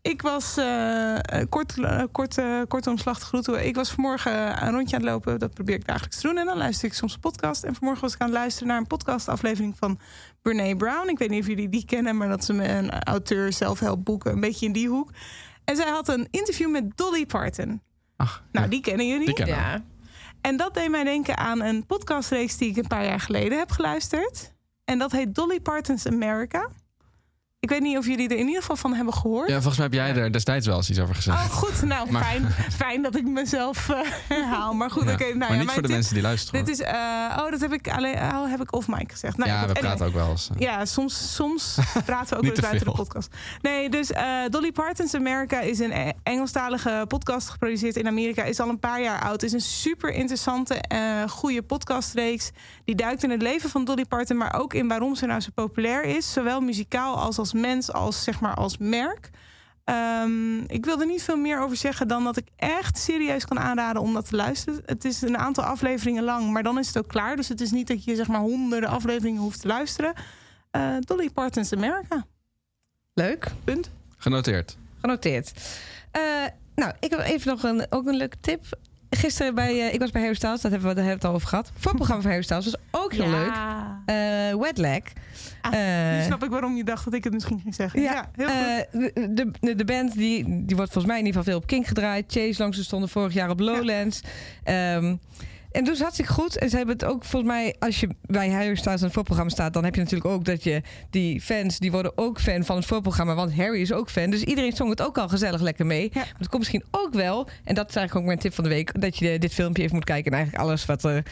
Ik 0.03 0.23
was, 0.23 0.57
eh, 0.57 1.15
eh, 1.41 1.49
kort, 1.49 1.79
eh, 1.79 2.03
kort, 2.13 2.39
eh, 2.39 2.61
kort 2.69 2.87
omslag 2.87 3.19
groeten. 3.21 3.67
Ik 3.67 3.75
was 3.75 3.91
vanmorgen 3.91 4.63
een 4.63 4.71
rondje 4.73 4.97
aan 4.97 5.03
het 5.03 5.11
lopen. 5.11 5.39
Dat 5.39 5.55
probeer 5.55 5.75
ik 5.75 5.87
dagelijks 5.87 6.21
te 6.21 6.27
doen. 6.27 6.39
En 6.39 6.47
dan 6.47 6.57
luister 6.57 6.89
ik 6.89 6.95
soms 6.95 7.15
een 7.15 7.21
podcast. 7.21 7.63
En 7.65 7.75
vanmorgen 7.75 8.03
was 8.03 8.15
ik 8.15 8.21
aan 8.21 8.29
het 8.29 8.37
luisteren 8.37 8.69
naar 8.69 8.79
een 8.79 8.87
podcastaflevering 8.87 9.75
van 9.79 9.99
Brene 10.43 10.77
Brown. 10.77 11.09
Ik 11.09 11.19
weet 11.19 11.31
niet 11.31 11.41
of 11.41 11.47
jullie 11.47 11.69
die 11.69 11.85
kennen, 11.85 12.17
maar 12.17 12.29
dat 12.29 12.43
is 12.43 12.49
een, 12.49 12.71
een 12.77 13.03
auteur, 13.03 13.53
zelfhelpboeken. 13.53 14.33
Een 14.33 14.41
beetje 14.41 14.67
in 14.67 14.73
die 14.73 14.89
hoek. 14.89 15.11
En 15.65 15.77
zij 15.77 15.89
had 15.89 16.09
een 16.09 16.29
interview 16.31 16.71
met 16.71 16.97
Dolly 16.97 17.27
Parton. 17.27 17.81
Ach, 18.17 18.43
Nou, 18.53 18.65
ja, 18.65 18.71
die 18.71 18.81
kennen 18.81 19.07
jullie. 19.07 19.27
die 19.27 19.35
kennen. 19.35 19.55
Ja. 19.57 19.83
En 20.47 20.57
dat 20.57 20.75
deed 20.75 20.91
mij 20.91 21.05
denken 21.05 21.37
aan 21.37 21.63
een 21.63 21.87
podcastreeks 21.87 22.57
die 22.57 22.71
ik 22.71 22.77
een 22.77 22.87
paar 22.87 23.05
jaar 23.05 23.21
geleden 23.21 23.59
heb 23.59 23.71
geluisterd. 23.71 24.53
En 24.85 24.99
dat 24.99 25.13
heet 25.13 25.35
Dolly 25.35 25.61
Parton's 25.61 26.07
America. 26.07 26.71
Ik 27.65 27.71
weet 27.71 27.81
niet 27.81 27.99
of 27.99 28.07
jullie 28.07 28.29
er 28.29 28.37
in 28.37 28.47
ieder 28.47 28.61
geval 28.61 28.77
van 28.77 28.95
hebben 28.95 29.15
gehoord. 29.15 29.49
Ja, 29.49 29.55
volgens 29.55 29.77
mij 29.77 29.85
heb 29.85 29.95
jij 30.15 30.23
er 30.23 30.33
destijds 30.33 30.67
wel 30.67 30.77
eens 30.77 30.91
iets 30.91 30.99
over 30.99 31.15
gezegd. 31.15 31.37
Oh, 31.39 31.45
goed. 31.51 31.83
Nou, 31.95 32.11
Maar- 32.11 32.23
fijn, 32.25 32.47
fijn 32.77 33.03
dat 33.03 33.17
ik 33.17 33.25
mezelf 33.29 33.89
eh, 33.89 33.99
herhaal. 34.29 34.75
Maar 34.75 34.91
goed, 34.91 35.05
Ja. 35.05 35.13
oké. 35.13 35.25
nou 35.25 35.39
maar 35.39 35.53
ja, 35.53 35.57
niet 35.59 35.71
voor 35.71 35.83
de 35.83 35.89
tip- 35.89 35.97
mensen 35.97 36.15
die 36.15 36.23
luisteren. 36.23 36.65
Dit 36.65 36.79
hoor. 36.79 36.87
is, 36.87 36.93
eh, 36.95 37.43
oh, 37.45 37.51
dat 37.51 37.61
heb 37.61 37.73
ik 37.73 37.89
alleen, 37.89 38.15
oh, 38.15 38.51
heb 38.51 38.61
ik 38.61 38.75
off 38.77 38.89
mic 38.89 39.13
gezegd. 39.13 39.37
Nou, 39.37 39.51
ja, 39.51 39.59
goed, 39.59 39.73
we 39.73 39.79
praten 39.79 40.07
ook 40.07 40.13
wel 40.15 40.31
eens. 40.31 40.49
eh. 40.55 40.61
Ja, 40.61 40.85
soms, 40.85 41.35
soms 41.35 41.75
praten 42.07 42.29
we 42.31 42.37
ook 42.37 42.43
wel 42.43 42.51
eens 42.51 42.61
buiten 42.61 42.87
de 42.87 42.93
podcast. 42.93 43.29
Nee, 43.63 43.89
dus 43.89 44.11
Dolly 44.51 44.73
Parton's 44.73 45.15
America 45.15 45.61
is 45.61 45.79
een 45.79 45.93
E- 45.93 46.13
Engelstalige 46.23 47.05
podcast 47.09 47.49
geproduceerd 47.49 47.97
in 47.97 48.07
Amerika. 48.07 48.43
Is 48.43 48.61
al 48.61 48.69
een 48.69 48.79
paar 48.79 49.03
jaar 49.03 49.23
oud. 49.23 49.43
Is 49.43 49.53
een 49.53 49.61
super 49.61 50.11
interessante, 50.13 50.85
goede 51.29 51.63
podcastreeks. 51.63 52.51
Die 52.85 52.95
duikt 52.95 53.23
in 53.23 53.31
het 53.31 53.43
leven 53.43 53.71
van 53.71 53.85
Dolly 53.85 54.05
Parton, 54.05 54.37
maar 54.37 54.55
ook 54.61 54.75
in 54.75 54.89
waarom 54.89 55.15
ze 55.15 55.27
nou 55.27 55.41
zo 55.41 55.49
populair 55.55 56.05
is. 56.05 56.33
Zowel 56.33 56.61
muzikaal 56.61 57.17
als 57.19 57.39
als 57.39 57.53
mens, 57.55 57.93
als 57.93 58.25
zeg 58.25 58.41
maar 58.41 58.55
als 58.55 58.79
merk. 58.79 59.31
Ehm, 59.85 60.59
ik 60.59 60.85
wil 60.85 61.01
er 61.01 61.07
niet 61.07 61.23
veel 61.23 61.37
meer 61.37 61.61
over 61.61 61.77
zeggen 61.77 62.09
dan 62.09 62.25
dat 62.25 62.37
ik 62.37 62.49
echt 62.57 62.99
serieus 62.99 63.45
kan 63.45 63.59
aanraden 63.59 64.03
om 64.03 64.15
dat 64.15 64.29
te 64.29 64.37
luisteren. 64.37 64.83
Het 64.87 65.05
is 65.05 65.23
een 65.23 65.39
aantal 65.39 65.65
afleveringen 65.65 66.25
lang, 66.25 66.51
maar 66.51 66.63
dan 66.63 66.79
is 66.79 66.87
het 66.87 66.99
ook 66.99 67.09
klaar. 67.09 67.37
Dus 67.37 67.49
het 67.49 67.61
is 67.61 67.71
niet 67.71 67.87
dat 67.87 68.05
je 68.05 68.15
zeg 68.15 68.29
maar 68.29 68.41
honderden 68.41 68.89
afleveringen 68.89 69.41
hoeft 69.41 69.61
te 69.61 69.67
luisteren. 69.67 70.13
Eh, 70.71 70.97
Dolly 71.01 71.31
Parton's 71.31 71.73
America. 71.73 72.27
Leuk. 73.15 73.51
Punt. 73.65 73.91
Genoteerd. 74.17 74.77
Genoteerd. 75.01 75.53
Eh, 76.11 76.23
nou, 76.75 76.93
ik 77.01 77.11
heb 77.11 77.21
even 77.21 77.51
nog 77.51 77.63
een, 77.63 77.87
ook 77.91 78.07
een 78.07 78.17
leuke 78.17 78.37
tip. 78.41 78.65
Gisteren 79.17 79.55
bij, 79.55 79.81
eh, 79.87 79.95
ik 79.95 80.01
was 80.01 80.11
bij 80.11 80.21
Harry 80.21 80.37
Styles, 80.37 80.61
dat 80.61 80.71
hebben 80.71 80.89
we, 80.89 80.95
daar 80.95 81.05
hebben 81.05 81.21
we 81.23 81.27
het 81.27 81.29
al 81.29 81.35
over 81.35 81.49
gehad. 81.49 81.73
Voorprogramma 81.79 82.23
van 82.23 82.31
Harry 82.31 82.45
Styles 82.47 82.65
was 82.65 83.03
ook 83.03 83.13
heel 83.13 83.29
leuk. 83.31 83.53
Wet. 84.61 84.85
Ah, 85.61 85.73
Eh, 85.73 86.17
nu 86.19 86.23
snap 86.25 86.45
ik 86.45 86.51
waarom 86.51 86.77
je 86.77 86.85
dacht 86.85 87.05
dat 87.05 87.15
ik 87.15 87.25
het 87.25 87.33
misschien 87.33 87.61
ging 87.61 87.75
zeggen. 87.75 88.01
Ja, 88.03 88.31
heel 88.37 88.47
goed. 88.49 89.37
de, 89.37 89.51
de, 89.61 89.75
de 89.75 89.85
band 89.85 90.13
die, 90.13 90.45
die 90.67 90.77
wordt 90.77 90.93
volgens 90.93 91.07
mij 91.07 91.19
in 91.19 91.27
ieder 91.27 91.39
geval 91.41 91.53
veel 91.53 91.63
op 91.63 91.67
King 91.67 91.89
gedraaid. 91.89 92.25
Chase 92.33 92.63
langs 92.63 92.77
ze 92.77 92.85
stonden 92.85 93.09
vorig 93.09 93.33
jaar 93.35 93.51
op 93.51 93.61
Lowlands. 93.61 94.21
Ehm, 94.65 95.17
en 95.75 95.85
dus 95.85 96.01
hartstikke 96.01 96.33
goed. 96.33 96.59
En 96.59 96.71
ze 96.71 96.77
hebben 96.77 96.95
het 96.95 97.05
ook 97.05 97.25
volgens 97.25 97.53
mij, 97.53 97.75
als 97.79 98.01
je 98.01 98.09
bij 98.27 98.51
Harry 98.51 98.75
Styles 98.75 98.99
in 98.99 99.05
het 99.05 99.15
voorprogramma 99.15 99.51
staat, 99.51 99.73
dan 99.73 99.85
heb 99.85 99.95
je 99.95 100.01
natuurlijk 100.01 100.31
ook 100.31 100.45
dat 100.45 100.65
je 100.65 100.83
die 101.11 101.41
fans, 101.41 101.79
die 101.79 101.91
worden 101.91 102.13
ook 102.19 102.41
fan 102.41 102.65
van 102.65 102.77
het 102.77 102.87
voorprogramma, 102.87 103.35
want 103.35 103.55
Harry 103.55 103.81
is 103.81 103.93
ook 103.93 104.11
fan. 104.11 104.31
Dus 104.31 104.43
iedereen 104.43 104.73
zong 104.73 104.91
het 104.91 105.03
ook 105.03 105.19
al 105.19 105.29
gezellig 105.29 105.61
lekker 105.61 105.87
mee. 105.87 106.03
Ja. 106.13 106.21
Maar 106.21 106.35
het 106.39 106.49
komt 106.49 106.59
misschien 106.59 106.85
ook 106.91 107.15
wel, 107.15 107.49
en 107.65 107.75
dat 107.75 107.89
is 107.89 107.97
eigenlijk 107.97 108.15
ook 108.15 108.25
mijn 108.25 108.39
tip 108.39 108.55
van 108.55 108.65
de 108.65 108.71
week, 108.71 109.01
dat 109.01 109.19
je 109.19 109.39
dit 109.39 109.55
filmpje 109.55 109.83
even 109.83 109.95
moet 109.95 110.05
kijken 110.05 110.33
en 110.33 110.37
eigenlijk 110.37 110.65
alles 110.65 110.87
wat 110.87 111.05
er 111.05 111.23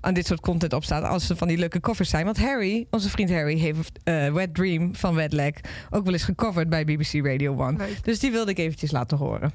aan 0.00 0.14
dit 0.14 0.26
soort 0.26 0.40
content 0.40 0.72
op 0.72 0.84
staat, 0.84 1.04
als 1.04 1.26
ze 1.26 1.36
van 1.36 1.48
die 1.48 1.58
leuke 1.58 1.80
covers 1.80 2.10
zijn. 2.10 2.24
Want 2.24 2.38
Harry, 2.38 2.86
onze 2.90 3.10
vriend 3.10 3.30
Harry, 3.30 3.58
heeft 3.58 3.98
eh, 4.04 4.32
Wet 4.32 4.54
Dream 4.54 4.94
van 4.94 5.14
Wet 5.14 5.32
Leg 5.32 5.54
ook 5.90 6.04
wel 6.04 6.12
eens 6.12 6.22
gecoverd 6.22 6.68
bij 6.68 6.84
BBC 6.84 7.12
Radio 7.12 7.66
1. 7.66 7.76
Leuk. 7.76 8.04
Dus 8.04 8.18
die 8.18 8.30
wilde 8.30 8.50
ik 8.50 8.58
eventjes 8.58 8.90
laten 8.90 9.16
horen. 9.16 9.52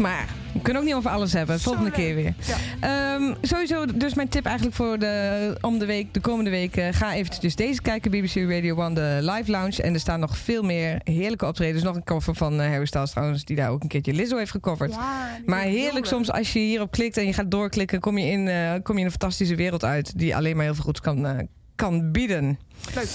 Maar 0.00 0.28
we 0.52 0.60
kunnen 0.60 0.82
ook 0.82 0.88
niet 0.88 0.96
over 0.96 1.10
alles 1.10 1.32
hebben. 1.32 1.60
Volgende 1.60 1.90
keer 1.90 2.14
weer. 2.14 2.34
Ja. 2.80 3.14
Ehm, 3.14 3.34
sowieso, 3.42 3.86
dus 3.94 4.14
mijn 4.14 4.28
tip 4.28 4.44
eigenlijk 4.44 4.76
voor 4.76 4.98
de, 4.98 5.56
om 5.60 5.78
de 5.78 5.86
week, 5.86 6.14
de 6.14 6.20
komende 6.20 6.50
week. 6.50 6.82
ga 6.90 7.14
eventjes 7.14 7.40
dus 7.40 7.56
deze 7.56 7.82
kijken, 7.82 8.10
BBC 8.10 8.34
Radio 8.34 8.82
1, 8.82 8.94
de 8.94 9.18
live 9.20 9.50
lounge. 9.50 9.82
En 9.82 9.94
er 9.94 10.00
staan 10.00 10.20
nog 10.20 10.38
veel 10.38 10.62
meer 10.62 11.00
heerlijke 11.04 11.46
optredens. 11.46 11.82
Nog 11.82 11.96
een 11.96 12.04
cover 12.04 12.34
van 12.34 12.60
eh, 12.60 12.68
Harry 12.68 12.86
Styles 12.86 13.10
trouwens, 13.10 13.44
die 13.44 13.56
daar 13.56 13.70
ook 13.70 13.82
een 13.82 13.88
keertje 13.88 14.12
Lizzo 14.12 14.36
heeft 14.36 14.50
gecoverd. 14.50 14.92
Ja, 14.94 15.38
Maar 15.46 15.62
heerlijk 15.62 16.06
soms 16.06 16.30
als 16.30 16.52
je 16.52 16.58
hierop 16.58 16.90
klikt 16.90 17.16
en 17.16 17.26
je 17.26 17.32
gaat 17.32 17.50
doorklikken, 17.50 18.00
kom 18.00 18.18
je 18.18 18.26
in, 18.26 18.48
eh, 18.48 18.72
kom 18.82 18.94
je 18.94 19.00
in 19.00 19.06
een 19.06 19.18
fantastische 19.18 19.54
wereld 19.54 19.84
uit. 19.84 20.18
Die 20.18 20.36
alleen 20.36 20.56
maar 20.56 20.64
heel 20.64 20.74
veel 20.74 20.84
goeds 20.84 21.00
kan, 21.00 21.26
eh, 21.26 21.38
kan 21.74 22.12
bieden. 22.12 22.58
Leuk. 22.94 23.08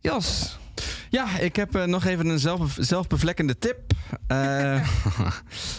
Jos. 0.00 0.58
Ja, 1.10 1.38
ik 1.38 1.56
heb 1.56 1.74
eh, 1.74 1.84
nog 1.84 2.04
even 2.04 2.26
een 2.26 2.38
zelf, 2.38 2.76
zelfbevlekkende 2.78 3.58
tip. 3.58 3.78
Eh, 4.26 4.36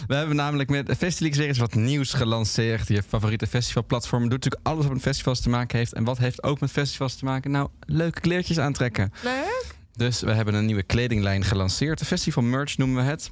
we 0.08 0.14
hebben 0.14 0.36
namelijk 0.36 0.70
met 0.70 0.96
Festilix 0.96 1.36
weer 1.36 1.48
eens 1.48 1.58
wat 1.58 1.74
nieuws 1.74 2.12
gelanceerd. 2.12 2.88
Je 2.88 3.02
favoriete 3.02 3.46
festivalplatform 3.46 4.22
doet 4.22 4.30
natuurlijk 4.30 4.66
alles 4.66 4.84
wat 4.84 4.92
met 4.92 5.02
festivals 5.02 5.40
te 5.40 5.48
maken 5.48 5.78
heeft. 5.78 5.92
En 5.92 6.04
wat 6.04 6.18
heeft 6.18 6.42
ook 6.42 6.60
met 6.60 6.70
festivals 6.70 7.14
te 7.14 7.24
maken? 7.24 7.50
Nou, 7.50 7.68
leuke 7.80 8.20
kleertjes 8.20 8.58
aantrekken. 8.58 9.12
Leuk. 9.22 9.76
Dus 9.92 10.20
we 10.20 10.32
hebben 10.32 10.54
een 10.54 10.66
nieuwe 10.66 10.82
kledinglijn 10.82 11.44
gelanceerd. 11.44 11.98
De 11.98 12.04
festival 12.04 12.42
merch 12.42 12.76
noemen 12.76 13.04
we 13.04 13.10
het. 13.10 13.30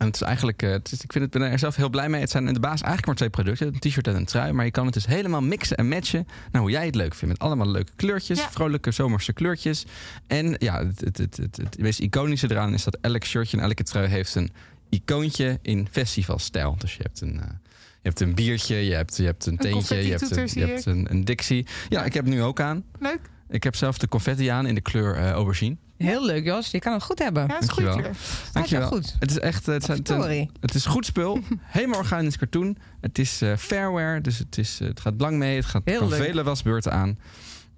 En 0.00 0.06
het 0.06 0.14
is 0.14 0.22
eigenlijk, 0.22 0.62
eh, 0.62 0.70
het 0.70 0.92
is, 0.92 1.02
ik 1.02 1.12
vind 1.12 1.24
het, 1.24 1.32
ben 1.42 1.50
er 1.50 1.58
zelf 1.58 1.76
heel 1.76 1.88
blij 1.90 2.08
mee. 2.08 2.20
Het 2.20 2.30
zijn 2.30 2.46
in 2.48 2.54
de 2.54 2.60
baas 2.60 2.78
eigenlijk 2.80 3.06
maar 3.06 3.14
twee 3.14 3.30
producten: 3.30 3.66
een 3.66 3.78
t-shirt 3.78 4.06
en 4.06 4.16
een 4.16 4.24
trui. 4.24 4.52
Maar 4.52 4.64
je 4.64 4.70
kan 4.70 4.84
het 4.84 4.94
dus 4.94 5.06
helemaal 5.06 5.40
mixen 5.42 5.76
en 5.76 5.88
matchen. 5.88 6.26
Nou, 6.52 6.64
hoe 6.64 6.70
jij 6.70 6.86
het 6.86 6.94
leuk 6.94 7.14
vindt. 7.14 7.34
Met 7.38 7.38
allemaal 7.46 7.68
leuke 7.68 7.92
kleurtjes, 7.96 8.38
Ja. 8.38 8.50
vrolijke 8.50 8.90
zomerse 8.90 9.32
kleurtjes. 9.32 9.84
En 10.26 10.54
ja, 10.58 10.86
het, 10.86 11.00
het, 11.00 11.16
het, 11.18 11.36
het, 11.36 11.56
het 11.56 11.78
meest 11.78 11.98
iconische 12.00 12.50
eraan 12.50 12.74
is 12.74 12.84
dat 12.84 12.98
elk 13.00 13.24
shirtje 13.24 13.56
en 13.56 13.62
elke 13.62 13.82
trui 13.82 14.06
heeft 14.08 14.34
een 14.34 14.50
icoontje 14.88 15.58
in 15.62 15.88
festivalstijl. 15.90 16.74
Dus 16.78 16.94
je 16.96 17.02
hebt 17.02 17.20
een. 17.20 17.40
eh, 17.40 17.46
je 18.02 18.08
hebt 18.08 18.20
een 18.20 18.34
biertje, 18.34 18.76
je 18.76 18.94
hebt, 18.94 19.16
je 19.16 19.24
hebt 19.24 19.46
een 19.46 19.56
teentje, 19.56 19.96
je 20.04 20.10
hebt, 20.10 20.36
een, 20.36 20.48
je 20.52 20.66
hebt 20.66 20.84
een, 20.86 21.06
een 21.10 21.24
Dixie. 21.24 21.66
Ja, 21.88 22.04
ik 22.04 22.14
heb 22.14 22.24
nu 22.24 22.42
ook 22.42 22.60
aan. 22.60 22.84
Leuk. 22.98 23.20
Ik 23.48 23.62
heb 23.62 23.76
zelf 23.76 23.98
de 23.98 24.08
confetti 24.08 24.46
aan 24.46 24.66
in 24.66 24.74
de 24.74 24.80
kleur 24.80 25.14
eh, 25.16 25.30
aubergine. 25.30 25.76
Heel 26.04 26.24
leuk, 26.26 26.44
Jos. 26.44 26.70
Je 26.70 26.78
kan 26.78 26.92
het 26.92 27.02
goed 27.02 27.18
hebben. 27.18 27.42
Ja, 27.42 27.48
dat 27.48 27.62
is 27.62 27.68
een 27.68 27.74
goede 27.74 28.10
Dankjewel. 28.52 28.88
goed. 28.88 29.16
Het 29.18 29.30
is 29.30 29.38
echt 29.38 29.66
het, 29.66 29.84
zijn- 29.84 29.98
het, 29.98 30.08
zijn- 30.08 30.50
het 30.60 30.74
is 30.74 30.86
goed 30.86 31.06
spul. 31.06 31.38
Helemaal 31.62 31.98
organisch 31.98 32.36
cartoon. 32.38 32.76
Het 33.00 33.18
is 33.18 33.42
eh, 33.42 33.56
fairwear, 33.56 34.22
dus 34.22 34.38
het, 34.38 34.58
is, 34.58 34.78
eh, 34.80 34.88
het 34.88 35.00
gaat 35.00 35.14
lang 35.18 35.36
mee. 35.36 35.56
Het 35.56 35.64
gaat 35.64 35.82
Heel 35.84 35.98
kan 35.98 36.08
leuk. 36.08 36.22
vele 36.22 36.42
wasbeurten 36.42 36.92
aan. 36.92 37.18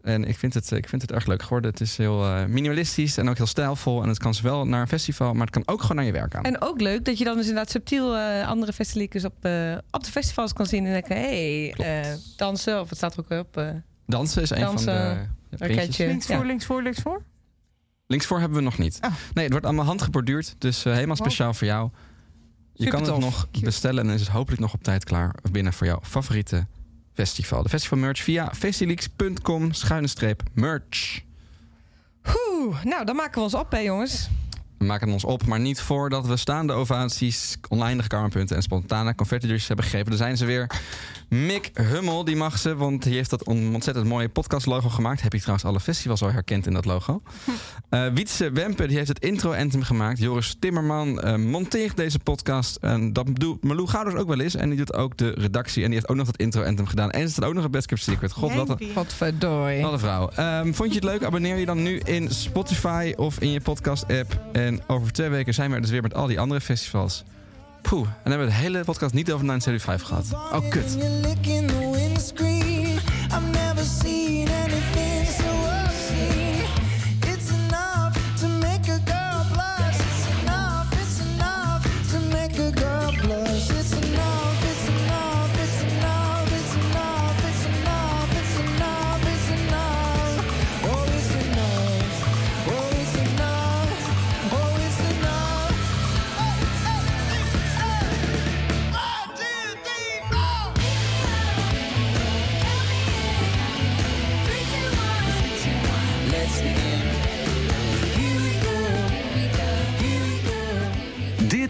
En 0.03 0.25
ik 0.25 0.39
vind, 0.39 0.55
het, 0.55 0.73
eh, 0.73 0.79
ik 0.79 0.89
vind 0.89 1.03
het 1.03 1.13
erg 1.13 1.27
leuk 1.27 1.43
geworden. 1.43 1.71
Het 1.71 1.81
is 1.81 1.97
heel 1.97 2.25
eh, 2.25 2.45
minimalistisch 2.45 3.17
en 3.17 3.29
ook 3.29 3.37
heel 3.37 3.47
stijlvol. 3.47 4.03
En 4.03 4.09
het 4.09 4.19
kan 4.19 4.35
zowel 4.35 4.67
naar 4.67 4.81
een 4.81 4.89
festival, 4.89 5.33
maar 5.33 5.47
het 5.47 5.51
kan 5.55 5.63
ook 5.67 5.81
gewoon 5.81 5.97
naar 5.97 6.05
je 6.07 6.13
werk 6.13 6.35
aan. 6.35 6.43
En 6.45 6.61
ook 6.61 6.81
leuk 6.81 7.05
dat 7.05 7.19
je 7.19 7.25
dan 7.25 7.37
dus 7.37 7.47
inderdaad 7.47 7.71
subtiel 7.71 8.17
eh, 8.17 8.49
andere 8.49 8.73
festivalikers 8.73 9.25
op, 9.25 9.35
eh, 9.45 9.77
op 9.91 10.05
de 10.05 10.11
festivals 10.11 10.53
kan 10.53 10.67
zien. 10.67 10.87
En 10.87 10.93
denken, 10.93 11.17
hé, 11.17 11.69
hey, 11.77 12.19
dansen. 12.37 12.81
Of 12.81 12.89
het 12.89 12.99
staat 12.99 13.17
er 13.17 13.21
ook 13.31 13.41
op. 13.41 13.57
eh, 13.57 13.69
Dansen 14.07 14.43
is 14.43 14.51
een 14.51 14.67
van 14.67 14.77
de 14.85 15.17
raketje. 15.51 16.07
Links 16.07 16.27
Ja. 16.27 16.37
voor, 16.37 16.47
links 16.47 16.65
voor, 16.67 16.83
links 16.83 17.01
voor. 17.01 17.23
Linksvoor 18.13 18.39
hebben 18.39 18.59
we 18.59 18.65
nog 18.65 18.79
niet. 18.79 18.99
Oh. 19.03 19.11
Nee, 19.35 19.43
het 19.45 19.53
wordt 19.53 19.67
allemaal 19.67 19.85
handgeborduurd. 19.85 20.55
Dus 20.59 20.85
eh, 20.85 20.93
helemaal 20.93 21.17
Wow. 21.17 21.27
speciaal 21.27 21.55
voor 21.55 21.67
jou. 21.67 21.91
Je 22.75 22.89
kan 22.89 23.03
het 23.03 23.19
nog 23.19 23.49
bestellen 23.61 24.01
en 24.01 24.07
dan 24.07 24.15
is 24.15 24.21
het 24.21 24.31
hopelijk 24.31 24.61
nog 24.61 24.73
op 24.75 24.83
tijd 24.83 25.05
klaar 25.05 25.35
binnen 25.51 25.73
voor 25.73 25.87
jouw 25.87 25.99
favoriete 26.03 26.67
festival. 27.15 27.63
De 27.63 27.69
festival 27.69 27.99
merch 27.99 28.19
via 28.23 28.53
festileaks.com 28.55 29.73
schuine 29.73 30.07
streep 30.07 30.43
merch. 30.53 31.21
Oeh, 32.49 32.85
nou, 32.85 33.05
dan 33.05 33.17
maken 33.17 33.35
we 33.35 33.41
ons 33.41 33.55
op, 33.55 33.71
hè, 33.71 33.79
jongens. 33.79 34.29
We 34.83 34.89
maken 34.89 35.09
ons 35.13 35.25
op, 35.25 35.47
maar 35.47 35.61
niet 35.61 35.81
voordat 35.81 36.27
we 36.27 36.37
staande 36.37 36.73
ovaties, 36.73 37.57
oneindige 37.69 38.09
karmapunten 38.09 38.57
en 38.57 38.63
spontane 38.63 39.15
confetti 39.15 39.59
hebben 39.67 39.85
gegeven. 39.85 40.13
Er 40.13 40.19
zijn 40.19 40.37
ze 40.37 40.45
weer. 40.45 40.71
Mick 41.29 41.71
Hummel, 41.75 42.25
die 42.25 42.37
mag 42.37 42.59
ze, 42.59 42.77
want 42.77 43.03
die 43.03 43.15
heeft 43.15 43.31
dat 43.31 43.45
on- 43.45 43.75
ontzettend 43.75 44.07
mooie 44.07 44.29
podcastlogo 44.29 44.89
gemaakt. 44.89 45.23
Heb 45.23 45.33
je 45.33 45.39
trouwens 45.39 45.65
alle 45.67 45.81
festivals 45.81 46.23
al 46.23 46.33
herkend 46.33 46.67
in 46.67 46.73
dat 46.73 46.85
logo. 46.85 47.23
Eh 47.89 48.07
Wietse 48.15 48.51
Wempe, 48.53 48.87
die 48.87 48.97
heeft 48.97 49.09
het 49.09 49.19
intro-anthem 49.19 49.83
gemaakt. 49.83 50.19
Joris 50.19 50.57
Timmerman 50.59 51.21
eh, 51.21 51.37
monteert 51.37 51.97
deze 51.97 52.19
podcast. 52.19 52.77
En 52.77 53.13
dat 53.13 53.27
doet 53.33 53.65
Malou 53.65 53.89
Gouders 53.89 54.17
ook 54.17 54.29
wel 54.29 54.41
eens. 54.41 54.55
En 54.55 54.69
die 54.69 54.79
doet 54.79 54.95
ook 54.95 55.17
de 55.17 55.31
redactie. 55.31 55.81
En 55.83 55.87
die 55.91 55.95
heeft 55.99 56.09
ook 56.11 56.17
nog 56.17 56.27
het 56.27 56.37
intro-anthem 56.37 56.87
gedaan. 56.87 57.11
En 57.11 57.21
er 57.21 57.29
staat 57.31 57.45
ook 57.45 57.55
nog 57.55 57.65
een 57.65 57.71
Best 57.71 57.87
Kept 57.87 58.03
Secret. 58.03 58.33
God, 58.33 58.55
wat 58.55 58.69
een, 58.69 58.77
Jeempie. 58.79 58.93
Godverdorie. 58.97 59.83
wat 59.83 59.93
een 59.93 59.99
vrouw. 59.99 60.29
Ehm, 60.31 60.73
vond 60.73 60.89
je 60.89 60.95
het 60.95 61.05
leuk? 61.05 61.25
Abonneer 61.25 61.57
je 61.57 61.67
dan 61.67 61.83
nu 61.83 61.99
in 61.99 62.31
Spotify 62.31 63.13
of 63.17 63.39
in 63.41 63.51
je 63.51 63.61
podcast-app. 63.61 64.41
En 64.53 64.72
over 64.87 65.13
twee 65.13 65.29
weken 65.29 65.55
zijn 65.55 65.71
we 65.71 65.81
dus 65.81 65.91
weer 65.91 66.03
met 66.03 66.15
al 66.15 66.27
die 66.27 66.41
andere 66.41 66.61
festivals. 66.61 67.25
Poeh, 67.83 68.07
en 68.07 68.13
dan 68.23 68.33
hebben 68.33 68.49
we 68.49 68.55
de 68.55 68.61
hele 68.61 68.85
podcast 68.85 69.15
niet 69.15 69.33
over 69.33 69.47
975 69.47 70.09
gehad. 70.09 70.63
Oh, 70.63 70.71
kut. 70.71 70.97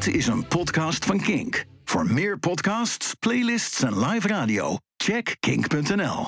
Dit 0.02 0.14
is 0.14 0.26
een 0.26 0.46
podcast 0.46 1.04
van 1.04 1.20
Kink. 1.20 1.64
Voor 1.84 2.06
meer 2.06 2.38
podcasts, 2.38 3.14
playlists 3.14 3.82
en 3.82 3.98
live 4.06 4.28
radio, 4.28 4.76
check 4.96 5.36
kink.nl. 5.40 6.26